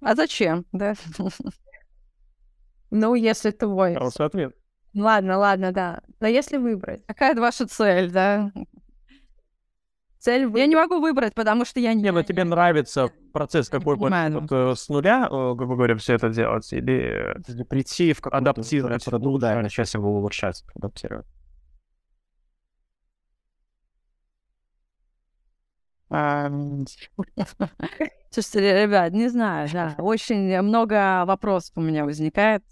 А 0.00 0.14
зачем, 0.14 0.64
да? 0.72 0.94
Ну, 2.92 3.14
если 3.14 3.52
твой. 3.52 3.94
Хороший 3.94 4.26
ответ. 4.26 4.59
Ладно, 4.94 5.38
ладно, 5.38 5.72
да. 5.72 6.00
Но 6.20 6.26
если 6.26 6.56
выбрать, 6.56 7.04
Какая 7.06 7.34
ваша 7.34 7.66
цель, 7.66 8.10
да? 8.10 8.50
цель 10.18 10.42
Я 10.42 10.46
выбрать. 10.46 10.68
не 10.68 10.76
могу 10.76 11.00
выбрать, 11.00 11.34
потому 11.34 11.64
что 11.64 11.80
я 11.80 11.94
не... 11.94 12.02
Не, 12.02 12.12
ну 12.12 12.22
тебе 12.22 12.44
нравится 12.44 13.10
процесс 13.32 13.68
какой 13.68 13.96
понимаю, 13.96 14.40
вот, 14.40 14.52
э, 14.52 14.74
с 14.76 14.88
нуля, 14.88 15.26
э, 15.30 15.54
грубо 15.54 15.76
говоря, 15.76 15.96
все 15.96 16.14
это 16.14 16.28
делать, 16.28 16.70
или 16.72 17.34
прийти 17.68 18.12
в 18.12 18.20
Адаптировать, 18.26 19.04
продукт, 19.04 19.40
да, 19.40 19.52
и 19.52 19.54
улучшать. 19.54 19.62
начать 19.64 19.94
его 19.94 20.16
улучшать, 20.16 20.64
адаптировать. 20.74 21.26
Слушайте, 28.30 28.82
ребят, 28.82 29.12
не 29.12 29.28
знаю, 29.28 29.68
да, 29.72 29.94
очень 29.98 30.60
много 30.60 31.24
вопросов 31.24 31.72
у 31.76 31.80
меня 31.80 32.04
возникает, 32.04 32.62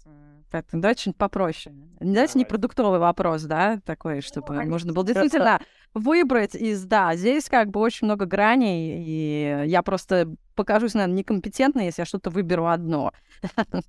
поэтому 0.51 0.81
давайте 0.81 1.01
что-нибудь 1.01 1.19
попроще. 1.19 1.75
Давайте 1.99 2.37
не 2.37 2.45
продуктовый 2.45 2.99
вопрос, 2.99 3.43
да, 3.43 3.79
такой, 3.85 4.21
чтобы 4.21 4.57
они 4.57 4.69
можно 4.69 4.93
было 4.93 5.05
действительно 5.05 5.59
выбрать 5.93 6.55
из, 6.55 6.83
да, 6.85 7.15
здесь 7.15 7.49
как 7.49 7.69
бы 7.69 7.79
очень 7.79 8.05
много 8.05 8.25
граней, 8.25 9.03
и 9.05 9.65
я 9.67 9.81
просто 9.81 10.33
покажусь, 10.55 10.93
наверное, 10.93 11.17
некомпетентной, 11.17 11.85
если 11.85 12.01
я 12.01 12.05
что-то 12.05 12.29
выберу 12.29 12.67
одно. 12.67 13.11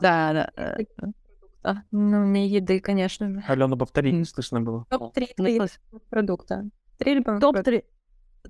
Да, 0.00 0.32
да. 0.32 0.50
э. 0.56 1.74
Ну, 1.90 2.24
не 2.24 2.48
еды, 2.48 2.80
конечно. 2.80 3.44
Алена, 3.46 3.76
повтори, 3.76 4.10
не 4.10 4.24
слышно 4.24 4.62
было. 4.62 4.86
Топ-3 4.88 5.34
ну, 5.36 5.98
продукта. 6.08 6.64
Три 6.96 7.16
любимых 7.16 7.40
продукта. 7.40 7.62
Топ-3 7.62 7.84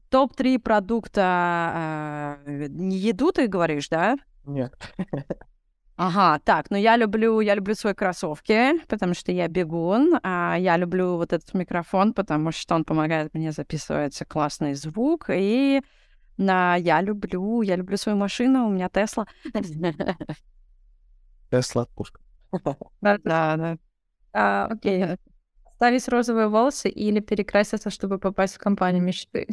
топ-3 0.08 0.58
продукта 0.58 2.38
э, 2.46 2.66
не 2.68 2.96
еду, 2.96 3.32
ты 3.32 3.46
говоришь, 3.46 3.88
да? 3.88 4.16
Нет. 4.44 4.74
Ага, 6.02 6.39
так, 6.44 6.70
ну 6.70 6.78
я 6.78 6.97
люблю, 6.97 7.43
я 7.43 7.55
люблю 7.55 7.74
свои 7.74 7.93
кроссовки, 7.93 8.81
потому 8.89 9.12
что 9.12 9.32
я 9.32 9.48
бегун, 9.48 10.18
а 10.22 10.56
я 10.59 10.78
люблю 10.78 11.16
вот 11.16 11.35
этот 11.35 11.52
микрофон, 11.52 12.14
потому 12.14 12.52
что 12.52 12.74
он 12.74 12.85
помогает 12.85 13.35
мне 13.35 13.52
записывать 13.52 14.18
классный 14.27 14.72
звук, 14.72 15.27
и 15.28 15.82
на, 16.39 16.77
я 16.77 17.02
люблю, 17.02 17.60
я 17.60 17.77
люблю 17.77 17.98
свою 17.98 18.16
машину, 18.16 18.66
у 18.66 18.70
меня 18.70 18.89
Тесла. 18.89 19.27
Тесла, 21.51 21.85
пушка. 21.94 22.18
Да, 23.02 23.18
да. 23.22 23.77
А, 24.32 24.68
окей. 24.70 25.05
Оставить 25.66 26.09
розовые 26.09 26.48
волосы 26.48 26.89
или 26.89 27.20
перекраситься, 27.20 27.90
чтобы 27.90 28.18
попасть 28.18 28.55
в 28.55 28.59
компанию 28.59 29.02
мечты? 29.02 29.47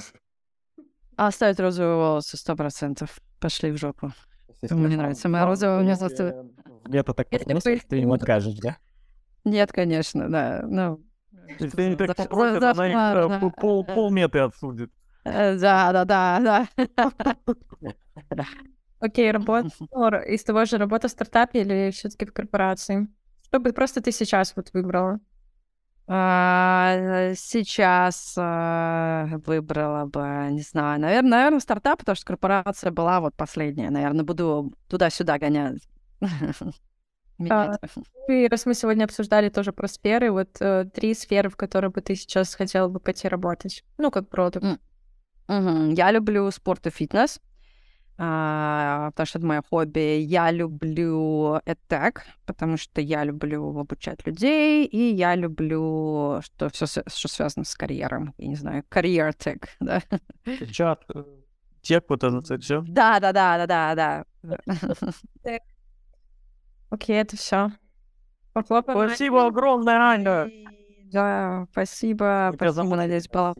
А 1.17 1.27
Оставить 1.27 1.59
розовые 1.59 1.95
волосы, 1.97 2.37
сто 2.37 2.55
процентов. 2.55 3.19
Пошли 3.41 3.69
в 3.71 3.77
жопу. 3.77 4.13
Мне 4.61 4.97
нравится 4.97 5.29
моя 5.29 5.45
розовая, 5.45 5.79
у 5.79 5.83
меня 5.83 5.97
просто- 5.97 6.45
Где-то 6.85 7.13
так 7.13 7.27
бы- 7.29 7.79
ты 7.87 7.95
ему 7.97 8.13
откажешь, 8.13 8.55
да? 8.55 8.77
Нет, 9.43 9.71
конечно, 9.71 10.29
да. 10.29 10.61
Ну, 10.67 11.01
Если 11.59 11.81
они 11.81 11.95
так 11.95 12.19
спросят, 12.19 12.63
она 12.63 12.87
их 12.87 12.95
э, 12.95 13.27
да. 13.27 13.39
пол- 13.39 13.51
пол- 13.51 13.83
полметра 13.85 14.45
отсудит. 14.45 14.91
Э, 15.23 15.57
Да, 15.57 15.91
да, 15.93 16.05
да, 16.05 16.67
да. 18.29 18.45
Окей, 18.99 19.31
работа 19.31 19.67
из 20.27 20.43
того 20.43 20.65
же 20.65 20.77
работа 20.77 21.07
в 21.07 21.11
стартапе 21.11 21.61
или 21.61 21.91
все-таки 21.91 22.25
в 22.25 22.33
корпорации? 22.33 23.07
Чтобы 23.43 23.71
просто 23.73 24.01
ты 24.01 24.11
сейчас 24.11 24.53
вот 24.55 24.71
выбрала. 24.73 25.19
А, 26.09 27.33
Сейчас 27.35 28.33
а, 28.37 29.27
выбрала 29.45 30.05
бы, 30.05 30.47
не 30.51 30.61
знаю, 30.61 31.01
наверное, 31.01 31.31
наверное, 31.31 31.59
стартап, 31.59 31.99
потому 31.99 32.15
что 32.15 32.25
корпорация 32.25 32.91
была 32.91 33.19
вот 33.19 33.35
последняя. 33.35 33.89
Наверное, 33.89 34.23
буду 34.23 34.73
туда-сюда 34.87 35.37
гонять. 35.37 35.81
менять. 37.37 37.79
И 38.27 38.47
раз 38.47 38.65
мы 38.65 38.73
сегодня 38.73 39.05
обсуждали 39.05 39.49
тоже 39.49 39.71
про 39.71 39.87
сферы, 39.87 40.31
вот 40.31 40.49
э, 40.59 40.85
три 40.93 41.13
сферы, 41.13 41.49
в 41.49 41.55
которые 41.55 41.91
бы 41.91 42.01
ты 42.01 42.15
сейчас 42.15 42.55
хотела 42.55 42.87
бы 42.87 42.99
пойти 42.99 43.27
работать. 43.27 43.83
Ну, 43.97 44.11
как 44.11 44.29
продукт. 44.29 44.65
М. 44.65 44.79
Мгм. 45.47 45.93
Я 45.93 46.11
люблю 46.11 46.49
спорт 46.51 46.87
и 46.87 46.89
фитнес, 46.89 47.39
а, 48.17 49.11
потому 49.11 49.27
что 49.27 49.37
это 49.39 49.47
мое 49.47 49.61
хобби. 49.69 50.19
Я 50.19 50.51
люблю 50.51 51.57
EdTech, 51.65 52.17
потому 52.45 52.77
что 52.77 53.01
я 53.01 53.23
люблю 53.23 53.77
обучать 53.79 54.25
людей, 54.25 54.85
и 54.85 55.13
я 55.13 55.35
люблю, 55.35 56.39
что 56.41 56.69
все, 56.69 56.85
что 56.87 57.27
связано 57.27 57.63
с 57.65 57.75
карьером. 57.75 58.33
Я 58.37 58.47
не 58.47 58.55
знаю, 58.55 58.83
карьер 58.89 59.33
тек, 59.33 59.69
да. 59.79 60.01
Чат, 60.71 61.03
э, 61.13 61.23
тек, 61.81 62.05
вот 62.09 62.23
это 62.23 62.57
все. 62.59 62.81
Да, 62.87 63.19
да, 63.19 63.31
да, 63.33 63.65
да, 63.67 63.95
да, 63.95 64.25
да. 64.43 65.59
Окей, 66.89 67.15
это 67.21 67.37
все. 67.37 67.71
Похлопаем. 68.53 69.07
Спасибо 69.09 69.45
огромное, 69.45 69.97
Аня. 69.99 70.49
Да, 71.11 71.67
спасибо, 71.71 72.51
спасибо, 72.55 72.95
надеюсь, 72.95 73.29
было. 73.29 73.55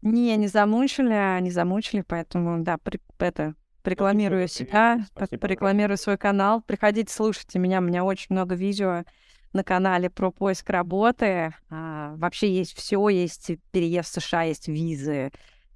Не, 0.00 0.36
не 0.36 0.48
замучили, 0.48 1.40
не 1.40 1.50
замучили, 1.50 2.00
поэтому, 2.00 2.64
да, 2.64 2.76
при- 2.78 3.00
это, 3.18 3.54
рекламирую 3.84 4.48
спасибо, 4.48 4.68
себя, 4.70 5.06
рекламирую 5.48 5.96
свой 5.96 6.16
канал. 6.18 6.62
Приходите, 6.62 7.12
слушайте 7.12 7.58
меня, 7.58 7.78
у 7.78 7.82
меня 7.82 8.04
очень 8.04 8.28
много 8.30 8.54
видео 8.54 9.04
на 9.52 9.64
канале 9.64 10.08
про 10.10 10.30
поиск 10.30 10.70
работы. 10.70 11.54
А, 11.70 12.14
вообще 12.16 12.50
есть 12.54 12.76
все, 12.76 13.08
есть 13.08 13.50
переезд 13.70 14.16
в 14.16 14.20
США, 14.20 14.42
есть 14.42 14.68
визы, 14.68 15.30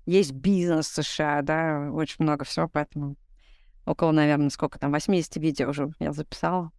есть 0.07 0.33
бизнес 0.33 0.89
в 0.89 1.03
США, 1.03 1.43
да, 1.43 1.91
очень 1.93 2.17
много 2.21 2.45
всего, 2.45 2.69
поэтому 2.69 3.17
около, 3.85 4.13
наверное, 4.13 4.51
сколько 4.51 4.79
там, 4.79 4.93
80 4.93 5.37
видео 5.37 5.71
уже 5.71 5.91
я 5.99 6.13
записала. 6.13 6.71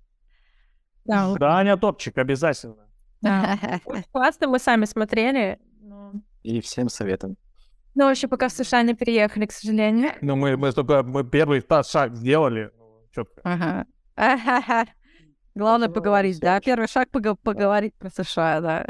Да, 1.06 1.34
Да, 1.36 1.58
Аня 1.58 1.78
топчик, 1.78 2.18
обязательно. 2.18 2.88
да. 3.22 3.58
Классно, 4.12 4.48
мы 4.48 4.60
сами 4.60 4.86
смотрели. 4.86 5.60
но- 5.82 6.14
И 6.44 6.60
всем 6.62 6.90
советом. 6.90 7.38
Но 7.98 8.12
еще 8.12 8.28
пока 8.28 8.48
в 8.48 8.52
США 8.52 8.84
не 8.84 8.94
переехали, 8.94 9.48
к 9.48 9.52
сожалению. 9.52 10.12
Но 10.22 10.36
мы, 10.36 10.56
мы 10.56 10.72
только 10.72 11.02
мы 11.02 11.24
первый 11.24 11.64
шаг 11.84 12.16
сделали. 12.16 12.70
ну, 12.78 13.02
Четко. 13.12 13.42
Ага. 13.44 13.86
Ага. 14.16 14.86
Главное 15.56 15.90
поговорить, 15.90 16.40
да? 16.40 16.62
Первый 16.62 16.88
шаг 16.88 17.10
пого- 17.12 17.36
поговорить 17.42 17.96
про 17.96 18.12
США, 18.12 18.62
да. 18.62 18.86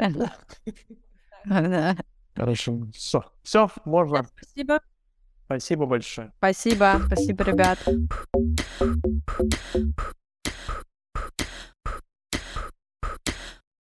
Да. 1.46 1.96
Хорошо. 2.36 2.82
Все. 2.92 3.24
Все, 3.42 3.70
можно. 3.86 4.24
Спасибо. 4.36 4.80
Спасибо 5.46 5.86
большое. 5.86 6.30
Спасибо, 6.36 7.00
спасибо, 7.06 7.44
ребят. 7.44 7.78